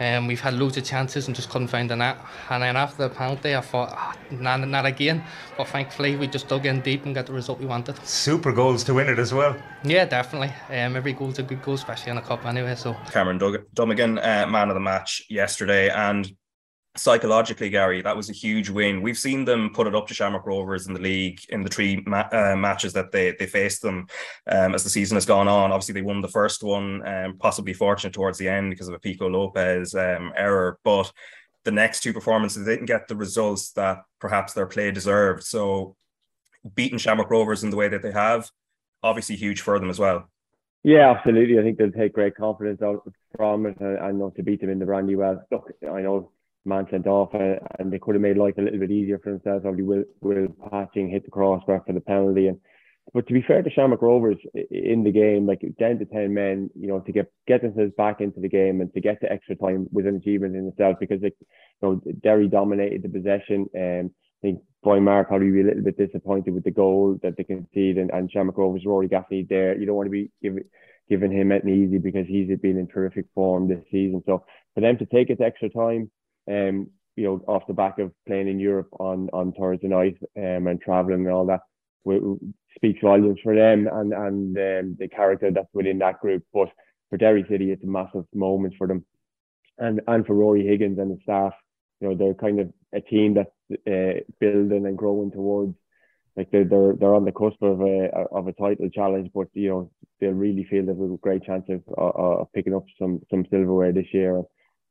um, 0.00 0.26
we've 0.26 0.40
had 0.40 0.54
loads 0.54 0.76
of 0.76 0.84
chances 0.84 1.26
and 1.26 1.36
just 1.36 1.50
couldn't 1.50 1.68
find 1.68 1.90
the 1.90 1.96
net. 1.96 2.18
And 2.48 2.62
then 2.62 2.76
after 2.76 3.08
the 3.08 3.14
penalty, 3.14 3.54
I 3.54 3.60
thought, 3.60 3.90
ah, 3.92 4.16
not, 4.30 4.66
not 4.66 4.86
again. 4.86 5.22
But 5.56 5.68
thankfully, 5.68 6.16
we 6.16 6.26
just 6.26 6.48
dug 6.48 6.66
in 6.66 6.80
deep 6.80 7.04
and 7.04 7.14
got 7.14 7.26
the 7.26 7.32
result 7.32 7.60
we 7.60 7.66
wanted. 7.66 8.04
Super 8.06 8.52
goals 8.52 8.82
to 8.84 8.94
win 8.94 9.08
it 9.08 9.18
as 9.18 9.32
well. 9.34 9.54
Yeah, 9.84 10.06
definitely. 10.06 10.52
Um, 10.74 10.96
every 10.96 11.12
goal's 11.12 11.38
a 11.38 11.42
good 11.42 11.62
goal, 11.62 11.74
especially 11.74 12.12
in 12.12 12.18
a 12.18 12.22
cup 12.22 12.44
anyway. 12.46 12.74
So 12.74 12.96
Cameron 13.12 13.38
Dug- 13.38 13.66
Dummigan, 13.74 14.18
uh, 14.18 14.46
man 14.48 14.68
of 14.68 14.74
the 14.74 14.80
match 14.80 15.22
yesterday, 15.28 15.90
and 15.90 16.30
psychologically, 16.96 17.70
Gary, 17.70 18.02
that 18.02 18.16
was 18.16 18.30
a 18.30 18.34
huge 18.34 18.68
win. 18.68 19.02
We've 19.02 19.18
seen 19.18 19.44
them 19.44 19.70
put 19.72 19.86
it 19.86 19.94
up 19.94 20.08
to 20.08 20.14
Shamrock 20.14 20.46
Rovers 20.46 20.86
in 20.86 20.94
the 20.94 21.00
league 21.00 21.40
in 21.48 21.62
the 21.62 21.68
three 21.68 22.02
ma- 22.06 22.28
uh, 22.32 22.56
matches 22.56 22.92
that 22.94 23.12
they 23.12 23.34
they 23.38 23.46
faced 23.46 23.82
them 23.82 24.06
um, 24.46 24.74
as 24.74 24.82
the 24.82 24.90
season 24.90 25.16
has 25.16 25.26
gone 25.26 25.48
on. 25.48 25.72
Obviously, 25.72 25.94
they 25.94 26.02
won 26.02 26.20
the 26.20 26.28
first 26.28 26.62
one, 26.62 27.06
um, 27.06 27.38
possibly 27.38 27.72
fortunate 27.72 28.12
towards 28.12 28.38
the 28.38 28.48
end 28.48 28.70
because 28.70 28.88
of 28.88 28.94
a 28.94 28.98
Pico 28.98 29.28
Lopes 29.28 29.94
um, 29.94 30.32
error, 30.36 30.78
but 30.84 31.12
the 31.64 31.70
next 31.70 32.00
two 32.00 32.12
performances 32.12 32.64
they 32.64 32.72
didn't 32.72 32.86
get 32.86 33.06
the 33.06 33.16
results 33.16 33.72
that 33.72 33.98
perhaps 34.18 34.52
their 34.52 34.66
play 34.66 34.90
deserved. 34.90 35.44
So, 35.44 35.96
beating 36.74 36.98
Shamrock 36.98 37.30
Rovers 37.30 37.62
in 37.62 37.70
the 37.70 37.76
way 37.76 37.88
that 37.88 38.02
they 38.02 38.12
have, 38.12 38.50
obviously 39.02 39.36
huge 39.36 39.60
for 39.60 39.78
them 39.78 39.90
as 39.90 39.98
well. 39.98 40.28
Yeah, 40.82 41.10
absolutely. 41.10 41.58
I 41.58 41.62
think 41.62 41.76
they'll 41.76 41.92
take 41.92 42.14
great 42.14 42.34
confidence 42.34 42.80
out 42.80 43.02
from 43.36 43.66
it 43.66 43.78
and, 43.80 43.98
and 43.98 44.18
know 44.18 44.30
to 44.30 44.42
beat 44.42 44.62
them 44.62 44.70
in 44.70 44.78
the 44.78 44.86
Brandywell. 44.86 45.42
Look, 45.50 45.72
I 45.82 46.00
know 46.00 46.32
man 46.64 46.86
sent 46.90 47.06
off, 47.06 47.34
uh, 47.34 47.56
and 47.78 47.92
they 47.92 47.98
could 47.98 48.14
have 48.14 48.22
made 48.22 48.36
life 48.36 48.54
a 48.58 48.62
little 48.62 48.78
bit 48.78 48.90
easier 48.90 49.18
for 49.18 49.30
themselves. 49.30 49.64
Obviously, 49.66 49.82
Will, 49.82 50.04
Will 50.20 50.48
Patching 50.70 51.08
hit 51.08 51.24
the 51.24 51.30
crossbar 51.30 51.82
for 51.86 51.92
the 51.92 52.00
penalty, 52.00 52.48
and 52.48 52.58
but 53.12 53.26
to 53.26 53.32
be 53.32 53.42
fair 53.42 53.62
to 53.62 53.70
Shamrock 53.70 54.02
Rovers 54.02 54.36
in 54.70 55.02
the 55.02 55.10
game, 55.10 55.46
like 55.46 55.62
down 55.78 55.98
to 55.98 56.04
ten 56.04 56.32
men, 56.32 56.70
you 56.78 56.86
know, 56.86 57.00
to 57.00 57.12
get 57.12 57.32
get 57.48 57.62
themselves 57.62 57.92
back 57.96 58.20
into 58.20 58.40
the 58.40 58.48
game 58.48 58.80
and 58.80 58.92
to 58.94 59.00
get 59.00 59.20
to 59.20 59.32
extra 59.32 59.56
time 59.56 59.88
was 59.90 60.06
an 60.06 60.16
achievement 60.16 60.54
in 60.54 60.68
itself 60.68 60.96
because 61.00 61.20
like, 61.22 61.36
you 61.40 61.46
know, 61.82 62.00
Derry 62.22 62.46
dominated 62.46 63.02
the 63.02 63.08
possession. 63.08 63.66
And 63.74 64.10
I 64.10 64.40
think 64.42 64.60
Brian 64.84 65.02
Maher 65.02 65.24
probably 65.24 65.50
be 65.50 65.62
a 65.62 65.64
little 65.64 65.82
bit 65.82 65.98
disappointed 65.98 66.54
with 66.54 66.62
the 66.62 66.70
goal 66.70 67.18
that 67.22 67.36
they 67.36 67.44
conceded, 67.44 67.98
and, 67.98 68.10
and 68.12 68.30
Shamrock 68.30 68.58
Rovers 68.58 68.86
Rory 68.86 69.08
Gaffney 69.08 69.46
there. 69.48 69.76
You 69.76 69.86
don't 69.86 69.96
want 69.96 70.06
to 70.06 70.10
be 70.10 70.30
giving 70.42 70.64
giving 71.08 71.32
him 71.32 71.50
anything 71.50 71.70
easy 71.70 71.98
because 71.98 72.26
he's 72.28 72.56
been 72.60 72.78
in 72.78 72.86
terrific 72.86 73.26
form 73.34 73.66
this 73.66 73.82
season. 73.90 74.22
So 74.26 74.44
for 74.74 74.80
them 74.80 74.96
to 74.98 75.06
take 75.06 75.30
it 75.30 75.36
to 75.38 75.44
extra 75.44 75.68
time 75.68 76.10
um, 76.50 76.90
you 77.16 77.24
know, 77.24 77.44
off 77.46 77.66
the 77.66 77.74
back 77.74 77.98
of 77.98 78.12
playing 78.26 78.48
in 78.48 78.58
Europe 78.58 78.88
on 78.98 79.28
on 79.32 79.52
Thursday 79.52 79.88
night 79.88 80.16
um, 80.36 80.66
and 80.66 80.80
traveling 80.80 81.26
and 81.26 81.34
all 81.34 81.46
that, 81.46 81.60
speaks 82.76 83.00
volumes 83.02 83.38
for 83.42 83.54
them 83.54 83.88
and 83.92 84.12
and 84.12 84.56
um, 84.56 84.96
the 84.98 85.08
character 85.08 85.50
that's 85.50 85.68
within 85.74 85.98
that 85.98 86.20
group. 86.20 86.42
But 86.52 86.68
for 87.08 87.16
Derry 87.16 87.44
City, 87.48 87.70
it's 87.72 87.84
a 87.84 87.86
massive 87.86 88.24
moment 88.34 88.74
for 88.78 88.86
them, 88.86 89.04
and 89.78 90.00
and 90.06 90.26
for 90.26 90.34
Ruaidhrí 90.34 90.66
Higgins 90.68 90.98
and 90.98 91.10
the 91.10 91.20
staff. 91.22 91.52
You 92.00 92.08
know, 92.08 92.14
they're 92.16 92.34
kind 92.34 92.60
of 92.60 92.72
a 92.94 93.00
team 93.00 93.34
that's 93.34 93.50
uh, 93.86 94.20
building 94.38 94.86
and 94.86 94.96
growing 94.96 95.30
towards. 95.30 95.74
Like 96.36 96.50
they're, 96.52 96.64
they're 96.64 96.94
they're 96.94 97.14
on 97.14 97.24
the 97.24 97.32
cusp 97.32 97.60
of 97.60 97.80
a 97.82 98.08
of 98.32 98.46
a 98.46 98.52
title 98.52 98.88
challenge, 98.88 99.30
but 99.34 99.48
you 99.52 99.68
know 99.68 99.90
they 100.20 100.28
really 100.28 100.64
feel 100.64 100.86
they've 100.86 100.98
a 100.98 101.16
great 101.18 101.42
chance 101.42 101.64
of 101.68 101.82
uh, 101.98 102.40
of 102.40 102.52
picking 102.54 102.74
up 102.74 102.84
some 102.98 103.20
some 103.30 103.44
silverware 103.50 103.92
this 103.92 104.06
year 104.14 104.42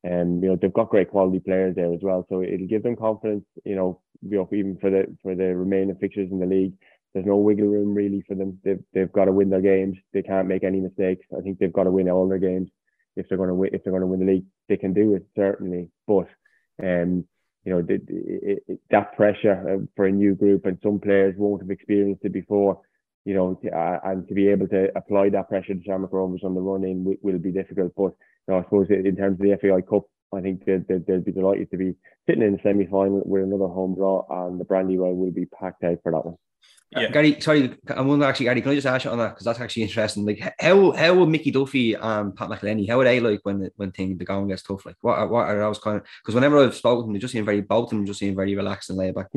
um, 0.05 0.41
you 0.41 0.49
know, 0.49 0.55
they've 0.55 0.73
got 0.73 0.89
great 0.89 1.09
quality 1.09 1.39
players 1.39 1.75
there 1.75 1.93
as 1.93 1.99
well. 2.01 2.25
So 2.29 2.41
it'll 2.41 2.67
give 2.67 2.83
them 2.83 2.95
confidence, 2.95 3.45
you 3.65 3.75
know, 3.75 4.01
you 4.21 4.37
know, 4.37 4.49
even 4.53 4.77
for 4.79 4.89
the 4.89 5.05
for 5.21 5.35
the 5.35 5.55
remaining 5.55 5.95
fixtures 5.95 6.31
in 6.31 6.39
the 6.39 6.45
league. 6.45 6.73
There's 7.13 7.25
no 7.25 7.37
wiggle 7.37 7.67
room 7.67 7.93
really 7.93 8.23
for 8.27 8.35
them. 8.35 8.59
They've 8.63 8.83
they've 8.93 9.11
got 9.11 9.25
to 9.25 9.31
win 9.31 9.49
their 9.49 9.61
games. 9.61 9.97
They 10.13 10.21
can't 10.21 10.47
make 10.47 10.63
any 10.63 10.79
mistakes. 10.79 11.25
I 11.37 11.41
think 11.41 11.59
they've 11.59 11.73
got 11.73 11.83
to 11.83 11.91
win 11.91 12.09
all 12.09 12.27
their 12.29 12.37
games 12.37 12.69
if 13.15 13.27
they're 13.27 13.37
going 13.37 13.49
to 13.49 13.55
win. 13.55 13.71
If 13.73 13.83
they're 13.83 13.91
going 13.91 14.01
to 14.01 14.07
win 14.07 14.19
the 14.19 14.31
league, 14.31 14.45
they 14.67 14.77
can 14.77 14.93
do 14.93 15.15
it 15.15 15.25
certainly. 15.35 15.89
But 16.07 16.27
um, 16.81 17.25
you 17.65 17.73
know, 17.73 17.81
the, 17.81 17.95
it, 17.95 18.63
it, 18.67 18.79
that 18.91 19.15
pressure 19.17 19.81
uh, 19.81 19.85
for 19.95 20.05
a 20.05 20.11
new 20.11 20.35
group, 20.35 20.65
and 20.65 20.77
some 20.81 20.99
players 20.99 21.35
won't 21.37 21.61
have 21.61 21.71
experienced 21.71 22.23
it 22.23 22.31
before. 22.31 22.81
You 23.25 23.33
know, 23.35 23.59
to, 23.61 23.69
uh, 23.69 23.99
and 24.05 24.27
to 24.27 24.33
be 24.33 24.47
able 24.47 24.67
to 24.69 24.89
apply 24.95 25.29
that 25.29 25.49
pressure 25.49 25.75
to 25.75 25.83
Shamrock 25.83 26.13
Rovers 26.13 26.41
on 26.43 26.55
the 26.55 26.61
run 26.61 26.83
in 26.83 27.03
will, 27.03 27.17
will 27.21 27.37
be 27.37 27.51
difficult. 27.51 27.93
But 27.95 28.13
you 28.47 28.49
know, 28.49 28.59
I 28.59 28.63
suppose 28.63 28.87
in 28.89 29.15
terms 29.15 29.39
of 29.39 29.45
the 29.45 29.57
FAI 29.61 29.81
Cup, 29.81 30.05
I 30.33 30.41
think 30.41 30.65
they'd, 30.65 30.87
they'd, 30.87 31.05
they'd 31.05 31.25
be 31.25 31.31
delighted 31.31 31.71
to 31.71 31.77
be 31.77 31.95
sitting 32.27 32.43
in 32.43 32.53
the 32.53 32.59
semi 32.63 32.85
final 32.85 33.21
with 33.25 33.43
another 33.43 33.67
home 33.67 33.95
draw, 33.95 34.25
and 34.47 34.59
the 34.59 34.65
Brandywell 34.65 35.15
will 35.15 35.31
be 35.31 35.45
packed 35.45 35.83
out 35.83 35.99
for 36.03 36.11
that 36.11 36.25
one. 36.25 36.35
Yeah. 36.91 37.11
Gary, 37.11 37.39
sorry, 37.39 37.77
I 37.95 38.01
wonder 38.01 38.25
actually, 38.25 38.45
Gary, 38.45 38.61
can 38.61 38.71
I 38.71 38.75
just 38.75 38.87
ask 38.87 39.05
you 39.05 39.11
on 39.11 39.19
that 39.19 39.29
because 39.29 39.45
that's 39.45 39.59
actually 39.59 39.83
interesting. 39.83 40.25
Like, 40.25 40.55
how 40.59 40.91
how 40.91 41.13
would 41.13 41.29
Mickey 41.29 41.51
Duffy 41.51 41.93
and 41.93 42.35
Pat 42.35 42.49
McEleney, 42.49 42.89
how 42.89 42.99
are 42.99 43.03
they 43.03 43.19
like 43.19 43.41
when 43.43 43.69
when 43.75 43.91
thing 43.91 44.17
the 44.17 44.25
going 44.25 44.47
gets 44.47 44.63
tough? 44.63 44.87
Like, 44.87 44.95
what 45.01 45.29
what 45.29 45.47
are 45.47 45.59
those 45.59 45.77
kind 45.77 45.97
of? 45.97 46.03
Because 46.23 46.33
whenever 46.33 46.57
I've 46.57 46.73
spoken 46.73 47.03
to 47.03 47.05
them, 47.05 47.13
they 47.13 47.19
just 47.19 47.33
seem 47.33 47.45
very 47.45 47.61
both 47.61 47.85
of 47.85 47.89
them 47.91 48.07
just 48.07 48.19
seem 48.19 48.35
very 48.35 48.55
relaxed 48.55 48.89
and 48.89 48.97
laid 48.97 49.13
back. 49.13 49.27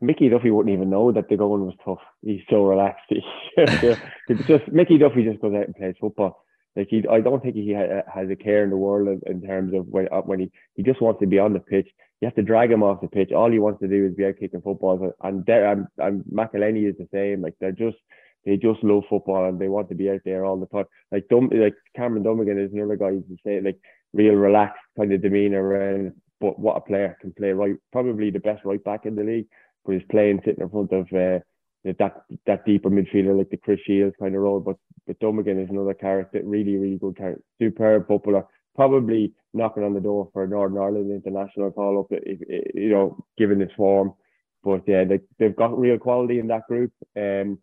Mickey 0.00 0.28
Duffy 0.28 0.50
wouldn't 0.50 0.74
even 0.74 0.90
know 0.90 1.12
that 1.12 1.28
the 1.28 1.36
going 1.36 1.66
was 1.66 1.74
tough. 1.84 1.98
He's 2.22 2.42
so 2.48 2.64
relaxed. 2.64 3.10
He, 3.56 4.34
just 4.46 4.68
Mickey 4.68 4.96
Duffy 4.96 5.24
just 5.24 5.40
goes 5.40 5.54
out 5.54 5.66
and 5.66 5.74
plays 5.74 5.96
football. 6.00 6.44
Like 6.76 6.88
he, 6.88 7.04
I 7.10 7.20
don't 7.20 7.42
think 7.42 7.56
he 7.56 7.74
ha- 7.74 8.02
has 8.12 8.30
a 8.30 8.36
care 8.36 8.62
in 8.62 8.70
the 8.70 8.76
world 8.76 9.22
in 9.26 9.42
terms 9.42 9.74
of 9.74 9.86
when 9.88 10.08
uh, 10.12 10.20
when 10.20 10.40
he 10.40 10.52
he 10.76 10.82
just 10.82 11.02
wants 11.02 11.20
to 11.20 11.26
be 11.26 11.38
on 11.38 11.52
the 11.52 11.60
pitch. 11.60 11.88
You 12.20 12.26
have 12.26 12.34
to 12.36 12.42
drag 12.42 12.70
him 12.70 12.82
off 12.82 13.00
the 13.00 13.08
pitch. 13.08 13.32
All 13.32 13.50
he 13.50 13.58
wants 13.58 13.80
to 13.80 13.88
do 13.88 14.06
is 14.06 14.14
be 14.14 14.26
out 14.26 14.36
kicking 14.38 14.60
footballs. 14.60 15.12
And 15.22 15.44
there, 15.46 15.66
I'm, 15.66 15.88
I'm 16.00 16.22
McEleney 16.32 16.88
is 16.88 16.96
the 16.98 17.08
same. 17.12 17.42
Like 17.42 17.54
they're 17.60 17.72
just 17.72 17.96
they 18.44 18.56
just 18.56 18.82
love 18.84 19.04
football 19.10 19.46
and 19.46 19.58
they 19.58 19.68
want 19.68 19.88
to 19.88 19.94
be 19.94 20.10
out 20.10 20.20
there 20.24 20.44
all 20.44 20.58
the 20.58 20.66
time. 20.66 20.86
Like 21.10 21.26
Dum, 21.28 21.50
like 21.52 21.74
Cameron 21.96 22.22
Dummigan 22.22 22.64
is 22.64 22.72
another 22.72 22.96
guy 22.96 23.10
who's 23.10 23.24
say 23.44 23.60
like 23.60 23.78
real 24.12 24.34
relaxed 24.34 24.80
kind 24.96 25.12
of 25.12 25.22
demeanor 25.22 25.74
and 25.74 26.12
but 26.40 26.58
what 26.58 26.76
a 26.76 26.80
player 26.80 27.16
can 27.20 27.32
play 27.32 27.52
right. 27.52 27.76
Probably 27.92 28.30
the 28.30 28.38
best 28.38 28.64
right 28.64 28.82
back 28.82 29.06
in 29.06 29.14
the 29.14 29.24
league, 29.24 29.46
but 29.84 29.92
he's 29.94 30.02
playing 30.10 30.40
sitting 30.44 30.62
in 30.62 30.70
front 30.70 30.92
of. 30.92 31.12
Uh, 31.12 31.40
that 31.84 32.24
that 32.46 32.64
deeper 32.66 32.90
midfielder 32.90 33.36
like 33.36 33.50
the 33.50 33.56
Chris 33.56 33.80
Shields 33.86 34.14
kind 34.20 34.34
of 34.34 34.42
role. 34.42 34.60
But 34.60 34.76
but 35.06 35.18
Dummigan 35.20 35.62
is 35.62 35.70
another 35.70 35.94
character, 35.94 36.40
really 36.44 36.76
really 36.76 36.98
good 36.98 37.16
character, 37.16 37.42
superb 37.60 38.06
footballer. 38.06 38.44
Probably 38.76 39.32
knocking 39.52 39.82
on 39.82 39.94
the 39.94 40.00
door 40.00 40.30
for 40.32 40.46
Northern 40.46 40.78
Ireland 40.78 41.10
international 41.10 41.72
call 41.72 42.00
up, 42.00 42.06
if, 42.10 42.38
if, 42.42 42.74
you 42.74 42.90
know, 42.90 43.24
given 43.36 43.60
his 43.60 43.70
form. 43.76 44.14
But 44.62 44.82
yeah, 44.86 45.04
they 45.04 45.20
they've 45.38 45.56
got 45.56 45.78
real 45.78 45.98
quality 45.98 46.38
in 46.38 46.48
that 46.48 46.66
group. 46.68 46.92
Um, 47.16 47.58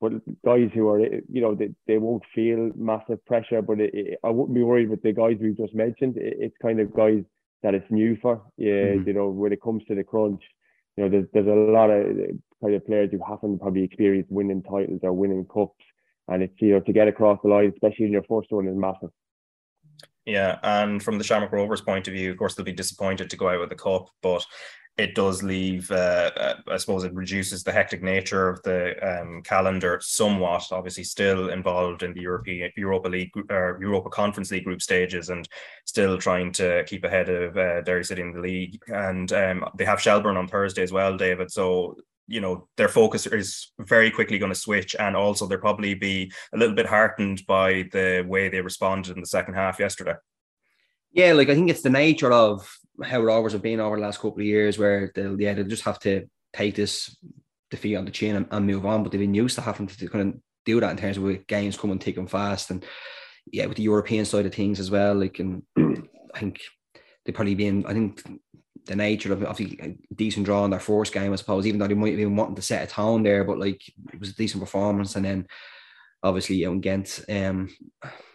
but 0.00 0.12
guys 0.44 0.70
who 0.74 0.88
are 0.90 1.00
you 1.00 1.40
know 1.40 1.54
they, 1.54 1.70
they 1.86 1.98
won't 1.98 2.22
feel 2.34 2.70
massive 2.76 3.24
pressure. 3.24 3.62
But 3.62 3.80
it, 3.80 3.94
it, 3.94 4.18
I 4.22 4.28
wouldn't 4.28 4.54
be 4.54 4.62
worried 4.62 4.90
with 4.90 5.02
the 5.02 5.12
guys 5.12 5.38
we've 5.40 5.56
just 5.56 5.74
mentioned. 5.74 6.18
It, 6.18 6.36
it's 6.38 6.56
kind 6.60 6.80
of 6.80 6.94
guys 6.94 7.24
that 7.62 7.74
it's 7.74 7.90
new 7.90 8.18
for. 8.20 8.42
Yeah, 8.58 8.72
mm-hmm. 8.72 9.08
you 9.08 9.14
know 9.14 9.30
when 9.30 9.54
it 9.54 9.62
comes 9.62 9.84
to 9.88 9.94
the 9.94 10.04
crunch 10.04 10.42
you 10.96 11.04
know, 11.04 11.10
there's 11.10 11.26
there's 11.32 11.46
a 11.46 11.72
lot 11.72 11.90
of 11.90 12.06
kind 12.62 12.74
of 12.74 12.86
players 12.86 13.10
who 13.10 13.20
haven't 13.26 13.58
probably 13.58 13.82
experienced 13.82 14.30
winning 14.30 14.62
titles 14.62 15.00
or 15.02 15.12
winning 15.12 15.44
cups, 15.46 15.84
and 16.28 16.42
it's 16.42 16.54
you 16.60 16.72
know 16.72 16.80
to 16.80 16.92
get 16.92 17.08
across 17.08 17.38
the 17.42 17.48
line, 17.48 17.72
especially 17.72 18.06
in 18.06 18.12
your 18.12 18.24
first 18.24 18.50
one, 18.50 18.68
is 18.68 18.76
massive. 18.76 19.10
Yeah, 20.24 20.58
and 20.62 21.02
from 21.02 21.18
the 21.18 21.24
Shamrock 21.24 21.52
Rovers 21.52 21.82
point 21.82 22.08
of 22.08 22.14
view, 22.14 22.30
of 22.30 22.38
course, 22.38 22.54
they'll 22.54 22.64
be 22.64 22.72
disappointed 22.72 23.28
to 23.28 23.36
go 23.36 23.48
out 23.48 23.60
with 23.60 23.68
the 23.68 23.74
cup, 23.74 24.08
but 24.22 24.44
it 24.96 25.16
does 25.16 25.42
leave, 25.42 25.90
uh, 25.90 26.30
uh, 26.36 26.54
I 26.68 26.76
suppose, 26.76 27.02
it 27.02 27.12
reduces 27.14 27.64
the 27.64 27.72
hectic 27.72 28.00
nature 28.02 28.48
of 28.48 28.62
the 28.62 28.94
um, 29.02 29.42
calendar 29.42 29.98
somewhat. 30.00 30.68
Obviously, 30.70 31.02
still 31.02 31.50
involved 31.50 32.04
in 32.04 32.14
the 32.14 32.20
European 32.20 32.70
Europa 32.76 33.08
League 33.08 33.32
or 33.50 33.76
Europa 33.80 34.08
Conference 34.08 34.52
League 34.52 34.64
group 34.64 34.80
stages, 34.80 35.30
and 35.30 35.48
still 35.84 36.16
trying 36.16 36.52
to 36.52 36.84
keep 36.84 37.02
ahead 37.02 37.28
of 37.28 37.56
uh, 37.56 37.80
Derry 37.80 38.04
City 38.04 38.22
in 38.22 38.32
the 38.32 38.40
league. 38.40 38.78
And 38.86 39.32
um, 39.32 39.64
they 39.76 39.84
have 39.84 40.00
Shelbourne 40.00 40.36
on 40.36 40.46
Thursday 40.46 40.82
as 40.82 40.92
well, 40.92 41.16
David. 41.16 41.50
So 41.50 41.96
you 42.26 42.40
know 42.40 42.68
their 42.76 42.88
focus 42.88 43.26
is 43.26 43.72
very 43.80 44.10
quickly 44.10 44.38
going 44.38 44.52
to 44.52 44.58
switch 44.58 44.96
and 44.98 45.14
also 45.14 45.46
they'll 45.46 45.58
probably 45.58 45.92
be 45.92 46.32
a 46.54 46.56
little 46.56 46.74
bit 46.74 46.86
heartened 46.86 47.42
by 47.46 47.86
the 47.92 48.24
way 48.26 48.48
they 48.48 48.62
responded 48.62 49.14
in 49.14 49.20
the 49.20 49.26
second 49.26 49.52
half 49.52 49.78
yesterday 49.78 50.14
yeah 51.14 51.32
like 51.32 51.48
i 51.48 51.54
think 51.54 51.70
it's 51.70 51.82
the 51.82 51.90
nature 51.90 52.30
of 52.30 52.68
how 53.02 53.20
Rovers 53.20 53.52
have 53.52 53.62
been 53.62 53.80
over 53.80 53.96
the 53.96 54.02
last 54.02 54.20
couple 54.20 54.40
of 54.40 54.46
years, 54.46 54.78
where 54.78 55.10
they'll 55.14 55.40
yeah 55.40 55.54
they'll 55.54 55.64
just 55.64 55.84
have 55.84 55.98
to 56.00 56.28
take 56.52 56.74
this 56.74 57.16
defeat 57.70 57.96
on 57.96 58.04
the 58.04 58.10
chin 58.10 58.36
and, 58.36 58.46
and 58.50 58.66
move 58.66 58.86
on. 58.86 59.02
But 59.02 59.12
they've 59.12 59.20
been 59.20 59.34
used 59.34 59.56
to 59.56 59.60
having 59.60 59.86
to, 59.88 60.08
kind 60.08 60.34
of 60.34 60.40
do 60.64 60.80
that 60.80 60.92
in 60.92 60.96
terms 60.96 61.16
of 61.16 61.46
games 61.46 61.76
coming 61.76 61.98
thick 61.98 62.16
and 62.16 62.30
fast, 62.30 62.70
and 62.70 62.84
yeah, 63.52 63.66
with 63.66 63.76
the 63.76 63.82
European 63.82 64.24
side 64.24 64.46
of 64.46 64.54
things 64.54 64.78
as 64.78 64.90
well. 64.90 65.14
Like, 65.14 65.38
and 65.38 65.62
I 66.34 66.38
think 66.38 66.60
they 67.24 67.32
probably 67.32 67.54
been. 67.54 67.84
I 67.86 67.92
think 67.92 68.22
the 68.86 68.96
nature 68.96 69.32
of 69.32 69.42
obviously 69.44 69.78
a 69.80 70.14
decent 70.14 70.44
draw 70.44 70.64
in 70.64 70.70
their 70.70 70.80
first 70.80 71.12
game, 71.12 71.32
I 71.32 71.36
suppose, 71.36 71.66
even 71.66 71.80
though 71.80 71.88
they 71.88 71.94
might 71.94 72.10
have 72.10 72.18
been 72.18 72.36
wanting 72.36 72.56
to 72.56 72.62
set 72.62 72.84
a 72.84 72.86
tone 72.86 73.22
there, 73.22 73.42
but 73.44 73.58
like 73.58 73.80
it 74.12 74.20
was 74.20 74.30
a 74.30 74.34
decent 74.34 74.62
performance, 74.62 75.16
and 75.16 75.24
then 75.24 75.46
obviously 76.24 76.66
out 76.66 76.80
Ghent 76.80 77.24
um, 77.28 77.68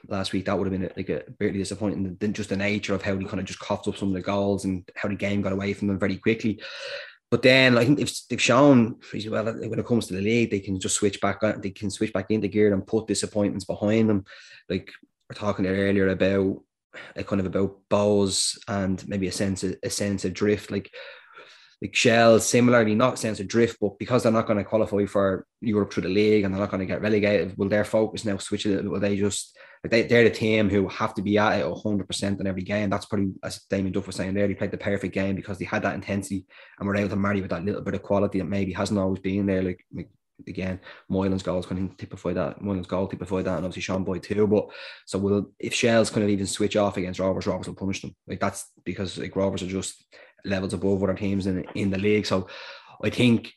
last 0.07 0.31
week, 0.31 0.45
that 0.45 0.57
would 0.57 0.71
have 0.71 0.79
been 0.79 0.91
like 0.95 1.09
a 1.09 1.23
really 1.39 1.57
disappointing. 1.57 2.17
Just 2.31 2.49
the 2.49 2.55
nature 2.55 2.93
of 2.93 3.01
how 3.01 3.17
he 3.17 3.25
kind 3.25 3.39
of 3.39 3.45
just 3.45 3.59
coughed 3.59 3.87
up 3.87 3.97
some 3.97 4.09
of 4.09 4.13
the 4.13 4.21
goals 4.21 4.63
and 4.63 4.87
how 4.95 5.09
the 5.09 5.15
game 5.15 5.41
got 5.41 5.51
away 5.51 5.73
from 5.73 5.87
them 5.87 5.99
very 5.99 6.17
quickly. 6.17 6.61
But 7.31 7.41
then 7.41 7.77
I 7.77 7.85
think 7.85 7.97
they've, 7.97 8.11
they've 8.29 8.41
shown 8.41 8.99
well 9.29 9.45
when 9.45 9.79
it 9.79 9.85
comes 9.85 10.07
to 10.07 10.13
the 10.13 10.21
league, 10.21 10.51
they 10.51 10.59
can 10.59 10.79
just 10.79 10.95
switch 10.95 11.19
back. 11.19 11.41
They 11.61 11.71
can 11.71 11.89
switch 11.91 12.13
back 12.13 12.31
into 12.31 12.47
gear 12.47 12.73
and 12.73 12.85
put 12.85 13.07
disappointments 13.07 13.65
behind 13.65 14.09
them. 14.09 14.25
Like 14.67 14.91
we're 15.29 15.35
talking 15.35 15.67
earlier 15.67 16.09
about 16.09 16.63
a 17.15 17.23
kind 17.23 17.39
of 17.39 17.45
about 17.45 17.77
Bohs 17.89 18.57
and 18.67 19.07
maybe 19.07 19.27
a 19.27 19.31
sense 19.31 19.63
of 19.63 19.75
a 19.83 19.89
sense 19.89 20.25
of 20.25 20.33
drift. 20.33 20.71
Like 20.71 20.91
like 21.81 21.95
Shell, 21.95 22.39
similarly, 22.39 22.93
not 22.93 23.19
sense 23.19 23.39
of 23.39 23.47
drift, 23.47 23.77
but 23.79 23.97
because 23.97 24.23
they're 24.23 24.31
not 24.31 24.47
going 24.47 24.57
to 24.57 24.65
qualify 24.65 25.05
for 25.05 25.45
Europe 25.61 25.93
through 25.93 26.03
the 26.03 26.09
league 26.09 26.43
and 26.43 26.53
they're 26.53 26.59
not 26.59 26.71
going 26.71 26.81
to 26.81 26.85
get 26.85 27.01
relegated, 27.01 27.57
will 27.57 27.69
their 27.69 27.85
focus 27.85 28.25
now 28.25 28.37
switch? 28.37 28.65
Will 28.65 28.99
they 28.99 29.15
just 29.15 29.57
like 29.83 29.91
they, 29.91 30.01
they're 30.03 30.25
the 30.25 30.29
team 30.29 30.69
who 30.69 30.89
have 30.89 31.13
to 31.13 31.21
be 31.21 31.37
at 31.37 31.59
it 31.59 31.65
100% 31.65 32.39
in 32.39 32.47
every 32.47 32.63
game? 32.63 32.89
That's 32.89 33.05
probably, 33.05 33.31
as 33.43 33.61
Damien 33.69 33.93
Duff 33.93 34.07
was 34.07 34.17
saying 34.17 34.33
there, 34.33 34.47
they 34.47 34.55
played 34.55 34.71
the 34.71 34.77
perfect 34.77 35.13
game 35.13 35.35
because 35.35 35.57
they 35.57 35.65
had 35.65 35.83
that 35.83 35.95
intensity 35.95 36.45
and 36.77 36.87
were 36.87 36.97
able 36.97 37.09
to 37.09 37.15
marry 37.15 37.39
with 37.39 37.51
that 37.51 37.63
little 37.63 37.81
bit 37.81 37.93
of 37.93 38.03
quality 38.03 38.39
that 38.39 38.45
maybe 38.45 38.73
hasn't 38.73 38.99
always 38.99 39.19
been 39.19 39.45
there. 39.45 39.63
Like, 39.63 39.85
like 39.95 40.09
again, 40.47 40.81
Moylan's 41.09 41.43
goals 41.43 41.65
kind 41.65 41.89
of 41.89 41.95
typify 41.97 42.33
that. 42.33 42.61
Moylan's 42.61 42.87
goal 42.87 43.07
typify 43.07 43.41
that, 43.41 43.55
and 43.55 43.65
obviously 43.65 43.81
Sean 43.81 44.03
Boyd 44.03 44.23
too. 44.23 44.47
But 44.47 44.67
so 45.05 45.17
will 45.17 45.51
if 45.59 45.73
Shels 45.73 46.09
kind 46.09 46.23
of 46.23 46.29
even 46.29 46.47
switch 46.47 46.75
off 46.75 46.97
against 46.97 47.19
Rovers, 47.19 47.47
Rovers 47.47 47.67
will 47.67 47.75
punish 47.75 48.01
them. 48.01 48.13
Like 48.27 48.41
that's 48.41 48.69
because 48.83 49.17
like 49.17 49.35
Rovers 49.35 49.63
are 49.63 49.67
just 49.67 50.05
levels 50.45 50.73
above 50.73 51.03
other 51.03 51.13
teams 51.13 51.47
in 51.47 51.63
in 51.75 51.89
the 51.89 51.97
league. 51.97 52.25
So 52.25 52.47
I 53.03 53.09
think 53.09 53.53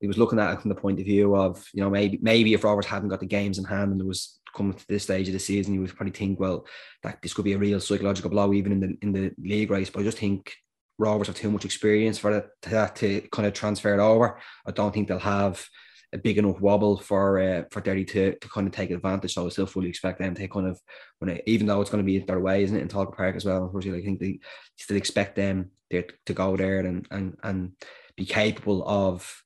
he 0.00 0.06
was 0.06 0.18
looking 0.18 0.38
at 0.38 0.52
it 0.52 0.60
from 0.60 0.68
the 0.68 0.74
point 0.74 1.00
of 1.00 1.06
view 1.06 1.34
of 1.34 1.66
you 1.72 1.82
know 1.82 1.90
maybe 1.90 2.18
maybe 2.22 2.54
if 2.54 2.64
Rovers 2.64 2.86
hadn't 2.86 3.08
got 3.08 3.20
the 3.20 3.26
games 3.26 3.58
in 3.58 3.64
hand 3.64 3.90
and 3.90 4.00
there 4.00 4.06
was 4.06 4.38
coming 4.54 4.72
to 4.72 4.86
this 4.88 5.04
stage 5.04 5.28
of 5.28 5.34
the 5.34 5.38
season, 5.38 5.74
you 5.74 5.80
would 5.80 5.94
probably 5.94 6.12
think 6.12 6.40
well 6.40 6.66
that 7.02 7.20
this 7.22 7.34
could 7.34 7.44
be 7.44 7.52
a 7.52 7.58
real 7.58 7.80
psychological 7.80 8.30
blow 8.30 8.52
even 8.52 8.72
in 8.72 8.80
the 8.80 8.98
in 9.02 9.12
the 9.12 9.32
league 9.38 9.70
race. 9.70 9.90
But 9.90 10.00
I 10.00 10.04
just 10.04 10.18
think 10.18 10.54
Rovers 10.98 11.28
have 11.28 11.36
too 11.36 11.50
much 11.50 11.64
experience 11.64 12.18
for 12.18 12.50
that 12.62 12.94
to, 12.96 13.20
to 13.20 13.28
kind 13.28 13.46
of 13.46 13.54
transfer 13.54 13.94
it 13.94 14.00
over. 14.00 14.38
I 14.66 14.72
don't 14.72 14.92
think 14.92 15.08
they'll 15.08 15.18
have 15.18 15.64
a 16.12 16.18
big 16.18 16.38
enough 16.38 16.60
wobble 16.60 16.96
for 16.96 17.38
uh, 17.38 17.64
for 17.70 17.80
Derry 17.80 18.04
to, 18.06 18.34
to 18.34 18.48
kind 18.48 18.66
of 18.66 18.72
take 18.72 18.90
advantage. 18.90 19.34
So 19.34 19.46
I 19.46 19.48
still 19.50 19.66
fully 19.66 19.88
expect 19.88 20.18
them 20.18 20.34
to 20.34 20.48
kind 20.48 20.66
of 20.66 20.80
when 21.18 21.30
it, 21.30 21.42
even 21.46 21.66
though 21.66 21.80
it's 21.80 21.90
going 21.90 22.02
to 22.02 22.06
be 22.06 22.18
their 22.18 22.40
way, 22.40 22.62
isn't 22.62 22.76
it, 22.76 22.80
in 22.82 22.88
Tolka 22.88 23.16
Park 23.16 23.36
as 23.36 23.44
well. 23.44 23.64
Unfortunately, 23.64 24.00
I 24.00 24.04
think 24.04 24.20
they 24.20 24.40
still 24.76 24.96
expect 24.96 25.36
them 25.36 25.70
to, 25.90 26.04
to 26.26 26.32
go 26.32 26.56
there 26.56 26.80
and 26.80 27.06
and 27.10 27.36
and 27.42 27.72
be 28.16 28.24
capable 28.24 28.86
of 28.88 29.42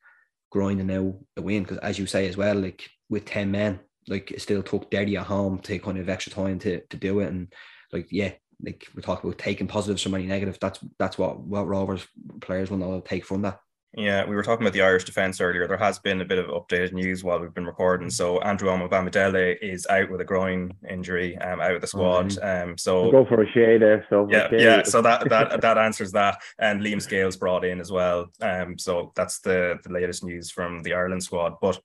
grinding 0.50 0.90
out 0.90 1.16
a 1.36 1.42
win. 1.42 1.62
Because 1.62 1.78
as 1.78 1.98
you 1.98 2.06
say 2.06 2.28
as 2.28 2.36
well, 2.36 2.56
like 2.56 2.88
with 3.08 3.24
ten 3.24 3.50
men, 3.50 3.80
like 4.08 4.30
it 4.30 4.40
still 4.40 4.62
took 4.62 4.90
Derry 4.90 5.16
at 5.16 5.26
home 5.26 5.58
to 5.60 5.78
kind 5.78 5.98
of 5.98 6.08
extra 6.08 6.32
time 6.32 6.58
to 6.60 6.80
to 6.80 6.96
do 6.96 7.20
it. 7.20 7.28
And 7.28 7.52
like 7.92 8.06
yeah, 8.10 8.32
like 8.62 8.86
we 8.94 9.02
talk 9.02 9.24
about 9.24 9.38
taking 9.38 9.66
positives 9.66 10.02
from 10.02 10.14
any 10.14 10.26
negative. 10.26 10.58
That's 10.60 10.78
that's 10.98 11.18
what 11.18 11.40
what 11.40 11.66
Rovers 11.66 12.06
players 12.40 12.70
will 12.70 12.78
know 12.78 13.00
take 13.00 13.24
from 13.24 13.42
that. 13.42 13.58
Yeah, 13.94 14.24
we 14.24 14.34
were 14.34 14.42
talking 14.42 14.64
about 14.64 14.72
the 14.72 14.80
Irish 14.80 15.04
defence 15.04 15.38
earlier. 15.38 15.68
There 15.68 15.76
has 15.76 15.98
been 15.98 16.22
a 16.22 16.24
bit 16.24 16.38
of 16.38 16.46
updated 16.46 16.92
news 16.92 17.22
while 17.22 17.38
we've 17.38 17.52
been 17.52 17.66
recording. 17.66 18.08
So 18.08 18.40
Andrew 18.40 18.70
Omobamidele 18.70 19.58
is 19.60 19.86
out 19.86 20.10
with 20.10 20.22
a 20.22 20.24
groin 20.24 20.72
injury, 20.88 21.36
um, 21.38 21.60
out 21.60 21.74
of 21.74 21.82
the 21.82 21.86
squad. 21.86 22.30
Mm-hmm. 22.30 22.70
Um, 22.70 22.78
so 22.78 23.02
we'll 23.02 23.24
go 23.24 23.26
for 23.26 23.42
a 23.42 23.52
shade 23.52 23.82
there. 23.82 24.06
So 24.08 24.26
yeah, 24.30 24.48
yeah. 24.50 24.82
So 24.84 25.02
that 25.02 25.28
that 25.28 25.60
that 25.60 25.76
answers 25.76 26.12
that. 26.12 26.38
And 26.58 26.80
Liam 26.80 27.02
Scales 27.02 27.36
brought 27.36 27.66
in 27.66 27.80
as 27.80 27.92
well. 27.92 28.28
Um, 28.40 28.78
so 28.78 29.12
that's 29.14 29.40
the 29.40 29.78
the 29.82 29.92
latest 29.92 30.24
news 30.24 30.50
from 30.50 30.82
the 30.82 30.94
Ireland 30.94 31.22
squad. 31.22 31.56
But 31.60 31.78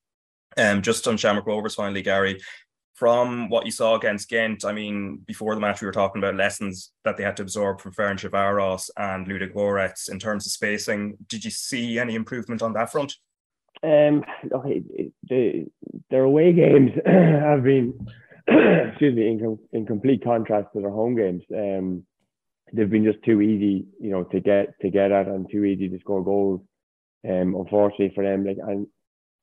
um, 0.57 0.81
just 0.81 1.07
on 1.09 1.17
Shamrock 1.17 1.45
Rovers 1.45 1.75
finally, 1.75 2.01
Gary 2.01 2.39
from 2.97 3.47
what 3.49 3.63
you 3.63 3.71
saw 3.71 3.95
against 3.95 4.27
Ghent, 4.27 4.65
I 4.65 4.71
mean, 4.71 5.17
before 5.27 5.53
the 5.53 5.61
match, 5.61 5.81
we 5.81 5.85
were 5.85 5.91
talking 5.91 6.19
about 6.19 6.33
lessons 6.33 6.93
that 7.03 7.15
they 7.15 7.23
had 7.23 7.37
to 7.37 7.43
absorb 7.43 7.79
from 7.79 7.93
Ferencvaros 7.93 8.89
and 8.97 9.27
Ludogorets 9.27 10.09
in 10.09 10.17
terms 10.17 10.47
of 10.47 10.51
spacing. 10.51 11.15
Did 11.27 11.45
you 11.45 11.51
see 11.51 11.99
any 11.99 12.15
improvement 12.15 12.63
on 12.63 12.73
that 12.73 12.91
front? 12.91 13.13
Um, 13.83 14.25
okay, 14.51 14.81
the, 15.29 15.67
their 16.09 16.23
away 16.23 16.53
games 16.53 16.89
have 17.05 17.63
been, 17.63 17.93
excuse 18.47 19.15
me, 19.15 19.27
in, 19.27 19.59
in 19.73 19.85
complete 19.85 20.23
contrast 20.23 20.69
to 20.73 20.81
their 20.81 20.89
home 20.89 21.15
games. 21.15 21.43
Um, 21.55 22.03
they've 22.73 22.89
been 22.89 23.05
just 23.05 23.23
too 23.23 23.41
easy, 23.41 23.85
you 24.01 24.09
know, 24.09 24.23
to 24.23 24.39
get 24.39 24.73
to 24.81 24.89
get 24.89 25.11
at 25.11 25.27
and 25.27 25.47
too 25.51 25.65
easy 25.65 25.87
to 25.87 25.99
score 25.99 26.23
goals. 26.23 26.61
Um, 27.27 27.53
unfortunately 27.53 28.11
for 28.15 28.23
them, 28.23 28.43
like 28.43 28.57
and 28.57 28.87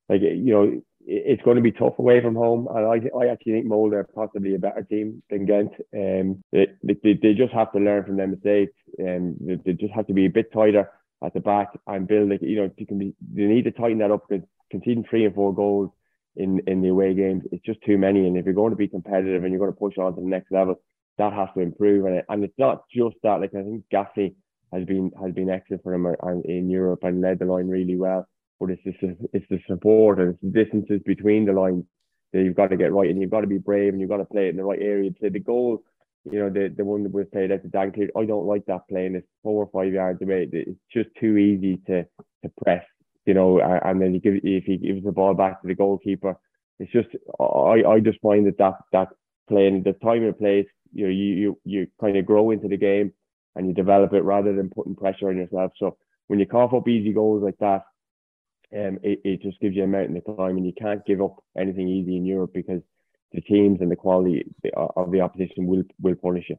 like 0.08 0.22
you 0.22 0.52
know, 0.52 0.82
it's 1.06 1.42
going 1.42 1.56
to 1.56 1.62
be 1.62 1.72
tough 1.72 1.98
away 1.98 2.20
from 2.20 2.34
home. 2.34 2.68
And 2.74 2.86
I, 2.86 3.18
I 3.18 3.26
actually 3.28 3.52
think 3.52 3.66
Molde 3.66 3.94
are 3.94 4.08
possibly 4.14 4.54
a 4.54 4.58
better 4.58 4.82
team 4.82 5.22
than 5.30 5.46
Ghent. 5.46 5.72
Um, 5.94 6.42
they, 6.52 6.68
they, 6.82 7.18
they 7.20 7.34
just 7.34 7.52
have 7.52 7.72
to 7.72 7.78
learn 7.78 8.04
from 8.04 8.16
their 8.16 8.26
mistakes, 8.26 8.72
um, 9.00 9.36
they, 9.40 9.56
they 9.64 9.72
just 9.72 9.92
have 9.92 10.06
to 10.06 10.12
be 10.12 10.26
a 10.26 10.30
bit 10.30 10.52
tighter 10.52 10.90
at 11.24 11.34
the 11.34 11.40
back 11.40 11.68
and 11.86 12.06
build. 12.06 12.30
Like 12.30 12.42
you 12.42 12.56
know, 12.56 12.70
you 12.76 12.86
can 12.86 12.98
be, 12.98 13.14
they 13.32 13.44
need 13.44 13.64
to 13.64 13.72
tighten 13.72 13.98
that 13.98 14.10
up 14.10 14.24
because 14.28 14.46
conceding 14.70 15.04
three 15.08 15.24
and 15.24 15.34
four 15.34 15.54
goals 15.54 15.90
in 16.36 16.60
in 16.66 16.82
the 16.82 16.88
away 16.88 17.14
games, 17.14 17.44
it's 17.52 17.64
just 17.64 17.82
too 17.82 17.98
many. 17.98 18.26
And 18.26 18.36
if 18.36 18.44
you're 18.44 18.54
going 18.54 18.70
to 18.70 18.76
be 18.76 18.88
competitive 18.88 19.42
and 19.42 19.52
you're 19.52 19.60
going 19.60 19.72
to 19.72 19.78
push 19.78 19.98
on 19.98 20.14
to 20.14 20.20
the 20.20 20.26
next 20.26 20.50
level, 20.50 20.80
that 21.18 21.32
has 21.32 21.48
to 21.54 21.60
improve. 21.60 22.06
And, 22.06 22.16
it, 22.16 22.24
and 22.28 22.44
it's 22.44 22.58
not 22.58 22.84
just 22.94 23.16
that. 23.22 23.40
Like 23.40 23.54
I 23.54 23.62
think 23.62 23.84
Gaffney 23.90 24.34
has 24.72 24.84
been 24.84 25.12
has 25.22 25.32
been 25.32 25.50
excellent 25.50 25.82
for 25.82 25.94
him 25.94 26.06
uh, 26.06 26.12
in 26.44 26.70
Europe 26.70 27.00
and 27.02 27.20
led 27.20 27.38
the 27.38 27.46
line 27.46 27.68
really 27.68 27.96
well. 27.96 28.26
But 28.60 28.70
it's 28.70 28.82
just 28.82 28.98
it's 29.32 29.46
the 29.50 29.60
support 29.66 30.18
and 30.18 30.30
it's 30.30 30.40
the 30.42 30.64
distances 30.64 31.00
between 31.04 31.44
the 31.44 31.52
lines 31.52 31.84
that 32.32 32.42
you've 32.42 32.56
got 32.56 32.68
to 32.68 32.76
get 32.76 32.92
right, 32.92 33.10
and 33.10 33.20
you've 33.20 33.30
got 33.30 33.42
to 33.42 33.46
be 33.46 33.58
brave, 33.58 33.92
and 33.92 34.00
you've 34.00 34.10
got 34.10 34.18
to 34.18 34.24
play 34.24 34.46
it 34.46 34.50
in 34.50 34.56
the 34.56 34.64
right 34.64 34.80
area. 34.80 35.10
Say 35.20 35.28
the 35.28 35.38
goal, 35.38 35.82
you 36.30 36.38
know, 36.38 36.50
the 36.50 36.72
the 36.76 36.84
one 36.84 37.02
that 37.02 37.12
was 37.12 37.26
played 37.32 37.50
at 37.50 37.62
the 37.62 37.68
Danclear, 37.68 38.10
I 38.16 38.24
don't 38.24 38.46
like 38.46 38.66
that 38.66 38.88
playing. 38.88 39.14
It's 39.14 39.26
four 39.42 39.64
or 39.64 39.70
five 39.72 39.92
yards 39.92 40.20
away. 40.22 40.48
It's 40.52 40.78
just 40.92 41.10
too 41.20 41.36
easy 41.36 41.80
to 41.86 42.04
to 42.42 42.50
press, 42.62 42.84
you 43.26 43.34
know, 43.34 43.60
and 43.60 44.00
then 44.00 44.14
you 44.14 44.20
give 44.20 44.34
if 44.42 44.64
he 44.64 44.76
gives 44.76 45.04
the 45.04 45.12
ball 45.12 45.34
back 45.34 45.60
to 45.62 45.68
the 45.68 45.74
goalkeeper. 45.74 46.36
It's 46.78 46.92
just 46.92 47.08
I 47.40 47.82
I 47.86 48.00
just 48.00 48.20
find 48.20 48.46
that 48.46 48.58
that 48.58 48.74
that 48.92 49.08
playing 49.48 49.82
the 49.82 49.92
time 49.92 50.24
and 50.24 50.38
place 50.38 50.66
you 50.92 51.04
know 51.04 51.10
you 51.10 51.34
you 51.34 51.58
you 51.64 51.86
kind 52.00 52.16
of 52.16 52.24
grow 52.26 52.50
into 52.50 52.68
the 52.68 52.76
game 52.76 53.12
and 53.56 53.68
you 53.68 53.74
develop 53.74 54.12
it 54.12 54.22
rather 54.22 54.54
than 54.54 54.70
putting 54.70 54.96
pressure 54.96 55.28
on 55.28 55.36
yourself. 55.36 55.72
So 55.78 55.96
when 56.26 56.38
you 56.38 56.46
cough 56.46 56.72
up 56.72 56.88
easy 56.88 57.12
goals 57.12 57.42
like 57.42 57.58
that, 57.58 57.82
um, 58.74 58.98
it, 59.02 59.20
it 59.24 59.42
just 59.42 59.60
gives 59.60 59.76
you 59.76 59.84
a 59.84 59.86
mountain 59.86 60.14
to 60.14 60.20
climb, 60.20 60.56
and 60.56 60.66
you 60.66 60.72
can't 60.72 61.04
give 61.06 61.22
up 61.22 61.36
anything 61.58 61.88
easy 61.88 62.16
in 62.16 62.24
Europe 62.24 62.52
because 62.54 62.82
the 63.32 63.40
teams 63.40 63.80
and 63.80 63.90
the 63.90 63.96
quality 63.96 64.44
of 64.74 65.10
the 65.10 65.20
opposition 65.20 65.66
will 65.66 65.82
will 66.00 66.14
punish 66.14 66.46
you. 66.48 66.56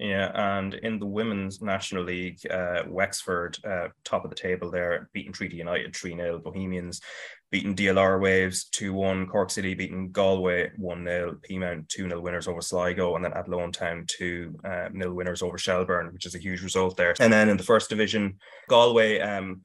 Yeah, 0.00 0.32
and 0.34 0.72
in 0.74 0.98
the 0.98 1.04
women's 1.04 1.60
national 1.60 2.04
league, 2.04 2.38
uh, 2.50 2.84
Wexford, 2.88 3.58
uh, 3.68 3.88
top 4.02 4.24
of 4.24 4.30
the 4.30 4.36
table 4.36 4.70
there, 4.70 5.10
beating 5.12 5.32
Treaty 5.32 5.56
United 5.56 5.94
3 5.94 6.16
0, 6.16 6.38
Bohemians 6.38 7.02
beating 7.50 7.76
DLR 7.76 8.18
Waves 8.18 8.64
2 8.70 8.94
1, 8.94 9.26
Cork 9.26 9.50
City 9.50 9.74
beating 9.74 10.10
Galway 10.10 10.70
1 10.76 11.04
0, 11.04 11.36
Peamount 11.48 11.88
2 11.88 12.08
0 12.08 12.20
winners 12.20 12.48
over 12.48 12.62
Sligo, 12.62 13.14
and 13.14 13.22
then 13.22 13.34
Athlone 13.34 13.72
Town 13.72 14.06
2 14.08 14.60
uh, 14.64 14.88
0 14.90 15.12
winners 15.12 15.42
over 15.42 15.58
Shelbourne, 15.58 16.14
which 16.14 16.24
is 16.24 16.34
a 16.34 16.38
huge 16.38 16.62
result 16.62 16.96
there. 16.96 17.14
And 17.20 17.30
then 17.30 17.50
in 17.50 17.58
the 17.58 17.62
first 17.62 17.90
division, 17.90 18.38
Galway, 18.70 19.20
um, 19.20 19.60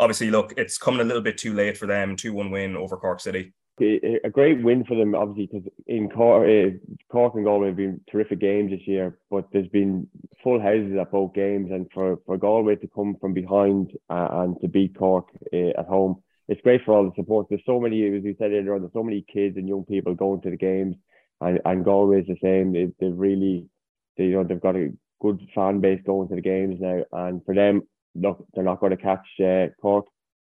obviously, 0.00 0.30
look, 0.30 0.54
it's 0.56 0.78
coming 0.78 1.00
a 1.00 1.04
little 1.04 1.22
bit 1.22 1.38
too 1.38 1.54
late 1.54 1.78
for 1.78 1.86
them 1.86 2.16
2 2.16 2.32
1 2.32 2.50
win 2.50 2.76
over 2.76 2.96
Cork 2.96 3.20
City 3.20 3.52
a 3.82 4.28
great 4.30 4.62
win 4.62 4.84
for 4.84 4.94
them, 4.94 5.14
obviously, 5.14 5.46
because 5.46 5.72
in 5.86 6.10
Cork, 6.10 6.46
uh, 6.46 6.76
Cork 7.10 7.34
and 7.34 7.46
Galway 7.46 7.68
have 7.68 7.76
been 7.76 7.98
terrific 8.12 8.38
games 8.38 8.70
this 8.70 8.86
year, 8.86 9.18
but 9.30 9.46
there's 9.54 9.68
been 9.68 10.06
full 10.44 10.60
houses 10.60 10.98
at 11.00 11.10
both 11.10 11.32
games, 11.32 11.70
and 11.70 11.86
for, 11.94 12.18
for 12.26 12.36
Galway 12.36 12.76
to 12.76 12.88
come 12.94 13.16
from 13.18 13.32
behind 13.32 13.92
uh, 14.10 14.28
and 14.32 14.60
to 14.60 14.68
beat 14.68 14.98
Cork 14.98 15.28
uh, 15.54 15.78
at 15.78 15.86
home 15.86 16.22
it's 16.50 16.60
great 16.62 16.84
for 16.84 16.92
all 16.94 17.04
the 17.04 17.12
support. 17.14 17.46
There's 17.48 17.62
so 17.64 17.78
many, 17.78 18.04
as 18.04 18.24
we 18.24 18.34
said 18.36 18.50
earlier, 18.50 18.80
there's 18.80 18.92
so 18.92 19.04
many 19.04 19.24
kids 19.32 19.56
and 19.56 19.68
young 19.68 19.84
people 19.84 20.16
going 20.16 20.40
to 20.42 20.50
the 20.50 20.56
games, 20.56 20.96
and 21.40 21.60
and 21.64 21.84
Galway's 21.84 22.26
the 22.26 22.36
same. 22.42 22.72
They, 22.72 22.88
they've 22.98 23.16
really, 23.16 23.68
they, 24.18 24.24
you 24.24 24.32
know, 24.32 24.42
they've 24.42 24.60
got 24.60 24.74
a 24.74 24.90
good 25.20 25.40
fan 25.54 25.80
base 25.80 26.00
going 26.04 26.28
to 26.28 26.34
the 26.34 26.40
games 26.40 26.80
now, 26.80 27.04
and 27.12 27.40
for 27.44 27.54
them, 27.54 27.82
look, 28.14 28.46
they're 28.54 28.64
not 28.64 28.80
going 28.80 28.96
to 28.96 29.02
catch 29.02 29.26
uh, 29.40 29.66
Cork, 29.80 30.06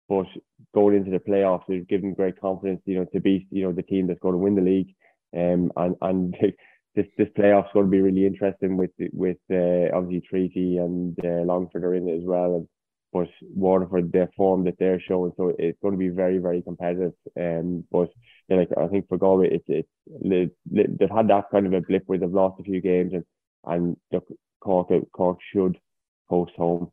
but 0.09 0.27
going 0.75 0.97
into 0.97 1.11
the 1.11 1.19
playoffs, 1.19 1.65
they've 1.69 1.89
given 1.89 2.15
great 2.15 2.41
confidence, 2.41 2.81
you 2.85 2.99
know, 2.99 3.07
to 3.13 3.21
be, 3.21 3.47
you 3.51 3.65
know, 3.65 3.73
the 3.73 3.83
team 3.83 4.07
that's 4.07 4.21
going 4.21 4.35
to 4.35 4.39
win 4.39 4.55
the 4.55 4.63
league, 4.63 4.95
um, 5.37 5.73
and 5.77 5.97
and. 6.03 6.37
This, 6.97 7.05
this 7.19 7.29
playoff's 7.39 7.69
going 7.75 7.85
to 7.85 7.91
be 7.91 8.01
really 8.01 8.25
interesting 8.25 8.79
with 8.79 8.93
with 9.13 9.37
uh, 9.53 9.95
obviously 9.95 10.27
Treaty 10.27 10.79
and 10.79 11.15
uh, 11.23 11.45
Longford 11.45 11.85
are 11.85 11.95
in 11.95 12.09
it 12.09 12.17
as 12.17 12.25
well, 12.25 12.55
and 12.55 12.67
but 13.17 13.29
Waterford, 13.55 14.13
the 14.13 14.29
form 14.37 14.65
that 14.65 14.79
they're 14.79 15.01
showing, 15.01 15.33
so 15.37 15.55
it's 15.59 15.79
going 15.81 15.95
to 15.95 15.99
be 15.99 16.09
very, 16.09 16.39
very 16.39 16.61
competitive. 16.61 17.13
Um, 17.39 17.85
but 17.91 18.11
like 18.51 18.69
I 18.77 18.89
think 18.89 19.09
for 19.09 19.17
Galway, 19.17 19.49
it's 19.53 19.65
it's 19.69 20.53
they've 20.67 21.11
had 21.11 21.29
that 21.29 21.51
kind 21.51 21.67
of 21.67 21.73
a 21.73 21.81
blip 21.81 22.03
where 22.07 22.19
they've 22.19 22.31
lost 22.31 22.61
a 22.61 22.65
few 22.65 22.81
games, 22.81 23.13
and 23.15 23.25
and 23.65 24.23
Cork 24.61 24.91
Cork 25.13 25.39
should 25.53 25.79
host 26.29 26.53
home. 26.57 26.91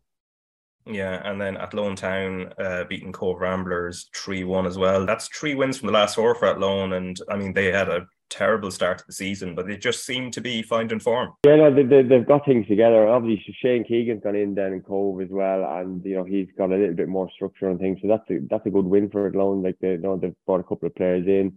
Yeah, 0.86 1.22
and 1.24 1.40
then 1.40 1.58
Athlone 1.58 1.96
Town 1.96 2.54
uh, 2.60 2.84
beating 2.86 3.12
Cobh 3.12 3.40
Ramblers 3.40 4.10
3 4.16 4.44
1 4.44 4.66
as 4.66 4.78
well. 4.78 5.06
That's 5.06 5.28
three 5.28 5.56
wins 5.56 5.78
from 5.78 5.88
the 5.88 5.94
last 5.94 6.16
four 6.16 6.36
for 6.36 6.48
Athlone. 6.48 6.94
And 6.94 7.18
I 7.30 7.38
mean, 7.38 7.54
they 7.54 7.72
had 7.72 7.90
a 7.90 8.08
terrible 8.30 8.72
start 8.72 8.98
to 8.98 9.04
the 9.08 9.14
season, 9.14 9.56
but 9.56 9.68
they 9.68 9.78
just 9.78 10.06
seem 10.06 10.32
to 10.32 10.42
be 10.42 10.62
finding 10.62 11.00
form. 11.00 11.34
Yeah, 11.46 11.56
no, 11.56 11.74
they, 11.74 11.84
they, 11.84 12.16
have 12.16 12.28
got 12.28 12.46
things 12.46 12.68
together. 12.68 13.08
Obviously, 13.08 13.56
Shane 13.62 13.86
Keegan's 13.86 14.24
gone 14.24 14.36
in 14.36 14.56
down 14.56 14.74
in 14.74 14.82
Cobh 14.82 15.22
as 15.22 15.30
well, 15.30 15.64
and 15.78 16.04
you 16.04 16.16
know 16.16 16.24
he's 16.24 16.48
got 16.58 16.72
a 16.72 16.76
little 16.76 16.96
bit 16.96 17.08
more 17.08 17.30
structure 17.34 17.70
and 17.70 17.80
things. 17.80 18.00
So 18.02 18.08
that's 18.08 18.30
a 18.30 18.40
that's 18.50 18.66
a 18.66 18.72
good 18.72 18.86
win 18.86 19.10
for 19.10 19.28
Athlone. 19.28 19.64
Like 19.64 19.78
they, 19.80 19.92
you 19.92 19.98
know, 20.00 20.18
they've 20.18 20.36
brought 20.46 20.60
a 20.60 20.64
couple 20.64 20.88
of 20.88 20.96
players 20.96 21.28
in. 21.28 21.54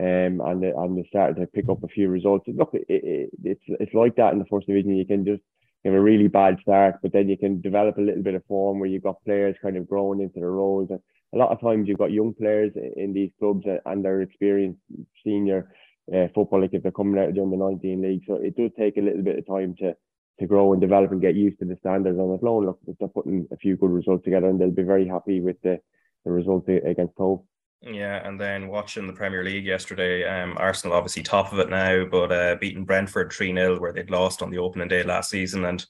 Um, 0.00 0.40
and 0.46 0.62
they, 0.62 0.68
and 0.68 0.96
they 0.96 1.04
started 1.08 1.40
to 1.40 1.46
pick 1.48 1.68
up 1.68 1.82
a 1.82 1.88
few 1.88 2.08
results. 2.08 2.46
Look, 2.46 2.70
it, 2.72 2.86
it, 2.88 3.30
it's 3.42 3.64
it's 3.80 3.94
like 3.94 4.14
that 4.14 4.32
in 4.32 4.38
the 4.38 4.44
first 4.44 4.68
division. 4.68 4.94
You 4.94 5.04
can 5.04 5.24
just 5.24 5.42
have 5.84 5.94
a 5.94 6.00
really 6.00 6.28
bad 6.28 6.58
start, 6.60 6.96
but 7.02 7.12
then 7.12 7.28
you 7.28 7.36
can 7.36 7.60
develop 7.60 7.98
a 7.98 8.02
little 8.02 8.22
bit 8.22 8.34
of 8.34 8.44
form 8.46 8.78
where 8.78 8.88
you've 8.88 9.02
got 9.02 9.22
players 9.24 9.56
kind 9.62 9.76
of 9.76 9.88
growing 9.88 10.20
into 10.20 10.40
their 10.40 10.50
roles. 10.50 10.90
And 10.90 11.00
a 11.34 11.38
lot 11.38 11.50
of 11.50 11.60
times 11.60 11.88
you've 11.88 11.98
got 11.98 12.12
young 12.12 12.34
players 12.34 12.72
in 12.96 13.12
these 13.12 13.30
clubs 13.38 13.64
and 13.86 14.04
they're 14.04 14.22
experienced 14.22 14.80
senior 15.24 15.70
uh, 16.14 16.26
football, 16.34 16.60
like 16.60 16.74
if 16.74 16.82
they're 16.82 16.92
coming 16.92 17.20
out 17.20 17.28
of 17.28 17.34
the 17.34 17.42
under 17.42 17.56
19 17.56 18.02
league. 18.02 18.22
So 18.26 18.34
it 18.34 18.56
does 18.56 18.70
take 18.78 18.96
a 18.96 19.02
little 19.02 19.22
bit 19.22 19.38
of 19.38 19.46
time 19.46 19.74
to 19.80 19.94
to 20.40 20.46
grow 20.46 20.72
and 20.72 20.80
develop 20.80 21.10
and 21.10 21.20
get 21.20 21.34
used 21.34 21.58
to 21.58 21.64
the 21.64 21.76
standards. 21.80 22.18
On 22.18 22.30
the 22.30 22.38
floor. 22.38 22.64
Look, 22.64 22.78
they're 22.98 23.08
putting 23.08 23.46
a 23.52 23.56
few 23.56 23.76
good 23.76 23.90
results 23.90 24.24
together 24.24 24.48
and 24.48 24.60
they'll 24.60 24.70
be 24.70 24.82
very 24.82 25.06
happy 25.06 25.40
with 25.40 25.60
the, 25.62 25.78
the 26.24 26.30
result 26.30 26.68
against 26.68 27.14
Cobh. 27.16 27.42
Yeah, 27.80 28.26
and 28.26 28.40
then 28.40 28.68
watching 28.68 29.06
the 29.06 29.12
Premier 29.12 29.44
League 29.44 29.64
yesterday, 29.64 30.24
um, 30.24 30.56
Arsenal 30.58 30.96
obviously 30.96 31.22
top 31.22 31.52
of 31.52 31.60
it 31.60 31.70
now, 31.70 32.04
but 32.04 32.32
uh, 32.32 32.56
beating 32.60 32.84
Brentford 32.84 33.32
3 33.32 33.54
0, 33.54 33.78
where 33.78 33.92
they'd 33.92 34.10
lost 34.10 34.42
on 34.42 34.50
the 34.50 34.58
opening 34.58 34.88
day 34.88 35.04
last 35.04 35.30
season. 35.30 35.64
And 35.64 35.86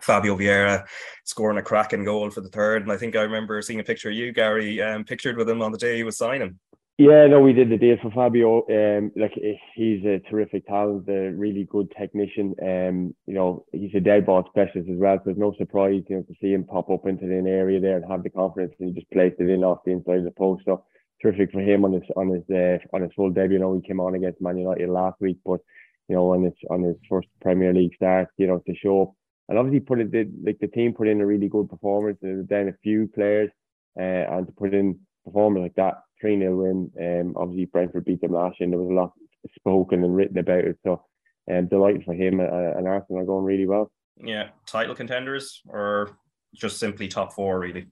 Fabio 0.00 0.36
Vieira 0.36 0.86
scoring 1.24 1.58
a 1.58 1.62
cracking 1.62 2.04
goal 2.04 2.30
for 2.30 2.40
the 2.40 2.48
third. 2.48 2.82
And 2.82 2.92
I 2.92 2.96
think 2.96 3.14
I 3.14 3.22
remember 3.22 3.60
seeing 3.60 3.80
a 3.80 3.84
picture 3.84 4.08
of 4.08 4.14
you, 4.14 4.32
Gary, 4.32 4.80
um, 4.80 5.04
pictured 5.04 5.36
with 5.36 5.48
him 5.48 5.60
on 5.60 5.72
the 5.72 5.78
day 5.78 5.96
he 5.96 6.04
was 6.04 6.16
signing. 6.16 6.58
Yeah, 6.96 7.28
no, 7.28 7.40
we 7.40 7.52
did 7.52 7.70
the 7.70 7.76
deal 7.76 7.96
for 8.02 8.10
Fabio. 8.10 8.66
Um, 8.68 9.12
like 9.14 9.32
eh, 9.40 9.54
he's 9.76 10.04
a 10.04 10.18
terrific 10.28 10.66
talent, 10.66 11.08
a 11.08 11.30
really 11.30 11.62
good 11.70 11.92
technician. 11.96 12.56
Um, 12.60 13.14
you 13.24 13.34
know, 13.34 13.64
he's 13.70 13.94
a 13.94 14.00
dead 14.00 14.26
ball 14.26 14.44
specialist 14.48 14.90
as 14.90 14.98
well. 14.98 15.16
So 15.18 15.22
there's 15.26 15.38
no 15.38 15.54
surprise, 15.58 16.02
you 16.08 16.16
know, 16.16 16.22
to 16.22 16.34
see 16.40 16.52
him 16.52 16.64
pop 16.64 16.90
up 16.90 17.06
into 17.06 17.24
an 17.24 17.46
area 17.46 17.80
there 17.80 17.98
and 17.98 18.10
have 18.10 18.24
the 18.24 18.30
confidence 18.30 18.74
and 18.80 18.88
he 18.88 19.00
just 19.00 19.12
placed 19.12 19.36
it 19.38 19.48
in 19.48 19.62
off 19.62 19.84
the 19.84 19.92
inside 19.92 20.18
of 20.18 20.24
the 20.24 20.32
post. 20.32 20.64
So 20.64 20.84
terrific 21.20 21.52
for 21.52 21.60
him 21.60 21.84
on 21.84 21.92
his 21.92 22.02
on 22.16 22.28
his 22.28 22.44
uh, 22.50 22.78
on 22.94 23.02
his 23.02 23.12
full 23.14 23.30
debut. 23.30 23.54
You 23.54 23.60
know, 23.60 23.74
he 23.74 23.86
came 23.86 24.00
on 24.00 24.14
against 24.14 24.40
Man 24.40 24.58
United 24.58 24.88
last 24.88 25.20
week, 25.20 25.38
but 25.44 25.60
you 26.08 26.16
know, 26.16 26.32
on 26.32 26.44
his 26.44 26.54
on 26.70 26.82
his 26.82 26.96
first 27.08 27.28
Premier 27.40 27.72
League 27.72 27.94
start, 27.94 28.28
you 28.36 28.46
know, 28.46 28.62
to 28.66 28.74
show 28.74 29.02
up 29.02 29.12
and 29.48 29.58
obviously 29.58 29.80
put 29.80 30.00
it 30.00 30.28
like 30.44 30.58
the 30.60 30.68
team 30.68 30.92
put 30.92 31.08
in 31.08 31.20
a 31.20 31.26
really 31.26 31.48
good 31.48 31.68
performance. 31.68 32.18
And 32.22 32.48
then 32.48 32.68
a 32.68 32.74
few 32.82 33.08
players 33.08 33.50
uh, 33.98 34.02
and 34.02 34.46
to 34.46 34.52
put 34.52 34.74
in 34.74 34.98
performance 35.24 35.62
like 35.62 35.74
that 35.76 36.02
3 36.20 36.38
0 36.38 36.56
win. 36.56 36.90
Um, 37.00 37.34
obviously, 37.36 37.66
Brentford 37.66 38.04
beat 38.04 38.20
them 38.20 38.32
last 38.32 38.60
year, 38.60 38.64
and 38.64 38.72
there 38.72 38.80
was 38.80 38.90
a 38.90 38.94
lot 38.94 39.12
spoken 39.54 40.04
and 40.04 40.14
written 40.14 40.38
about 40.38 40.64
it. 40.64 40.78
So, 40.84 41.04
um, 41.50 41.66
delighted 41.68 42.04
for 42.04 42.14
him, 42.14 42.40
uh, 42.40 42.44
and 42.44 42.86
Arsenal 42.86 43.22
are 43.22 43.26
going 43.26 43.44
really 43.44 43.66
well. 43.66 43.90
Yeah, 44.16 44.48
title 44.66 44.94
contenders 44.94 45.62
or 45.68 46.18
just 46.54 46.78
simply 46.78 47.08
top 47.08 47.32
four, 47.32 47.58
really. 47.60 47.86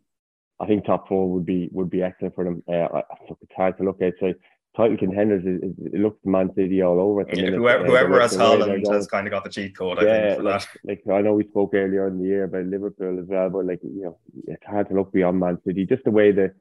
I 0.59 0.67
think 0.67 0.85
top 0.85 1.09
four 1.09 1.31
would 1.33 1.45
be 1.45 1.69
would 1.73 1.91
be 1.91 2.03
excellent 2.03 2.35
for 2.35 2.45
them. 2.45 2.63
Uh, 2.69 3.03
it's 3.43 3.53
hard 3.57 3.77
to 3.79 3.85
look 3.85 4.01
at. 4.01 4.15
So 4.21 4.33
title 4.77 4.97
contenders, 4.97 5.43
it, 5.45 5.75
it 5.93 6.01
looks 6.01 6.19
Man 6.25 6.51
City 6.55 6.83
all 6.83 7.01
over. 7.01 7.23
At 7.23 7.31
the 7.31 7.43
yeah, 7.43 7.51
whoever, 7.51 7.85
uh, 7.85 7.89
whoever 7.89 8.21
has 8.21 8.37
Haaland 8.37 8.93
has 8.93 9.07
kind 9.07 9.27
of 9.27 9.33
got 9.33 9.45
the 9.45 9.51
cheat 9.51 9.77
code. 9.77 9.99
I 9.99 10.35
think, 10.35 10.43
like, 10.43 10.69
like, 10.85 11.03
I 11.11 11.21
know 11.23 11.35
we 11.35 11.45
spoke 11.45 11.75
earlier 11.75 12.07
in 12.09 12.19
the 12.19 12.25
year 12.27 12.45
about 12.45 12.67
Liverpool 12.67 13.19
as 13.19 13.27
well, 13.27 13.51
but 13.51 13.67
like 13.67 13.81
you 13.83 14.03
know, 14.03 14.19
it's 14.47 14.65
hard 14.67 14.89
to 14.89 14.95
look 14.95 15.13
beyond 15.13 15.41
Man 15.41 15.59
City. 15.67 15.87
Just 15.87 16.05
the 16.05 16.11
way 16.11 16.33
that 16.33 16.55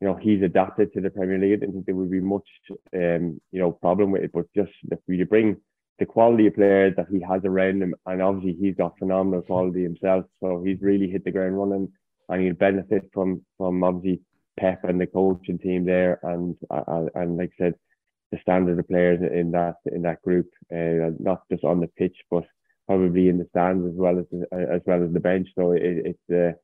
you 0.00 0.08
know, 0.08 0.14
he's 0.14 0.42
adapted 0.42 0.92
to 0.92 1.00
the 1.00 1.10
Premier 1.10 1.38
League. 1.38 1.52
I 1.52 1.56
didn't 1.56 1.72
think 1.72 1.86
there 1.86 1.94
would 1.94 2.10
be 2.10 2.20
much, 2.20 2.48
um, 2.94 3.40
you 3.50 3.60
know, 3.60 3.72
problem 3.72 4.10
with 4.10 4.22
it. 4.22 4.32
But 4.32 4.46
just 4.54 4.72
if 4.90 4.98
you 5.06 5.24
bring 5.24 5.56
the 5.98 6.06
quality 6.06 6.46
of 6.46 6.54
players 6.54 6.94
that 6.96 7.06
he 7.10 7.20
has 7.20 7.42
around 7.44 7.82
him, 7.82 7.94
and 8.04 8.20
obviously 8.20 8.60
he's 8.60 8.76
got 8.76 8.98
phenomenal 8.98 9.42
quality 9.42 9.82
himself, 9.82 10.26
so 10.40 10.62
he's 10.64 10.82
really 10.82 11.08
hit 11.08 11.24
the 11.24 11.30
ground 11.30 11.58
running, 11.58 11.90
and 12.28 12.42
he'll 12.42 12.54
benefit 12.54 13.08
from 13.12 13.44
from 13.56 13.82
obviously 13.84 14.22
Pep 14.58 14.84
and 14.84 15.00
the 15.00 15.06
coaching 15.06 15.58
team 15.58 15.84
there, 15.84 16.18
and 16.22 16.56
uh, 16.70 17.06
and 17.14 17.36
like 17.36 17.52
I 17.60 17.64
said, 17.64 17.74
the 18.32 18.38
standard 18.40 18.78
of 18.78 18.88
players 18.88 19.20
in 19.20 19.50
that 19.52 19.76
in 19.86 20.02
that 20.02 20.22
group, 20.22 20.48
uh, 20.72 21.12
not 21.18 21.42
just 21.50 21.64
on 21.64 21.80
the 21.80 21.88
pitch, 21.88 22.16
but 22.30 22.44
probably 22.86 23.28
in 23.28 23.38
the 23.38 23.46
stands 23.50 23.86
as 23.86 23.94
well 23.94 24.18
as 24.18 24.26
as 24.52 24.80
well 24.86 25.02
as 25.02 25.12
the 25.12 25.20
bench. 25.20 25.48
So 25.56 25.72
it, 25.72 25.82
it's 25.82 26.30
uh, 26.30 26.56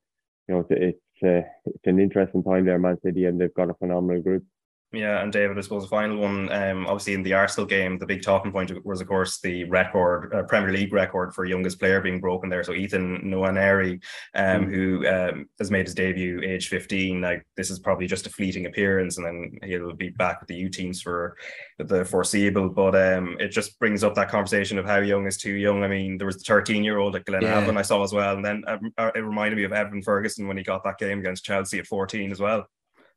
you 0.48 0.54
know 0.54 0.66
it's 0.70 0.98
uh, 1.22 1.46
it's 1.66 1.86
an 1.86 2.00
interesting 2.00 2.42
time 2.42 2.64
there, 2.64 2.78
Man 2.78 2.98
City, 3.04 3.26
and 3.26 3.40
they've 3.40 3.54
got 3.54 3.70
a 3.70 3.74
phenomenal 3.74 4.22
group. 4.22 4.44
Yeah, 4.92 5.22
and 5.22 5.32
David, 5.32 5.56
I 5.56 5.62
suppose 5.62 5.84
the 5.84 5.88
final 5.88 6.18
one, 6.18 6.52
um, 6.52 6.86
obviously 6.86 7.14
in 7.14 7.22
the 7.22 7.32
Arsenal 7.32 7.66
game, 7.66 7.98
the 7.98 8.04
big 8.04 8.22
talking 8.22 8.52
point 8.52 8.84
was, 8.84 9.00
of 9.00 9.08
course, 9.08 9.40
the 9.40 9.64
record, 9.64 10.30
uh, 10.34 10.42
Premier 10.42 10.70
League 10.70 10.92
record 10.92 11.34
for 11.34 11.46
youngest 11.46 11.80
player 11.80 12.02
being 12.02 12.20
broken 12.20 12.50
there. 12.50 12.62
So 12.62 12.74
Ethan 12.74 13.22
Nwaneri, 13.22 14.02
um, 14.34 14.66
mm. 14.66 14.70
who 14.70 15.06
um, 15.08 15.48
has 15.58 15.70
made 15.70 15.86
his 15.86 15.94
debut 15.94 16.42
age 16.42 16.68
15, 16.68 17.22
like 17.22 17.46
this 17.56 17.70
is 17.70 17.78
probably 17.78 18.06
just 18.06 18.26
a 18.26 18.30
fleeting 18.30 18.66
appearance, 18.66 19.16
and 19.16 19.26
then 19.26 19.58
he'll 19.64 19.94
be 19.94 20.10
back 20.10 20.40
with 20.40 20.48
the 20.48 20.56
U 20.56 20.68
teams 20.68 21.00
for 21.00 21.38
the 21.78 22.04
foreseeable. 22.04 22.68
But 22.68 22.94
um, 22.94 23.38
it 23.40 23.48
just 23.48 23.78
brings 23.78 24.04
up 24.04 24.14
that 24.16 24.28
conversation 24.28 24.78
of 24.78 24.84
how 24.84 24.98
young 24.98 25.26
is 25.26 25.38
too 25.38 25.54
young. 25.54 25.82
I 25.84 25.88
mean, 25.88 26.18
there 26.18 26.26
was 26.26 26.36
the 26.36 26.44
13 26.44 26.84
year 26.84 26.98
old 26.98 27.16
at 27.16 27.24
Glen 27.24 27.40
yeah. 27.40 27.66
I 27.66 27.82
saw 27.82 28.02
as 28.02 28.12
well, 28.12 28.36
and 28.36 28.44
then 28.44 28.62
uh, 28.66 29.10
it 29.14 29.20
reminded 29.20 29.56
me 29.56 29.64
of 29.64 29.72
Evan 29.72 30.02
Ferguson 30.02 30.46
when 30.48 30.58
he 30.58 30.62
got 30.62 30.84
that 30.84 30.98
game 30.98 31.20
against 31.20 31.44
Chelsea 31.44 31.78
at 31.78 31.86
14 31.86 32.30
as 32.30 32.40
well. 32.40 32.66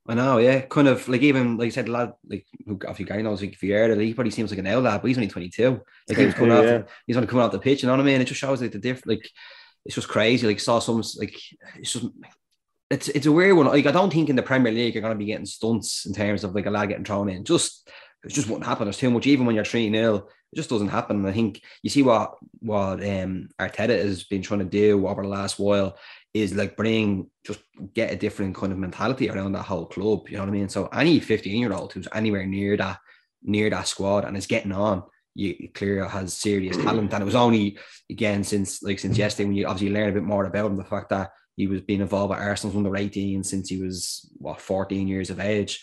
I 0.08 0.14
know, 0.14 0.38
yeah. 0.38 0.62
Kind 0.62 0.88
of 0.88 1.08
like 1.08 1.22
even 1.22 1.58
like 1.58 1.68
I 1.68 1.70
said, 1.70 1.90
lad, 1.90 2.14
like 2.28 2.46
who 2.66 2.74
obviously 2.88 3.06
guy 3.06 3.22
knows 3.22 3.42
like 3.42 3.58
Vieira, 3.60 4.00
he 4.00 4.14
probably 4.14 4.32
seems 4.32 4.52
like 4.52 4.60
an 4.60 4.68
L 4.68 4.82
lad, 4.82 5.02
but 5.02 5.08
he's 5.08 5.18
only 5.18 5.30
22. 5.30 5.82
Like 6.08 6.18
he 6.18 6.26
was 6.26 6.34
coming 6.36 6.52
yeah. 6.52 6.78
off, 6.78 6.84
he's 7.08 7.18
only 7.18 7.28
coming 7.28 7.44
off 7.44 7.52
the 7.52 7.60
pitch, 7.60 7.82
you 7.82 7.88
know 7.88 7.94
what 7.94 8.02
I 8.02 8.06
mean? 8.06 8.22
It 8.22 8.26
just 8.26 8.40
shows 8.40 8.62
like 8.62 8.72
the 8.72 8.78
different, 8.78 9.08
like 9.08 9.30
it's 9.86 9.96
just 9.96 10.08
crazy. 10.08 10.46
Like 10.46 10.60
saw 10.60 10.80
some 10.80 10.98
like 11.18 11.40
it's 11.78 11.94
just 11.94 12.06
it's 12.90 13.08
it's 13.10 13.26
a 13.26 13.32
weird 13.32 13.56
one. 13.56 13.68
Like 13.68 13.86
I 13.86 13.92
don't 13.92 14.12
think 14.12 14.30
in 14.30 14.36
the 14.36 14.44
Premier 14.44 14.72
League 14.72 14.94
you're 14.94 15.02
gonna 15.02 15.16
be 15.16 15.26
getting 15.26 15.46
stunts 15.46 16.06
in 16.06 16.14
terms 16.14 16.44
of 16.44 16.54
like 16.54 16.68
a 16.68 16.72
lad 16.72 16.90
getting 16.90 17.06
thrown 17.06 17.30
in. 17.30 17.44
Just 17.44 17.90
it 18.24 18.30
just 18.30 18.50
won't 18.50 18.66
happen. 18.66 18.86
There's 18.86 18.98
too 18.98 19.12
much, 19.12 19.28
even 19.28 19.46
when 19.46 19.56
you're 19.56 19.66
3 19.66 19.92
0, 19.92 20.16
it 20.16 20.56
just 20.56 20.70
doesn't 20.70 20.88
happen. 20.88 21.26
I 21.26 21.32
think 21.32 21.62
you 21.82 21.90
see 21.90 22.04
what 22.04 22.36
what 22.60 23.04
um 23.04 23.50
Arteta 23.60 23.98
has 23.98 24.24
been 24.24 24.42
trying 24.42 24.60
to 24.60 24.66
do 24.66 25.08
over 25.08 25.24
the 25.24 25.30
last 25.30 25.60
while 25.60 25.98
is 26.36 26.54
like 26.54 26.76
bring 26.76 27.30
just 27.46 27.62
get 27.94 28.12
a 28.12 28.16
different 28.18 28.54
kind 28.54 28.74
of 28.74 28.78
mentality 28.78 29.30
around 29.30 29.54
that 29.54 29.64
whole 29.64 29.86
club. 29.86 30.28
You 30.28 30.36
know 30.36 30.44
what 30.44 30.50
I 30.50 30.52
mean? 30.52 30.68
So 30.68 30.88
any 30.88 31.22
15 31.22 31.58
year 31.58 31.72
old 31.72 31.94
who's 31.94 32.10
anywhere 32.14 32.46
near 32.46 32.76
that 32.76 33.00
near 33.42 33.70
that 33.70 33.88
squad 33.88 34.26
and 34.26 34.36
is 34.36 34.46
getting 34.46 34.74
on, 34.74 35.04
you 35.34 35.70
clearly 35.74 36.10
has 36.10 36.34
serious 36.34 36.76
talent. 36.76 37.14
And 37.14 37.22
it 37.22 37.26
was 37.26 37.36
only 37.36 37.80
again 38.12 38.44
since 38.44 38.84
like 38.84 39.00
since 39.00 39.18
yesterday 39.18 39.48
when 39.48 39.56
you 39.56 39.66
obviously 39.66 39.96
learn 39.96 40.10
a 40.10 40.12
bit 40.12 40.24
more 40.24 40.44
about 40.44 40.66
him, 40.72 40.76
the 40.76 40.84
fact 40.84 41.10
that 41.12 41.32
he 41.56 41.68
was 41.68 41.80
being 41.80 42.02
involved 42.02 42.34
at 42.34 42.42
Arsenal's 42.42 42.76
under 42.76 42.98
18 42.98 43.42
since 43.46 43.70
he 43.70 43.82
was 43.82 44.30
what 44.38 44.60
14 44.60 45.08
years 45.08 45.30
of 45.30 45.40
age. 45.40 45.82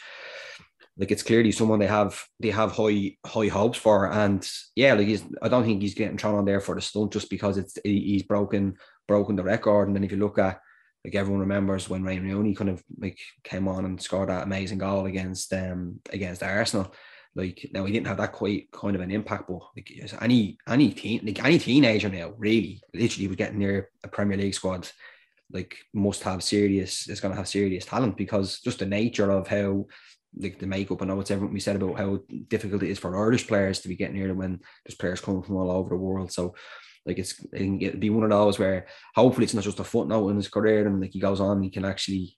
Like 0.98 1.10
it's 1.10 1.22
clearly 1.22 1.50
someone 1.50 1.78
they 1.78 1.86
have 1.86 2.22
they 2.40 2.50
have 2.50 2.72
high 2.72 3.16
high 3.24 3.48
hopes 3.48 3.78
for, 3.78 4.12
and 4.12 4.46
yeah, 4.76 4.92
like 4.92 5.06
he's 5.06 5.24
I 5.40 5.48
don't 5.48 5.64
think 5.64 5.80
he's 5.80 5.94
getting 5.94 6.18
thrown 6.18 6.34
on 6.34 6.44
there 6.44 6.60
for 6.60 6.74
the 6.74 6.82
stunt 6.82 7.14
just 7.14 7.30
because 7.30 7.56
it's 7.56 7.78
he's 7.82 8.24
broken 8.24 8.76
broken 9.06 9.36
the 9.36 9.42
record. 9.42 9.88
And 9.88 9.96
then 9.96 10.04
if 10.04 10.12
you 10.12 10.18
look 10.18 10.38
at 10.38 10.60
like 11.04 11.14
everyone 11.14 11.40
remembers 11.40 11.88
when 11.88 12.04
Wayne 12.04 12.22
Rooney 12.22 12.54
kind 12.54 12.70
of 12.70 12.82
like 12.98 13.18
came 13.42 13.66
on 13.66 13.84
and 13.84 14.00
scored 14.00 14.28
that 14.28 14.44
amazing 14.44 14.78
goal 14.78 15.06
against 15.06 15.52
um 15.52 16.00
against 16.10 16.42
Arsenal. 16.42 16.94
Like 17.34 17.66
now 17.72 17.84
he 17.84 17.92
didn't 17.92 18.08
have 18.08 18.18
that 18.18 18.32
quite 18.32 18.70
kind 18.72 18.94
of 18.94 19.00
an 19.00 19.10
impact, 19.10 19.48
but 19.48 19.62
like 19.74 19.90
any 20.20 20.58
any 20.68 20.90
teen 20.90 21.22
like 21.24 21.44
any 21.44 21.58
teenager 21.58 22.08
now 22.08 22.34
really 22.36 22.80
literally 22.94 23.26
was 23.28 23.36
getting 23.36 23.58
near 23.58 23.90
a 24.04 24.08
Premier 24.08 24.36
League 24.36 24.54
squad 24.54 24.88
like 25.50 25.76
must 25.92 26.22
have 26.22 26.42
serious 26.42 27.08
is 27.08 27.20
going 27.20 27.32
to 27.32 27.36
have 27.36 27.48
serious 27.48 27.84
talent 27.84 28.16
because 28.16 28.60
just 28.60 28.78
the 28.78 28.86
nature 28.86 29.30
of 29.30 29.48
how 29.48 29.86
like 30.36 30.58
the 30.58 30.66
makeup. 30.66 31.02
I 31.02 31.06
know 31.06 31.20
it's 31.20 31.30
everything 31.30 31.52
we 31.52 31.60
said 31.60 31.76
about 31.76 31.98
how 31.98 32.20
difficult 32.48 32.82
it 32.82 32.90
is 32.90 32.98
for 32.98 33.16
Irish 33.16 33.46
players 33.46 33.80
to 33.80 33.88
be 33.88 33.96
getting 33.96 34.26
them 34.26 34.38
when 34.38 34.60
there's 34.84 34.96
players 34.96 35.20
coming 35.20 35.42
from 35.42 35.56
all 35.56 35.70
over 35.70 35.90
the 35.90 35.96
world. 35.96 36.32
So 36.32 36.54
like 37.06 37.18
it's 37.18 37.38
it 37.52 37.58
can 37.58 37.78
get, 37.78 38.00
be 38.00 38.10
one 38.10 38.24
of 38.24 38.30
those 38.30 38.58
where 38.58 38.86
hopefully 39.14 39.44
it's 39.44 39.54
not 39.54 39.64
just 39.64 39.80
a 39.80 39.84
footnote 39.84 40.28
in 40.28 40.36
his 40.36 40.48
career 40.48 40.86
and 40.86 41.00
like 41.00 41.12
he 41.12 41.20
goes 41.20 41.40
on, 41.40 41.62
he 41.62 41.70
can 41.70 41.84
actually. 41.84 42.36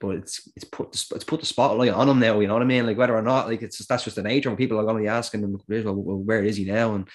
But 0.00 0.16
it's 0.16 0.50
it's 0.56 0.64
put 0.64 0.92
the, 0.92 1.06
it's 1.14 1.24
put 1.24 1.40
the 1.40 1.46
spotlight 1.46 1.92
on 1.92 2.08
him 2.08 2.18
now. 2.18 2.40
You 2.40 2.46
know 2.46 2.54
what 2.54 2.62
I 2.62 2.66
mean? 2.66 2.86
Like 2.86 2.96
whether 2.96 3.16
or 3.16 3.22
not, 3.22 3.48
like 3.48 3.62
it's 3.62 3.76
just, 3.76 3.88
that's 3.88 4.04
just 4.04 4.16
the 4.16 4.22
nature. 4.22 4.54
People 4.56 4.78
are 4.78 4.84
going 4.84 4.96
to 4.96 5.02
be 5.02 5.08
asking 5.08 5.42
him, 5.42 5.60
well, 5.68 5.94
where 5.94 6.42
is 6.42 6.56
he 6.56 6.64
now? 6.64 6.94
And 6.94 7.08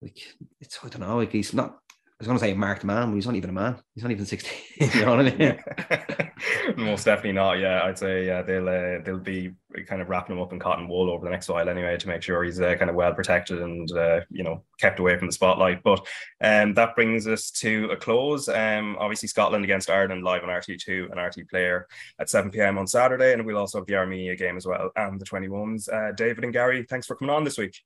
like 0.00 0.18
it's 0.60 0.78
I 0.84 0.88
don't 0.88 1.00
know. 1.00 1.16
Like 1.16 1.32
he's 1.32 1.52
not 1.52 1.78
was 2.20 2.26
going 2.26 2.38
to 2.38 2.44
say 2.44 2.52
marked 2.52 2.84
man, 2.84 3.08
but 3.08 3.14
he's 3.14 3.24
not 3.24 3.34
even 3.34 3.48
a 3.48 3.52
man. 3.54 3.76
He's 3.94 4.04
not 4.04 4.12
even 4.12 4.26
16. 4.26 4.52
you 4.94 5.06
know 5.06 5.16
what 5.16 5.26
I 5.26 5.36
mean? 5.36 6.76
Most 6.76 7.04
definitely 7.04 7.32
not. 7.32 7.58
Yeah, 7.58 7.82
I'd 7.82 7.98
say 7.98 8.26
yeah, 8.26 8.42
they'll 8.42 8.68
uh, 8.68 9.02
they'll 9.02 9.18
be 9.18 9.54
kind 9.86 10.02
of 10.02 10.08
wrapping 10.10 10.36
him 10.36 10.42
up 10.42 10.52
in 10.52 10.58
cotton 10.58 10.86
wool 10.86 11.10
over 11.10 11.24
the 11.24 11.30
next 11.30 11.48
while 11.48 11.68
anyway 11.68 11.96
to 11.96 12.08
make 12.08 12.22
sure 12.22 12.44
he's 12.44 12.60
uh, 12.60 12.74
kind 12.76 12.90
of 12.90 12.96
well 12.96 13.14
protected 13.14 13.62
and 13.62 13.90
uh, 13.92 14.20
you 14.30 14.42
know 14.42 14.62
kept 14.78 14.98
away 14.98 15.16
from 15.16 15.28
the 15.28 15.32
spotlight. 15.32 15.82
But 15.82 16.06
um, 16.42 16.74
that 16.74 16.94
brings 16.94 17.26
us 17.26 17.50
to 17.52 17.90
a 17.90 17.96
close. 17.96 18.48
Um, 18.48 18.96
obviously 18.98 19.28
Scotland 19.28 19.64
against 19.64 19.88
Ireland 19.88 20.22
live 20.22 20.42
on 20.42 20.50
RTÉ2 20.50 21.10
and 21.10 21.14
RTÉ 21.14 21.48
Player 21.48 21.88
at 22.18 22.28
7 22.28 22.50
p.m. 22.50 22.76
on 22.76 22.86
Saturday, 22.86 23.32
and 23.32 23.46
we'll 23.46 23.56
also 23.56 23.78
have 23.78 23.86
the 23.86 23.96
Armenia 23.96 24.36
game 24.36 24.58
as 24.58 24.66
well 24.66 24.90
and 24.96 25.18
the 25.18 25.26
21s. 25.26 25.88
Uh, 25.90 26.12
David 26.12 26.44
and 26.44 26.52
Gary, 26.52 26.84
thanks 26.88 27.06
for 27.06 27.16
coming 27.16 27.34
on 27.34 27.44
this 27.44 27.56
week. 27.56 27.78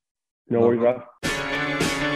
No 0.49 0.61
worries, 0.61 0.81
Rob. 0.81 2.14